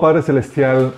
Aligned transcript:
Padre 0.00 0.22
Celestial, 0.22 0.92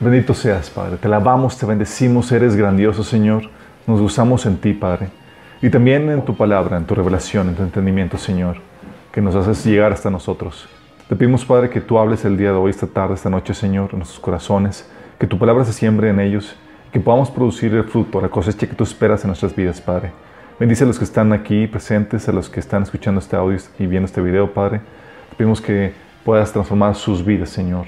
bendito 0.00 0.34
seas, 0.34 0.70
Padre. 0.70 0.96
Te 0.96 1.06
alabamos, 1.06 1.58
te 1.58 1.66
bendecimos, 1.66 2.30
eres 2.32 2.56
grandioso, 2.56 3.04
Señor. 3.04 3.44
Nos 3.86 4.00
gozamos 4.00 4.46
en 4.46 4.56
ti, 4.58 4.72
Padre. 4.72 5.08
Y 5.62 5.70
también 5.70 6.08
en 6.10 6.24
tu 6.24 6.36
palabra, 6.36 6.76
en 6.76 6.84
tu 6.84 6.94
revelación, 6.94 7.48
en 7.48 7.54
tu 7.54 7.62
entendimiento, 7.62 8.16
Señor, 8.18 8.56
que 9.12 9.20
nos 9.20 9.34
haces 9.34 9.64
llegar 9.64 9.92
hasta 9.92 10.10
nosotros. 10.10 10.68
Te 11.08 11.16
pedimos, 11.16 11.44
Padre, 11.44 11.70
que 11.70 11.80
tú 11.80 11.98
hables 11.98 12.24
el 12.24 12.36
día 12.36 12.52
de 12.52 12.58
hoy, 12.58 12.70
esta 12.70 12.86
tarde, 12.86 13.14
esta 13.14 13.30
noche, 13.30 13.54
Señor, 13.54 13.90
en 13.92 13.98
nuestros 13.98 14.20
corazones, 14.20 14.88
que 15.18 15.26
tu 15.26 15.38
palabra 15.38 15.64
se 15.64 15.72
siembre 15.72 16.10
en 16.10 16.20
ellos, 16.20 16.54
que 16.92 17.00
podamos 17.00 17.30
producir 17.30 17.74
el 17.74 17.84
fruto, 17.84 18.20
la 18.20 18.28
cosecha 18.28 18.66
que 18.66 18.74
tú 18.74 18.84
esperas 18.84 19.24
en 19.24 19.28
nuestras 19.28 19.54
vidas, 19.54 19.80
Padre. 19.80 20.12
Bendice 20.60 20.84
a 20.84 20.86
los 20.86 20.98
que 20.98 21.04
están 21.04 21.32
aquí 21.32 21.66
presentes, 21.66 22.28
a 22.28 22.32
los 22.32 22.48
que 22.48 22.60
están 22.60 22.82
escuchando 22.82 23.20
este 23.20 23.36
audio 23.36 23.58
y 23.78 23.86
viendo 23.86 24.06
este 24.06 24.20
video, 24.20 24.52
Padre. 24.52 24.80
Te 25.30 25.36
pedimos 25.36 25.60
que 25.60 25.92
puedas 26.24 26.52
transformar 26.52 26.94
sus 26.94 27.24
vidas, 27.24 27.48
Señor, 27.48 27.86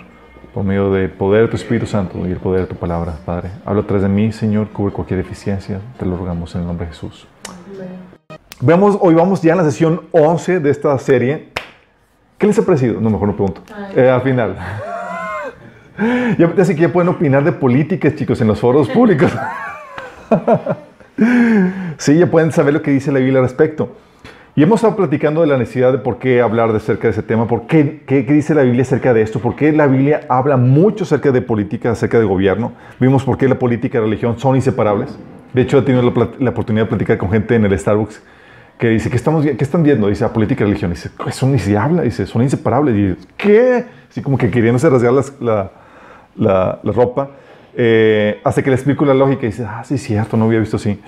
por 0.53 0.65
medio 0.65 0.91
del 0.91 1.11
poder 1.11 1.43
de 1.43 1.49
tu 1.49 1.57
Espíritu 1.57 1.87
Santo 1.87 2.27
y 2.27 2.31
el 2.31 2.39
poder 2.39 2.63
de 2.63 2.67
tu 2.67 2.77
palabra, 2.77 3.15
Padre. 3.25 3.51
Habla 3.65 3.83
atrás 3.83 4.03
de 4.03 4.09
mí, 4.09 4.33
Señor, 4.33 4.69
cubre 4.71 4.93
cualquier 4.93 5.19
deficiencia, 5.19 5.81
te 5.99 6.07
lo 6.07 6.17
rogamos 6.17 6.55
en 6.55 6.63
el 6.63 6.67
nombre 6.67 6.87
de 6.87 6.93
Jesús. 6.93 7.27
Veamos, 8.61 8.99
hoy 9.01 9.15
vamos 9.15 9.41
ya 9.43 9.53
en 9.53 9.59
la 9.59 9.65
sesión 9.65 10.03
11 10.11 10.61
de 10.61 10.71
esta 10.71 10.99
serie. 10.99 11.49
¿Qué 12.37 12.47
les 12.47 12.59
ha 12.59 12.63
parecido? 12.63 13.01
No, 13.01 13.11
mejor 13.11 13.29
no 13.29 13.37
pregunto. 13.37 13.63
Eh, 13.95 14.09
al 14.09 14.23
final. 14.23 14.57
ya 16.39 16.49
parece 16.49 16.75
que 16.75 16.83
ya 16.83 16.93
pueden 16.93 17.09
opinar 17.09 17.45
de 17.45 17.53
políticas, 17.53 18.15
chicos, 18.17 18.41
en 18.41 18.49
los 18.49 18.59
foros 18.59 18.89
públicos. 18.89 19.31
sí, 21.99 22.19
ya 22.19 22.27
pueden 22.27 22.53
saber 22.53 22.75
lo 22.75 22.83
que 22.83 22.91
dice 22.91 23.13
la 23.13 23.19
Biblia 23.19 23.39
al 23.39 23.45
respecto. 23.45 23.97
Y 24.57 24.63
hemos 24.65 24.81
estado 24.81 24.97
platicando 24.97 25.41
de 25.43 25.47
la 25.47 25.57
necesidad 25.57 25.93
de 25.93 25.99
por 25.99 26.19
qué 26.19 26.41
hablar 26.41 26.73
de 26.73 26.79
acerca 26.79 27.05
de 27.05 27.13
ese 27.13 27.23
tema, 27.23 27.47
por 27.47 27.67
qué, 27.67 28.03
qué, 28.07 28.27
qué 28.27 28.33
dice 28.33 28.55
la 28.55 28.63
Biblia 28.63 28.83
acerca 28.83 29.15
de 29.15 29.23
esto, 29.23 29.39
por 29.39 29.55
qué 29.55 29.73
la 29.73 29.87
Biblia 29.87 30.23
habla 30.29 30.57
mucho 30.57 31.05
acerca 31.05 31.31
de 31.31 31.41
política, 31.41 31.93
acerca 31.93 32.19
de 32.19 32.25
gobierno. 32.25 32.73
Vimos 32.99 33.23
por 33.25 33.39
qué 33.39 33.49
la 33.49 33.59
política 33.59 33.99
y 33.99 34.01
la 34.01 34.07
religión 34.07 34.39
son 34.39 34.57
inseparables. 34.57 35.17
De 35.55 35.63
hecho, 35.63 35.79
he 35.79 35.83
tenido 35.83 36.03
la, 36.03 36.29
la 36.39 36.51
oportunidad 36.51 36.85
de 36.85 36.89
platicar 36.89 37.17
con 37.17 37.31
gente 37.31 37.55
en 37.55 37.65
el 37.65 37.79
Starbucks 37.79 38.23
que 38.79 38.89
dice, 38.89 39.09
¿qué, 39.11 39.17
estamos, 39.17 39.45
qué 39.45 39.57
están 39.61 39.83
viendo? 39.83 40.09
Dice, 40.09 40.25
"Ah, 40.25 40.33
política 40.33 40.65
y 40.65 40.67
religión. 40.67 40.91
Dice, 40.91 41.11
eso 41.27 41.47
ni 41.47 41.59
se 41.59 41.77
habla. 41.77 42.03
Dice, 42.03 42.27
son 42.27 42.43
inseparables. 42.43 42.97
Y 42.97 43.27
¿qué? 43.37 43.85
Así 44.11 44.21
como 44.23 44.37
que 44.39 44.51
queriéndose 44.51 44.89
rasgar 44.91 45.13
las- 45.13 45.35
la, 45.41 45.71
la, 46.37 46.81
la 46.83 46.93
ropa. 46.93 47.31
Eh, 47.77 48.41
que 48.65 48.71
le 48.71 48.75
explico 48.75 49.05
la 49.05 49.15
lógica 49.15 49.43
y 49.45 49.51
dice, 49.51 49.65
ah, 49.69 49.83
sí, 49.85 49.97
cierto, 49.99 50.37
no 50.37 50.47
había 50.47 50.59
visto 50.61 50.77
así. 50.77 50.99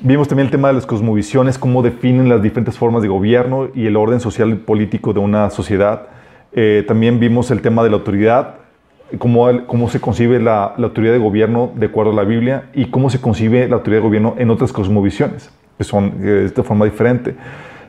Vimos 0.00 0.28
también 0.28 0.46
el 0.46 0.52
tema 0.52 0.68
de 0.68 0.74
las 0.74 0.86
cosmovisiones, 0.86 1.58
cómo 1.58 1.82
definen 1.82 2.28
las 2.28 2.40
diferentes 2.40 2.78
formas 2.78 3.02
de 3.02 3.08
gobierno 3.08 3.68
y 3.74 3.86
el 3.86 3.96
orden 3.96 4.20
social 4.20 4.50
y 4.50 4.54
político 4.54 5.12
de 5.12 5.18
una 5.20 5.50
sociedad. 5.50 6.06
Eh, 6.52 6.84
también 6.86 7.18
vimos 7.18 7.50
el 7.50 7.60
tema 7.62 7.82
de 7.82 7.90
la 7.90 7.96
autoridad, 7.96 8.54
cómo, 9.18 9.48
el- 9.48 9.66
cómo 9.66 9.88
se 9.88 10.00
concibe 10.00 10.38
la, 10.38 10.74
la 10.76 10.86
autoridad 10.86 11.12
de 11.12 11.18
gobierno 11.18 11.72
de 11.74 11.86
acuerdo 11.86 12.12
a 12.12 12.14
la 12.14 12.22
Biblia 12.24 12.70
y 12.74 12.86
cómo 12.86 13.10
se 13.10 13.20
concibe 13.20 13.66
la 13.68 13.76
autoridad 13.76 14.00
de 14.00 14.06
gobierno 14.06 14.34
en 14.38 14.50
otras 14.50 14.72
cosmovisiones, 14.72 15.50
que 15.76 15.84
son 15.84 16.14
eh, 16.22 16.50
de 16.54 16.62
forma 16.62 16.84
diferente. 16.84 17.34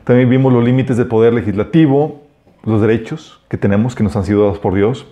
También 0.02 0.28
vimos 0.28 0.52
los 0.52 0.64
límites 0.64 0.96
del 0.96 1.06
poder 1.06 1.32
legislativo, 1.32 2.22
los 2.64 2.80
derechos 2.80 3.40
que 3.48 3.56
tenemos, 3.56 3.94
que 3.94 4.02
nos 4.02 4.16
han 4.16 4.24
sido 4.24 4.42
dados 4.42 4.58
por 4.58 4.74
Dios. 4.74 5.06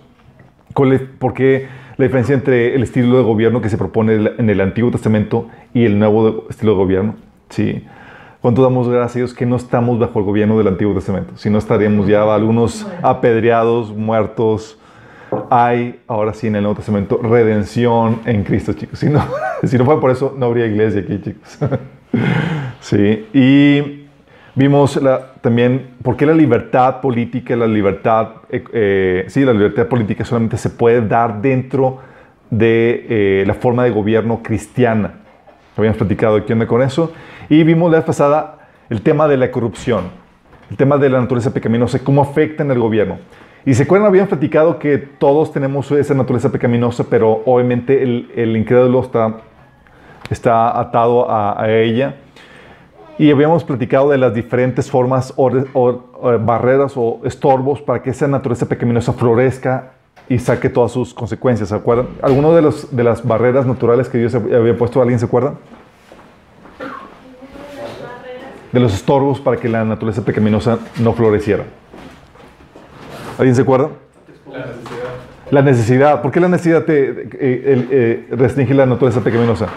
¿Cuál 0.73 0.91
es- 0.93 1.01
¿Por 1.01 1.33
qué 1.33 1.67
la 1.99 2.05
diferencia 2.05 2.33
entre 2.33 2.75
el 2.75 2.83
estilo 2.83 3.17
de 3.17 3.23
gobierno 3.23 3.59
que 3.61 3.67
se 3.67 3.77
propone 3.77 4.31
en 4.37 4.49
el 4.49 4.61
Antiguo 4.61 4.89
Testamento 4.89 5.49
y 5.73 5.83
el 5.83 5.99
nuevo 5.99 6.45
estilo 6.49 6.71
de 6.71 6.77
gobierno? 6.77 7.15
Sí. 7.49 7.83
¿Cuánto 8.39 8.63
damos 8.63 8.87
gracias 8.87 9.15
a 9.17 9.19
Dios 9.19 9.33
que 9.33 9.45
no 9.45 9.57
estamos 9.57 9.99
bajo 9.99 10.17
el 10.19 10.23
gobierno 10.23 10.57
del 10.57 10.69
Antiguo 10.69 10.93
Testamento? 10.93 11.33
Si 11.35 11.49
no 11.49 11.57
estaríamos 11.57 12.07
ya 12.07 12.23
algunos 12.33 12.87
apedreados, 13.01 13.93
muertos. 13.93 14.79
Hay, 15.49 15.99
ahora 16.07 16.33
sí, 16.33 16.47
en 16.47 16.55
el 16.55 16.63
Nuevo 16.63 16.77
Testamento, 16.77 17.19
redención 17.21 18.21
en 18.23 18.45
Cristo, 18.45 18.71
chicos. 18.71 18.97
Si 18.97 19.09
no, 19.09 19.21
si 19.65 19.77
no 19.77 19.83
fuera 19.83 19.99
por 19.99 20.11
eso, 20.11 20.33
no 20.37 20.45
habría 20.45 20.67
iglesia 20.67 21.01
aquí, 21.01 21.19
chicos. 21.19 21.59
sí. 22.79 23.27
Y 23.33 23.98
Vimos 24.55 25.01
la- 25.01 25.33
también 25.41 25.91
por 26.03 26.17
qué 26.17 26.25
la 26.25 26.33
libertad 26.33 27.01
política, 27.01 27.55
la 27.55 27.67
libertad, 27.67 28.29
eh, 28.49 28.63
eh, 28.73 29.25
sí, 29.27 29.45
la 29.45 29.53
libertad 29.53 29.87
política 29.87 30.25
solamente 30.25 30.57
se 30.57 30.69
puede 30.69 31.01
dar 31.07 31.41
dentro 31.41 31.99
de 32.49 33.05
eh, 33.09 33.43
la 33.45 33.53
forma 33.53 33.83
de 33.83 33.91
gobierno 33.91 34.41
cristiana. 34.43 35.13
Habíamos 35.77 35.97
platicado 35.97 36.35
aquí 36.37 36.51
onda 36.51 36.67
con 36.67 36.81
eso. 36.81 37.13
Y 37.47 37.63
vimos 37.63 37.91
la 37.91 37.97
vez 37.97 38.05
pasada 38.05 38.67
el 38.89 39.01
tema 39.01 39.27
de 39.27 39.37
la 39.37 39.51
corrupción, 39.51 40.05
el 40.69 40.75
tema 40.77 40.97
de 40.97 41.09
la 41.09 41.21
naturaleza 41.21 41.53
pecaminosa, 41.53 41.99
cómo 42.03 42.21
afecta 42.21 42.63
en 42.63 42.71
el 42.71 42.79
gobierno. 42.79 43.17
Y 43.65 43.73
se 43.75 43.83
acuerdan, 43.83 44.07
habíamos 44.07 44.29
platicado 44.29 44.79
que 44.79 44.97
todos 44.97 45.51
tenemos 45.53 45.91
esa 45.91 46.13
naturaleza 46.15 46.51
pecaminosa, 46.51 47.05
pero 47.09 47.43
obviamente 47.45 48.01
el, 48.01 48.31
el 48.35 48.57
incrédulo 48.57 49.01
está, 49.01 49.37
está 50.29 50.79
atado 50.79 51.29
a, 51.29 51.61
a 51.61 51.71
ella. 51.71 52.15
Y 53.19 53.29
habíamos 53.31 53.65
platicado 53.65 54.11
de 54.11 54.17
las 54.17 54.33
diferentes 54.33 54.89
formas 54.89 55.33
o, 55.35 55.51
barreras 56.39 56.93
o 56.95 57.19
estorbos 57.25 57.81
para 57.81 58.01
que 58.01 58.11
esa 58.11 58.29
naturaleza 58.29 58.65
pecaminosa 58.65 59.11
florezca 59.11 59.91
y 60.29 60.39
saque 60.39 60.69
todas 60.69 60.93
sus 60.93 61.13
consecuencias. 61.13 61.67
¿Se 61.67 61.75
acuerdan? 61.75 62.07
¿Alguno 62.21 62.55
de, 62.55 62.61
los, 62.61 62.95
de 62.95 63.03
las 63.03 63.27
barreras 63.27 63.65
naturales 63.65 64.07
que 64.07 64.19
Dios 64.19 64.33
había 64.33 64.77
puesto? 64.77 65.01
¿Alguien 65.01 65.19
se 65.19 65.25
acuerda? 65.25 65.55
De 68.71 68.79
los 68.79 68.93
estorbos 68.93 69.41
para 69.41 69.57
que 69.57 69.67
la 69.67 69.83
naturaleza 69.83 70.23
pecaminosa 70.23 70.79
no 71.01 71.11
floreciera. 71.11 71.65
¿Alguien 73.37 73.53
se 73.53 73.63
acuerda? 73.63 73.89
La 75.51 75.61
necesidad. 75.61 76.21
¿Por 76.21 76.31
qué 76.31 76.39
la 76.39 76.47
necesidad 76.47 76.85
te, 76.85 77.09
eh, 77.09 77.27
eh, 77.91 78.27
restringe 78.31 78.73
la 78.73 78.85
naturaleza 78.85 79.19
pecaminosa? 79.19 79.67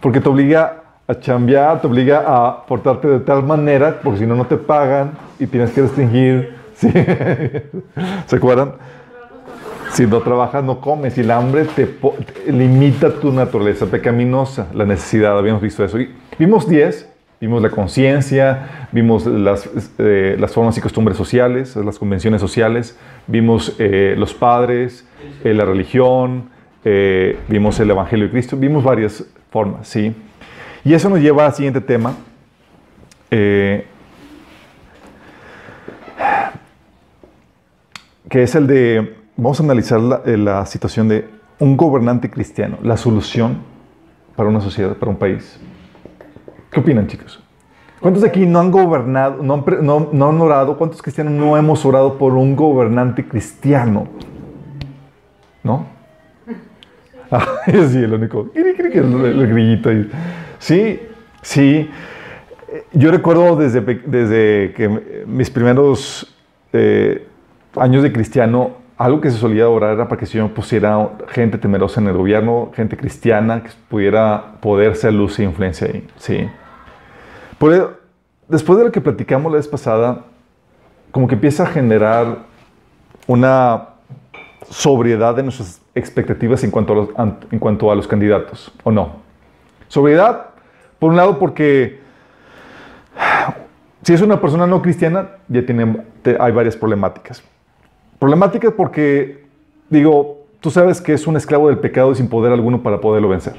Porque 0.00 0.20
te 0.20 0.28
obliga 0.28 0.85
a 1.08 1.18
chambear, 1.18 1.80
te 1.80 1.86
obliga 1.86 2.24
a 2.26 2.66
portarte 2.66 3.06
de 3.06 3.20
tal 3.20 3.42
manera, 3.44 4.00
porque 4.02 4.20
si 4.20 4.26
no, 4.26 4.34
no 4.34 4.46
te 4.46 4.56
pagan 4.56 5.12
y 5.38 5.46
tienes 5.46 5.70
que 5.70 5.82
restringir. 5.82 6.56
¿sí? 6.74 6.90
¿Se 8.26 8.36
acuerdan? 8.36 8.72
Si 9.92 10.06
no 10.06 10.20
trabajas, 10.20 10.64
no 10.64 10.80
comes. 10.80 11.16
Y 11.16 11.20
el 11.20 11.30
hambre 11.30 11.64
te, 11.64 11.88
limita 12.48 13.10
tu 13.10 13.32
naturaleza 13.32 13.86
pecaminosa, 13.86 14.66
la 14.74 14.84
necesidad. 14.84 15.38
Habíamos 15.38 15.62
visto 15.62 15.84
eso. 15.84 15.98
Y 15.98 16.10
vimos 16.38 16.68
10. 16.68 17.12
Vimos 17.38 17.60
la 17.60 17.68
conciencia, 17.68 18.88
vimos 18.92 19.26
las, 19.26 19.68
eh, 19.98 20.36
las 20.40 20.54
formas 20.54 20.78
y 20.78 20.80
costumbres 20.80 21.18
sociales, 21.18 21.76
las 21.76 21.98
convenciones 21.98 22.40
sociales, 22.40 22.98
vimos 23.26 23.76
eh, 23.78 24.14
los 24.16 24.32
padres, 24.32 25.06
eh, 25.44 25.52
la 25.52 25.66
religión, 25.66 26.48
vimos 27.48 27.78
el 27.78 27.90
Evangelio 27.90 28.26
de 28.26 28.30
Cristo, 28.30 28.56
vimos 28.56 28.82
varias 28.82 29.22
formas, 29.50 29.86
¿sí? 29.86 30.14
Y 30.84 30.94
eso 30.94 31.08
nos 31.08 31.20
lleva 31.20 31.46
al 31.46 31.54
siguiente 31.54 31.80
tema. 31.80 32.14
Eh, 33.30 33.86
que 38.28 38.42
es 38.42 38.54
el 38.54 38.66
de, 38.66 39.16
vamos 39.36 39.60
a 39.60 39.62
analizar 39.62 40.00
la, 40.00 40.22
eh, 40.26 40.36
la 40.36 40.66
situación 40.66 41.08
de 41.08 41.28
un 41.58 41.76
gobernante 41.76 42.30
cristiano, 42.30 42.78
la 42.82 42.96
solución 42.96 43.58
para 44.34 44.48
una 44.48 44.60
sociedad, 44.60 44.94
para 44.96 45.10
un 45.10 45.16
país. 45.18 45.58
¿Qué 46.70 46.80
opinan, 46.80 47.06
chicos? 47.06 47.42
¿Cuántos 48.00 48.22
de 48.22 48.28
aquí 48.28 48.44
no 48.46 48.60
han 48.60 48.70
gobernado, 48.70 49.42
no 49.42 49.54
han, 49.54 49.64
no- 49.86 50.08
no 50.12 50.28
han 50.28 50.40
orado? 50.40 50.76
¿Cuántos 50.76 51.00
cristianos 51.00 51.32
no 51.32 51.56
hemos 51.56 51.84
orado 51.86 52.18
por 52.18 52.34
un 52.34 52.54
gobernante 52.54 53.26
cristiano? 53.26 54.06
¿No? 55.62 55.86
Ah, 57.28 57.44
sí, 57.66 57.98
el 57.98 58.14
único. 58.14 58.50
El, 59.24 59.24
el 59.40 59.46
grillito 59.48 59.88
ahí. 59.88 60.08
Sí, 60.58 61.00
sí. 61.42 61.90
Eh, 62.68 62.84
Yo 62.92 63.10
recuerdo 63.10 63.56
desde, 63.56 63.80
desde 63.80 64.72
que 64.74 65.24
mis 65.26 65.50
primeros 65.50 66.34
eh, 66.72 67.26
años 67.76 68.02
de 68.02 68.12
cristiano, 68.12 68.72
algo 68.98 69.20
que 69.20 69.30
se 69.30 69.36
solía 69.38 69.68
orar 69.68 69.94
era 69.94 70.08
para 70.08 70.18
que 70.18 70.24
el 70.24 70.30
Señor 70.30 70.50
pusiera 70.52 71.10
gente 71.28 71.58
temerosa 71.58 72.00
en 72.00 72.08
el 72.08 72.14
gobierno, 72.14 72.70
gente 72.74 72.96
cristiana 72.96 73.62
que 73.62 73.70
pudiera 73.88 74.54
poder 74.60 74.96
ser 74.96 75.12
luz 75.12 75.38
e 75.38 75.44
influencia 75.44 75.86
ahí. 75.86 76.06
Sí. 76.16 76.48
Por 77.58 77.74
e- 77.74 77.86
después 78.48 78.78
de 78.78 78.84
lo 78.86 78.92
que 78.92 79.00
platicamos 79.00 79.52
la 79.52 79.56
vez 79.58 79.68
pasada, 79.68 80.24
como 81.10 81.28
que 81.28 81.34
empieza 81.34 81.64
a 81.64 81.66
generar 81.66 82.38
una 83.26 83.88
sobriedad 84.70 85.34
de 85.34 85.42
nuestras 85.42 85.80
expectativas 85.94 86.62
en 86.64 86.70
cuanto 86.70 86.92
a 86.92 86.96
los, 86.96 87.08
en 87.50 87.58
cuanto 87.58 87.90
a 87.90 87.94
los 87.94 88.06
candidatos, 88.08 88.72
¿o 88.82 88.90
no? 88.90 89.25
Sobriedad, 89.88 90.50
por 90.98 91.10
un 91.10 91.16
lado, 91.16 91.38
porque 91.38 92.00
si 94.02 94.12
es 94.12 94.22
una 94.22 94.40
persona 94.40 94.66
no 94.66 94.82
cristiana, 94.82 95.30
ya 95.48 95.64
tiene, 95.64 95.96
hay 96.38 96.52
varias 96.52 96.76
problemáticas. 96.76 97.42
Problemáticas 98.18 98.72
porque, 98.72 99.44
digo, 99.90 100.46
tú 100.60 100.70
sabes 100.70 101.00
que 101.00 101.12
es 101.12 101.26
un 101.26 101.36
esclavo 101.36 101.68
del 101.68 101.78
pecado 101.78 102.12
y 102.12 102.14
sin 102.14 102.28
poder 102.28 102.52
alguno 102.52 102.82
para 102.82 103.00
poderlo 103.00 103.28
vencer. 103.28 103.54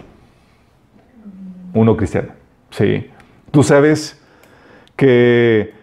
Uno 1.73 1.95
cristiano, 1.97 2.29
sí. 2.69 3.09
Tú 3.51 3.61
sabes 3.63 4.21
que 4.95 5.73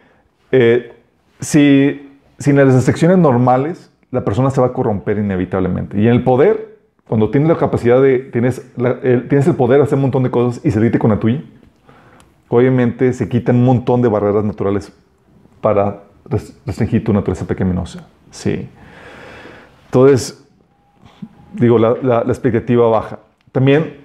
eh, 0.50 0.92
si, 1.40 2.18
sin 2.38 2.56
las 2.56 2.74
restricciones 2.74 3.18
normales, 3.18 3.90
la 4.10 4.24
persona 4.24 4.50
se 4.50 4.60
va 4.60 4.68
a 4.68 4.72
corromper 4.72 5.18
inevitablemente. 5.18 6.00
Y 6.00 6.06
en 6.06 6.14
el 6.14 6.24
poder, 6.24 6.73
cuando 7.08 7.30
tienes 7.30 7.48
la 7.48 7.56
capacidad 7.56 8.00
de, 8.00 8.18
tienes, 8.18 8.70
la- 8.76 8.98
el, 9.02 9.28
tienes 9.28 9.46
el 9.46 9.54
poder 9.54 9.78
de 9.78 9.84
hacer 9.84 9.96
un 9.96 10.02
montón 10.02 10.22
de 10.22 10.30
cosas 10.30 10.64
y 10.64 10.70
salirte 10.70 10.98
con 10.98 11.10
la 11.10 11.18
tuya, 11.20 11.42
obviamente 12.48 13.12
se 13.12 13.28
quitan 13.28 13.56
un 13.56 13.64
montón 13.64 14.00
de 14.02 14.08
barreras 14.08 14.44
naturales 14.44 14.92
para 15.60 16.02
res- 16.28 16.58
restringir 16.66 17.04
tu 17.04 17.12
naturaleza 17.12 17.46
pecaminosa. 17.46 18.06
Sí. 18.30 18.68
Entonces, 19.86 20.44
digo, 21.52 21.78
la, 21.78 21.94
la- 22.02 22.24
la 22.24 22.32
expectativa 22.32 22.88
baja. 22.88 23.18
También, 23.52 23.98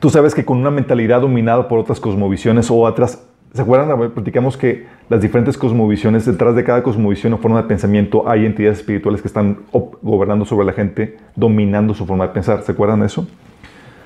tú 0.00 0.10
sabes 0.10 0.34
que 0.34 0.44
con 0.44 0.58
una 0.58 0.70
mentalidad 0.70 1.20
dominada 1.20 1.68
por 1.68 1.78
otras 1.78 2.00
cosmovisiones 2.00 2.70
o 2.70 2.76
otras, 2.80 3.26
¿se 3.52 3.62
acuerdan? 3.62 4.10
Platicamos 4.10 4.56
que 4.56 4.86
las 5.08 5.20
diferentes 5.20 5.58
cosmovisiones, 5.58 6.24
detrás 6.24 6.54
de 6.54 6.64
cada 6.64 6.82
cosmovisión 6.82 7.32
o 7.32 7.38
forma 7.38 7.62
de 7.62 7.68
pensamiento, 7.68 8.28
hay 8.28 8.46
entidades 8.46 8.78
espirituales 8.78 9.20
que 9.22 9.28
están 9.28 9.60
gobernando 10.02 10.44
sobre 10.44 10.66
la 10.66 10.72
gente, 10.72 11.18
dominando 11.34 11.94
su 11.94 12.06
forma 12.06 12.28
de 12.28 12.32
pensar. 12.32 12.62
¿Se 12.62 12.72
acuerdan 12.72 13.00
de 13.00 13.06
eso? 13.06 13.26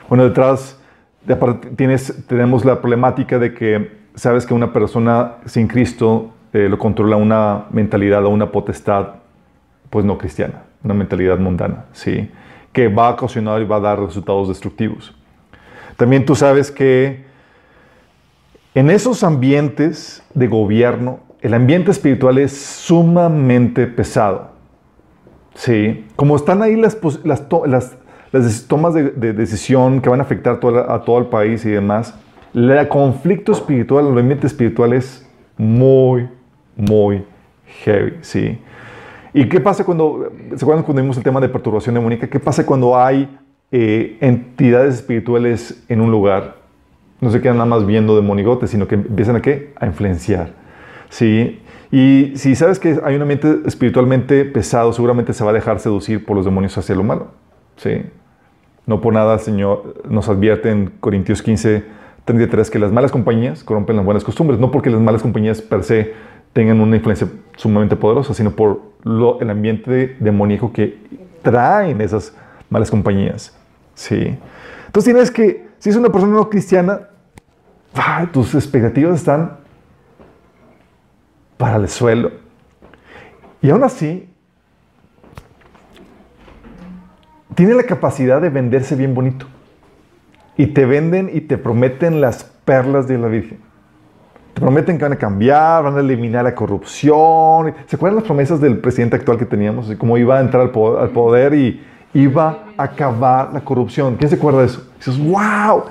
Bueno, 0.08 0.24
detrás, 0.24 0.80
tienes, 1.76 2.24
tenemos 2.26 2.64
la 2.64 2.80
problemática 2.80 3.38
de 3.38 3.54
que 3.54 3.90
sabes 4.14 4.46
que 4.46 4.54
una 4.54 4.72
persona 4.72 5.36
sin 5.44 5.66
Cristo 5.66 6.30
eh, 6.52 6.68
lo 6.68 6.78
controla 6.78 7.16
una 7.16 7.64
mentalidad 7.70 8.24
o 8.24 8.28
una 8.28 8.50
potestad, 8.50 9.16
pues 9.90 10.04
no 10.04 10.16
cristiana, 10.18 10.62
una 10.82 10.94
mentalidad 10.94 11.38
mundana, 11.38 11.86
¿sí? 11.92 12.30
Que 12.72 12.88
va 12.88 13.08
a 13.08 13.10
ocasionar 13.10 13.60
y 13.60 13.64
va 13.64 13.76
a 13.76 13.80
dar 13.80 14.00
resultados 14.00 14.48
destructivos. 14.48 15.14
También 15.96 16.24
tú 16.24 16.34
sabes 16.34 16.70
que 16.70 17.23
en 18.74 18.90
esos 18.90 19.22
ambientes 19.22 20.22
de 20.34 20.48
gobierno, 20.48 21.20
el 21.40 21.54
ambiente 21.54 21.90
espiritual 21.90 22.38
es 22.38 22.52
sumamente 22.56 23.86
pesado. 23.86 24.52
Sí, 25.54 26.06
como 26.16 26.34
están 26.36 26.62
ahí 26.62 26.74
las, 26.74 26.98
tomas 28.66 28.94
de, 28.94 29.10
de 29.10 29.32
decisión 29.32 30.00
que 30.00 30.08
van 30.08 30.20
a 30.20 30.24
afectar 30.24 30.58
a 30.88 31.04
todo 31.04 31.18
el 31.18 31.26
país 31.26 31.64
y 31.64 31.70
demás, 31.70 32.14
el 32.54 32.88
conflicto 32.88 33.52
espiritual, 33.52 34.08
el 34.08 34.18
ambiente 34.18 34.46
espiritual 34.46 34.92
es 34.92 35.28
muy, 35.56 36.28
muy 36.76 37.24
heavy, 37.84 38.18
¿sí? 38.20 38.58
¿Y 39.32 39.48
qué 39.48 39.60
pasa 39.60 39.84
cuando, 39.84 40.32
se 40.54 40.64
acuerdan 40.64 40.84
cuando 40.84 41.02
vimos 41.02 41.16
el 41.16 41.24
tema 41.24 41.40
de 41.40 41.48
perturbación 41.48 41.94
demoníaca? 41.94 42.28
¿Qué 42.28 42.38
pasa 42.38 42.64
cuando 42.64 42.96
hay 42.96 43.36
eh, 43.72 44.16
entidades 44.20 44.94
espirituales 44.94 45.84
en 45.88 46.00
un 46.00 46.10
lugar? 46.12 46.63
No 47.24 47.30
se 47.30 47.40
quedan 47.40 47.56
nada 47.56 47.66
más 47.66 47.86
viendo 47.86 48.14
de 48.16 48.20
monigotes, 48.20 48.68
sino 48.68 48.86
que 48.86 48.96
empiezan 48.96 49.36
a 49.36 49.40
qué? 49.40 49.72
A 49.80 49.86
influenciar. 49.86 50.50
¿Sí? 51.08 51.60
Y 51.90 52.32
si 52.36 52.54
sabes 52.54 52.78
que 52.78 53.00
hay 53.02 53.16
un 53.16 53.22
ambiente 53.22 53.60
espiritualmente 53.64 54.44
pesado, 54.44 54.92
seguramente 54.92 55.32
se 55.32 55.42
va 55.42 55.50
a 55.50 55.52
dejar 55.54 55.80
seducir 55.80 56.26
por 56.26 56.36
los 56.36 56.44
demonios 56.44 56.76
hacia 56.76 56.94
lo 56.94 57.02
malo. 57.02 57.28
¿Sí? 57.76 58.02
No 58.86 59.00
por 59.00 59.14
nada 59.14 59.38
Señor 59.38 60.02
nos 60.06 60.28
advierte 60.28 60.70
en 60.70 60.92
Corintios 61.00 61.40
15, 61.42 61.84
33 62.26 62.70
que 62.70 62.78
las 62.78 62.92
malas 62.92 63.10
compañías 63.10 63.64
corrompen 63.64 63.96
las 63.96 64.04
buenas 64.04 64.22
costumbres. 64.22 64.60
No 64.60 64.70
porque 64.70 64.90
las 64.90 65.00
malas 65.00 65.22
compañías 65.22 65.62
per 65.62 65.82
se 65.82 66.12
tengan 66.52 66.78
una 66.82 66.96
influencia 66.96 67.26
sumamente 67.56 67.96
poderosa, 67.96 68.34
sino 68.34 68.50
por 68.50 68.82
lo- 69.02 69.40
el 69.40 69.48
ambiente 69.48 70.16
demoníaco 70.20 70.72
que 70.74 70.98
traen 71.42 72.02
esas 72.02 72.36
malas 72.68 72.90
compañías. 72.90 73.56
¿Sí? 73.94 74.36
Entonces 74.86 75.04
tienes 75.12 75.30
que, 75.30 75.68
si 75.78 75.88
es 75.88 75.96
una 75.96 76.10
persona 76.10 76.34
no 76.34 76.50
cristiana, 76.50 77.08
tus 78.32 78.54
expectativas 78.54 79.16
están 79.16 79.58
para 81.56 81.76
el 81.76 81.88
suelo. 81.88 82.32
Y 83.62 83.70
aún 83.70 83.84
así, 83.84 84.28
tiene 87.54 87.74
la 87.74 87.84
capacidad 87.84 88.40
de 88.40 88.50
venderse 88.50 88.96
bien 88.96 89.14
bonito. 89.14 89.46
Y 90.56 90.68
te 90.68 90.86
venden 90.86 91.30
y 91.32 91.40
te 91.40 91.58
prometen 91.58 92.20
las 92.20 92.44
perlas 92.64 93.08
de 93.08 93.18
la 93.18 93.28
Virgen. 93.28 93.58
Te 94.54 94.60
prometen 94.60 94.98
que 94.98 95.04
van 95.04 95.14
a 95.14 95.16
cambiar, 95.16 95.82
van 95.82 95.96
a 95.96 96.00
eliminar 96.00 96.44
la 96.44 96.54
corrupción. 96.54 97.74
¿Se 97.86 97.96
acuerdan 97.96 98.16
las 98.16 98.24
promesas 98.24 98.60
del 98.60 98.78
presidente 98.78 99.16
actual 99.16 99.38
que 99.38 99.46
teníamos? 99.46 99.92
Cómo 99.98 100.16
iba 100.16 100.38
a 100.38 100.40
entrar 100.40 100.62
al 100.62 100.70
poder, 100.70 101.02
al 101.02 101.10
poder 101.10 101.54
y 101.54 101.82
iba 102.12 102.64
a 102.76 102.84
acabar 102.84 103.52
la 103.52 103.60
corrupción. 103.60 104.16
¿Quién 104.16 104.30
se 104.30 104.36
acuerda 104.36 104.60
de 104.60 104.66
eso? 104.66 104.86
dices, 104.96 105.18
wow. 105.18 105.84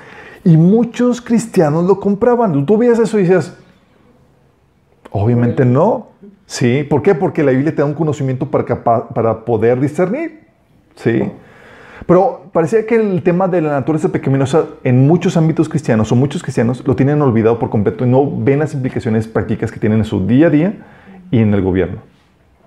Y 0.43 0.57
muchos 0.57 1.21
cristianos 1.21 1.85
lo 1.85 1.99
compraban. 1.99 2.65
Tú 2.65 2.77
veías 2.77 2.99
eso 2.99 3.17
y 3.17 3.23
decías, 3.23 3.57
obviamente 5.11 5.65
no. 5.65 6.07
¿Sí? 6.45 6.83
¿Por 6.83 7.01
qué? 7.01 7.15
Porque 7.15 7.43
la 7.43 7.51
Biblia 7.51 7.71
te 7.71 7.81
da 7.81 7.85
un 7.85 7.93
conocimiento 7.93 8.49
para, 8.51 9.45
poder 9.45 9.79
discernir. 9.79 10.41
¿Sí? 10.95 11.23
Pero 12.05 12.43
parecía 12.51 12.85
que 12.85 12.95
el 12.95 13.23
tema 13.23 13.47
de 13.47 13.61
la 13.61 13.71
naturaleza 13.71 14.09
pecaminosa 14.09 14.65
en 14.83 15.07
muchos 15.07 15.37
ámbitos 15.37 15.69
cristianos 15.69 16.11
o 16.11 16.15
muchos 16.15 16.43
cristianos 16.43 16.85
lo 16.85 16.95
tienen 16.95 17.21
olvidado 17.21 17.57
por 17.59 17.69
completo 17.69 18.05
y 18.05 18.09
no 18.09 18.29
ven 18.29 18.59
las 18.59 18.73
implicaciones 18.73 19.27
prácticas 19.27 19.71
que 19.71 19.79
tienen 19.79 19.99
en 19.99 20.05
su 20.05 20.27
día 20.27 20.47
a 20.47 20.49
día 20.49 20.73
y 21.31 21.39
en 21.39 21.53
el 21.53 21.61
gobierno. 21.61 21.99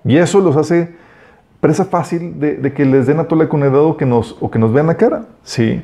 Y 0.03 0.17
eso 0.17 0.41
los 0.41 0.57
hace 0.57 0.95
presa 1.59 1.85
fácil 1.85 2.39
de, 2.39 2.73
que 2.73 2.85
les 2.85 3.07
den 3.07 3.19
a 3.19 3.25
tole 3.25 3.47
con 3.47 3.63
el 3.63 3.71
dedo 3.71 3.97
que 3.97 4.05
nos, 4.05 4.35
o 4.39 4.49
que 4.49 4.59
nos 4.59 4.73
vean 4.73 4.87
la 4.87 4.95
cara. 4.95 5.25
Sí. 5.43 5.81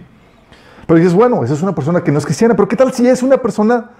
Pero 0.85 0.99
dices, 0.99 1.13
bueno, 1.13 1.43
esa 1.43 1.53
es 1.53 1.61
una 1.61 1.73
persona 1.73 2.03
que 2.03 2.11
no 2.11 2.17
es 2.17 2.25
cristiana, 2.25 2.55
pero 2.55 2.67
¿qué 2.67 2.75
tal 2.75 2.91
si 2.93 3.07
es 3.07 3.23
una 3.23 3.37
persona... 3.37 3.91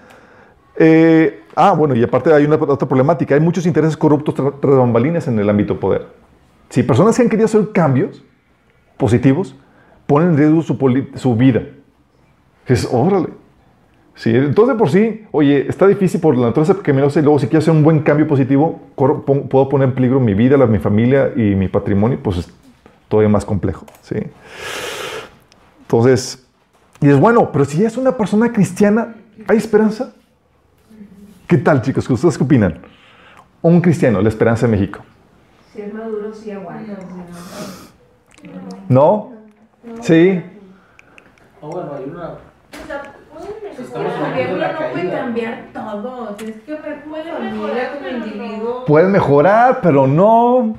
eh, 0.78 1.44
ah, 1.56 1.74
bueno, 1.74 1.96
y 1.96 2.04
aparte 2.04 2.34
hay 2.34 2.46
una 2.46 2.56
otra 2.56 2.88
problemática. 2.88 3.36
Hay 3.36 3.42
muchos 3.42 3.66
intereses 3.66 3.96
corruptos 3.98 4.36
tras 4.36 4.78
bambalinas 4.78 5.28
en 5.28 5.40
el 5.40 5.50
ámbito 5.50 5.80
poder. 5.80 6.08
Si 6.70 6.84
personas 6.84 7.16
que 7.16 7.22
han 7.22 7.30
querido 7.30 7.46
hacer 7.46 7.72
cambios 7.72 8.24
positivos 8.98 9.56
ponen 10.08 10.30
en 10.30 10.38
riesgo 10.38 10.62
su, 10.62 10.78
su 11.16 11.36
vida. 11.36 11.62
Dices, 12.68 12.90
órale. 12.92 13.30
Sí, 14.16 14.30
entonces 14.30 14.76
por 14.76 14.92
sí, 14.92 15.26
oye, 15.32 15.66
está 15.68 15.88
difícil 15.88 16.22
por 16.22 16.38
la 16.38 16.48
naturaleza 16.48 16.76
pecaminosa 16.76 17.20
y 17.20 17.24
luego 17.24 17.40
si 17.40 17.48
quiero 17.48 17.60
hacer 17.60 17.74
un 17.74 17.84
buen 17.84 18.02
cambio 18.02 18.28
positivo, 18.28 18.80
puedo 18.96 19.70
poner 19.70 19.90
en 19.90 19.96
peligro 19.96 20.20
mi 20.20 20.36
vida, 20.36 20.56
la, 20.56 20.68
mi 20.68 20.78
familia 20.78 21.32
y 21.36 21.56
mi 21.56 21.68
patrimonio, 21.68 22.20
pues 22.22 22.38
es 22.38 22.54
todavía 23.08 23.30
más 23.30 23.44
complejo. 23.44 23.86
¿sí? 24.02 24.18
Entonces, 25.82 26.46
y 27.04 27.10
es 27.10 27.20
bueno, 27.20 27.52
pero 27.52 27.66
si 27.66 27.84
es 27.84 27.98
una 27.98 28.16
persona 28.16 28.54
cristiana, 28.54 29.16
¿hay 29.50 29.58
esperanza? 29.58 30.14
¿Qué 31.48 31.58
tal, 31.58 31.82
chicos? 31.82 32.10
¿Ustedes 32.10 32.38
qué 32.38 32.46
opinan? 32.46 32.80
Un 33.62 33.82
cristiano, 33.82 34.22
la 34.22 34.30
esperanza 34.30 34.68
de 34.68 34.72
México. 34.72 35.02
Si 35.74 35.82
es 35.82 35.94
maduro, 35.94 36.34
sí 36.34 36.52
aguanta. 36.52 36.94
¿No? 38.88 39.34
Sí. 40.00 40.42
No, 41.62 41.68
bueno, 41.68 41.92
hay 41.94 42.06
una. 42.06 42.36
Pueden 48.88 49.12
mejorar, 49.12 49.82
pero 49.82 50.08
no. 50.08 50.78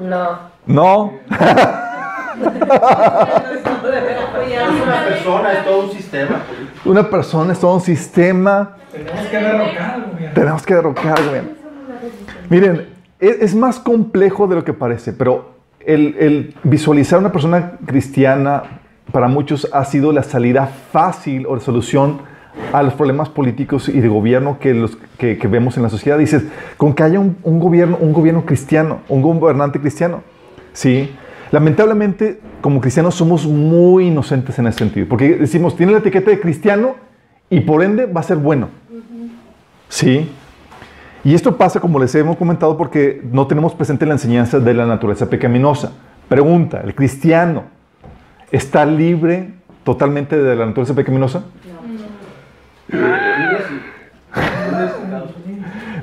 No. 0.00 0.38
No. 0.64 1.12
Es 4.48 4.82
una 4.82 5.04
persona, 5.04 5.52
es 5.52 5.64
todo 5.64 5.84
un 5.84 5.90
sistema 5.90 6.38
político. 6.44 6.90
Una 6.90 7.10
persona 7.10 7.52
es 7.52 7.60
todo 7.60 7.74
un 7.74 7.80
sistema. 7.80 8.76
Tenemos 8.92 9.26
que 9.26 9.36
derrocar 9.36 9.90
al 9.90 10.04
gobierno. 10.10 10.34
Tenemos 10.34 10.66
que 10.66 10.74
derrocar, 10.74 11.18
güey. 11.28 11.42
Miren, 12.48 12.88
es, 13.20 13.36
es 13.40 13.54
más 13.54 13.78
complejo 13.78 14.46
de 14.46 14.56
lo 14.56 14.64
que 14.64 14.72
parece, 14.72 15.12
pero 15.12 15.50
el, 15.80 16.16
el 16.18 16.54
visualizar 16.64 17.18
una 17.18 17.32
persona 17.32 17.72
cristiana 17.86 18.62
para 19.12 19.28
muchos 19.28 19.68
ha 19.72 19.84
sido 19.84 20.12
la 20.12 20.22
salida 20.22 20.66
fácil 20.92 21.46
o 21.46 21.54
la 21.54 21.60
solución 21.60 22.20
a 22.72 22.82
los 22.82 22.94
problemas 22.94 23.28
políticos 23.28 23.88
y 23.88 24.00
de 24.00 24.08
gobierno 24.08 24.58
que, 24.58 24.74
los, 24.74 24.98
que, 25.16 25.38
que 25.38 25.48
vemos 25.48 25.76
en 25.76 25.82
la 25.82 25.88
sociedad. 25.88 26.18
Dices, 26.18 26.44
con 26.76 26.94
que 26.94 27.02
haya 27.02 27.20
un, 27.20 27.36
un 27.42 27.58
gobierno, 27.60 27.96
un 28.00 28.12
gobierno 28.12 28.44
cristiano, 28.44 29.00
un 29.08 29.22
gobernante 29.22 29.80
cristiano. 29.80 30.22
Sí. 30.72 31.14
Lamentablemente, 31.50 32.40
como 32.60 32.80
cristianos 32.80 33.14
somos 33.14 33.46
muy 33.46 34.08
inocentes 34.08 34.58
en 34.58 34.66
ese 34.66 34.78
sentido, 34.78 35.06
porque 35.08 35.36
decimos, 35.36 35.76
tiene 35.76 35.92
la 35.92 35.98
etiqueta 35.98 36.30
de 36.30 36.40
cristiano 36.40 36.96
y 37.50 37.60
por 37.60 37.82
ende 37.82 38.06
va 38.06 38.20
a 38.20 38.24
ser 38.24 38.36
bueno. 38.36 38.68
Sí. 39.88 40.30
Y 41.24 41.34
esto 41.34 41.56
pasa, 41.56 41.80
como 41.80 41.98
les 41.98 42.14
hemos 42.14 42.36
comentado, 42.36 42.76
porque 42.76 43.22
no 43.32 43.46
tenemos 43.46 43.74
presente 43.74 44.06
la 44.06 44.12
enseñanza 44.12 44.60
de 44.60 44.74
la 44.74 44.86
naturaleza 44.86 45.28
pecaminosa. 45.28 45.92
Pregunta, 46.28 46.80
¿el 46.84 46.94
cristiano 46.94 47.64
está 48.50 48.84
libre 48.84 49.54
totalmente 49.84 50.36
de 50.36 50.56
la 50.56 50.66
naturaleza 50.66 50.94
pecaminosa? 50.94 51.44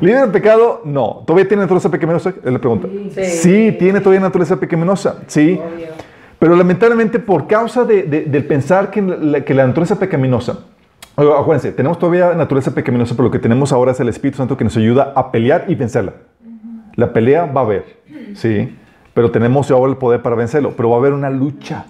¿Libre 0.01 0.21
del 0.21 0.31
pecado? 0.31 0.81
No. 0.85 1.23
¿Todavía 1.25 1.47
tiene 1.47 1.61
naturaleza 1.63 1.89
pecaminosa? 1.89 2.29
Es 2.43 2.51
la 2.51 2.59
pregunta. 2.59 2.87
Sí, 3.23 3.75
tiene 3.79 3.99
todavía 3.99 4.19
naturaleza 4.21 4.59
pecaminosa. 4.59 5.17
Sí. 5.27 5.59
Obvio. 5.61 5.87
Pero 6.39 6.55
lamentablemente 6.55 7.19
por 7.19 7.47
causa 7.47 7.83
de- 7.85 8.03
de- 8.03 8.21
del 8.25 8.45
pensar 8.45 8.91
que 8.91 9.01
la, 9.01 9.41
que 9.41 9.53
la 9.53 9.65
naturaleza 9.65 9.97
pecaminosa, 9.97 10.59
acuérdense, 11.15 11.71
tenemos 11.71 11.97
todavía 11.97 12.33
naturaleza 12.33 12.71
pecaminosa, 12.75 13.15
pero 13.15 13.25
lo 13.27 13.31
que 13.31 13.39
tenemos 13.39 13.71
ahora 13.71 13.91
es 13.93 13.99
el 14.01 14.09
Espíritu 14.09 14.37
Santo 14.37 14.57
que 14.57 14.63
nos 14.65 14.75
ayuda 14.77 15.13
a 15.15 15.31
pelear 15.31 15.65
y 15.69 15.75
vencerla. 15.75 16.13
La 16.95 17.13
pelea 17.13 17.45
va 17.45 17.61
a 17.61 17.63
haber, 17.63 17.85
¿sí? 18.35 18.75
Pero 19.13 19.31
tenemos 19.31 19.71
ahora 19.71 19.91
el 19.91 19.97
poder 19.97 20.21
para 20.21 20.35
vencerlo, 20.35 20.73
pero 20.75 20.89
va 20.89 20.97
a 20.97 20.99
haber 20.99 21.13
una 21.13 21.29
lucha. 21.29 21.85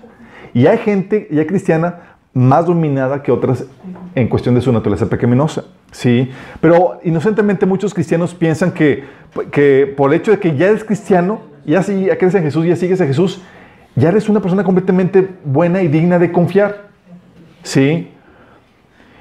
Y 0.54 0.68
hay 0.68 0.78
gente, 0.78 1.28
y 1.32 1.40
hay 1.40 1.46
cristiana, 1.48 2.15
más 2.36 2.65
dominada 2.65 3.24
que 3.24 3.32
otras 3.32 3.65
en 4.13 4.27
cuestión 4.27 4.56
de 4.56 4.62
su 4.62 4.72
naturaleza 4.72 5.08
pecaminosa, 5.08 5.63
¿sí? 5.92 6.30
Pero 6.60 7.00
inocentemente 7.04 7.65
muchos 7.65 7.94
cristianos 7.94 8.36
piensan 8.36 8.72
que, 8.72 9.06
que 9.51 9.92
por 9.96 10.13
el 10.13 10.20
hecho 10.20 10.32
de 10.32 10.39
que 10.39 10.56
ya 10.56 10.68
eres 10.68 10.84
cristiano, 10.84 11.39
ya, 11.65 11.82
sí, 11.82 12.06
ya 12.06 12.18
crees 12.18 12.36
en 12.36 12.44
Jesús, 12.44 12.65
ya 12.65 12.75
sigues 12.75 13.00
a 13.00 13.08
Jesús, 13.08 13.42
ya 13.96 14.10
eres 14.10 14.27
una 14.27 14.42
persona 14.42 14.65
completamente 14.65 15.30
buena 15.46 15.82
y 15.82 15.88
digna 15.88 16.20
de 16.20 16.34
confiar, 16.34 16.89
¿sí? 17.63 18.12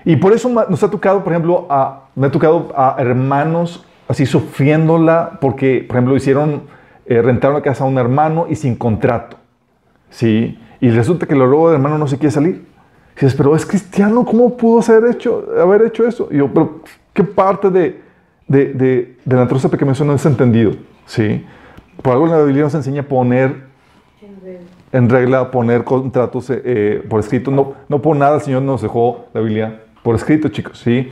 Y 0.04 0.16
por 0.16 0.32
eso 0.32 0.48
nos 0.48 0.82
ha 0.82 0.90
tocado, 0.90 1.22
por 1.22 1.32
ejemplo, 1.32 1.68
a, 1.70 2.08
me 2.16 2.26
ha 2.26 2.30
tocado 2.32 2.72
a 2.76 2.96
hermanos 2.98 3.86
así 4.08 4.26
sufriéndola 4.26 5.38
porque, 5.40 5.84
por 5.86 5.96
ejemplo, 5.96 6.16
hicieron, 6.16 6.64
eh, 7.06 7.22
rentaron 7.22 7.54
la 7.54 7.62
casa 7.62 7.84
a 7.84 7.86
un 7.86 7.96
hermano 7.96 8.46
y 8.50 8.56
sin 8.56 8.74
contrato. 8.74 9.36
¿Sí? 10.10 10.58
Y 10.80 10.90
resulta 10.90 11.26
que 11.26 11.36
luego 11.36 11.70
el 11.70 11.76
hermano 11.76 11.96
no 11.96 12.08
se 12.08 12.18
quiere 12.18 12.32
salir. 12.32 12.73
Dices, 13.14 13.34
pero 13.34 13.54
es 13.54 13.64
cristiano, 13.64 14.24
¿cómo 14.24 14.56
pudo 14.56 14.80
haber 14.92 15.12
hecho, 15.12 15.46
haber 15.60 15.82
hecho 15.82 16.06
eso? 16.06 16.28
Y 16.30 16.38
yo, 16.38 16.48
pero 16.52 16.80
¿qué 17.12 17.22
parte 17.22 17.70
de, 17.70 18.00
de, 18.48 18.66
de, 18.72 19.16
de 19.24 19.36
la 19.36 19.42
naturaleza 19.42 19.68
pecaminosa 19.68 20.04
no 20.04 20.14
es 20.14 20.26
entendido? 20.26 20.72
¿Sí? 21.06 21.44
Por 22.02 22.14
algo 22.14 22.26
la 22.26 22.42
Biblia 22.42 22.64
nos 22.64 22.74
enseña 22.74 23.02
poner 23.04 23.72
en 24.92 25.08
regla 25.08 25.50
poner 25.50 25.84
contratos 25.84 26.50
eh, 26.50 26.62
eh, 26.64 27.06
por 27.08 27.20
escrito. 27.20 27.50
No, 27.50 27.74
no 27.88 28.02
por 28.02 28.16
nada 28.16 28.36
el 28.36 28.42
Señor 28.42 28.62
nos 28.62 28.82
dejó 28.82 29.26
la 29.32 29.40
Biblia 29.40 29.82
por 30.02 30.14
escrito, 30.16 30.48
chicos, 30.48 30.78
¿sí? 30.78 31.08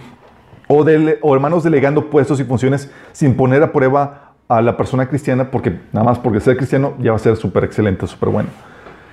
O, 0.69 0.85
dele- 0.85 1.19
o 1.23 1.35
hermanos 1.35 1.63
delegando 1.63 2.11
puestos 2.11 2.41
y 2.41 2.45
funciones 2.45 2.91
sin 3.13 3.35
poner 3.37 3.63
a 3.63 3.73
prueba 3.73 4.33
a 4.49 4.61
la 4.61 4.77
persona 4.77 5.09
cristiana, 5.09 5.51
porque 5.51 5.71
nada 5.93 6.05
más 6.05 6.19
porque 6.19 6.41
ser 6.41 6.57
cristiano 6.57 6.95
ya 6.99 7.13
va 7.13 7.17
a 7.17 7.21
ser 7.21 7.37
súper 7.37 7.65
excelente, 7.65 8.07
súper 8.07 8.29
bueno. 8.29 8.49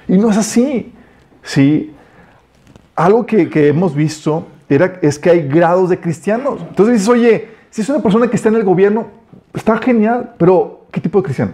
Y 0.07 0.17
no 0.17 0.29
es 0.31 0.37
así, 0.37 0.93
¿sí? 1.43 1.95
Algo 2.99 3.25
que, 3.25 3.49
que 3.49 3.69
hemos 3.69 3.95
visto 3.95 4.45
era, 4.67 4.99
es 5.01 5.17
que 5.17 5.29
hay 5.29 5.47
grados 5.47 5.89
de 5.89 6.01
cristianos. 6.01 6.59
Entonces 6.67 6.95
dices, 6.95 7.07
oye, 7.07 7.47
si 7.69 7.81
es 7.81 7.87
una 7.87 7.99
persona 7.99 8.27
que 8.27 8.35
está 8.35 8.49
en 8.49 8.55
el 8.55 8.65
gobierno, 8.65 9.07
está 9.53 9.77
genial, 9.77 10.33
pero 10.37 10.85
¿qué 10.91 10.99
tipo 10.99 11.19
de 11.19 11.23
cristiano? 11.23 11.53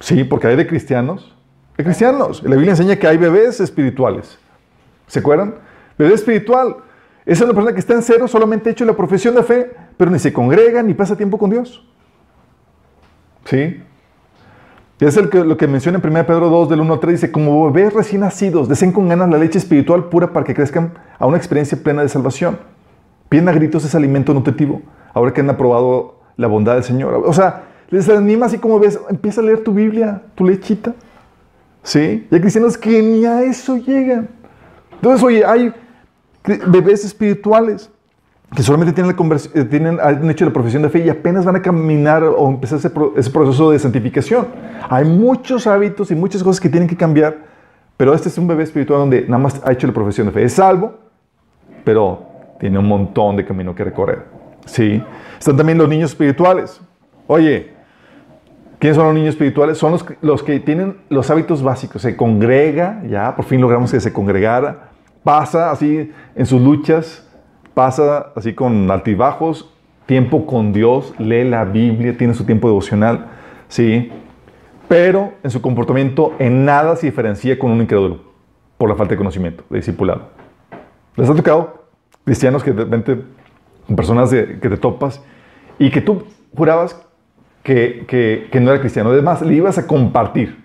Sí, 0.00 0.24
porque 0.24 0.46
hay 0.46 0.56
de 0.56 0.66
cristianos, 0.66 1.36
de 1.76 1.84
cristianos. 1.84 2.42
La 2.44 2.56
Biblia 2.56 2.70
enseña 2.70 2.96
que 2.96 3.06
hay 3.06 3.18
bebés 3.18 3.60
espirituales. 3.60 4.38
¿Se 5.06 5.18
acuerdan? 5.18 5.56
Bebé 5.98 6.14
espiritual. 6.14 6.76
Esa 7.26 7.44
es 7.44 7.50
una 7.50 7.52
persona 7.52 7.74
que 7.74 7.80
está 7.80 7.92
en 7.92 8.02
cero, 8.02 8.26
solamente 8.26 8.70
ha 8.70 8.72
hecho 8.72 8.86
la 8.86 8.96
profesión 8.96 9.34
de 9.34 9.42
fe, 9.42 9.70
pero 9.98 10.10
ni 10.10 10.18
se 10.18 10.32
congrega 10.32 10.82
ni 10.82 10.94
pasa 10.94 11.14
tiempo 11.14 11.36
con 11.36 11.50
Dios. 11.50 11.86
¿Sí? 13.44 13.82
Y 15.00 15.04
es 15.04 15.16
el 15.16 15.30
que, 15.30 15.44
lo 15.44 15.56
que 15.56 15.68
menciona 15.68 15.98
en 15.98 16.10
1 16.10 16.26
Pedro 16.26 16.50
2, 16.50 16.68
del 16.70 16.80
1 16.80 16.92
al 16.92 17.00
3, 17.00 17.12
dice, 17.12 17.32
como 17.32 17.70
bebés 17.70 17.92
recién 17.92 18.22
nacidos, 18.22 18.68
deseen 18.68 18.90
con 18.90 19.08
ganas 19.08 19.28
la 19.30 19.38
leche 19.38 19.58
espiritual 19.58 20.08
pura 20.08 20.32
para 20.32 20.44
que 20.44 20.54
crezcan 20.54 20.92
a 21.18 21.26
una 21.26 21.36
experiencia 21.36 21.78
plena 21.80 22.02
de 22.02 22.08
salvación. 22.08 22.58
Piden 23.28 23.48
a 23.48 23.52
gritos 23.52 23.84
ese 23.84 23.96
alimento 23.96 24.34
nutritivo, 24.34 24.82
ahora 25.14 25.32
que 25.32 25.40
han 25.40 25.50
aprobado 25.50 26.18
la 26.36 26.48
bondad 26.48 26.74
del 26.74 26.82
Señor. 26.82 27.22
O 27.26 27.32
sea, 27.32 27.64
les 27.90 28.08
anima 28.08 28.46
así 28.46 28.58
como 28.58 28.80
ves, 28.80 28.98
empieza 29.08 29.40
a 29.40 29.44
leer 29.44 29.62
tu 29.62 29.72
Biblia, 29.72 30.22
tu 30.34 30.44
lechita. 30.44 30.94
¿Sí? 31.84 32.26
Y 32.30 32.34
hay 32.34 32.40
cristianos 32.40 32.76
que 32.76 33.00
ni 33.00 33.24
a 33.24 33.42
eso 33.42 33.76
llegan. 33.76 34.28
Entonces, 34.94 35.22
oye, 35.22 35.44
hay 35.44 35.72
bebés 36.66 37.04
espirituales 37.04 37.90
que 38.54 38.62
solamente 38.62 38.94
tienen, 38.94 39.14
la 39.14 39.36
eh, 39.54 39.64
tienen, 39.64 39.98
han 40.00 40.30
hecho 40.30 40.44
la 40.44 40.52
profesión 40.52 40.82
de 40.82 40.88
fe 40.88 41.04
y 41.04 41.10
apenas 41.10 41.44
van 41.44 41.56
a 41.56 41.62
caminar 41.62 42.24
o 42.24 42.48
empezar 42.48 42.78
ese, 42.78 42.90
ese 43.16 43.30
proceso 43.30 43.70
de 43.70 43.78
santificación. 43.78 44.46
Hay 44.88 45.04
muchos 45.04 45.66
hábitos 45.66 46.10
y 46.10 46.14
muchas 46.14 46.42
cosas 46.42 46.60
que 46.60 46.68
tienen 46.68 46.88
que 46.88 46.96
cambiar, 46.96 47.36
pero 47.96 48.14
este 48.14 48.28
es 48.28 48.38
un 48.38 48.46
bebé 48.46 48.62
espiritual 48.62 49.00
donde 49.00 49.22
nada 49.22 49.38
más 49.38 49.60
ha 49.64 49.72
hecho 49.72 49.86
la 49.86 49.92
profesión 49.92 50.28
de 50.28 50.32
fe. 50.32 50.44
Es 50.44 50.54
salvo, 50.54 50.94
pero 51.84 52.26
tiene 52.58 52.78
un 52.78 52.86
montón 52.86 53.36
de 53.36 53.44
camino 53.44 53.74
que 53.74 53.84
recorrer. 53.84 54.24
¿Sí? 54.64 55.02
Están 55.38 55.56
también 55.56 55.76
los 55.76 55.88
niños 55.88 56.10
espirituales. 56.10 56.80
Oye, 57.26 57.72
¿quiénes 58.78 58.96
son 58.96 59.06
los 59.06 59.14
niños 59.14 59.30
espirituales? 59.30 59.76
Son 59.76 59.92
los, 59.92 60.04
los 60.22 60.42
que 60.42 60.58
tienen 60.60 60.96
los 61.10 61.30
hábitos 61.30 61.62
básicos. 61.62 62.00
Se 62.00 62.16
congrega, 62.16 63.02
ya, 63.06 63.36
por 63.36 63.44
fin 63.44 63.60
logramos 63.60 63.90
que 63.90 64.00
se 64.00 64.12
congregara. 64.12 64.88
Pasa 65.22 65.70
así 65.70 66.10
en 66.34 66.46
sus 66.46 66.62
luchas, 66.62 67.27
pasa 67.82 68.32
así 68.34 68.54
con 68.54 68.90
altibajos, 68.90 69.72
tiempo 70.06 70.46
con 70.46 70.72
Dios, 70.72 71.14
lee 71.20 71.44
la 71.48 71.64
Biblia, 71.64 72.16
tiene 72.16 72.34
su 72.34 72.42
tiempo 72.44 72.66
devocional, 72.66 73.26
¿sí? 73.68 74.10
Pero 74.88 75.34
en 75.44 75.50
su 75.52 75.60
comportamiento 75.62 76.34
en 76.40 76.64
nada 76.64 76.96
se 76.96 77.06
diferencia 77.06 77.56
con 77.56 77.70
un 77.70 77.80
incrédulo 77.80 78.18
por 78.78 78.88
la 78.88 78.96
falta 78.96 79.12
de 79.12 79.18
conocimiento, 79.18 79.62
de 79.70 79.76
discipulado. 79.76 80.22
¿Les 81.14 81.30
ha 81.30 81.34
tocado 81.36 81.84
cristianos 82.24 82.64
que 82.64 82.72
de 82.72 82.82
repente, 82.82 83.16
personas 83.94 84.32
de- 84.32 84.58
que 84.58 84.68
te 84.68 84.76
topas 84.76 85.22
y 85.78 85.88
que 85.90 86.00
tú 86.00 86.24
jurabas 86.56 87.00
que, 87.62 88.04
que- 88.08 88.48
que 88.50 88.58
no 88.58 88.72
era 88.72 88.80
cristiano? 88.80 89.10
Además, 89.10 89.40
le 89.40 89.54
ibas 89.54 89.78
a 89.78 89.86
compartir. 89.86 90.56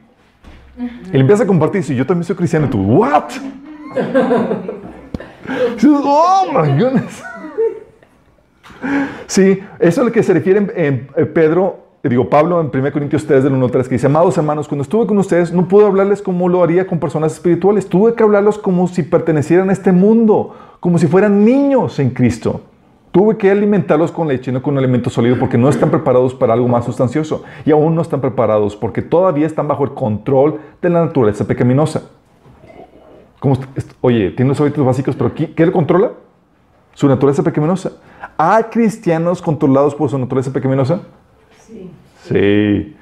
Y 0.80 1.12
le 1.14 1.20
empiezas 1.20 1.42
a 1.46 1.48
compartir, 1.48 1.84
si 1.84 1.96
yo 1.96 2.08
también 2.08 2.24
soy 2.24 2.36
cristiano, 2.36 2.66
y 2.66 2.70
tú, 2.70 2.82
¿what? 2.82 3.26
Oh 5.86 6.46
my 6.52 6.80
goodness. 6.80 7.24
Sí, 9.28 9.60
eso 9.80 10.02
es 10.02 10.06
lo 10.06 10.12
que 10.12 10.24
se 10.24 10.34
refiere 10.34 10.60
en, 10.60 11.08
en 11.16 11.34
Pedro, 11.34 11.84
eh, 12.04 12.10
digo 12.10 12.30
Pablo 12.30 12.60
en 12.60 12.70
1 12.74 12.92
Corintios 12.92 13.26
3 13.26 13.44
del 13.44 13.54
1 13.54 13.66
al 13.66 13.72
3, 13.72 13.88
que 13.88 13.96
dice, 13.96 14.08
amados 14.08 14.38
hermanos, 14.38 14.68
cuando 14.68 14.84
estuve 14.84 15.08
con 15.08 15.18
ustedes 15.18 15.54
no 15.54 15.68
pude 15.68 15.86
hablarles 15.86 16.22
como 16.22 16.50
lo 16.50 16.62
haría 16.62 16.86
con 16.86 17.00
personas 17.00 17.34
espirituales, 17.34 17.88
tuve 17.88 18.14
que 18.14 18.24
hablarlos 18.24 18.58
como 18.58 18.88
si 18.88 19.04
pertenecieran 19.04 19.70
a 19.70 19.74
este 19.74 19.92
mundo, 19.92 20.56
como 20.80 20.98
si 20.98 21.08
fueran 21.08 21.46
niños 21.46 21.98
en 22.00 22.10
Cristo. 22.10 22.62
Tuve 23.12 23.38
que 23.38 23.52
alimentarlos 23.52 24.12
con 24.12 24.28
leche 24.28 24.52
no 24.52 24.62
con 24.62 24.78
alimento 24.78 25.10
sólido 25.10 25.38
porque 25.40 25.58
no 25.58 25.70
están 25.70 25.92
preparados 25.92 26.34
para 26.34 26.54
algo 26.54 26.68
más 26.68 26.84
sustancioso 26.84 27.44
y 27.64 27.72
aún 27.72 27.94
no 27.94 28.02
están 28.02 28.22
preparados 28.22 28.76
porque 28.76 29.04
todavía 29.04 29.46
están 29.46 29.68
bajo 29.68 29.84
el 29.84 29.94
control 29.94 30.60
de 30.82 30.90
la 30.90 31.06
naturaleza 31.06 31.46
pecaminosa. 31.46 32.10
¿Cómo 33.44 33.56
est- 33.56 33.78
est- 33.78 33.92
Oye, 34.00 34.32
tiene 34.32 34.48
los 34.48 34.62
hábitos 34.62 34.86
básicos, 34.86 35.18
pero 35.18 35.34
¿qué, 35.36 35.54
qué 35.54 35.66
le 35.66 35.74
controla? 35.74 36.14
Su 36.94 37.10
naturaleza 37.10 37.44
pecaminosa. 37.44 37.92
¿Hay 38.38 38.64
cristianos 38.72 39.42
controlados 39.42 39.94
por 39.96 40.10
su 40.10 40.18
naturaleza 40.18 40.54
pecaminosa? 40.54 41.02
Sí. 41.68 41.92
Sí. 42.24 42.96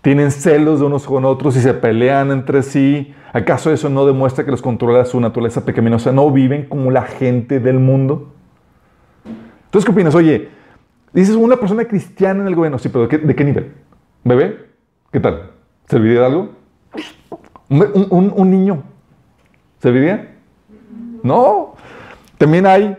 Tienen 0.00 0.30
celos 0.30 0.78
de 0.78 0.86
unos 0.86 1.04
con 1.04 1.24
otros 1.24 1.56
y 1.56 1.60
se 1.60 1.74
pelean 1.74 2.30
entre 2.30 2.62
sí. 2.62 3.12
¿Acaso 3.32 3.72
eso 3.72 3.88
no 3.88 4.06
demuestra 4.06 4.44
que 4.44 4.52
los 4.52 4.62
controla 4.62 5.04
su 5.04 5.18
naturaleza 5.20 5.64
pecaminosa? 5.64 6.12
¿No 6.12 6.30
viven 6.30 6.66
como 6.68 6.92
la 6.92 7.02
gente 7.02 7.58
del 7.58 7.80
mundo? 7.80 8.32
Entonces, 9.64 9.84
¿qué 9.84 9.90
opinas? 9.90 10.14
Oye, 10.14 10.48
dices 11.12 11.34
una 11.34 11.56
persona 11.56 11.86
cristiana 11.86 12.42
en 12.42 12.46
el 12.46 12.54
gobierno. 12.54 12.78
Sí, 12.78 12.88
pero 12.88 13.08
¿de 13.08 13.08
qué, 13.08 13.18
de 13.18 13.34
qué 13.34 13.42
nivel? 13.42 13.72
¿Bebé? 14.22 14.64
¿Qué 15.10 15.18
tal? 15.18 15.50
¿Serviría 15.88 16.20
de 16.20 16.26
algo? 16.26 16.50
¿Un, 17.68 18.06
un- 18.10 18.32
un 18.36 18.50
niño? 18.52 18.84
¿Serviría? 19.80 20.34
No. 21.22 21.74
También 22.36 22.66
hay 22.66 22.96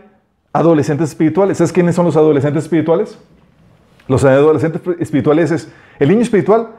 adolescentes 0.52 1.10
espirituales. 1.10 1.58
¿Sabes 1.58 1.72
quiénes 1.72 1.94
son 1.94 2.06
los 2.06 2.16
adolescentes 2.16 2.64
espirituales? 2.64 3.18
Los 4.08 4.24
adolescentes 4.24 4.82
espirituales 4.98 5.50
es, 5.50 5.72
el 5.98 6.08
niño 6.08 6.22
espiritual 6.22 6.70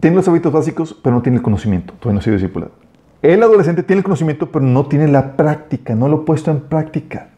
tiene 0.00 0.16
los 0.16 0.28
hábitos 0.28 0.52
básicos, 0.52 0.98
pero 1.02 1.16
no 1.16 1.22
tiene 1.22 1.38
el 1.38 1.42
conocimiento. 1.42 1.94
Todavía 1.94 2.14
no 2.14 2.18
ha 2.20 2.22
sido 2.22 2.36
discipulado. 2.36 2.72
El 3.22 3.42
adolescente 3.42 3.82
tiene 3.82 3.98
el 3.98 4.04
conocimiento, 4.04 4.50
pero 4.52 4.64
no 4.64 4.86
tiene 4.86 5.08
la 5.08 5.36
práctica, 5.36 5.94
no 5.94 6.08
lo 6.08 6.18
ha 6.18 6.24
puesto 6.24 6.50
en 6.50 6.60
práctica. 6.60 7.30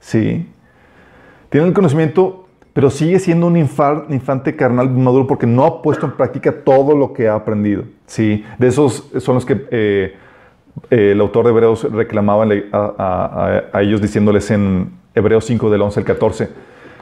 ¿Sí? 0.00 0.48
Tiene 1.50 1.66
el 1.66 1.74
conocimiento, 1.74 2.48
pero 2.72 2.88
sigue 2.90 3.18
siendo 3.18 3.46
un 3.46 3.56
infante 3.58 4.56
carnal 4.56 4.88
maduro 4.90 5.26
porque 5.26 5.46
no 5.46 5.64
ha 5.64 5.82
puesto 5.82 6.06
en 6.06 6.12
práctica 6.12 6.64
todo 6.64 6.96
lo 6.96 7.12
que 7.12 7.28
ha 7.28 7.34
aprendido. 7.34 7.84
¿Sí? 8.06 8.44
De 8.58 8.68
esos 8.68 9.10
son 9.18 9.34
los 9.34 9.44
que 9.44 9.66
eh, 9.70 10.16
eh, 10.90 11.12
el 11.12 11.20
autor 11.20 11.44
de 11.44 11.50
Hebreos 11.50 11.90
reclamaba 11.90 12.46
a, 12.72 13.80
ellos 13.80 14.00
diciéndoles 14.00 14.50
en 14.50 14.92
Hebreos 15.14 15.44
5 15.44 15.70
del 15.70 15.82
11 15.82 16.00
al 16.00 16.06
14. 16.06 16.48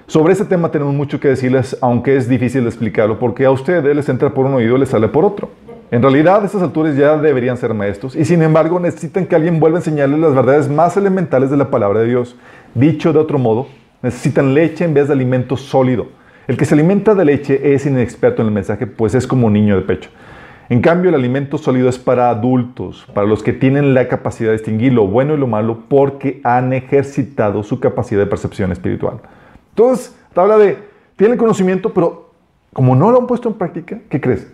Sobre 0.07 0.33
este 0.33 0.45
tema 0.45 0.71
tenemos 0.71 0.95
mucho 0.95 1.21
que 1.21 1.29
decirles, 1.29 1.77
aunque 1.81 2.17
es 2.17 2.29
difícil 2.29 2.63
de 2.63 2.69
explicarlo, 2.69 3.19
porque 3.19 3.45
a 3.45 3.51
ustedes 3.51 3.95
les 3.95 4.09
entra 4.09 4.35
por 4.35 4.47
un 4.47 4.55
oído 4.55 4.77
y 4.77 4.81
les 4.81 4.89
sale 4.89 5.09
por 5.09 5.25
otro. 5.25 5.51
En 5.93 6.03
realidad, 6.03 6.43
a 6.43 6.47
estas 6.47 6.63
alturas 6.63 6.97
ya 6.97 7.17
deberían 7.17 7.57
ser 7.57 7.75
maestros 7.75 8.15
y 8.15 8.25
sin 8.25 8.43
embargo 8.43 8.79
necesitan 8.79 9.27
que 9.27 9.35
alguien 9.35 9.59
vuelva 9.59 9.79
a 9.79 9.81
enseñarles 9.81 10.21
las 10.21 10.35
verdades 10.35 10.69
más 10.69 10.97
elementales 10.97 11.51
de 11.51 11.57
la 11.57 11.71
palabra 11.71 12.01
de 12.01 12.07
Dios. 12.07 12.37
Dicho 12.75 13.13
de 13.13 13.19
otro 13.19 13.39
modo, 13.39 13.67
necesitan 14.03 14.55
leche 14.55 14.85
en 14.85 14.95
vez 14.95 15.09
de 15.09 15.15
alimento 15.15 15.57
sólido. 15.57 16.07
El 16.47 16.57
que 16.57 16.65
se 16.65 16.75
alimenta 16.75 17.15
de 17.15 17.25
leche 17.25 17.75
es 17.75 17.87
inexperto 17.87 18.43
en 18.43 18.49
el 18.49 18.55
mensaje, 18.55 18.87
pues 18.87 19.15
es 19.15 19.27
como 19.27 19.49
un 19.49 19.53
niño 19.53 19.77
de 19.77 19.83
pecho. 19.83 20.11
En 20.71 20.81
cambio, 20.81 21.09
el 21.09 21.17
alimento 21.17 21.59
sólido 21.59 21.89
es 21.89 21.99
para 21.99 22.31
adultos, 22.31 23.05
para 23.13 23.27
los 23.27 23.43
que 23.43 23.53
tienen 23.53 23.93
la 23.93 24.07
capacidad 24.07 24.51
de 24.51 24.57
distinguir 24.57 24.93
lo 24.93 25.09
bueno 25.09 25.35
y 25.35 25.37
lo 25.37 25.49
malo 25.49 25.81
porque 25.89 26.41
han 26.45 26.73
ejercitado 26.73 27.65
su 27.65 27.81
capacidad 27.81 28.21
de 28.21 28.29
percepción 28.29 28.71
espiritual. 28.71 29.19
Entonces, 29.71 30.17
te 30.33 30.41
habla 30.41 30.59
de, 30.59 30.79
tienen 31.17 31.39
conocimiento, 31.39 31.93
pero 31.93 32.31
como 32.73 32.95
no 32.95 33.11
lo 33.11 33.19
han 33.19 33.27
puesto 33.27 33.49
en 33.49 33.57
práctica, 33.57 33.99
¿qué 34.09 34.21
crees? 34.21 34.49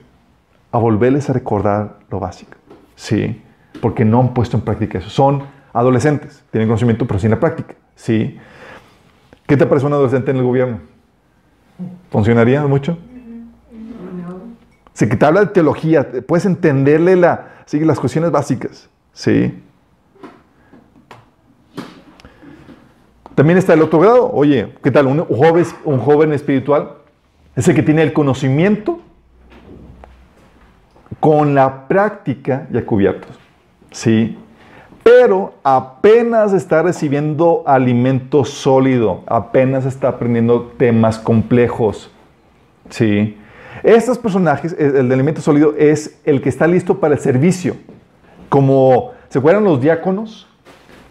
A 0.73 0.79
volverles 0.79 1.29
a 1.29 1.35
recordar 1.35 1.99
lo 2.11 2.19
básico. 2.19 2.57
Sí, 2.95 3.43
porque 3.83 4.07
no 4.07 4.21
han 4.21 4.33
puesto 4.33 4.57
en 4.57 4.63
práctica 4.63 4.97
eso. 4.97 5.11
Son 5.11 5.43
adolescentes, 5.75 6.43
tienen 6.51 6.67
conocimiento, 6.67 7.07
pero 7.07 7.21
sin 7.21 7.31
la 7.31 7.39
práctica. 7.39 7.75
Sí. 7.95 8.39
¿Qué 9.47 9.59
te 9.59 9.67
parece 9.67 9.85
un 9.85 9.93
adolescente 9.93 10.31
en 10.31 10.39
el 10.39 10.45
gobierno? 10.45 10.81
¿Funcionaría 12.09 12.67
mucho? 12.67 12.97
Que 14.99 15.17
te 15.17 15.27
habla 15.27 15.41
de 15.41 15.47
teología, 15.49 16.09
puedes 16.27 16.47
entenderle 16.47 17.17
la, 17.17 17.49
sí, 17.67 17.81
las 17.81 18.01
cuestiones 18.01 18.31
básicas. 18.31 18.89
Sí. 19.13 19.63
También 23.35 23.59
está 23.59 23.75
el 23.75 23.83
otro 23.83 23.99
grado. 23.99 24.31
Oye, 24.33 24.73
¿qué 24.83 24.91
tal? 24.91 25.07
Un 25.07 25.23
joven, 25.27 25.67
un 25.85 25.99
joven 25.99 26.33
espiritual 26.33 26.93
es 27.55 27.69
el 27.69 27.75
que 27.75 27.83
tiene 27.83 28.03
el 28.03 28.15
conocimiento 28.15 29.01
con 31.21 31.55
la 31.55 31.87
práctica 31.89 32.67
ya 32.73 32.87
cubiertos. 32.87 33.39
Sí. 33.91 34.39
Pero 35.03 35.53
apenas 35.63 36.55
está 36.55 36.83
recibiendo 36.83 37.63
alimento 37.67 38.47
sólido, 38.47 39.23
apenas 39.27 39.85
está 39.85 40.09
aprendiendo 40.09 40.73
temas 40.79 41.19
complejos. 41.19 42.11
Sí. 42.89 43.37
Estos 43.83 44.19
personajes, 44.19 44.75
el 44.79 44.97
el 44.97 45.09
de 45.09 45.15
alimento 45.15 45.41
sólido 45.41 45.75
es 45.79 46.19
el 46.25 46.41
que 46.41 46.49
está 46.49 46.67
listo 46.67 46.99
para 47.01 47.15
el 47.15 47.21
servicio. 47.21 47.77
Como, 48.49 49.13
¿se 49.29 49.39
acuerdan 49.39 49.65
los 49.65 49.81
diáconos? 49.81 50.47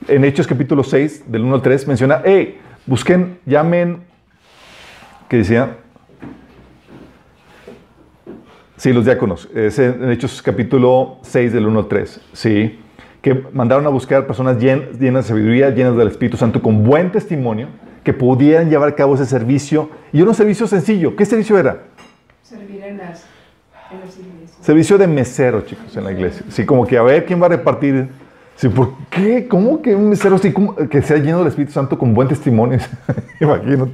En 0.08 0.23
Hechos 0.23 0.45
capítulo 0.47 0.84
6, 0.84 1.23
del 1.32 1.43
1 1.43 1.56
al 1.56 1.62
3, 1.62 1.88
menciona, 1.88 2.21
hey, 2.23 2.60
busquen, 2.86 3.39
llamen, 3.45 4.01
¿qué 5.28 5.38
decía? 5.38 5.78
Sí, 8.78 8.91
los 8.93 9.06
diáconos. 9.06 9.49
Es 9.56 9.80
en 9.80 10.10
Hechos 10.12 10.41
capítulo 10.41 11.17
6, 11.21 11.54
del 11.54 11.65
1 11.65 11.80
al 11.80 11.88
3. 11.88 12.21
Sí. 12.34 12.80
Que 13.21 13.43
mandaron 13.54 13.86
a 13.88 13.89
buscar 13.89 14.28
personas 14.28 14.58
llen- 14.58 14.91
llenas 14.99 15.25
de 15.25 15.30
sabiduría, 15.30 15.69
llenas 15.71 15.95
del 15.97 16.10
Espíritu 16.10 16.38
Santo, 16.38 16.62
con 16.62 16.84
buen 16.84 17.12
testimonio, 17.12 17.69
que 18.04 18.13
pudieran 18.13 18.69
llevar 18.69 18.89
a 18.89 18.95
cabo 18.95 19.15
ese 19.15 19.25
servicio. 19.25 19.89
Y 20.13 20.19
era 20.19 20.30
un 20.30 20.36
servicio 20.36 20.67
sencillo. 20.67 21.15
¿Qué 21.15 21.25
servicio 21.25 21.58
era? 21.58 21.84
En 22.86 22.98
las, 22.98 23.26
iglesias. 23.91 24.58
Servicio 24.62 24.98
de 25.00 25.08
mesero, 25.08 25.62
chicos, 25.62 25.98
en 25.98 26.04
la 26.04 26.12
iglesia. 26.12 26.45
Sí, 26.50 26.65
como 26.65 26.86
que 26.86 26.98
a 26.98 27.02
ver 27.02 27.26
quién 27.26 27.41
va 27.41 27.48
a 27.48 27.50
repartir. 27.50 28.10
Sí, 28.56 28.69
¿por 28.69 28.93
qué? 29.10 29.48
¿Cómo 29.48 29.82
que 29.82 29.95
un 29.95 30.10
mesero 30.10 30.36
así 30.36 30.54
que 30.89 31.02
sea 31.02 31.17
lleno 31.17 31.39
del 31.39 31.48
Espíritu 31.48 31.74
Santo 31.74 31.98
con 31.98 32.13
buen 32.13 32.28
testimonio? 32.28 32.80
Imagino. 33.41 33.89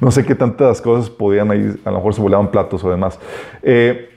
No 0.00 0.10
sé 0.10 0.24
qué 0.24 0.34
tantas 0.34 0.80
cosas 0.80 1.10
podían 1.10 1.50
ahí, 1.50 1.78
a 1.84 1.90
lo 1.90 1.96
mejor 1.96 2.14
se 2.14 2.22
volaban 2.22 2.50
platos 2.50 2.82
o 2.82 2.90
demás. 2.90 3.18
Eh, 3.62 4.08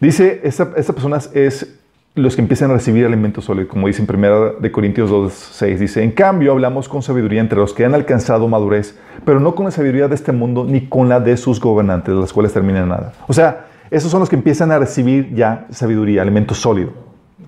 dice, 0.00 0.40
esta, 0.42 0.72
esta 0.76 0.94
persona 0.94 1.18
es 1.34 1.81
los 2.14 2.34
que 2.36 2.42
empiezan 2.42 2.70
a 2.70 2.74
recibir 2.74 3.06
alimento 3.06 3.40
sólido, 3.40 3.68
como 3.68 3.86
dice 3.86 4.02
en 4.06 4.14
1 4.16 4.52
de 4.60 4.70
Corintios 4.70 5.08
2, 5.08 5.32
6, 5.32 5.80
dice, 5.80 6.02
en 6.02 6.10
cambio 6.10 6.52
hablamos 6.52 6.86
con 6.88 7.00
sabiduría 7.02 7.40
entre 7.40 7.58
los 7.58 7.72
que 7.72 7.86
han 7.86 7.94
alcanzado 7.94 8.46
madurez, 8.48 8.98
pero 9.24 9.40
no 9.40 9.54
con 9.54 9.64
la 9.64 9.70
sabiduría 9.70 10.08
de 10.08 10.14
este 10.14 10.30
mundo 10.32 10.64
ni 10.68 10.86
con 10.88 11.08
la 11.08 11.20
de 11.20 11.36
sus 11.38 11.58
gobernantes, 11.58 12.14
las 12.14 12.32
cuales 12.32 12.52
terminan 12.52 12.88
nada. 12.90 13.14
O 13.28 13.32
sea, 13.32 13.66
esos 13.90 14.10
son 14.10 14.20
los 14.20 14.28
que 14.28 14.36
empiezan 14.36 14.70
a 14.72 14.78
recibir 14.78 15.34
ya 15.34 15.66
sabiduría, 15.70 16.20
alimento 16.20 16.54
sólido. 16.54 16.90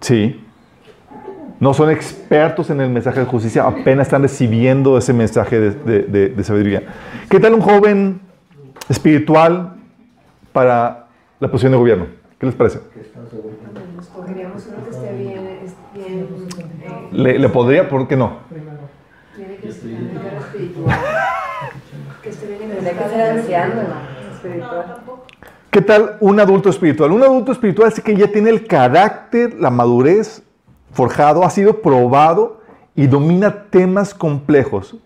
Sí. 0.01 0.41
No 1.61 1.75
son 1.75 1.91
expertos 1.91 2.71
en 2.71 2.81
el 2.81 2.91
mensaje 2.91 3.21
de 3.21 3.27
justicia, 3.27 3.67
apenas 3.67 4.07
están 4.07 4.23
recibiendo 4.23 4.97
ese 4.97 5.13
mensaje 5.13 5.61
de, 5.61 5.71
de- 5.73 6.03
de- 6.05 6.29
de 6.31 6.45
sabiduría. 6.45 6.83
¿Qué 7.29 7.39
tal 7.39 7.53
un 7.55 7.61
joven 7.61 8.21
espiritual 8.89 9.75
para 10.53 11.07
la 11.39 11.49
posición 11.51 11.73
de 11.73 11.79
gobierno? 11.79 12.07
¿Qué 12.39 12.47
les 12.47 12.55
parece? 12.55 12.81
Escogeríamos 14.25 14.67
uno 14.69 14.85
que 14.85 14.91
esté 14.91 15.13
bien, 15.17 15.59
es- 15.65 15.75
bien 15.95 16.29
eh, 16.83 17.09
¿Le, 17.13 17.39
le 17.39 17.49
podría? 17.51 17.89
¿Por 17.89 18.09
qué 18.09 18.17
no? 18.17 18.39
tiene 19.37 19.57
que 19.57 19.67
el 19.69 19.71
espiritual. 19.71 20.99
Que 22.23 22.29
esté 22.31 22.47
bien 22.47 22.71
Tendría 22.71 22.93
que 22.93 23.09
ser 23.11 23.21
anciano, 23.39 23.83
espiritual. 24.33 24.97
¿Qué 25.71 25.81
tal 25.83 26.17
un 26.21 26.41
adulto 26.41 26.71
espiritual? 26.71 27.11
Un 27.13 27.23
adulto 27.23 27.53
espiritual 27.53 27.89
es 27.89 28.01
que 28.01 28.17
ya 28.17 28.29
tiene 28.29 28.49
el 28.49 28.67
carácter, 28.67 29.55
la 29.61 29.71
madurez 29.71 30.43
forjado, 30.93 31.45
ha 31.45 31.51
sido 31.51 31.83
probado 31.83 32.61
y 32.97 33.07
domina 33.09 33.65
temas 33.71 34.15
complejos 34.15 34.97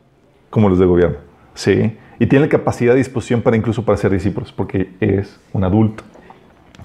como 0.51 0.69
los 0.69 0.79
de 0.79 0.87
gobierno. 0.87 1.17
Sí. 1.55 1.97
Y 2.21 2.27
tiene 2.27 2.49
capacidad 2.49 2.93
de 2.93 2.99
disposición 2.99 3.43
para 3.43 3.57
incluso 3.57 3.85
para 3.85 3.97
ser 3.99 4.13
discípulos, 4.13 4.53
porque 4.53 4.93
es 5.01 5.41
un 5.53 5.65
adulto. 5.65 6.05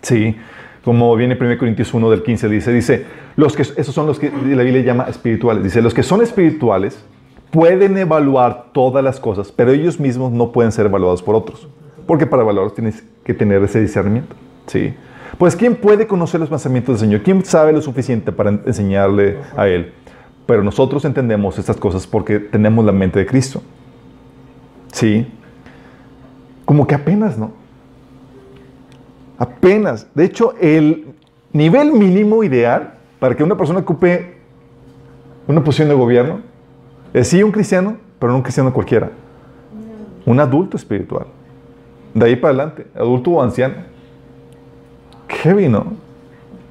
Sí. 0.02 0.36
Como 0.84 1.16
viene 1.16 1.38
1 1.40 1.58
Corintios 1.58 1.94
1 1.94 2.10
del 2.10 2.24
15, 2.24 2.50
dice, 2.50 2.74
dice, 2.74 3.06
los 3.38 3.56
que, 3.56 3.62
esos 3.62 3.94
son 3.96 4.06
los 4.06 4.20
que 4.20 4.30
la 4.32 4.64
Biblia 4.64 4.82
llama 4.82 5.06
espirituales. 5.06 5.64
Dice, 5.64 5.82
los 5.82 5.94
que 5.94 6.04
son 6.04 6.22
espirituales 6.22 7.04
pueden 7.52 7.98
evaluar 7.98 8.66
todas 8.74 9.04
las 9.04 9.20
cosas, 9.20 9.52
pero 9.52 9.72
ellos 9.72 10.00
mismos 10.00 10.32
no 10.32 10.52
pueden 10.52 10.72
ser 10.72 10.88
evaluados 10.88 11.22
por 11.24 11.36
otros. 11.36 11.68
Porque 12.06 12.26
para 12.26 12.42
evaluarlos 12.44 12.76
tienes 12.76 13.04
que 13.24 13.34
tener 13.34 13.64
ese 13.64 13.80
discernimiento. 13.80 14.36
¿sí? 14.68 14.94
Pues, 15.38 15.56
¿quién 15.56 15.76
puede 15.76 16.06
conocer 16.06 16.40
los 16.42 16.50
pensamientos 16.50 17.00
del 17.00 17.08
Señor? 17.10 17.22
¿Quién 17.24 17.46
sabe 17.46 17.72
lo 17.72 17.82
suficiente 17.82 18.32
para 18.34 18.50
en- 18.50 18.62
enseñarle 18.66 19.38
a 19.56 19.68
Él? 19.68 19.94
Pero 20.46 20.64
nosotros 20.64 21.06
entendemos 21.06 21.58
estas 21.58 21.78
cosas 21.78 22.06
porque 22.06 22.40
tenemos 22.40 22.84
la 22.84 22.92
mente 22.92 23.20
de 23.20 23.26
Cristo. 23.26 23.64
¿Sí? 24.92 25.26
Como 26.66 26.86
que 26.86 26.96
apenas, 26.96 27.38
¿no? 27.38 27.52
Apenas. 29.38 30.08
De 30.14 30.26
hecho, 30.26 30.54
el 30.60 31.14
nivel 31.52 31.94
mínimo 31.94 32.44
ideal 32.44 32.94
para 33.20 33.36
que 33.36 33.44
una 33.44 33.58
persona 33.58 33.80
ocupe 33.80 34.38
una 35.48 35.64
posición 35.64 35.90
de 35.90 35.96
gobierno 35.96 36.42
es 37.14 37.28
sí 37.28 37.44
un 37.44 37.52
cristiano, 37.52 37.98
pero 38.20 38.32
no 38.32 38.38
un 38.38 38.44
cristiano 38.44 38.74
cualquiera. 38.74 39.12
Un 40.26 40.40
adulto 40.40 40.78
espiritual. 40.78 41.28
De 42.14 42.26
ahí 42.26 42.36
para 42.36 42.54
adelante, 42.54 42.88
adulto 42.96 43.32
o 43.32 43.42
anciano. 43.42 43.76
Heavy, 45.28 45.68
¿no? 45.68 45.94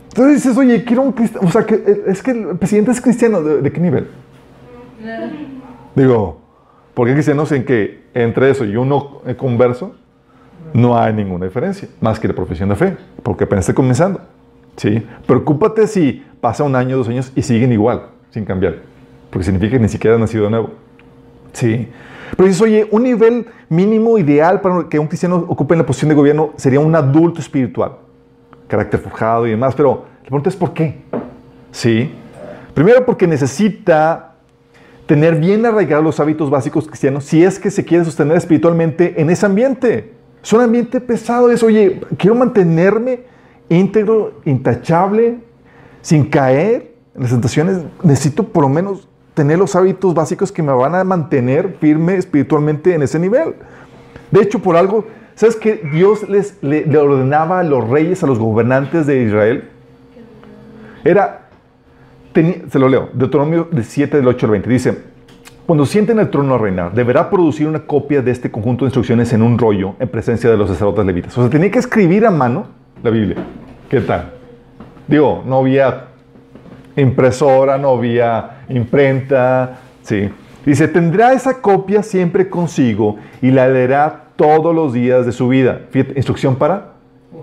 Entonces 0.09 0.43
dices, 0.43 0.57
oye, 0.57 0.85
quiero 0.85 1.03
un 1.03 1.13
cristiano. 1.13 1.47
O 1.47 1.51
sea, 1.51 1.65
que 1.65 2.03
es 2.07 2.23
que 2.23 2.31
el 2.33 2.59
presidente 2.59 2.91
es 2.91 3.01
cristiano. 3.01 3.43
¿De, 3.43 3.63
de 3.63 3.73
qué 3.73 3.81
nivel? 3.81 4.09
Digo, 5.95 6.41
porque 6.95 7.11
hay 7.11 7.17
cristianos 7.17 7.51
en 7.53 7.65
que 7.65 8.05
entre 8.15 8.51
eso 8.51 8.65
y 8.65 8.77
uno 8.77 9.21
eh, 9.27 9.35
converso, 9.35 9.95
No 10.73 10.99
hay 10.99 11.13
ninguna 11.13 11.47
diferencia, 11.47 11.89
más 12.01 12.19
que 12.19 12.29
la 12.29 12.35
profesión 12.35 12.69
de 12.69 12.77
fe, 12.77 12.97
porque 13.23 13.45
apenas 13.45 13.65
está 13.65 13.75
comenzando. 13.75 14.21
¿sí? 14.77 15.07
Preocúpate 15.27 15.87
si 15.87 16.25
pasa 16.41 16.65
un 16.65 16.75
año, 16.75 16.97
dos 16.97 17.09
años 17.09 17.33
y 17.35 17.43
siguen 17.43 17.73
igual, 17.73 18.07
sin 18.31 18.45
cambiar, 18.45 18.77
porque 19.31 19.45
significa 19.45 19.73
que 19.73 19.83
ni 19.83 19.89
siquiera 19.89 20.15
han 20.15 20.21
nacido 20.21 20.45
de 20.45 20.51
nuevo. 20.51 20.71
¿sí? 21.53 21.89
Pero 22.37 22.47
dices, 22.47 22.63
oye, 22.63 22.89
un 22.91 23.03
nivel 23.03 23.47
mínimo 23.69 24.17
ideal 24.19 24.61
para 24.61 24.89
que 24.89 24.99
un 24.99 25.07
cristiano 25.07 25.45
ocupe 25.49 25.77
la 25.77 25.85
posición 25.85 26.09
de 26.09 26.15
gobierno 26.15 26.53
sería 26.57 26.81
un 26.81 26.95
adulto 26.95 27.41
espiritual, 27.41 27.93
carácter 28.69 29.01
forjado 29.01 29.47
y 29.47 29.51
demás, 29.51 29.75
pero 29.75 30.07
la 30.23 30.23
pregunta 30.23 30.49
es 30.49 30.57
¿por 30.57 30.73
qué? 30.73 31.03
¿Sí? 31.71 32.11
Primero 32.75 33.05
porque 33.05 33.27
necesita 33.27 34.33
tener 35.07 35.37
bien 35.37 35.67
arraigados 35.67 36.05
los 36.05 36.21
hábitos 36.21 36.49
básicos 36.49 36.87
cristianos 36.87 37.25
si 37.25 37.45
es 37.45 37.59
que 37.59 37.71
se 37.71 37.85
quiere 37.85 38.05
sostener 38.05 38.37
espiritualmente 38.37 39.21
en 39.21 39.29
ese 39.29 39.45
ambiente. 39.45 40.12
Es 40.43 40.53
un 40.53 40.61
ambiente 40.61 41.01
pesado, 41.01 41.51
es, 41.51 41.63
oye, 41.63 42.01
quiero 42.19 42.35
mantenerme 42.35 43.21
íntegro, 43.69 44.41
intachable, 44.45 45.39
sin 46.01 46.25
caer 46.29 46.93
en 47.15 47.23
las 47.23 47.31
tentaciones, 47.31 47.79
necesito 48.03 48.45
por 48.45 48.63
lo 48.63 48.69
menos 48.69 49.09
tener 49.35 49.59
los 49.59 49.77
hábitos 49.77 50.15
básicos 50.15 50.51
que 50.51 50.63
me 50.63 50.73
van 50.73 50.95
a 50.95 51.05
mantener 51.05 51.77
firme 51.81 52.17
espiritualmente 52.17 52.95
en 52.95 53.03
ese 53.03 53.19
nivel. 53.19 53.55
De 54.31 54.41
hecho, 54.41 54.59
por 54.59 54.77
algo, 54.77 55.07
¿sabes 55.35 55.57
que 55.57 55.77
Dios 55.93 56.29
les, 56.29 56.57
le, 56.63 56.97
ordenaba 56.97 57.61
a 57.61 57.63
los 57.63 57.89
reyes, 57.89 58.23
a 58.23 58.27
los 58.27 58.39
gobernantes 58.39 59.07
de 59.07 59.23
Israel? 59.23 59.69
Era, 61.05 61.49
se 62.35 62.79
lo 62.79 62.89
leo, 62.89 63.11
Deuteronomio 63.13 63.69
7 63.81 64.17
del 64.17 64.27
8 64.27 64.47
al 64.47 64.53
20, 64.53 64.71
dice, 64.71 64.99
cuando 65.73 65.87
sienten 65.87 66.19
el 66.19 66.29
trono 66.29 66.57
a 66.57 66.59
reinar, 66.59 66.93
deberá 66.93 67.31
producir 67.31 67.67
una 67.67 67.87
copia 67.87 68.21
de 68.21 68.31
este 68.31 68.51
conjunto 68.51 68.85
de 68.85 68.89
instrucciones 68.89 69.33
en 69.33 69.41
un 69.41 69.57
rollo 69.57 69.95
en 70.01 70.07
presencia 70.07 70.51
de 70.51 70.57
los 70.59 70.69
sacerdotes 70.69 71.07
levitas. 71.07 71.39
O 71.39 71.41
sea, 71.41 71.49
tenía 71.49 71.71
que 71.71 71.79
escribir 71.79 72.27
a 72.27 72.31
mano 72.31 72.67
la 73.03 73.09
Biblia. 73.09 73.39
¿Qué 73.89 74.03
tal? 74.03 74.33
Digo, 75.09 75.43
no 75.47 75.61
había 75.61 76.09
impresora, 76.95 77.79
no 77.79 77.93
había 77.93 78.65
imprenta, 78.69 79.79
sí. 80.03 80.29
Dice, 80.67 80.89
tendrá 80.89 81.33
esa 81.33 81.63
copia 81.63 82.03
siempre 82.03 82.51
consigo 82.51 83.17
y 83.41 83.51
la 83.51 83.67
leerá 83.67 84.25
todos 84.37 84.75
los 84.75 84.93
días 84.93 85.25
de 85.25 85.33
su 85.33 85.49
vida. 85.49 85.81
Fíjate, 85.89 86.13
instrucción 86.19 86.57
para 86.57 86.89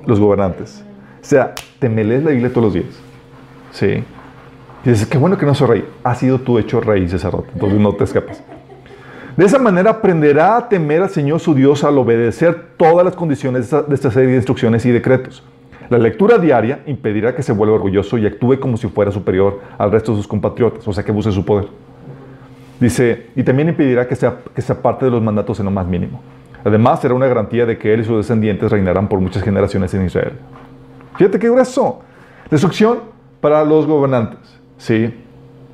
los 0.06 0.20
gobernantes. 0.20 0.86
O 1.20 1.26
sea, 1.26 1.56
te 1.80 1.90
me 1.90 2.04
lees 2.04 2.24
la 2.24 2.30
Biblia 2.30 2.50
todos 2.50 2.66
los 2.66 2.74
días. 2.76 3.02
Sí. 3.72 4.04
Y 4.86 4.90
dices, 4.90 5.08
qué 5.08 5.18
bueno 5.18 5.38
que 5.38 5.46
no 5.46 5.54
soy 5.54 5.68
rey. 5.68 5.86
Ha 6.04 6.16
sido 6.16 6.40
tú 6.40 6.58
hecho 6.58 6.80
rey 6.80 7.08
sacerdote, 7.08 7.50
entonces 7.54 7.80
no 7.80 7.94
te 7.94 8.06
escapas. 8.06 8.42
De 9.36 9.46
esa 9.46 9.60
manera 9.60 9.92
aprenderá 9.92 10.58
a 10.58 10.68
temer 10.68 11.02
al 11.02 11.10
Señor 11.10 11.40
su 11.40 11.54
Dios 11.54 11.84
al 11.84 11.98
obedecer 11.98 12.74
todas 12.78 13.06
las 13.06 13.16
condiciones 13.16 13.72
de 13.72 13.96
esta, 13.96 14.12
serie 14.12 14.32
de 14.32 14.36
instrucciones 14.36 14.86
y 14.86 14.92
decretos. 14.92 15.44
La 15.90 15.98
lectura 15.98 16.38
diaria 16.38 16.82
impedirá 16.86 17.36
que 17.36 17.42
se 17.42 17.54
vuelva 17.54 17.76
orgulloso 17.76 18.18
y 18.18 18.26
actúe 18.26 18.60
como 18.60 18.78
si 18.78 18.88
fuera 18.90 19.12
superior 19.12 19.62
al 19.78 19.92
resto 19.92 20.12
de 20.12 20.18
sus 20.18 20.28
compatriotas, 20.28 20.88
o 20.88 20.94
sea, 20.94 21.04
que 21.04 21.12
abuse 21.12 21.32
su 21.32 21.46
poder. 21.46 21.68
Dice, 22.80 23.28
y 23.36 23.44
también 23.44 23.70
impedirá 23.70 24.08
que 24.08 24.16
sea, 24.16 24.40
que 24.54 24.62
sea 24.62 24.82
parte 24.82 25.06
de 25.06 25.12
los 25.12 25.22
mandatos 25.22 25.60
en 25.60 25.66
lo 25.66 25.72
más 25.72 25.88
mínimo. 25.88 26.22
Además, 26.64 27.00
será 27.00 27.14
una 27.14 27.28
garantía 27.28 27.66
de 27.66 27.78
que 27.78 27.94
él 27.94 28.02
y 28.02 28.04
sus 28.04 28.18
descendientes 28.18 28.70
reinarán 28.70 29.08
por 29.08 29.20
muchas 29.20 29.44
generaciones 29.44 29.94
en 29.94 30.06
Israel. 30.06 30.34
Fíjate 31.18 31.40
qué 31.40 31.50
grueso. 31.50 32.02
Destrucción 32.52 33.00
para 33.40 33.64
los 33.64 33.86
gobernantes. 33.86 34.59
¿Sí? 34.80 35.14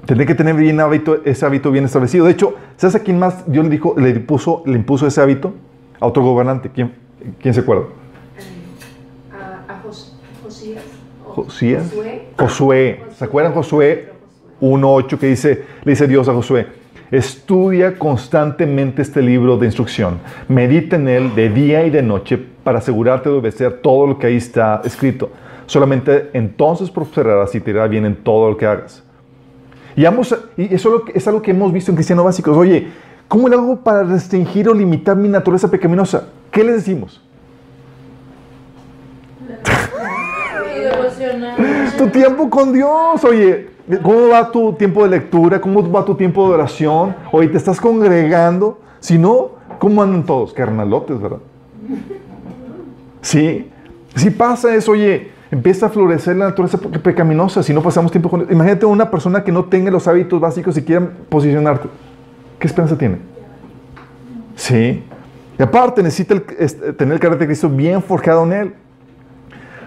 Tendré 0.05 0.25
que 0.27 0.35
tener 0.35 0.55
bien 0.55 0.79
hábito, 0.81 1.21
ese 1.23 1.45
hábito 1.45 1.71
bien 1.71 1.85
establecido. 1.85 2.25
De 2.25 2.31
hecho, 2.33 2.55
¿sabes 2.75 2.95
a 2.95 2.99
quién 2.99 3.17
más 3.17 3.49
Dios 3.49 3.63
le, 3.63 3.71
dijo, 3.71 3.95
le, 3.97 4.09
impuso, 4.09 4.61
le 4.65 4.73
impuso 4.73 5.07
ese 5.07 5.21
hábito? 5.21 5.53
A 5.99 6.05
otro 6.07 6.21
gobernante. 6.21 6.69
¿Quién, 6.69 6.91
quién 7.41 7.53
se 7.53 7.61
acuerda? 7.61 7.85
A, 9.31 9.73
a 9.73 9.81
Jos- 9.81 10.15
Josías. 10.43 10.83
o 11.25 11.31
Josías. 11.33 11.83
Josué. 11.89 12.27
Josué. 12.37 13.03
¿Se 13.17 13.25
acuerdan 13.25 13.53
Josué 13.53 14.09
1.8 14.61 15.17
que 15.17 15.27
dice, 15.27 15.63
le 15.83 15.91
dice 15.93 16.07
Dios 16.07 16.27
a 16.29 16.33
Josué? 16.33 16.67
Estudia 17.11 17.97
constantemente 17.97 19.01
este 19.01 19.21
libro 19.21 19.57
de 19.57 19.67
instrucción. 19.67 20.19
Medita 20.47 20.95
en 20.97 21.07
él 21.07 21.35
de 21.35 21.49
día 21.49 21.85
y 21.85 21.89
de 21.89 22.01
noche 22.03 22.37
para 22.63 22.79
asegurarte 22.79 23.29
de 23.29 23.35
obedecer 23.37 23.79
todo 23.81 24.05
lo 24.07 24.19
que 24.19 24.27
ahí 24.27 24.35
está 24.37 24.81
escrito. 24.83 25.29
Solamente 25.65 26.29
entonces 26.33 26.91
prosperarás 26.91 27.53
y 27.55 27.59
te 27.59 27.71
irá 27.71 27.87
bien 27.87 28.05
en 28.05 28.15
todo 28.15 28.49
lo 28.49 28.57
que 28.57 28.65
hagas. 28.65 29.03
Y, 29.95 30.03
vamos, 30.03 30.35
y 30.57 30.73
eso 30.73 31.03
es, 31.13 31.27
algo 31.27 31.41
que 31.41 31.51
hemos 31.51 31.71
visto 31.71 31.91
en 31.91 31.95
Cristianos 31.95 32.25
Básicos. 32.25 32.57
Oye, 32.57 32.87
¿cómo 33.27 33.47
le 33.47 33.55
hago 33.55 33.77
para 33.77 34.03
restringir 34.03 34.67
o 34.69 34.73
limitar 34.73 35.15
mi 35.15 35.29
naturaleza 35.29 35.71
pecaminosa? 35.71 36.27
¿Qué 36.51 36.63
le 36.63 36.73
decimos? 36.73 37.21
Tu 41.97 42.07
tiempo 42.09 42.49
con 42.49 42.73
Dios, 42.73 43.23
oye, 43.23 43.69
¿cómo 44.03 44.27
va 44.27 44.51
tu 44.51 44.73
tiempo 44.73 45.03
de 45.03 45.11
lectura? 45.11 45.61
¿Cómo 45.61 45.89
va 45.89 46.03
tu 46.03 46.13
tiempo 46.13 46.47
de 46.47 46.55
oración? 46.55 47.15
Oye, 47.31 47.47
¿te 47.47 47.57
estás 47.57 47.79
congregando? 47.79 48.79
Si 48.99 49.17
no, 49.17 49.51
¿cómo 49.79 50.03
andan 50.03 50.25
todos? 50.25 50.53
Carnalotes, 50.53 51.19
¿verdad? 51.19 51.39
Sí, 53.21 53.71
si 54.15 54.29
pasa 54.29 54.75
eso, 54.75 54.91
oye, 54.91 55.31
empieza 55.51 55.85
a 55.85 55.89
florecer 55.89 56.35
la 56.35 56.45
naturaleza 56.45 56.77
pe- 56.77 56.99
pecaminosa 56.99 57.61
si 57.63 57.73
no 57.73 57.81
pasamos 57.81 58.11
tiempo 58.11 58.29
con 58.29 58.47
Imagínate 58.51 58.85
una 58.85 59.09
persona 59.11 59.43
que 59.43 59.51
no 59.51 59.65
tenga 59.65 59.91
los 59.91 60.07
hábitos 60.07 60.39
básicos 60.39 60.77
y 60.77 60.81
quiera 60.83 61.07
posicionarte. 61.29 61.87
¿Qué 62.59 62.67
esperanza 62.67 62.97
tiene? 62.97 63.17
Sí. 64.55 65.03
Y 65.57 65.63
aparte 65.63 66.01
necesita 66.03 66.33
el- 66.33 66.45
este, 66.59 66.93
tener 66.93 67.13
el 67.15 67.19
carácter 67.19 67.47
de 67.47 67.53
Cristo 67.53 67.69
bien 67.69 68.01
forjado 68.01 68.43
en 68.43 68.53
él. 68.53 68.73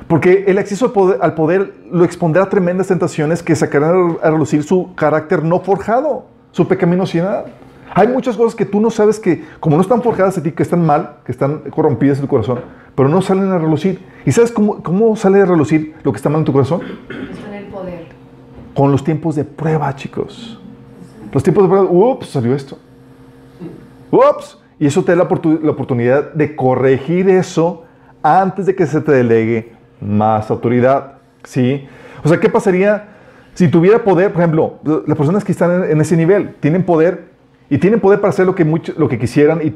Porque 0.07 0.45
el 0.47 0.57
acceso 0.57 0.87
al 0.87 0.93
poder, 0.93 1.19
al 1.21 1.35
poder 1.35 1.75
lo 1.93 2.05
expondrá 2.05 2.45
a 2.45 2.49
tremendas 2.49 2.87
tentaciones 2.87 3.43
que 3.43 3.55
sacarán 3.55 4.17
a 4.23 4.31
relucir 4.31 4.63
su 4.63 4.95
carácter 4.95 5.45
no 5.45 5.61
forjado, 5.61 6.25
su 6.53 6.67
pecaminosidad. 6.67 7.45
Hay 7.95 8.09
muchas 8.09 8.37
cosas 8.37 8.55
que 8.55 8.65
tú 8.65 8.81
no 8.81 8.91
sabes 8.91 9.19
que, 9.21 9.45
como 9.61 9.77
no 9.77 9.83
están 9.83 10.03
forjadas 10.03 10.37
en 10.39 10.45
ti, 10.45 10.53
que 10.53 10.63
están 10.63 10.85
mal, 10.85 11.17
que 11.27 11.33
están 11.33 11.59
corrompidas 11.71 12.19
en 12.19 12.23
tu 12.25 12.29
corazón, 12.29 12.61
pero 12.99 13.09
no 13.09 13.23
salen 13.23 13.53
a 13.53 13.59
relucir. 13.59 14.01
¿Y 14.27 14.33
sabes 14.33 14.51
cómo, 14.51 14.83
cómo 14.83 15.15
sale 15.15 15.41
a 15.41 15.45
relucir 15.45 15.95
lo 16.03 16.11
que 16.11 16.17
está 16.17 16.29
mal 16.29 16.41
en 16.41 16.45
tu 16.45 16.53
corazón? 16.53 16.81
En 17.47 17.55
el 17.55 17.67
poder. 17.67 18.07
Con 18.75 18.91
los 18.91 19.05
tiempos 19.05 19.37
de 19.37 19.45
prueba, 19.45 19.95
chicos. 19.95 20.61
Los 21.33 21.45
tiempos 21.45 21.63
de 21.63 21.69
prueba, 21.69 21.89
ups, 21.89 22.31
salió 22.31 22.57
esto. 22.57 22.77
Ups. 24.11 24.59
Y 24.81 24.87
eso 24.87 25.05
te 25.05 25.13
da 25.13 25.19
la, 25.19 25.29
oportu- 25.29 25.61
la 25.63 25.71
oportunidad 25.71 26.33
de 26.33 26.57
corregir 26.57 27.29
eso 27.29 27.85
antes 28.21 28.67
de 28.67 28.75
que 28.75 28.85
se 28.85 29.01
te 29.01 29.13
delegue 29.13 29.75
más 30.01 30.51
autoridad. 30.51 31.19
¿Sí? 31.45 31.87
O 32.25 32.29
sea, 32.29 32.41
¿qué 32.41 32.49
pasaría 32.49 33.11
si 33.55 33.69
tuviera 33.69 34.03
poder? 34.03 34.33
Por 34.33 34.43
ejemplo, 34.43 34.81
las 35.07 35.17
personas 35.17 35.45
que 35.45 35.53
están 35.53 35.85
en, 35.85 35.91
en 35.93 36.01
ese 36.01 36.17
nivel 36.17 36.57
tienen 36.59 36.83
poder 36.83 37.29
y 37.71 37.79
tienen 37.79 38.01
poder 38.01 38.21
para 38.21 38.31
hacer 38.31 38.45
lo 38.45 38.57
que, 38.57 38.65
mucho, 38.65 38.93
lo 38.97 39.09
que 39.09 39.21
quisieran. 39.21 39.61
Y, 39.65 39.73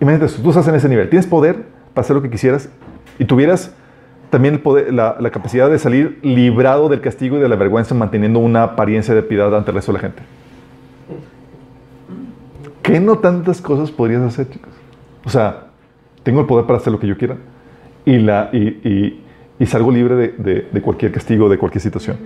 imagínate, 0.00 0.32
tú 0.40 0.50
estás 0.50 0.68
en 0.68 0.76
ese 0.76 0.88
nivel, 0.88 1.10
tienes 1.10 1.26
poder 1.26 1.79
para 1.94 2.04
hacer 2.04 2.16
lo 2.16 2.22
que 2.22 2.30
quisieras 2.30 2.68
y 3.18 3.24
tuvieras 3.24 3.74
también 4.30 4.62
la, 4.90 5.16
capacidad 5.32 5.68
de 5.70 5.78
salir 5.78 6.18
librado 6.22 6.88
del 6.88 7.00
castigo 7.00 7.36
y 7.36 7.40
de 7.40 7.48
la 7.48 7.56
vergüenza 7.56 7.94
manteniendo 7.94 8.38
una 8.38 8.62
apariencia 8.62 9.14
de 9.14 9.22
piedad 9.22 9.54
ante 9.56 9.70
el 9.70 9.74
resto 9.76 9.92
de 9.92 9.98
la 9.98 10.02
gente. 10.02 10.22
¿Qué 12.82 13.00
no 13.00 13.18
tantas 13.18 13.60
cosas 13.60 13.90
podrías 13.90 14.22
hacer, 14.22 14.48
chicos? 14.50 14.72
O 15.24 15.30
sea, 15.30 15.66
tengo 16.22 16.40
el 16.40 16.46
poder 16.46 16.66
para 16.66 16.78
hacer 16.78 16.92
lo 16.92 16.98
que 16.98 17.06
yo 17.06 17.16
quiera 17.18 17.36
y, 18.04 18.18
la, 18.18 18.50
y- 18.52 19.20
y 19.58 19.66
salgo 19.66 19.90
libre 19.90 20.14
de, 20.14 20.28
de- 20.38 20.68
de 20.72 20.80
cualquier 20.82 21.12
castigo, 21.12 21.48
de 21.48 21.58
cualquier 21.58 21.82
situación. 21.82 22.16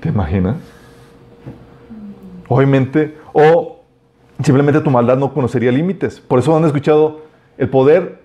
¿Te 0.00 0.08
imaginas? 0.08 0.56
Obviamente, 2.48 3.16
o 3.32 3.80
simplemente 4.42 4.80
tu 4.80 4.90
maldad 4.90 5.16
no 5.16 5.32
conocería 5.32 5.70
límites. 5.70 6.20
Por 6.20 6.38
eso 6.40 6.56
han 6.56 6.64
escuchado, 6.64 7.20
el 7.60 7.68
poder 7.68 8.20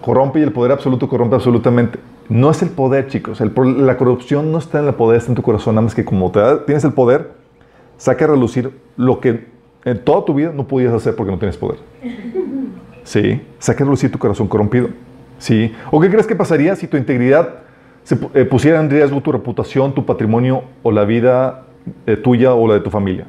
corrompe 0.00 0.40
y 0.40 0.42
el 0.42 0.52
poder 0.52 0.72
absoluto 0.72 1.08
corrompe 1.08 1.34
absolutamente. 1.34 1.98
No 2.28 2.50
es 2.50 2.62
el 2.62 2.70
poder, 2.70 3.08
chicos. 3.08 3.40
El 3.40 3.52
la 3.86 3.96
corrupción 3.96 4.52
no 4.52 4.58
está 4.58 4.80
en 4.80 4.86
el 4.86 4.94
poder, 4.94 5.18
está 5.18 5.30
en 5.32 5.36
tu 5.36 5.42
corazón. 5.42 5.74
Nada 5.74 5.82
más 5.84 5.94
que 5.94 6.04
como 6.04 6.30
te 6.30 6.38
da- 6.40 6.64
tienes 6.64 6.84
el 6.84 6.92
poder, 6.92 7.32
saca 7.96 8.24
a 8.24 8.28
relucir 8.28 8.70
lo 8.96 9.20
que 9.20 9.46
en 9.84 10.04
toda 10.04 10.24
tu 10.24 10.34
vida 10.34 10.52
no 10.54 10.66
podías 10.66 10.92
hacer 10.92 11.16
porque 11.16 11.32
no 11.32 11.38
tienes 11.38 11.56
poder. 11.56 11.78
Sí, 13.04 13.40
saca 13.58 13.84
a 13.84 13.86
relucir 13.86 14.12
tu 14.12 14.18
corazón 14.18 14.48
corrompido. 14.48 14.90
Sí. 15.38 15.72
¿O 15.90 15.98
qué 15.98 16.10
crees 16.10 16.26
que 16.26 16.36
pasaría 16.36 16.76
si 16.76 16.86
tu 16.86 16.98
integridad 16.98 17.60
se 18.04 18.18
eh, 18.34 18.44
pusiera 18.44 18.80
en 18.80 18.90
riesgo 18.90 19.22
tu 19.22 19.32
reputación, 19.32 19.94
tu 19.94 20.04
patrimonio 20.04 20.64
o 20.82 20.92
la 20.92 21.06
vida 21.06 21.62
eh, 22.06 22.18
tuya 22.18 22.52
o 22.52 22.68
la 22.68 22.74
de 22.74 22.80
tu 22.80 22.90
familia? 22.90 23.26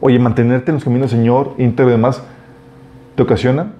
Oye, 0.00 0.18
mantenerte 0.18 0.70
en 0.70 0.76
los 0.76 0.84
caminos 0.84 1.10
del 1.10 1.20
Señor, 1.20 1.52
íntegro 1.58 1.90
y 1.90 1.96
demás, 1.96 2.22
¿te 3.14 3.22
ocasiona 3.22 3.72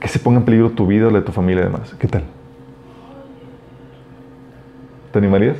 que 0.00 0.08
se 0.08 0.18
ponga 0.18 0.38
en 0.38 0.44
peligro 0.44 0.70
tu 0.70 0.86
vida 0.86 1.06
o 1.06 1.10
la 1.10 1.20
de 1.20 1.24
tu 1.24 1.32
familia 1.32 1.62
y 1.62 1.66
demás? 1.66 1.94
¿Qué 1.98 2.08
tal? 2.08 2.22
¿Te 5.12 5.18
animarías? 5.18 5.56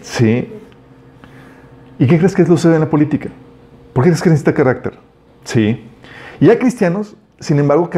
Sí. 0.00 0.52
¿Y 1.98 2.06
qué 2.06 2.18
crees 2.18 2.34
que 2.34 2.44
sucede 2.44 2.74
en 2.74 2.80
la 2.80 2.90
política? 2.90 3.30
¿Por 3.92 4.04
qué 4.04 4.10
crees 4.10 4.22
que 4.22 4.30
necesita 4.30 4.54
carácter? 4.54 4.94
Sí. 5.44 5.84
Y 6.40 6.48
hay 6.48 6.56
cristianos, 6.56 7.16
sin 7.38 7.58
embargo, 7.58 7.88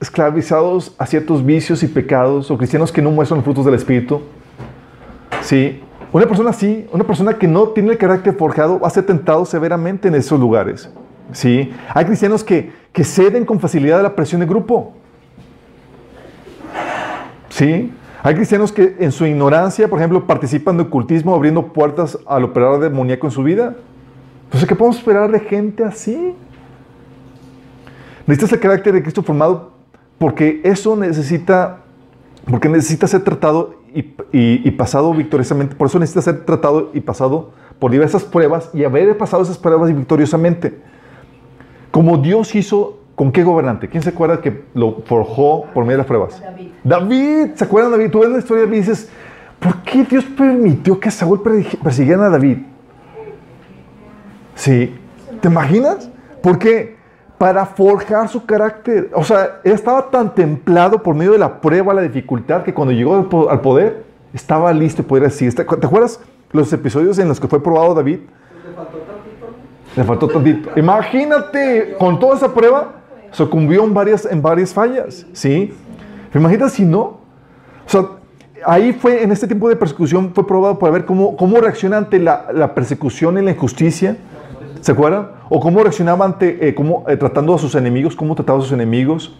esclavizados 0.00 0.94
a 0.98 1.06
ciertos 1.06 1.44
vicios 1.44 1.82
y 1.82 1.88
pecados, 1.88 2.50
o 2.50 2.56
cristianos 2.56 2.92
que 2.92 3.02
no 3.02 3.10
muestran 3.10 3.38
los 3.38 3.44
frutos 3.44 3.64
del 3.64 3.74
Espíritu. 3.74 4.22
Sí. 5.42 5.82
Una 6.12 6.26
persona 6.26 6.50
así, 6.50 6.86
una 6.92 7.04
persona 7.04 7.34
que 7.34 7.46
no 7.46 7.68
tiene 7.68 7.92
el 7.92 7.98
carácter 7.98 8.34
forjado, 8.34 8.80
va 8.80 8.88
a 8.88 8.90
ser 8.90 9.06
tentado 9.06 9.44
severamente 9.44 10.08
en 10.08 10.14
esos 10.14 10.38
lugares. 10.38 10.90
Sí. 11.32 11.72
Hay 11.94 12.04
cristianos 12.04 12.42
que, 12.44 12.72
que 12.92 13.04
ceden 13.04 13.44
con 13.44 13.60
facilidad 13.60 14.00
a 14.00 14.02
la 14.02 14.14
presión 14.16 14.40
de 14.40 14.46
grupo. 14.46 14.94
Sí. 17.48 17.92
Hay 18.22 18.34
cristianos 18.34 18.70
que 18.72 18.96
en 18.98 19.12
su 19.12 19.24
ignorancia, 19.26 19.88
por 19.88 19.98
ejemplo, 19.98 20.26
participan 20.26 20.76
de 20.76 20.82
ocultismo 20.84 21.34
abriendo 21.34 21.72
puertas 21.72 22.18
al 22.26 22.44
operador 22.44 22.80
demoníaco 22.80 23.26
en 23.26 23.30
su 23.30 23.42
vida. 23.42 23.76
Entonces, 24.44 24.68
¿qué 24.68 24.76
podemos 24.76 24.98
esperar 24.98 25.30
de 25.30 25.40
gente 25.40 25.84
así? 25.84 26.34
Necesitas 28.26 28.52
el 28.52 28.60
carácter 28.60 28.92
de 28.92 29.02
Cristo 29.02 29.22
formado 29.22 29.70
porque 30.18 30.60
eso 30.64 30.96
necesita, 30.96 31.78
porque 32.48 32.68
necesita 32.68 33.06
ser 33.06 33.22
tratado 33.24 33.76
y, 33.94 34.00
y- 34.00 34.62
y 34.64 34.70
pasado 34.72 35.14
victoriosamente. 35.14 35.74
Por 35.74 35.86
eso 35.86 35.98
necesita 35.98 36.20
ser 36.20 36.44
tratado 36.44 36.90
y 36.92 37.00
pasado 37.00 37.52
por 37.78 37.90
diversas 37.90 38.24
pruebas 38.24 38.68
y 38.74 38.84
haber 38.84 39.16
pasado 39.16 39.42
esas 39.42 39.56
pruebas 39.56 39.94
victoriosamente. 39.94 40.78
Como 41.90 42.18
Dios 42.18 42.54
hizo 42.54 42.98
con 43.14 43.32
qué 43.32 43.42
gobernante. 43.44 43.88
¿Quién 43.88 44.02
se 44.02 44.10
acuerda 44.10 44.40
que 44.40 44.64
lo 44.74 45.02
forjó 45.04 45.64
por 45.74 45.84
medio 45.84 45.96
de 45.96 45.98
las 45.98 46.06
pruebas? 46.06 46.40
David. 46.40 46.68
David, 46.84 47.46
¿se 47.54 47.64
acuerdan 47.64 47.92
de 47.92 47.98
David? 47.98 48.10
Tú 48.12 48.20
ves 48.20 48.30
la 48.30 48.38
historia 48.38 48.62
de 48.62 48.66
David 48.68 48.78
y 48.78 48.80
dices, 48.80 49.10
¿por 49.58 49.76
qué 49.82 50.04
Dios 50.04 50.24
permitió 50.24 50.98
que 50.98 51.10
Saúl 51.10 51.42
persi- 51.42 51.78
persiguiera 51.78 52.26
a 52.26 52.30
David? 52.30 52.58
Sí. 54.54 54.94
¿Te 55.40 55.48
imaginas? 55.48 56.10
¿Por 56.42 56.58
qué? 56.58 56.96
Para 57.38 57.64
forjar 57.66 58.28
su 58.28 58.44
carácter. 58.44 59.10
O 59.14 59.24
sea, 59.24 59.60
él 59.64 59.72
estaba 59.72 60.10
tan 60.10 60.34
templado 60.34 61.02
por 61.02 61.14
medio 61.14 61.32
de 61.32 61.38
la 61.38 61.60
prueba, 61.60 61.94
la 61.94 62.02
dificultad, 62.02 62.62
que 62.62 62.74
cuando 62.74 62.92
llegó 62.92 63.16
al 63.16 63.26
po- 63.26 63.48
al 63.50 63.60
poder, 63.60 64.04
estaba 64.34 64.72
listo, 64.72 65.02
podría 65.02 65.28
decir. 65.28 65.54
¿Te 65.54 65.64
te 65.64 65.86
acuerdas 65.86 66.20
los 66.52 66.72
episodios 66.72 67.18
en 67.18 67.28
los 67.28 67.40
que 67.40 67.48
fue 67.48 67.62
probado 67.62 67.94
David? 67.94 68.18
Le 68.66 68.74
faltó 68.74 68.98
tantito. 70.28 70.70
Imagínate, 70.76 71.96
con 71.98 72.18
toda 72.18 72.36
esa 72.36 72.52
prueba, 72.52 72.92
sucumbió 73.32 73.84
en 73.84 73.94
varias, 73.94 74.24
en 74.24 74.42
varias 74.42 74.72
fallas, 74.72 75.26
¿sí? 75.32 75.72
¿Te 76.32 76.38
imaginas 76.38 76.72
si 76.72 76.84
no? 76.84 77.00
O 77.00 77.18
sea, 77.86 78.06
ahí 78.64 78.92
fue, 78.92 79.22
en 79.22 79.32
este 79.32 79.46
tiempo 79.46 79.68
de 79.68 79.76
persecución, 79.76 80.32
fue 80.34 80.46
probado 80.46 80.78
para 80.78 80.92
ver 80.92 81.04
cómo, 81.04 81.36
cómo 81.36 81.60
reacciona 81.60 81.96
ante 81.96 82.18
la, 82.18 82.46
la 82.52 82.74
persecución 82.74 83.38
y 83.38 83.42
la 83.42 83.50
injusticia. 83.50 84.16
¿Se 84.80 84.92
acuerdan? 84.92 85.28
O 85.48 85.60
cómo 85.60 85.82
reaccionaba 85.82 86.24
ante, 86.24 86.68
eh, 86.68 86.74
cómo, 86.74 87.04
eh, 87.08 87.16
tratando 87.16 87.54
a 87.54 87.58
sus 87.58 87.74
enemigos, 87.74 88.16
cómo 88.16 88.34
trataba 88.34 88.60
a 88.60 88.62
sus 88.62 88.72
enemigos. 88.72 89.36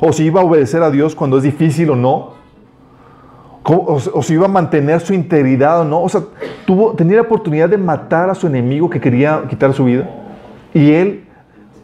O 0.00 0.12
si 0.12 0.24
iba 0.24 0.40
a 0.40 0.44
obedecer 0.44 0.82
a 0.82 0.90
Dios 0.90 1.14
cuando 1.14 1.38
es 1.38 1.44
difícil 1.44 1.90
o 1.90 1.96
no. 1.96 2.41
O, 3.64 4.00
o 4.12 4.22
si 4.22 4.34
iba 4.34 4.46
a 4.46 4.48
mantener 4.48 5.00
su 5.00 5.14
integridad 5.14 5.80
o 5.80 5.84
no. 5.84 6.02
O 6.02 6.08
sea, 6.08 6.22
tuvo, 6.66 6.94
tenía 6.94 7.16
la 7.16 7.22
oportunidad 7.22 7.68
de 7.68 7.78
matar 7.78 8.28
a 8.28 8.34
su 8.34 8.46
enemigo 8.46 8.90
que 8.90 9.00
quería 9.00 9.44
quitar 9.48 9.72
su 9.72 9.84
vida. 9.84 10.08
Y 10.74 10.92
él, 10.92 11.24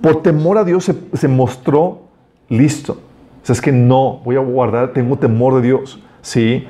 por 0.00 0.22
temor 0.22 0.58
a 0.58 0.64
Dios, 0.64 0.90
se, 1.12 1.28
mostró 1.28 2.02
listo. 2.48 2.94
O 3.42 3.46
sea, 3.46 3.52
es 3.52 3.60
que 3.60 3.72
no, 3.72 4.20
voy 4.24 4.36
a 4.36 4.40
guardar, 4.40 4.92
tengo 4.92 5.16
temor 5.16 5.56
de 5.56 5.62
Dios. 5.62 6.02
¿Sí? 6.20 6.66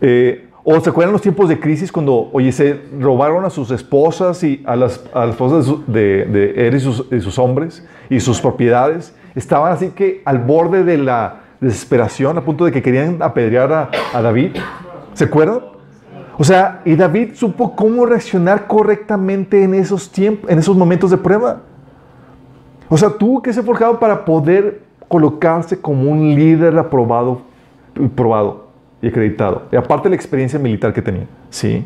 Eh, 0.00 0.48
¿O 0.64 0.78
se 0.80 0.90
acuerdan 0.90 1.12
los 1.12 1.22
tiempos 1.22 1.48
de 1.48 1.58
crisis 1.58 1.90
cuando, 1.90 2.28
oye, 2.32 2.52
se 2.52 2.78
robaron 3.00 3.44
a 3.44 3.50
sus 3.50 3.70
esposas 3.70 4.42
y 4.44 4.62
a 4.66 4.76
las, 4.76 5.02
a 5.14 5.24
esposas 5.24 5.66
de, 5.86 6.26
de, 6.26 6.52
de 6.52 6.68
él 6.68 6.74
y 6.74 7.16
y 7.16 7.20
sus 7.20 7.38
hombres 7.38 7.86
y 8.10 8.20
sus 8.20 8.40
propiedades? 8.40 9.14
Estaban 9.34 9.72
así 9.72 9.90
que 9.90 10.20
al 10.24 10.38
borde 10.38 10.84
de 10.84 10.98
la 10.98 11.40
desesperación, 11.60 12.38
a 12.38 12.44
punto 12.44 12.64
de 12.64 12.72
que 12.72 12.82
querían 12.82 13.22
apedrear 13.22 13.90
a, 14.12 14.22
David. 14.22 14.56
¿Se 15.14 15.24
acuerdan? 15.24 15.60
O 16.36 16.44
sea, 16.44 16.82
y 16.84 16.94
David 16.94 17.34
supo 17.34 17.74
cómo 17.74 18.06
reaccionar 18.06 18.66
correctamente 18.66 19.62
en 19.64 19.74
esos 19.74 20.10
tiempos, 20.10 20.48
en 20.50 20.58
esos 20.58 20.76
momentos 20.76 21.10
de 21.10 21.16
prueba. 21.16 21.62
O 22.88 22.96
sea, 22.96 23.10
tuvo 23.10 23.42
que 23.42 23.52
ser 23.52 23.64
forjado 23.64 23.98
para 23.98 24.24
poder 24.24 24.82
colocarse 25.08 25.80
como 25.80 26.10
un 26.10 26.34
líder 26.34 26.78
aprobado, 26.78 27.42
probado 28.14 28.68
y 29.02 29.08
acreditado. 29.08 29.64
Y 29.72 29.76
aparte 29.76 30.08
la 30.08 30.14
experiencia 30.14 30.58
militar 30.58 30.92
que 30.92 31.02
tenía. 31.02 31.26
Sí. 31.50 31.84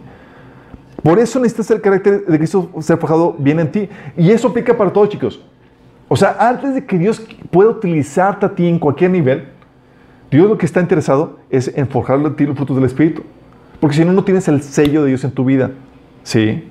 Por 1.03 1.19
eso 1.19 1.41
necesitas 1.41 1.71
el 1.71 1.81
carácter 1.81 2.27
de 2.27 2.39
Cristo 2.39 2.71
ser 2.81 2.99
forjado 2.99 3.35
bien 3.39 3.59
en 3.59 3.73
ti. 3.73 3.89
Y 4.17 4.31
eso 4.31 4.49
aplica 4.49 4.77
para 4.77 4.93
todos, 4.93 5.09
chicos. 5.09 5.43
O 6.09 6.17
sea, 6.17 6.37
antes 6.39 6.75
de 6.75 6.85
que 6.85 6.99
Dios 6.99 7.27
pueda 7.51 7.71
utilizarte 7.71 8.45
a 8.45 8.55
ti 8.55 8.69
en 8.69 8.79
cualquier 8.79 9.11
nivel, 9.11 9.49
Dios 10.33 10.49
lo 10.49 10.57
que 10.57 10.65
está 10.65 10.81
interesado 10.81 11.39
es 11.51 11.77
en 11.77 11.87
forjarle 11.87 12.29
a 12.29 12.35
ti 12.35 12.47
los 12.47 12.57
frutos 12.57 12.75
del 12.75 12.87
Espíritu. 12.87 13.23
Porque 13.79 13.97
si 13.97 14.05
no, 14.05 14.13
no 14.13 14.25
tienes 14.25 14.49
el 14.49 14.63
sello 14.63 15.03
de 15.03 15.09
Dios 15.09 15.23
en 15.25 15.31
tu 15.31 15.45
vida. 15.45 15.73
Sí. 16.23 16.69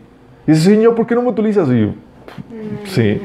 Y 0.48 0.52
dice, 0.52 0.64
Señor, 0.64 0.96
¿por 0.96 1.06
qué 1.06 1.14
no 1.14 1.22
me 1.22 1.30
utilizas? 1.30 1.70
Y 1.70 1.82
yo, 1.82 1.88
sí. 2.86 3.22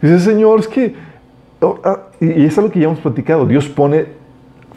Dice, 0.00 0.18
Señor, 0.20 0.60
es 0.60 0.68
que... 0.68 0.94
oh, 1.60 1.78
ah", 1.84 2.04
y 2.20 2.26
y 2.26 2.44
eso 2.46 2.62
es 2.62 2.66
lo 2.68 2.72
que 2.72 2.80
ya 2.80 2.86
hemos 2.86 3.00
platicado. 3.00 3.44
Dios 3.44 3.68
pone 3.68 4.06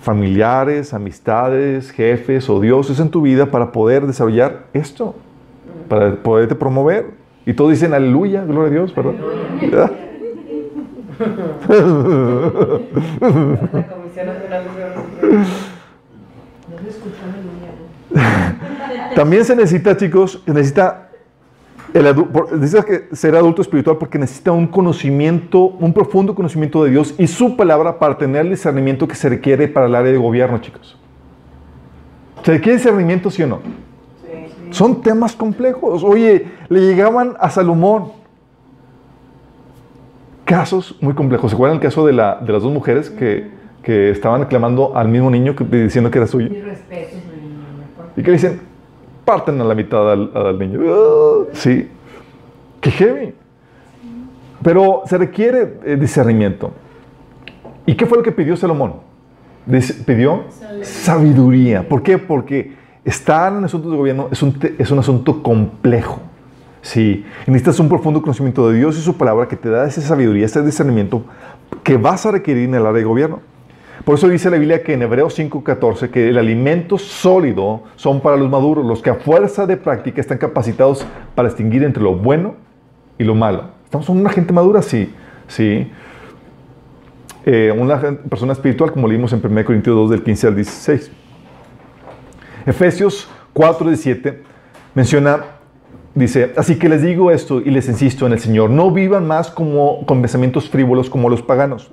familiares, 0.02 0.94
amistades, 0.94 1.92
jefes 1.92 2.50
o 2.50 2.60
dioses 2.60 3.00
en 3.00 3.10
tu 3.10 3.22
vida 3.22 3.46
para 3.46 3.72
poder 3.72 4.06
desarrollar 4.06 4.66
esto, 4.74 5.16
para 5.88 6.16
poderte 6.16 6.56
promover. 6.56 7.12
Y 7.46 7.54
todos 7.54 7.72
dicen 7.72 7.94
aleluya, 7.94 8.44
gloria 8.44 8.68
a 8.68 8.72
Dios, 8.72 8.94
¿verdad? 8.94 9.92
También 19.16 19.46
se 19.46 19.56
necesita, 19.56 19.96
chicos, 19.96 20.42
necesita, 20.46 21.10
el 21.94 22.16
necesita 22.52 22.84
que 22.84 23.16
ser 23.16 23.36
adulto 23.36 23.62
espiritual 23.62 23.98
porque 23.98 24.18
necesita 24.18 24.52
un 24.52 24.68
conocimiento, 24.68 25.60
un 25.60 25.94
profundo 25.94 26.34
conocimiento 26.34 26.84
de 26.84 26.92
Dios 26.92 27.14
y 27.18 27.28
su 27.28 27.56
palabra 27.56 28.00
para 28.00 28.18
tener 28.18 28.42
el 28.42 28.52
discernimiento 28.52 29.08
que 29.08 29.16
se 29.16 29.30
requiere 29.30 29.68
para 29.68 29.86
el 29.86 29.96
área 29.96 30.12
de 30.12 30.18
gobierno, 30.18 30.60
chicos. 30.60 30.98
¿Se 32.44 32.54
requiere 32.54 32.78
discernimiento, 32.78 33.32
sí 33.32 33.44
o 33.44 33.48
no? 33.48 33.60
Son 34.72 35.02
temas 35.02 35.36
complejos. 35.36 36.04
Oye, 36.04 36.48
le 36.68 36.82
llegaban 36.82 37.36
a 37.40 37.50
Salomón 37.50 38.23
casos 40.46 40.96
muy 41.02 41.14
complejos. 41.14 41.52
¿Se 41.52 41.56
acuerdan 41.56 41.78
el 41.78 41.82
caso 41.84 42.06
de, 42.06 42.14
la- 42.14 42.36
de 42.42 42.52
las 42.54 42.64
dos 42.64 42.72
mujeres 42.72 43.10
que, 43.10 43.50
que 43.82 44.10
estaban 44.12 44.46
clamando 44.46 44.96
al 44.98 45.08
mismo 45.08 45.30
niño 45.30 45.56
que- 45.56 45.64
diciendo 45.64 46.10
que 46.12 46.18
era 46.20 46.28
suyo? 46.28 46.50
Y 48.16 48.22
que 48.22 48.28
le 48.28 48.34
dicen, 48.34 48.62
parten 49.26 49.60
a 49.62 49.64
la 49.64 49.76
mitad 49.76 50.12
al, 50.12 50.32
al 50.36 50.60
niño. 50.60 50.80
Ah, 50.88 51.44
sí, 51.54 51.90
qué 52.82 52.92
heavy. 52.92 53.34
Pero 54.62 55.02
se 55.06 55.18
requiere 55.18 55.80
eh, 55.86 55.98
discernimiento. 56.00 56.72
¿Y 57.86 57.96
qué 57.96 58.06
fue 58.06 58.18
lo 58.18 58.24
que 58.24 58.32
pidió 58.32 58.56
Salomón? 58.56 58.96
Dice- 59.66 59.94
pidió 60.06 60.44
sabiduría. 60.84 61.88
¿Por 61.88 62.04
qué? 62.04 62.18
Porque 62.18 62.74
estar 63.04 63.52
en 63.54 63.64
asuntos 63.64 63.92
de 63.92 63.98
gobierno 63.98 64.28
es 64.32 64.42
un, 64.44 64.58
es 64.78 64.92
un 64.92 65.00
asunto 65.00 65.42
complejo. 65.44 66.20
Sí, 66.84 67.26
necesitas 67.48 67.80
un 67.80 67.88
profundo 67.88 68.22
conocimiento 68.22 68.70
de 68.70 68.78
Dios 68.78 68.98
y 68.98 69.02
su 69.02 69.16
palabra 69.16 69.48
que 69.48 69.56
te 69.56 69.70
da 69.70 69.88
esa 69.88 70.02
sabiduría, 70.02 70.46
ese 70.46 70.62
discernimiento 70.62 71.24
que 71.82 71.96
vas 71.96 72.26
a 72.26 72.32
requerir 72.32 72.66
en 72.66 72.76
el 72.76 72.86
área 72.86 73.00
de 73.00 73.06
gobierno. 73.06 73.40
Por 74.04 74.16
eso 74.16 74.28
dice 74.28 74.50
la 74.50 74.58
Biblia 74.58 74.84
que 74.84 74.94
en 74.94 75.02
Hebreos 75.02 75.34
5:14 75.40 76.10
que 76.10 76.28
el 76.28 76.38
alimento 76.38 76.98
sólido 76.98 77.84
son 77.96 78.20
para 78.20 78.36
los 78.36 78.50
maduros, 78.50 78.86
los 78.86 79.02
que 79.02 79.10
a 79.10 79.16
fuerza 79.16 79.66
de 79.66 79.78
práctica 79.78 80.20
están 80.20 80.38
capacitados 80.38 81.08
para 81.36 81.48
distinguir 81.48 81.84
entre 81.84 82.04
lo 82.04 82.16
bueno 82.16 82.56
y 83.18 83.24
lo 83.24 83.34
malo. 83.34 83.70
Estamos 83.86 84.10
en 84.10 84.18
una 84.18 84.30
gente 84.30 84.52
madura, 84.52 84.82
sí, 84.82 85.10
sí. 85.48 85.90
Eh, 87.46 87.74
una 87.78 87.98
persona 87.98 88.52
espiritual, 88.52 88.92
como 88.92 89.08
leímos 89.08 89.32
en 89.32 89.40
1 89.42 89.64
Corintios 89.64 89.96
2, 89.96 90.10
del 90.10 90.24
15 90.24 90.48
al 90.48 90.56
16. 90.56 91.12
Efesios 92.66 93.30
4, 93.54 93.88
17 93.88 94.44
menciona, 94.96 95.44
dice, 96.16 96.54
así 96.58 96.78
que 96.78 96.90
les 96.90 97.02
digo 97.02 97.32
esto 97.32 97.62
y 97.62 97.72
les 97.72 97.88
insisto 97.88 98.26
en 98.26 98.34
el 98.34 98.40
Señor, 98.40 98.70
no 98.70 98.92
vivan 98.92 99.28
más 99.28 99.50
como, 99.50 100.06
con 100.06 100.22
pensamientos 100.22 100.70
frívolos 100.70 101.10
como 101.10 101.30
los 101.30 101.42
paganos. 101.42 101.92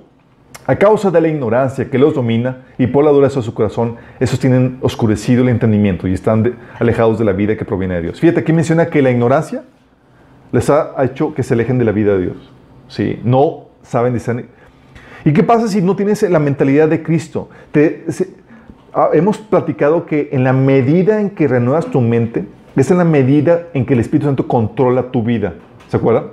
A 0.67 0.75
causa 0.75 1.09
de 1.09 1.19
la 1.19 1.27
ignorancia 1.27 1.89
que 1.89 1.97
los 1.97 2.13
domina 2.13 2.65
y 2.77 2.87
por 2.87 3.03
la 3.03 3.11
dureza 3.11 3.39
de 3.39 3.45
su 3.45 3.53
corazón, 3.53 3.95
esos 4.19 4.39
tienen 4.39 4.77
oscurecido 4.81 5.41
el 5.41 5.49
entendimiento 5.49 6.07
y 6.07 6.13
están 6.13 6.55
alejados 6.79 7.17
de 7.17 7.25
la 7.25 7.33
vida 7.33 7.57
que 7.57 7.65
proviene 7.65 7.95
de 7.95 8.01
Dios. 8.03 8.19
Fíjate, 8.19 8.41
aquí 8.41 8.53
menciona 8.53 8.85
que 8.85 9.01
la 9.01 9.09
ignorancia 9.09 9.63
les 10.51 10.69
ha 10.69 10.93
hecho 11.03 11.33
que 11.33 11.43
se 11.43 11.55
alejen 11.55 11.79
de 11.79 11.85
la 11.85 11.91
vida 11.91 12.13
de 12.13 12.21
Dios. 12.21 12.51
Sí, 12.87 13.19
no 13.23 13.69
saben 13.81 14.13
discernir. 14.13 14.49
¿Y 15.25 15.33
qué 15.33 15.43
pasa 15.43 15.67
si 15.67 15.81
no 15.81 15.95
tienes 15.95 16.21
la 16.23 16.39
mentalidad 16.39 16.89
de 16.89 17.01
Cristo? 17.01 17.49
Ah, 18.93 19.09
hemos 19.13 19.37
platicado 19.37 20.05
que 20.05 20.29
en 20.33 20.43
la 20.43 20.51
medida 20.51 21.21
en 21.21 21.29
que 21.29 21.47
renuevas 21.47 21.85
tu 21.87 22.01
mente, 22.01 22.45
es 22.75 22.89
en 22.91 22.97
la 22.97 23.03
medida 23.03 23.63
en 23.73 23.85
que 23.85 23.93
el 23.93 23.99
Espíritu 23.99 24.27
Santo 24.27 24.47
controla 24.47 25.11
tu 25.11 25.23
vida. 25.23 25.53
¿Se 25.89 25.97
acuerdan? 25.97 26.25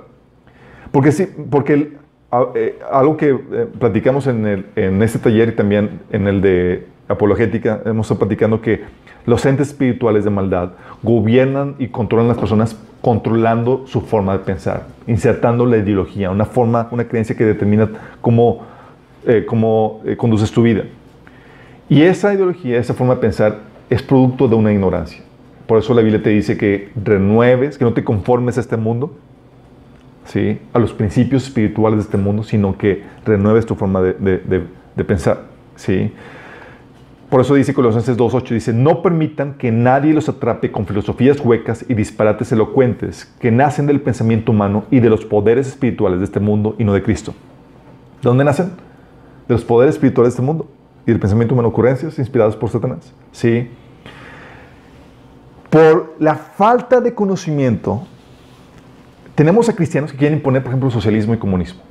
Porque, 0.91 1.11
sí, 1.11 1.27
porque 1.49 1.97
a- 2.31 2.47
eh, 2.55 2.79
algo 2.91 3.17
que 3.17 3.29
eh, 3.29 3.67
platicamos 3.79 4.27
en, 4.27 4.45
el- 4.47 4.65
en 4.75 5.01
este 5.03 5.19
taller 5.19 5.49
y 5.49 5.51
también 5.53 5.99
en 6.11 6.27
el 6.27 6.41
de 6.41 6.87
apologética, 7.07 7.81
hemos 7.85 8.05
estado 8.07 8.19
platicando 8.19 8.61
que 8.61 8.81
los 9.25 9.45
entes 9.45 9.67
espirituales 9.69 10.23
de 10.23 10.29
maldad 10.29 10.71
gobiernan 11.03 11.75
y 11.77 11.87
controlan 11.87 12.27
a 12.27 12.29
las 12.29 12.37
personas 12.37 12.77
controlando 13.01 13.85
su 13.87 14.01
forma 14.01 14.33
de 14.33 14.39
pensar, 14.39 14.87
insertando 15.07 15.65
la 15.65 15.77
ideología, 15.77 16.31
una 16.31 16.45
forma, 16.45 16.87
una 16.91 17.05
creencia 17.07 17.35
que 17.35 17.45
determina 17.45 17.89
cómo, 18.21 18.61
eh, 19.25 19.45
cómo 19.47 20.01
eh, 20.05 20.15
conduces 20.17 20.51
tu 20.51 20.61
vida. 20.63 20.83
Y 21.89 22.01
esa 22.03 22.33
ideología, 22.33 22.77
esa 22.79 22.93
forma 22.93 23.15
de 23.15 23.21
pensar, 23.21 23.57
es 23.89 24.01
producto 24.01 24.47
de 24.47 24.55
una 24.55 24.71
ignorancia. 24.71 25.21
Por 25.69 25.77
eso 25.77 25.93
la 25.93 26.01
Biblia 26.01 26.23
te 26.23 26.31
dice 26.31 26.57
que 26.57 26.89
renueves, 26.95 27.77
que 27.77 27.85
no 27.85 27.93
te 27.93 28.03
conformes 28.03 28.57
a 28.57 28.59
este 28.59 28.75
mundo, 28.75 29.13
¿sí? 30.25 30.57
a 30.73 30.79
los 30.79 30.93
principios 30.93 31.43
espirituales 31.43 31.99
de 31.99 32.05
este 32.05 32.17
mundo, 32.17 32.41
sino 32.41 32.75
que 32.75 33.03
renueves 33.23 33.67
tu 33.67 33.75
forma 33.75 34.01
de, 34.01 35.03
pensar. 35.05 35.43
¿sí? 35.75 36.11
Por 37.29 37.41
eso 37.41 37.53
dice 37.53 37.75
Colosenses 37.75 38.17
2.8, 38.17 38.49
dice, 38.49 38.73
no 38.73 39.03
permitan 39.03 39.53
que 39.59 39.71
nadie 39.71 40.11
los 40.11 40.27
atrape 40.27 40.71
con 40.71 40.87
filosofías 40.87 41.39
huecas 41.39 41.85
y 41.87 41.93
disparates 41.93 42.51
elocuentes 42.51 43.31
que 43.39 43.51
nacen 43.51 43.85
del 43.85 44.01
pensamiento 44.01 44.51
humano 44.51 44.85
y 44.89 45.01
de 45.01 45.09
los 45.11 45.23
poderes 45.23 45.67
espirituales 45.67 46.17
de 46.17 46.25
este 46.25 46.39
mundo 46.39 46.73
y 46.79 46.83
no 46.83 46.93
de 46.93 47.03
Cristo. 47.03 47.35
¿De 48.23 48.27
dónde 48.27 48.43
nacen? 48.43 48.71
De 49.47 49.53
los 49.53 49.63
poderes 49.63 49.93
espirituales 49.93 50.33
de 50.33 50.37
este 50.37 50.41
mundo 50.41 50.67
y 51.05 51.11
del 51.11 51.19
pensamiento 51.19 51.53
humano, 51.53 51.69
ocurrencias 51.69 52.17
inspiradas 52.17 52.55
por 52.55 52.71
Satanás. 52.71 53.13
¿sí? 53.31 53.69
Por 55.69 56.15
la 56.19 56.35
falta 56.35 56.99
de 56.99 57.13
conocimiento, 57.13 58.07
tenemos 59.35 59.69
a 59.69 59.75
cristianos 59.75 60.11
que 60.11 60.17
quieren 60.17 60.37
imponer, 60.39 60.63
por 60.63 60.71
ejemplo, 60.71 60.89
socialismo 60.89 61.33
y 61.33 61.37
comunismo. 61.37 61.81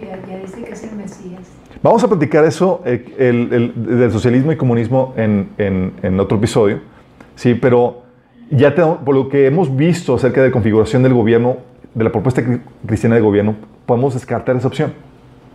Ya, 0.00 0.18
ya 0.26 0.38
dice 0.38 0.62
que 0.64 0.72
es 0.72 0.82
el 0.84 0.96
Mesías. 0.96 1.42
Vamos 1.82 2.02
a 2.04 2.08
platicar 2.08 2.44
eso, 2.44 2.80
eh, 2.86 3.04
el, 3.18 3.52
el- 3.52 3.98
del 3.98 4.12
socialismo 4.12 4.52
y 4.52 4.56
comunismo, 4.56 5.12
en, 5.16 5.50
en- 5.58 5.92
en 6.02 6.20
otro 6.20 6.38
episodio. 6.38 6.80
Sí, 7.34 7.54
pero 7.54 8.02
ya 8.50 8.74
te- 8.74 8.82
por 8.82 9.14
lo 9.14 9.28
que 9.28 9.46
hemos 9.46 9.74
visto 9.76 10.14
acerca 10.14 10.40
de 10.40 10.48
la 10.48 10.52
configuración 10.52 11.02
del 11.02 11.12
gobierno, 11.14 11.58
de 11.94 12.04
la 12.04 12.12
propuesta 12.12 12.40
cri- 12.42 12.60
cristiana 12.86 13.16
de 13.16 13.20
gobierno, 13.20 13.56
podemos 13.84 14.14
descartar 14.14 14.56
esa 14.56 14.68
opción. 14.68 14.92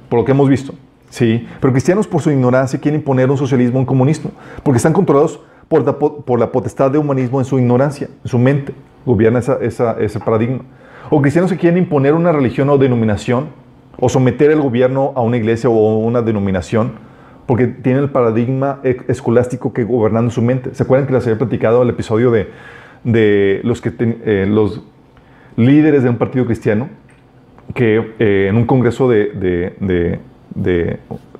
Por 0.09 0.19
lo 0.19 0.25
que 0.25 0.31
hemos 0.31 0.47
visto. 0.47 0.73
Sí, 1.09 1.47
pero 1.61 1.71
cristianos 1.71 2.05
por 2.05 2.21
su 2.21 2.29
ignorancia 2.29 2.79
quieren 2.79 2.99
imponer 2.99 3.31
un 3.31 3.37
socialismo, 3.37 3.79
un 3.79 3.85
comunismo, 3.85 4.31
porque 4.63 4.77
están 4.77 4.91
controlados 4.93 5.39
por 5.67 5.85
la, 5.85 5.99
po- 5.99 6.21
por 6.21 6.51
potestad 6.51 6.91
de 6.91 6.97
humanismo 6.97 7.39
en 7.39 7.45
su 7.45 7.59
ignorancia, 7.59 8.07
en 8.23 8.29
su 8.29 8.39
mente. 8.39 8.73
Gobierna 9.05 9.39
ese 9.39 10.19
paradigma. 10.19 10.61
O 11.09 11.21
cristianos 11.21 11.51
que 11.51 11.57
quieren 11.57 11.77
imponer 11.77 12.13
una 12.13 12.31
religión 12.31 12.69
o 12.69 12.77
denominación, 12.77 13.47
o 13.99 14.09
someter 14.09 14.51
el 14.51 14.61
gobierno 14.61 15.13
a 15.15 15.21
una 15.21 15.37
iglesia 15.37 15.69
o 15.69 15.97
una 15.97 16.21
denominación, 16.21 16.93
porque 17.45 17.67
tienen 17.67 18.03
el 18.03 18.09
paradigma 18.09 18.79
escolástico 18.83 19.71
que 19.73 19.83
gobernando 19.85 20.29
su 20.31 20.41
mente. 20.41 20.75
¿Se 20.75 20.83
acuerdan 20.83 21.07
que 21.07 21.13
les 21.13 21.25
había 21.25 21.37
platicado 21.37 21.81
el 21.81 21.89
episodio 21.89 22.29
de, 22.31 22.49
eh, 23.05 24.45
los 24.49 24.83
líderes 25.55 26.03
de 26.03 26.09
un 26.09 26.17
partido 26.17 26.45
cristiano? 26.45 26.89
que 27.73 28.13
eh, 28.19 28.47
en 28.49 28.55
un 28.55 28.65
congreso 28.65 29.09
de 29.09 30.19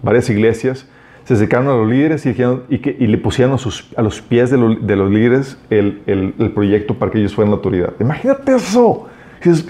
varias 0.04 0.30
iglesias 0.30 0.88
se 1.28 1.34
acercaron 1.34 1.68
a 1.68 1.72
los 1.76 1.90
líderes 1.90 2.26
y, 2.26 2.30
dijeron- 2.30 2.64
y 2.70 2.78
que, 2.80 2.96
y 2.98 3.06
le 3.06 3.18
pusieron 3.18 3.54
a, 3.98 4.02
los 4.02 4.22
pies 4.22 4.50
de, 4.50 4.58
lo- 4.58 4.76
de 4.76 4.96
los 4.96 5.12
líderes 5.12 5.58
el, 5.70 6.02
el- 6.08 6.34
el 6.40 6.52
proyecto 6.52 6.94
para 6.94 7.12
que 7.12 7.20
ellos 7.20 7.36
fueran 7.36 7.52
la 7.52 7.58
autoridad. 7.58 7.92
Imagínate 8.00 8.56
eso. 8.56 9.08
Dices, 9.42 9.68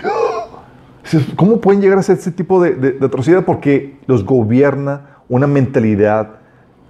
¿Cómo 1.36 1.60
pueden 1.60 1.82
llegar 1.82 1.98
a 1.98 2.02
hacer 2.02 2.18
ese 2.18 2.32
tipo 2.32 2.62
de, 2.62 2.76
de- 2.76 2.92
de 2.92 3.06
atrocidad? 3.08 3.44
Porque 3.44 3.98
los 4.06 4.24
gobierna 4.24 5.18
una 5.30 5.48
mentalidad 5.48 6.36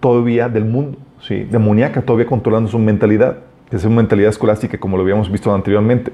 todavía 0.01 0.49
del 0.49 0.65
mundo, 0.65 0.97
¿sí? 1.21 1.45
demoníaca, 1.49 2.01
todavía 2.01 2.25
controlando 2.27 2.69
su 2.69 2.77
mentalidad, 2.77 3.37
que 3.69 3.77
es 3.77 3.85
una 3.85 3.95
mentalidad 3.95 4.29
escolástica, 4.31 4.77
como 4.77 4.97
lo 4.97 5.03
habíamos 5.03 5.31
visto 5.31 5.53
anteriormente. 5.55 6.11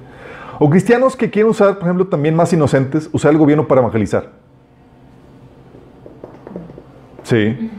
O 0.59 0.69
cristianos 0.69 1.15
que 1.15 1.31
quieren 1.31 1.49
usar, 1.49 1.73
por 1.79 1.85
ejemplo, 1.85 2.05
también 2.05 2.35
más 2.35 2.53
inocentes, 2.53 3.09
usar 3.11 3.31
el 3.31 3.39
gobierno 3.39 3.67
para 3.67 3.81
evangelizar. 3.81 4.29
Sí. 7.23 7.69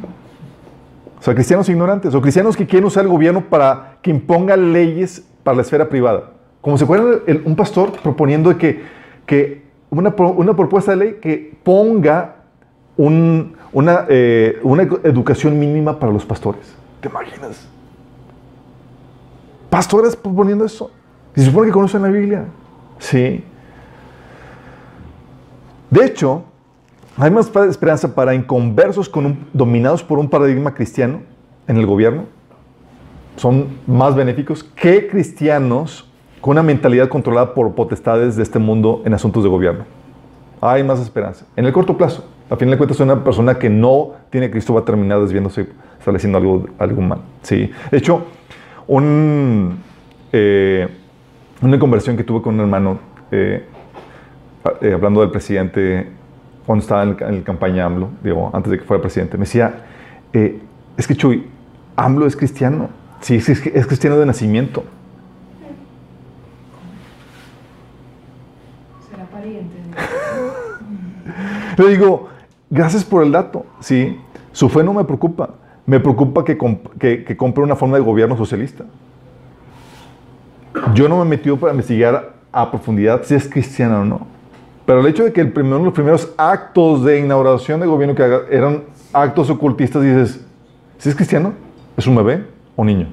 O 1.25 1.27
sea, 1.27 1.35
cristianos 1.35 1.67
ignorantes. 1.71 2.15
O 2.15 2.21
cristianos 2.21 2.55
que 2.55 2.67
quieren 2.67 2.85
usar 2.87 3.05
el 3.05 3.09
gobierno 3.09 3.41
para 3.49 3.97
que 4.03 4.11
imponga 4.11 4.59
leyes 4.59 5.25
para 5.43 5.55
la 5.57 5.63
esfera 5.63 5.89
privada. 5.89 6.33
Como 6.61 6.77
se 6.77 6.85
acuerdan, 6.85 7.21
el- 7.27 7.41
un 7.47 7.57
pastor 7.57 7.93
proponiendo 8.03 8.55
que, 8.59 8.83
que 9.25 9.63
una, 9.89 10.15
una 10.19 10.55
propuesta 10.55 10.91
de 10.91 10.97
ley 10.99 11.17
que 11.23 11.57
ponga 11.63 12.37
un- 12.99 13.57
una, 13.73 14.05
eh, 14.11 14.59
una 14.65 14.83
educación 14.83 15.59
mínima 15.59 15.99
para 15.99 16.13
los 16.13 16.27
pastores. 16.27 16.75
¿Te 17.01 17.09
imaginas? 17.09 17.67
Pastores 19.71 20.15
proponiendo 20.17 20.67
eso. 20.67 20.91
Y 21.35 21.41
se 21.41 21.47
supone 21.47 21.69
que 21.69 21.73
conocen 21.73 22.03
la 22.03 22.09
Biblia. 22.09 22.45
Sí. 22.99 23.43
De 25.89 26.05
hecho, 26.05 26.45
hay 27.17 27.31
más 27.31 27.51
esperanza 27.69 28.15
para 28.15 28.35
inconversos 28.35 29.09
con 29.09 29.27
un- 29.27 29.47
dominados 29.53 30.03
por 30.03 30.19
un 30.19 30.29
paradigma 30.29 30.75
cristiano 30.75 31.23
en 31.69 31.77
el 31.77 31.87
gobierno. 31.87 32.25
Son 33.37 33.67
más 33.87 34.15
benéficos 34.15 34.63
que 34.63 35.09
cristianos 35.09 36.09
con 36.41 36.53
una 36.53 36.63
mentalidad 36.63 37.09
controlada 37.09 37.55
por 37.55 37.75
potestades 37.75 38.37
de 38.37 38.43
este 38.43 38.59
mundo 38.59 39.03
en 39.05 39.15
asuntos 39.15 39.43
de 39.43 39.49
gobierno. 39.49 39.85
Hay 40.61 40.83
más 40.85 41.01
esperanza. 41.01 41.47
En 41.57 41.65
el 41.67 41.73
corto 41.73 41.97
plazo, 41.97 42.25
a 42.51 42.57
fin 42.57 42.71
de 42.71 42.77
cuentas, 42.77 43.01
una 43.01 43.23
persona 43.25 43.59
que 43.59 43.69
no 43.71 44.13
tiene 44.31 44.51
Cristo 44.51 44.75
va 44.75 44.81
a 44.81 44.85
terminar 44.85 45.21
desviándose, 45.21 45.69
estableciendo 45.99 46.39
algo, 46.39 46.67
algo 46.79 47.01
mal. 47.01 47.21
Sí. 47.43 47.71
De 47.91 47.99
hecho, 47.99 48.23
un, 48.87 49.79
eh, 50.33 50.89
una 51.63 51.79
conversación 51.79 52.17
que 52.17 52.25
tuve 52.25 52.43
con 52.43 52.55
un 52.55 52.61
hermano, 52.61 52.99
eh, 53.31 53.65
eh, 54.81 54.93
hablando 54.93 55.21
del 55.23 55.31
presidente, 55.31 56.09
cuando 56.67 56.83
estaba 56.83 57.03
en, 57.03 57.11
el, 57.11 57.23
en 57.23 57.35
el 57.35 57.43
campaña 57.43 57.85
AMLO, 57.85 58.09
digo, 58.23 58.51
antes 58.53 58.71
de 58.71 58.79
que 58.79 58.85
fuera 58.85 59.01
presidente, 59.03 59.37
me 59.37 59.45
decía, 59.45 59.85
eh, 60.33 60.61
es 60.97 61.07
que 61.07 61.15
Chuy, 61.15 61.47
AMLO 61.97 62.27
es 62.27 62.37
cristiano. 62.37 62.89
Sí, 63.21 63.37
es 63.37 63.87
cristiano 63.87 64.17
de 64.17 64.27
nacimiento. 64.27 64.85
Será 69.11 69.25
pariente. 69.27 69.77
Le 71.83 71.89
digo, 71.89 72.29
gracias 72.71 73.05
por 73.05 73.23
el 73.23 73.33
dato. 73.33 73.65
Sí, 73.81 74.19
su 74.53 74.69
fe 74.69 74.83
no 74.83 74.93
me 74.93 75.05
preocupa. 75.05 75.51
Me 75.87 76.01
preocupa 76.01 76.45
que, 76.45 76.57
comp- 76.57 76.91
que, 76.99 77.25
que 77.25 77.37
compre 77.37 77.63
una 77.63 77.77
forma 77.77 77.97
de 77.97 78.03
gobierno 78.03 78.37
socialista. 78.37 78.85
Yo 80.95 81.09
no 81.09 81.17
me 81.19 81.23
he 81.23 81.29
metido 81.29 81.57
para 81.59 81.73
investigar 81.73 82.35
a 82.53 82.71
profundidad 82.71 83.23
si 83.25 83.35
es 83.35 83.49
cristiano 83.49 84.01
o 84.01 84.05
no. 84.05 84.27
Pero 84.87 85.01
el 85.01 85.07
hecho 85.07 85.25
de 85.25 85.33
que 85.33 85.41
el 85.41 85.53
primero, 85.53 85.83
los 85.83 85.95
primeros 85.95 86.33
actos 86.37 87.05
de 87.05 87.21
inauguración 87.21 87.81
de 87.81 87.87
gobierno 87.87 88.15
que 88.15 88.23
haga 88.23 88.41
eran 88.51 88.85
actos 89.13 89.49
ocultistas, 89.49 90.03
dices, 90.03 90.45
si 90.99 91.09
es 91.09 91.15
cristiano, 91.15 91.55
es 91.97 92.07
un 92.07 92.17
bebé 92.17 92.45
o 92.77 92.85
niño. 92.85 93.09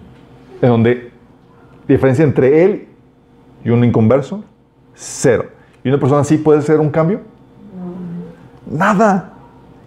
En 0.61 0.69
donde 0.69 1.11
diferencia 1.87 2.23
entre 2.23 2.63
él 2.63 2.87
y 3.63 3.69
un 3.69 3.83
inconverso, 3.83 4.43
cero. 4.93 5.45
¿Y 5.83 5.89
una 5.89 5.99
persona 5.99 6.21
así 6.21 6.37
puede 6.37 6.61
ser 6.61 6.79
un 6.79 6.89
cambio? 6.89 7.21
Nada. 8.65 9.33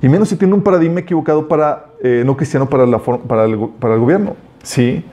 Y 0.01 0.09
menos 0.09 0.29
si 0.29 0.37
tiene 0.37 0.55
un 0.55 0.62
paradigma 0.62 1.01
equivocado 1.01 1.49
para, 1.49 1.87
eh, 2.03 2.23
no 2.25 2.37
cristiano 2.37 2.68
para, 2.68 2.87
la 2.87 2.99
para, 2.99 3.44
el, 3.44 3.59
para 3.79 3.94
el 3.94 4.00
gobierno. 4.00 4.37
Sí. 4.63 5.04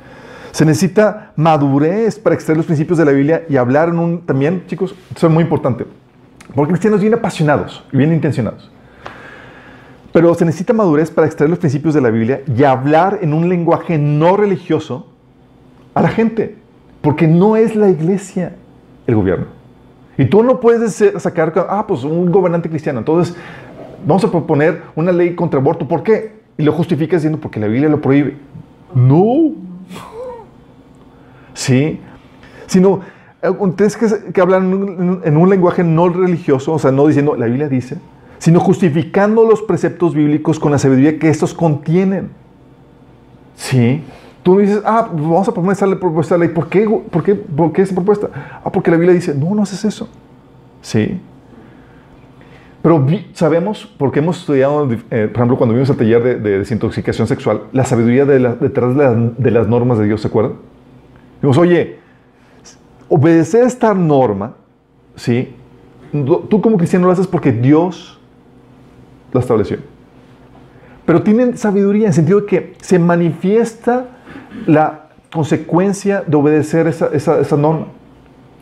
Se 0.52 0.66
necesita 0.66 1.32
madurez 1.36 2.20
para 2.20 2.36
extraer 2.36 2.58
los 2.58 2.66
principios 2.66 2.98
de 2.98 3.06
la 3.06 3.12
Biblia 3.12 3.46
y 3.48 3.58
hablar 3.58 3.90
en 3.90 4.00
un... 4.00 4.22
También, 4.22 4.64
chicos, 4.68 4.96
eso 5.16 5.28
es 5.28 5.34
muy 5.34 5.44
importante. 5.44 5.86
Porque 6.56 6.72
cristianos 6.72 7.02
bien 7.02 7.14
apasionados 7.14 7.84
y 7.92 7.98
bien 7.98 8.14
intencionados. 8.14 8.72
Pero 10.12 10.34
se 10.36 10.44
necesita 10.44 10.74
madurez 10.74 11.10
para 11.10 11.28
extraer 11.28 11.50
los 11.50 11.60
principios 11.60 11.94
de 11.94 12.02
la 12.02 12.10
Biblia 12.10 12.42
y 12.46 12.64
hablar 12.64 13.20
en 13.22 13.34
un 13.34 13.48
lenguaje 13.48 13.98
no 13.98 14.36
religioso 14.36 15.08
a 15.94 16.02
la 16.02 16.10
gente. 16.10 16.58
Porque 17.02 17.28
no 17.28 17.56
es 17.56 17.76
la 17.76 17.90
iglesia 17.90 18.56
el 19.08 19.16
gobierno. 19.16 19.48
Y 20.18 20.26
tú 20.26 20.44
no 20.44 20.60
puedes 20.60 21.04
sacar, 21.18 21.54
ah, 21.70 21.86
pues 21.88 22.04
un 22.04 22.32
gobernante 22.32 22.70
cristiano. 22.70 23.00
Entonces, 23.00 23.36
vamos 24.06 24.24
a 24.24 24.30
proponer 24.30 24.82
una 24.96 25.12
ley 25.12 25.34
contra 25.36 25.60
aborto. 25.60 25.88
¿Por 25.88 26.04
qué? 26.04 26.42
Y 26.58 26.64
lo 26.64 26.74
justificas 26.74 27.22
diciendo 27.22 27.40
porque 27.40 27.60
la 27.60 27.68
Biblia 27.68 27.90
lo 27.90 28.02
prohíbe. 28.02 28.38
No. 28.94 29.54
Sí. 31.54 32.00
Sino, 32.68 33.02
tienes 33.76 33.98
que, 33.98 34.32
que 34.32 34.42
hablar 34.42 34.62
en 34.62 34.74
un, 34.74 35.22
en 35.24 35.38
un 35.38 35.50
lenguaje 35.50 35.84
no 35.84 36.10
religioso, 36.10 36.74
o 36.74 36.80
sea, 36.80 36.92
no 36.92 37.08
diciendo 37.08 37.36
la 37.36 37.48
Biblia 37.48 37.68
dice, 37.68 37.98
sino 38.38 38.60
justificando 38.60 39.46
los 39.46 39.62
preceptos 39.62 40.14
bíblicos 40.14 40.60
con 40.60 40.72
la 40.72 40.78
sabiduría 40.78 41.18
que 41.20 41.30
estos 41.30 41.54
contienen. 41.54 42.30
Sí. 43.56 44.04
Tú 44.44 44.58
dices, 44.58 44.82
ah, 44.86 45.08
pues 45.12 45.24
vamos 45.24 45.48
a 45.48 45.52
proponer 45.52 45.74
esta 45.74 46.00
propuesta 46.00 46.36
de 46.36 46.40
ley. 46.40 46.50
¿Por 46.50 46.68
qué, 46.68 46.90
¿Por 46.90 47.24
qué, 47.24 47.36
¿Por 47.36 47.72
qué 47.72 47.84
esa 47.84 47.94
propuesta? 47.94 48.30
Ah, 48.64 48.72
porque 48.72 48.90
la 48.90 48.98
Biblia 48.98 49.14
dice, 49.14 49.36
no, 49.36 49.54
no 49.54 49.62
haces 49.62 49.86
eso. 49.86 50.10
¿Sí? 50.82 51.20
Pero 52.82 53.06
sabemos, 53.34 53.86
porque 54.00 54.20
hemos 54.20 54.40
estudiado, 54.40 54.92
eh, 54.92 55.28
por 55.28 55.36
ejemplo, 55.36 55.58
cuando 55.58 55.76
vimos 55.76 55.90
el 55.92 55.98
taller 55.98 56.24
de, 56.24 56.36
de 56.40 56.58
desintoxicación 56.58 57.28
sexual, 57.28 57.66
la 57.72 57.86
sabiduría 57.86 58.26
detrás 58.26 58.96
de, 58.96 59.32
de 59.38 59.52
las 59.52 59.68
normas 59.68 60.00
de 60.00 60.06
Dios, 60.06 60.22
¿se 60.22 60.28
acuerdan? 60.28 60.54
Dijimos, 61.36 61.60
oye, 61.60 62.01
obedecer 63.12 63.64
esta 63.66 63.94
norma, 63.94 64.54
¿sí? 65.16 65.54
Tú 66.12 66.62
como 66.62 66.78
cristiano 66.78 67.06
lo 67.06 67.12
haces 67.12 67.28
porque 67.28 67.52
Dios 67.52 68.20
la 69.34 69.42
estableció. 69.42 69.78
Pero 71.06 71.22
tienen 71.22 71.58
sabiduría 71.58 72.04
en 72.04 72.08
el 72.08 72.14
sentido 72.14 72.42
de 72.42 72.46
que 72.46 72.74
se 72.82 73.00
manifiesta 73.00 74.06
la 74.66 75.10
consecuencia 75.32 76.24
de 76.26 76.38
obedecer 76.38 76.88
esa, 76.88 77.08
esa, 77.08 77.40
esa 77.40 77.58
norma. 77.58 77.88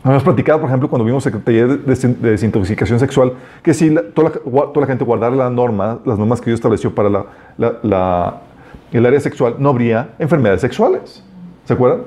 Habíamos 0.04 0.24
platicado, 0.24 0.60
por 0.60 0.70
ejemplo, 0.70 0.90
cuando 0.90 1.06
vimos 1.06 1.26
el 1.28 1.44
taller 1.44 1.68
de, 1.68 1.94
desin- 1.94 2.18
de 2.18 2.32
desintoxicación 2.32 3.00
sexual, 3.00 3.34
que 3.62 3.74
si 3.74 3.94
toda, 4.16 4.32
la, 4.76 4.88
gente 4.88 5.04
guardara 5.04 5.36
la 5.36 5.50
norma, 5.50 6.00
las 6.06 6.18
normas 6.18 6.40
que 6.42 6.50
Dios 6.50 6.58
estableció 6.60 6.96
para 6.96 7.26
el 8.92 9.06
área 9.06 9.20
sexual, 9.20 9.56
no 9.60 9.70
habría 9.70 10.16
enfermedades 10.18 10.62
sexuales. 10.62 11.24
¿Se 11.66 11.74
acuerdan? 11.74 12.02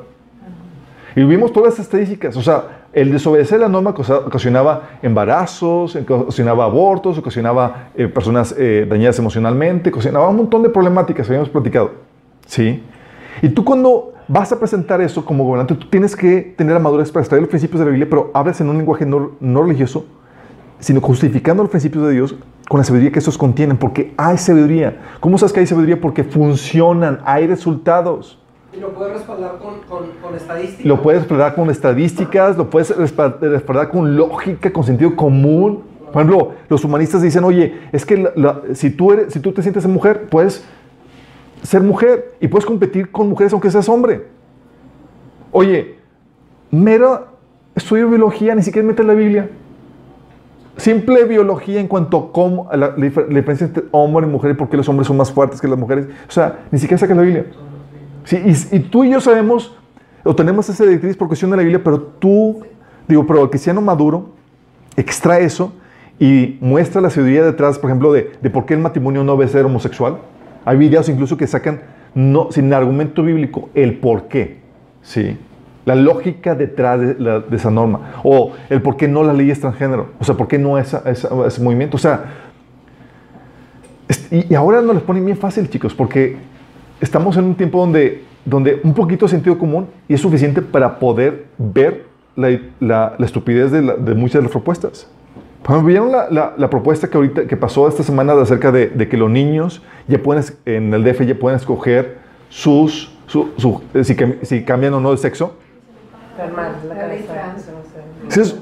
Y 1.15 1.25
vimos 1.25 1.53
todas 1.53 1.75
las 1.75 1.87
estadísticas. 1.87 2.37
O 2.37 2.43
sea, 2.43 2.87
el 2.93 3.13
desobedecer 3.13 3.61
la 3.61 3.69
norma 3.69 3.91
ocasionaba 3.91 4.91
embarazos, 5.03 5.97
ocasionaba 5.97 6.65
abortos, 6.65 7.19
ocasionaba 7.19 7.91
eh, 7.95 8.09
personas 8.09 8.55
eh, 8.59 8.87
dañadas 8.89 9.19
emocionalmente, 9.19 9.91
ocasionaba 9.91 10.29
un 10.29 10.37
montón 10.37 10.63
de 10.63 10.69
problemáticas 10.69 11.27
que 11.27 11.33
habíamos 11.33 11.49
platicado. 11.49 11.93
¿Sí? 12.47 12.83
Y 13.41 13.49
tú 13.49 13.65
cuando 13.65 14.13
vas 14.29 14.53
a 14.53 14.59
presentar 14.59 15.01
eso 15.01 15.25
como 15.25 15.45
gobernante, 15.45 15.75
tú 15.75 15.89
tienes 15.89 16.17
que 16.17 16.55
tener 16.57 16.75
la 16.75 16.81
madurez 16.81 17.11
para 17.11 17.23
extraer 17.23 17.43
los 17.43 17.51
principios 17.51 17.81
de 17.81 17.87
la 17.87 17.91
Biblia, 17.91 18.09
pero 18.09 18.31
hablas 18.35 18.61
en 18.61 18.69
un 18.69 18.79
lenguaje 18.79 19.05
no, 19.05 19.33
no 19.41 19.63
religioso, 19.63 20.07
sino 20.79 21.01
justificando 21.01 21.63
los 21.63 21.71
principios 21.71 22.07
de 22.07 22.13
Dios 22.13 22.35
con 22.69 22.79
la 22.79 22.85
sabiduría 22.85 23.13
que 23.13 23.19
estos 23.19 23.39
contienen, 23.39 23.77
porque 23.77 24.15
hay 24.17 24.39
sabiduría. 24.39 25.01
¿Cómo 25.21 25.39
sabes 25.39 25.53
que 25.53 25.61
hay 25.61 25.67
sabiduría? 25.67 26.01
Porque 26.01 26.25
funcionan, 26.25 27.21
hay 27.25 27.47
resultados. 27.47 28.42
Y 28.75 28.81
lo 28.81 28.89
puedes 28.95 29.13
respaldar 29.15 29.59
con, 29.59 29.81
con, 30.23 30.35
estadísticas. 30.35 30.87
Lo 30.87 31.03
puedes 31.03 31.21
respaldar 31.21 31.55
con 31.55 31.71
estadísticas, 31.71 32.57
lo 32.57 32.71
puedes 32.71 32.97
respa- 32.97 33.39
respaldar 33.39 33.91
con 33.91 34.17
lógica, 34.17 34.73
con 34.73 34.83
sentido 34.85 35.15
común. 35.15 35.83
Por 36.13 36.23
ejemplo, 36.23 36.53
los 36.69 36.85
humanistas 36.85 37.21
dicen, 37.23 37.45
oye, 37.45 37.81
es 37.93 38.07
que 38.07 38.33
si, 38.75 38.91
tú 38.91 39.13
eres, 39.13 39.33
si 39.33 39.41
tú 39.41 39.53
te 39.53 39.63
sientes 39.63 39.87
mujer, 39.87 40.29
puedes 40.31 40.65
ser 41.63 41.83
mujer 41.83 42.35
y 42.41 42.49
puedes 42.49 42.65
competir 42.67 43.11
con 43.11 43.29
mujeres 43.29 43.53
aunque 43.53 43.71
seas 43.71 43.89
hombre. 43.89 44.27
Oye, 45.51 45.97
mero 46.71 47.27
estudio 47.75 48.09
biología, 48.09 48.55
ni 48.55 48.63
siquiera 48.63 48.87
mete 48.89 49.03
la 49.05 49.15
Biblia. 49.15 49.51
Simple 50.79 51.25
biología 51.25 51.79
en 51.79 51.89
cuanto 51.89 52.17
a 52.17 52.33
cómo, 52.33 52.69
la 52.73 52.91
diferencia 52.91 53.67
entre 53.67 53.85
hombre 53.91 54.27
y 54.27 54.31
mujer 54.31 54.53
y 54.53 54.55
por 54.55 54.71
qué 54.71 54.79
los 54.79 54.89
hombres 54.89 55.07
son 55.07 55.19
más 55.19 55.31
fuertes 55.31 55.61
que 55.61 55.69
las 55.69 55.79
mujeres. 55.79 56.07
O 56.27 56.33
sea, 56.33 56.61
ni 56.71 56.79
siquiera 56.79 56.99
saca 56.99 57.15
la 57.15 57.23
Biblia. 57.23 57.45
Y, 58.31 58.81
tú 58.81 59.05
y 59.05 59.11
yo 59.11 59.21
sabemos, 59.21 59.77
o 60.25 60.35
tenemos 60.35 60.69
esa 60.69 60.85
directriz 60.85 61.17
por 61.17 61.29
cuestión 61.29 61.51
de 61.51 61.57
la 61.57 61.63
Biblia, 61.63 61.83
pero 61.83 62.01
tú, 62.01 62.63
digo, 63.09 63.27
pero 63.27 63.43
el 63.43 63.51
cristiano 63.51 63.81
maduro 63.81 64.31
extrae 64.97 65.45
eso 65.45 65.73
y 66.19 66.59
muestra 66.61 67.01
la 67.01 67.11
sabiduría 67.11 67.45
detrás, 67.45 67.79
por 67.79 67.91
ejemplo, 67.91 68.13
de, 68.13 68.33
de 68.41 68.51
por 68.51 68.67
qué 68.67 68.75
el 68.75 68.81
matrimonio 68.81 69.25
no 69.25 69.33
debe 69.37 69.49
ser 69.49 69.65
homosexual. 69.65 70.19
Hay 70.65 70.77
videos 70.77 71.09
incluso 71.09 71.37
que 71.37 71.47
sacan, 71.47 71.81
sin 72.51 72.73
argumento 72.73 73.23
bíblico, 73.23 73.71
el 73.75 73.99
por 73.99 74.29
qué. 74.29 74.61
Sí. 75.03 75.37
La 75.85 75.97
lógica 75.97 76.55
detrás 76.55 77.01
de, 77.01 77.45
esa 77.51 77.71
norma. 77.71 78.13
O 78.23 78.53
el 78.71 78.83
por 78.83 78.97
qué 78.97 79.09
no 79.09 79.25
la 79.25 79.33
ley 79.33 79.51
es 79.51 79.59
transgénero. 79.59 80.11
O 80.21 80.25
sea, 80.25 80.37
por 80.37 80.47
qué 80.47 80.59
no 80.59 80.79
ese 80.79 81.61
movimiento. 81.61 81.97
O 81.97 82.01
sea, 82.01 82.25
y 84.31 84.55
ahora 84.55 84.81
nos 84.81 84.95
les 84.95 85.05
ponen 85.05 85.25
bien 85.25 85.37
fácil, 85.37 85.69
chicos, 85.69 85.95
porque 85.95 86.37
estamos 87.03 87.37
en 87.37 87.45
un 87.45 87.55
tiempo 87.55 87.79
donde, 87.81 88.23
donde 88.45 88.81
un 88.83 88.95
poquito 88.95 89.27
de 89.27 89.31
sentido 89.31 89.59
común 89.59 89.87
y 90.09 90.15
es 90.15 90.21
suficiente 90.21 90.63
para 90.63 90.99
poder 90.99 91.47
ver 91.59 92.05
la, 92.37 92.59
la- 92.81 93.15
la 93.19 93.27
estupidez 93.27 93.71
de, 93.71 93.83
la- 93.83 93.97
de 93.97 94.15
muchas 94.15 94.35
de 94.35 94.43
las 94.43 94.51
propuestas. 94.53 95.07
¿vieron 95.85 96.11
la, 96.11 96.71
propuesta 96.71 97.09
que 97.09 97.17
ahorita 97.17 97.47
que 97.47 97.57
pasó 97.57 97.87
esta 97.87 98.03
semana 98.03 98.35
de 98.35 98.43
acerca 98.43 98.73
de, 98.73 98.89
de 98.89 99.09
que 99.09 99.17
los 99.17 99.31
niños 99.31 99.81
ya 100.09 100.19
pueden, 100.21 100.43
en 100.65 100.93
el 100.95 101.05
DF 101.05 101.21
ya 101.27 101.35
pueden 101.37 101.57
escoger 101.59 102.19
sus, 102.49 103.13
su- 103.27 103.51
su- 103.57 103.81
eh, 103.95 104.03
si, 104.05 104.17
si 104.43 104.65
cambian 104.65 104.95
o 104.95 105.01
no 105.01 105.11
de 105.13 105.19
sexo? 105.19 105.55
Entonces, 108.23 108.57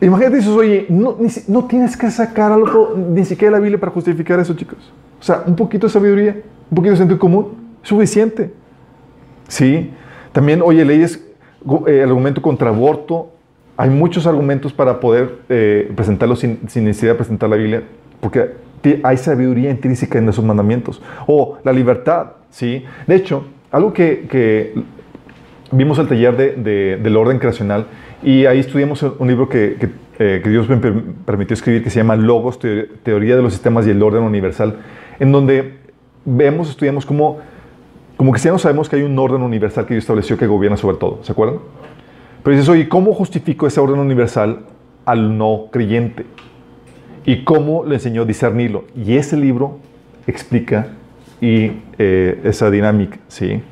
imagínate, 0.00 0.36
dices, 0.36 0.50
oye, 0.52 0.86
no, 0.88 1.16
ni, 1.18 1.28
no 1.48 1.64
tienes 1.66 1.96
que 1.96 2.10
sacar 2.10 2.50
algo, 2.52 2.94
ni 2.96 3.24
siquiera 3.24 3.52
la 3.52 3.58
Biblia 3.60 3.78
para 3.78 3.92
justificar 3.92 4.40
eso, 4.40 4.54
chicos. 4.54 4.78
O 5.20 5.22
sea, 5.22 5.42
un 5.46 5.54
poquito 5.56 5.86
de 5.86 5.92
sabiduría, 5.92 6.36
un 6.70 6.74
poquito 6.74 6.92
de 6.92 6.96
sentido 6.98 7.18
común, 7.18 7.52
suficiente. 7.82 8.52
Sí, 9.48 9.90
también, 10.32 10.60
oye, 10.62 10.84
leyes, 10.84 11.24
eh, 11.86 12.00
el 12.02 12.08
argumento 12.08 12.42
contra 12.42 12.68
aborto, 12.70 13.30
hay 13.76 13.90
muchos 13.90 14.26
argumentos 14.26 14.72
para 14.72 15.00
poder 15.00 15.38
eh, 15.48 15.92
presentarlos 15.94 16.40
sin, 16.40 16.60
sin 16.68 16.84
necesidad 16.84 17.12
de 17.12 17.16
presentar 17.16 17.48
la 17.50 17.56
Biblia, 17.56 17.82
porque 18.20 18.52
hay 19.02 19.16
sabiduría 19.16 19.70
intrínseca 19.70 20.18
en 20.18 20.28
esos 20.28 20.44
mandamientos. 20.44 21.02
O 21.26 21.58
la 21.64 21.72
libertad, 21.72 22.28
¿sí? 22.50 22.84
De 23.06 23.14
hecho, 23.16 23.46
algo 23.72 23.92
que, 23.92 24.26
que 24.30 24.74
vimos 25.72 25.98
el 25.98 26.06
taller 26.08 26.36
de, 26.36 26.52
de- 26.52 26.96
del 27.02 27.16
orden 27.16 27.38
creacional 27.38 27.86
y 28.22 28.46
ahí 28.46 28.60
estudiamos 28.60 29.02
un 29.02 29.26
libro 29.28 29.48
que, 29.48 29.76
que, 29.80 29.88
eh, 30.18 30.40
que 30.42 30.48
Dios 30.50 30.68
me 30.68 30.76
per- 30.76 31.02
permitió 31.24 31.54
escribir 31.54 31.82
que 31.82 31.90
se 31.90 31.98
llama 31.98 32.16
Logos, 32.16 32.58
Teo- 32.60 32.86
Teoría 33.02 33.36
de 33.36 33.42
los 33.42 33.52
Sistemas 33.52 33.86
y 33.86 33.90
el 33.90 34.02
Orden 34.02 34.22
Universal, 34.22 34.76
en 35.18 35.32
donde 35.32 35.78
vemos, 36.26 36.68
estudiamos 36.68 37.06
cómo, 37.06 37.38
como 38.18 38.32
cristianos 38.32 38.60
sabemos 38.62 38.88
que 38.90 38.96
hay 38.96 39.02
un 39.02 39.18
orden 39.18 39.40
universal 39.42 39.86
que 39.86 39.94
Dios 39.94 40.02
estableció 40.04 40.36
que 40.36 40.46
gobierna 40.46 40.76
sobre 40.76 40.98
todo, 40.98 41.20
¿se 41.22 41.32
acuerdan? 41.32 41.60
Pero 42.42 42.54
dices, 42.56 42.68
oye, 42.68 42.88
¿cómo 42.88 43.14
justifico 43.14 43.66
ese 43.66 43.80
orden 43.80 43.98
universal 43.98 44.66
al 45.04 45.38
no 45.38 45.66
creyente? 45.70 46.26
¿Y 47.24 47.44
cómo 47.44 47.84
le 47.84 47.94
enseñó 47.94 48.22
a 48.22 48.24
discernirlo? 48.24 48.84
Y 48.94 49.16
ese 49.16 49.36
libro 49.36 49.78
explica 50.26 50.88
y, 51.40 51.72
eh, 51.98 52.40
esa 52.44 52.70
dinámica, 52.70 53.18
¿sí? 53.28 53.62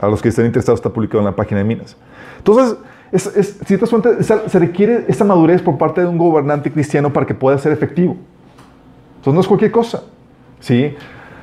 A 0.00 0.06
los 0.08 0.22
que 0.22 0.28
estén 0.30 0.46
interesados 0.46 0.78
está 0.80 0.90
publicado 0.90 1.18
en 1.18 1.26
la 1.26 1.36
página 1.36 1.58
de 1.58 1.64
Minas. 1.64 1.96
Entonces, 2.38 2.78
es, 3.12 3.26
es- 3.36 3.58
si 3.66 3.76
te 3.76 3.84
das 3.86 4.42
se 4.46 4.58
requiere 4.58 5.04
esta 5.08 5.24
madurez 5.24 5.60
por 5.60 5.76
parte 5.76 6.00
de 6.00 6.06
un 6.06 6.16
gobernante 6.16 6.70
cristiano 6.70 7.12
para 7.12 7.26
que 7.26 7.34
pueda 7.34 7.58
ser 7.58 7.72
efectivo. 7.72 8.16
Entonces, 9.16 9.34
no 9.34 9.40
es 9.40 9.46
cualquier 9.46 9.70
cosa. 9.70 10.04
¿sí? 10.60 10.94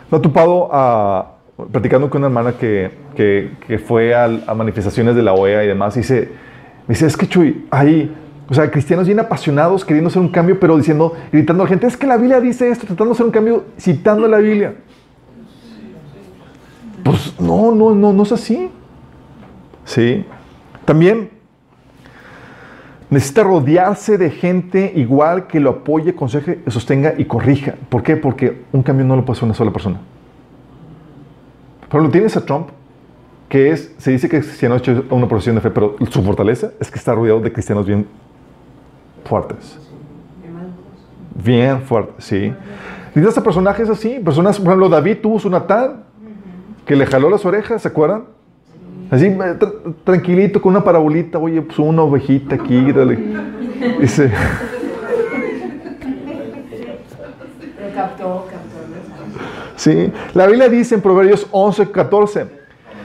Me 0.09 0.17
he 0.17 0.21
topado 0.21 0.69
a, 0.71 1.37
platicando 1.71 2.09
con 2.09 2.21
una 2.21 2.27
hermana 2.27 2.53
que, 2.53 2.91
que, 3.15 3.79
fue 3.79 4.15
a, 4.15 4.27
manifestaciones 4.55 5.15
de 5.15 5.23
la 5.23 5.33
OEA 5.33 5.63
y 5.63 5.67
demás, 5.67 5.97
y 5.97 5.99
me 5.99 6.93
dice, 6.93 7.05
es 7.05 7.17
que 7.17 7.27
Chuy, 7.27 7.65
hay, 7.69 8.15
o 8.49 8.53
sea, 8.53 8.71
cristianos 8.71 9.07
bien 9.07 9.19
apasionados 9.19 9.83
queriendo 9.83 10.09
hacer 10.09 10.21
un 10.21 10.29
cambio, 10.29 10.59
pero 10.59 10.77
diciendo, 10.77 11.13
gritando 11.31 11.63
a 11.63 11.65
la 11.65 11.69
gente, 11.69 11.87
es 11.87 11.97
que 11.97 12.07
la 12.07 12.17
Biblia 12.17 12.39
dice 12.39 12.69
esto, 12.69 12.85
tratando 12.85 13.11
de 13.11 13.11
hacer 13.13 13.25
un 13.25 13.31
cambio, 13.31 13.65
citando 13.77 14.27
la 14.27 14.37
Biblia. 14.37 14.75
Pues 17.03 17.35
no, 17.39 17.73
no, 17.73 17.93
no, 17.93 18.13
no 18.13 18.23
es 18.23 18.31
así. 18.31 18.69
Sí. 19.83 20.25
También 20.85 21.36
necesita 23.09 23.43
rodearse 23.43 24.17
de 24.17 24.29
gente 24.29 24.91
igual 24.95 25.47
que 25.47 25.59
lo 25.59 25.69
apoye, 25.69 26.11
aconseje, 26.11 26.59
sostenga 26.67 27.13
y 27.17 27.25
corrija. 27.25 27.75
¿Por 27.89 28.03
qué? 28.03 28.17
Porque 28.17 28.63
un 28.71 28.83
cambio 28.83 29.05
no 29.05 29.15
lo 29.15 29.25
puede 29.25 29.37
hacer 29.37 29.45
una 29.45 29.53
sola 29.53 29.71
persona. 29.71 29.99
Por 31.89 31.99
ejemplo, 31.99 32.11
tienes 32.11 32.35
a 32.35 32.45
Trump, 32.45 32.69
que 33.47 33.71
es, 33.71 33.95
se 33.97 34.11
dice 34.11 34.27
que 34.27 34.37
es 34.37 34.45
cristiano 34.45 34.75
hecho 34.75 35.05
una 35.09 35.27
profesión 35.27 35.55
de 35.55 35.61
fe, 35.61 35.69
pero 35.69 35.95
su 36.09 36.21
fortaleza 36.21 36.71
es 36.79 36.91
que 36.91 36.99
está 36.99 37.15
rodeado 37.15 37.39
de 37.39 37.51
cristianos 37.51 37.85
bien 37.85 38.05
fuertes. 39.23 39.79
Bien 41.43 41.81
fuertes, 41.81 42.25
sí. 42.25 42.53
Necesitas 43.15 43.37
a 43.37 43.43
personajes 43.43 43.89
así, 43.89 44.19
personas, 44.19 44.57
por 44.57 44.67
ejemplo, 44.67 44.89
David 44.89 45.17
tuvo 45.21 45.39
su 45.39 45.49
Natán, 45.49 46.03
que 46.85 46.95
le 46.95 47.05
jaló 47.05 47.29
las 47.29 47.45
orejas, 47.45 47.81
¿se 47.81 47.87
acuerdan? 47.87 48.25
Así, 49.09 49.25
eh, 49.27 49.35
tra- 49.37 49.93
tranquilito, 50.03 50.61
con 50.61 50.71
una 50.71 50.83
parabolita, 50.83 51.37
oye, 51.39 51.61
pues 51.61 51.79
una 51.79 52.01
ovejita 52.03 52.55
aquí, 52.55 52.91
dale. 52.91 53.17
Dice, 54.01 54.31
sí. 59.75 60.11
La 60.33 60.47
Biblia 60.47 60.69
dice 60.69 60.95
en 60.95 61.01
Proverbios 61.01 61.47
11, 61.51 61.91
14, 61.91 62.45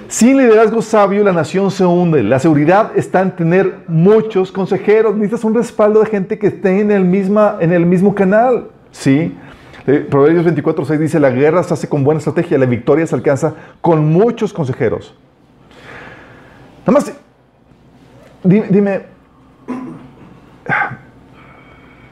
sin 0.08 0.36
liderazgo 0.38 0.82
sabio 0.82 1.22
la 1.24 1.32
nación 1.32 1.70
se 1.70 1.84
hunde. 1.84 2.22
La 2.22 2.38
seguridad 2.38 2.92
está 2.96 3.20
en 3.22 3.30
tener 3.32 3.76
muchos 3.86 4.50
consejeros. 4.52 5.14
Necesitas 5.14 5.44
un 5.44 5.54
respaldo 5.54 6.00
de 6.00 6.06
gente 6.06 6.38
que 6.38 6.48
esté 6.48 6.80
en 6.80 6.90
el, 6.90 7.04
misma, 7.04 7.56
en 7.60 7.72
el 7.72 7.86
mismo 7.86 8.14
canal, 8.14 8.68
¿sí? 8.90 9.34
Eh, 9.86 10.06
Proverbios 10.08 10.44
24, 10.44 10.84
6 10.84 11.00
dice, 11.00 11.18
la 11.20 11.30
guerra 11.30 11.62
se 11.62 11.74
hace 11.74 11.88
con 11.88 12.04
buena 12.04 12.18
estrategia, 12.18 12.56
la 12.58 12.66
victoria 12.66 13.06
se 13.06 13.14
alcanza 13.14 13.54
con 13.80 14.04
muchos 14.12 14.52
consejeros. 14.52 15.14
Nada 16.86 16.92
más, 16.92 17.12
di- 18.44 18.62
dime, 18.70 19.02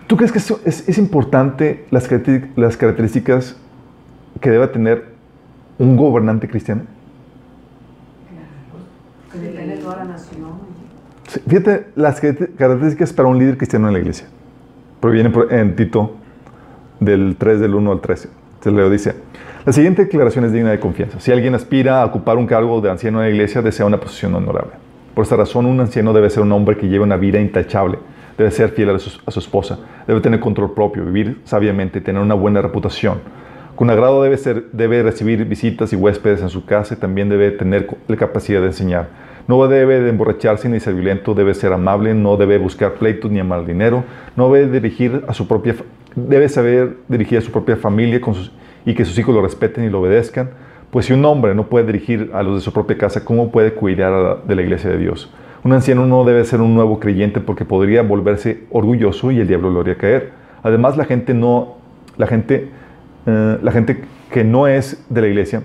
¿Tú 0.07 0.17
crees 0.17 0.33
que 0.33 0.39
eso 0.39 0.61
es, 0.65 0.89
es 0.89 0.99
importante 0.99 1.87
las, 1.91 2.09
características 2.09 3.57
que 4.41 4.51
debe 4.51 4.67
tener 4.67 5.05
un 5.79 5.97
gobernante 5.97 6.49
cristiano? 6.49 6.83
Que 9.33 9.39
depende 9.39 9.77
de 9.77 9.83
toda 9.83 9.97
la 9.99 10.05
nación. 10.07 10.51
Sí, 11.29 11.41
Fíjate 11.47 11.87
las 11.95 12.21
caracter- 12.21 12.51
características 12.57 13.13
para 13.13 13.29
un 13.29 13.39
líder 13.39 13.57
cristiano 13.57 13.87
en 13.87 13.93
la 13.95 14.01
iglesia. 14.01 14.27
Proviene 15.01 15.33
en 15.51 15.77
Tito 15.77 16.17
del 16.99 17.37
3 17.39 17.61
del 17.61 17.77
1 17.77 17.93
al 17.93 18.01
13. 18.01 18.31
Se 18.63 18.71
leo, 18.73 18.91
dice, 18.91 19.15
la 19.67 19.73
siguiente 19.73 20.05
declaración 20.05 20.45
es 20.45 20.53
digna 20.53 20.71
de 20.71 20.81
confianza. 20.81 21.21
Si 21.21 21.31
alguien 21.33 21.55
aspira 21.55 22.03
a 22.03 22.07
ocupar 22.07 22.39
un 22.39 22.47
cargo 22.47 22.81
de 22.81 22.91
anciano 22.91 23.19
en 23.23 23.29
la 23.29 23.31
iglesia, 23.35 23.61
desea 23.63 23.87
una 23.87 24.01
posición 24.01 24.35
honorable. 24.35 24.73
Por 25.15 25.25
esta 25.25 25.37
razón, 25.37 25.67
un 25.67 25.81
anciano 25.81 26.13
debe 26.13 26.31
ser 26.31 26.43
un 26.43 26.53
hombre 26.53 26.77
que 26.77 26.89
lleve 26.89 27.05
una 27.05 27.17
vida 27.17 27.39
intachable, 27.41 27.99
debe 28.39 28.51
ser 28.51 28.71
fiel 28.71 28.91
a 28.91 28.99
su, 28.99 29.39
esposa, 29.39 29.79
debe 30.07 30.21
tener 30.21 30.41
control 30.41 30.73
propio, 30.73 31.05
vivir 31.05 31.41
sabiamente, 31.45 32.01
tener 32.01 32.23
una 32.23 32.35
buena 32.35 32.63
reputación. 32.63 33.19
Con 33.77 33.91
agrado 33.91 34.23
debe, 34.23 34.37
ser, 34.37 34.67
debe 34.73 35.03
recibir 35.03 35.45
visitas 35.45 35.93
y 35.93 35.97
huéspedes 35.97 36.43
en 36.43 36.49
su 36.49 36.65
casa 36.65 36.95
y 36.95 36.97
también 36.99 37.29
debe 37.29 37.51
tener 37.51 37.89
la 38.09 38.17
capacidad 38.17 38.61
de 38.61 38.69
enseñar. 38.69 39.09
No 39.49 39.67
debe 39.69 40.01
de 40.01 40.11
emborracharse 40.11 40.69
ni 40.69 40.81
ser 40.81 40.95
violento, 40.95 41.35
debe 41.35 41.55
ser 41.55 41.73
amable, 41.73 42.15
no 42.15 42.37
debe 42.37 42.59
buscar 42.59 42.93
pleitos 42.95 43.31
ni 43.31 43.41
amar 43.41 43.67
dinero, 43.67 44.05
no 44.37 44.51
debe 44.53 44.71
dirigir 44.81 45.25
a 45.27 45.35
su 45.35 45.49
propia, 45.49 45.75
debe 46.15 46.49
saber 46.49 46.99
dirigir 47.09 47.39
a 47.39 47.41
su 47.41 47.51
propia 47.51 47.77
familia 47.77 48.21
con 48.21 48.35
sus- 48.35 48.53
y 48.85 48.95
que 48.95 49.05
sus 49.05 49.19
hijos 49.19 49.35
lo 49.35 49.43
respeten 49.43 49.85
y 49.85 49.91
lo 49.91 50.01
obedezcan. 50.01 50.51
Pues 50.91 51.07
si 51.07 51.13
un 51.13 51.25
hombre 51.25 51.55
no 51.55 51.67
puede 51.67 51.87
dirigir 51.87 52.31
a 52.35 52.43
los 52.43 52.57
de 52.57 52.61
su 52.61 52.73
propia 52.73 52.99
casa, 52.99 53.25
¿cómo 53.25 53.53
puede 53.53 53.75
cuidar 53.75 54.45
de 54.45 54.55
la 54.55 54.63
iglesia 54.63 54.91
de 54.91 54.99
Dios? 54.99 55.33
Un 55.63 55.73
anciano 55.73 56.07
no 56.07 56.25
debe 56.25 56.45
ser 56.45 56.61
un 56.61 56.75
nuevo 56.75 56.99
creyente 56.99 57.41
porque 57.41 57.65
podría 57.65 58.03
volverse 58.03 58.65
orgulloso 58.71 59.31
y 59.31 59.41
el 59.41 59.47
diablo 59.47 59.71
lo 59.71 59.81
haría 59.81 59.97
caer. 59.97 60.33
Además, 60.63 60.97
la 60.97 61.05
gente 61.05 61.35
no, 61.35 61.77
la 62.17 62.27
gente, 62.27 62.71
eh, 63.27 63.59
la 63.63 63.73
gente 63.73 64.03
que 64.33 64.43
no 64.43 64.67
es 64.67 65.05
de 65.11 65.21
la 65.21 65.29
iglesia 65.29 65.63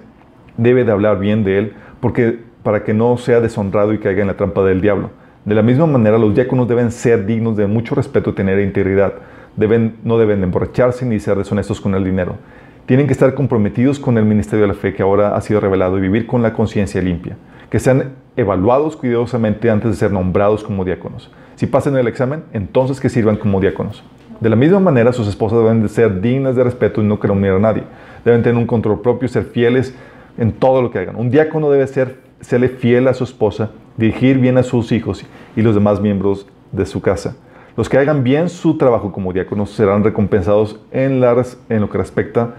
debe 0.57 0.84
de 0.84 0.91
hablar 0.91 1.20
bien 1.20 1.43
de 1.43 1.59
él 1.59 1.74
porque 2.01 2.39
para 2.63 2.84
que 2.84 2.93
no 2.93 3.18
sea 3.18 3.41
deshonrado 3.41 3.93
y 3.93 3.99
caiga 3.99 4.22
en 4.22 4.28
la 4.28 4.38
trampa 4.38 4.63
del 4.63 4.82
diablo. 4.82 5.11
De 5.45 5.53
la 5.53 5.61
misma 5.61 5.86
manera, 5.86 6.18
los 6.18 6.34
diáconos 6.34 6.68
deben 6.68 6.91
ser 6.91 7.26
dignos 7.26 7.55
de 7.55 7.68
mucho 7.68 7.93
respeto 7.93 8.32
y 8.32 8.34
tener 8.34 8.59
integridad. 8.59 9.13
Deben, 9.55 9.97
no 10.03 10.18
deben 10.18 10.43
emborracharse 10.43 11.05
ni 11.05 11.20
ser 11.20 11.38
deshonestos 11.38 11.80
con 11.80 11.93
el 11.93 12.03
dinero. 12.03 12.38
Tienen 12.86 13.08
que 13.08 13.14
estar 13.14 13.34
comprometidos 13.34 13.98
con 13.98 14.16
el 14.20 14.26
ministerio 14.26 14.62
de 14.62 14.68
la 14.68 14.80
fe 14.80 14.94
que 14.94 15.02
ahora 15.02 15.36
ha 15.36 15.42
sido 15.42 15.60
revelado 15.60 15.98
y 15.98 16.02
vivir 16.02 16.28
con 16.28 16.44
la 16.44 16.54
conciencia 16.54 17.02
limpia. 17.02 17.36
Que 17.72 17.80
sean 17.80 18.12
evaluados 18.38 18.96
cuidadosamente 18.96 19.72
antes 19.72 19.90
de 19.90 19.98
ser 19.98 20.12
nombrados 20.12 20.64
como 20.64 20.86
diáconos. 20.86 21.32
Si 21.56 21.66
pasan 21.66 21.98
el 21.98 22.08
examen, 22.08 22.44
entonces 22.54 23.00
que 23.00 23.10
sirvan 23.10 23.38
como 23.38 23.60
diáconos. 23.60 24.04
De 24.40 24.52
la 24.52 24.56
misma 24.56 24.80
manera, 24.80 25.14
sus 25.14 25.28
esposas 25.28 25.60
deben 25.60 25.82
de 25.82 25.90
ser 25.90 26.22
dignas 26.22 26.56
de 26.56 26.64
respeto 26.64 27.02
y 27.02 27.06
no 27.06 27.20
calumniar 27.20 27.56
a 27.56 27.60
nadie. 27.60 27.84
Deben 28.24 28.44
tener 28.44 28.60
un 28.60 28.68
control 28.68 29.02
propio 29.02 29.28
ser 29.30 29.46
fieles 29.46 29.96
en 30.38 30.52
todo 30.52 30.84
lo 30.84 30.92
que 30.92 31.00
hagan. 31.00 31.16
Un 31.16 31.32
diácono 31.32 31.72
debe 31.72 31.88
ser, 31.88 32.20
serle 32.40 32.70
fiel 32.70 33.08
a 33.08 33.16
su 33.16 33.24
esposa, 33.24 33.72
dirigir 33.98 34.38
bien 34.38 34.60
a 34.60 34.64
sus 34.64 34.92
hijos 34.92 35.26
y 35.56 35.64
los 35.64 35.74
demás 35.74 36.02
miembros 36.02 36.46
de 36.72 36.86
su 36.86 37.02
casa. 37.02 37.36
Los 37.78 37.90
que 37.90 37.98
hagan 37.98 38.24
bien 38.24 38.48
su 38.48 38.78
trabajo 38.78 39.12
como 39.12 39.34
diáconos 39.34 39.72
serán 39.72 40.04
recompensados 40.04 40.80
en, 40.92 41.20
la 41.20 41.44
en 41.70 41.82
lo 41.82 41.90
que 41.90 41.98
respecta 41.98 42.54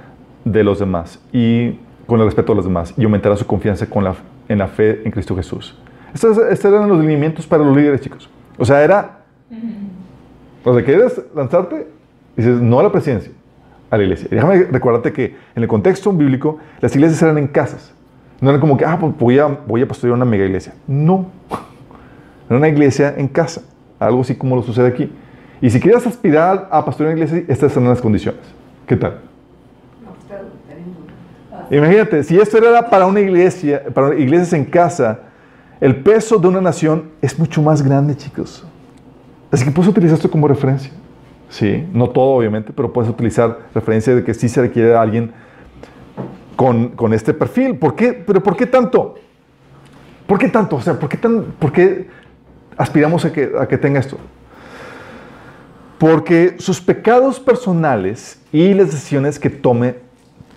de 0.47 0.63
los 0.65 0.79
demás 0.79 1.21
y 1.33 1.79
con 2.07 2.21
el 2.21 2.27
respeto 2.27 2.53
a 2.53 2.55
los 2.55 2.65
demás 2.65 2.95
y 2.97 3.03
aumentará 3.05 3.37
su 3.37 3.47
confianza 3.47 3.87
con 3.91 4.05
la, 4.05 4.15
en 4.49 4.59
la 4.59 4.69
fe 4.69 5.03
en 5.05 5.11
Cristo 5.11 5.35
Jesús. 5.37 5.77
Estos, 6.15 6.39
estos 6.39 6.73
eran 6.73 6.89
los 6.89 6.99
lineamientos 7.01 7.47
para 7.47 7.65
los 7.65 7.77
líderes, 7.77 8.01
chicos. 8.01 8.31
O 8.57 8.65
sea, 8.65 8.83
era, 8.83 9.19
o 10.65 10.73
sea, 10.75 10.85
¿quieres 10.85 11.21
lanzarte? 11.35 11.89
Dices, 12.37 12.61
no 12.61 12.79
a 12.81 12.83
la 12.85 12.93
presidencia, 12.93 13.33
a 13.91 13.97
la 13.97 14.03
iglesia. 14.05 14.29
Y 14.31 14.35
déjame 14.37 14.65
recordarte 14.65 15.13
que 15.13 15.37
en 15.55 15.63
el 15.63 15.69
contexto 15.69 16.13
bíblico, 16.13 16.59
las 16.81 16.95
iglesias 16.95 17.21
eran 17.23 17.39
en 17.39 17.49
casas. 17.49 17.93
No 18.41 18.51
era 18.51 18.61
como 18.61 18.77
que, 18.77 18.85
ah, 18.85 18.99
pues 19.01 19.17
voy 19.19 19.39
a, 19.39 19.47
voy 19.47 19.83
a 19.83 19.89
pastorear 19.89 20.15
una 20.17 20.25
mega 20.25 20.45
iglesia. 20.45 20.75
No. 20.87 21.27
Era 22.49 22.59
una 22.59 22.69
iglesia 22.69 23.15
en 23.17 23.29
casa. 23.29 23.63
Algo 23.99 24.21
así 24.21 24.35
como 24.37 24.55
lo 24.57 24.63
sucede 24.63 24.89
aquí. 24.89 25.11
Y 25.61 25.71
si 25.71 25.81
quieres 25.81 26.07
aspirar 26.07 26.69
a 26.71 26.85
pastorear 26.85 27.15
una 27.17 27.25
iglesia, 27.25 27.45
estas 27.49 27.73
son 27.73 27.85
las 27.89 28.01
condiciones. 28.01 28.41
¿Qué 28.87 28.97
tal? 28.97 29.21
No, 30.05 30.11
pues, 30.11 30.23
está- 30.25 30.37
está 30.37 30.75
bien 30.75 30.95
duro. 30.95 31.15
Imagínate, 31.71 32.23
si 32.23 32.39
esto 32.39 32.59
era 32.59 32.89
para 32.89 33.07
una 33.07 33.21
iglesia, 33.21 33.85
para 33.93 34.15
iglesias 34.15 34.53
en 34.53 34.65
casa, 34.65 35.21
el 35.81 35.97
peso 35.97 36.39
de 36.39 36.49
una 36.49 36.61
nación 36.61 37.11
es 37.21 37.39
mucho 37.39 37.61
más 37.61 37.83
grande, 37.83 38.17
chicos. 38.17 38.65
Así 39.51 39.65
que 39.65 39.71
puedes 39.71 39.91
utilizar 39.91 40.17
esto 40.17 40.31
como 40.31 40.49
referencia. 40.49 40.93
Sí, 41.49 41.87
no 41.93 42.09
todo 42.09 42.37
obviamente, 42.37 42.73
pero 42.75 42.93
puedes 42.93 43.11
utilizar 43.11 43.59
referencia 43.75 44.15
de 44.15 44.25
que 44.25 44.35
sí 44.35 44.49
se 44.49 44.61
requiere 44.61 44.95
a 44.95 45.01
alguien 45.01 45.33
con, 46.57 46.91
con 46.91 47.13
este 47.13 47.35
perfil. 47.35 47.77
¿Por 47.77 47.95
qué? 47.95 48.13
¿Pero 48.13 48.43
por 48.43 48.57
qué 48.57 48.67
tanto? 48.67 49.15
¿Por 50.27 50.39
qué 50.39 50.49
tanto? 50.49 50.77
O 50.77 50.81
sea, 50.81 50.99
¿por 50.99 51.09
qué, 51.09 51.17
tan, 51.17 51.43
por 51.59 51.73
qué 51.73 52.09
aspiramos 52.77 53.25
a 53.25 53.33
que, 53.33 53.53
a 53.59 53.67
que 53.67 53.79
tenga 53.79 54.01
esto? 54.01 54.19
Porque 55.99 56.57
sus 56.59 56.81
pecados 56.81 57.39
personales 57.39 58.41
y 58.53 58.75
las 58.75 58.87
decisiones 58.87 59.39
que 59.39 59.51
tome 59.51 60.06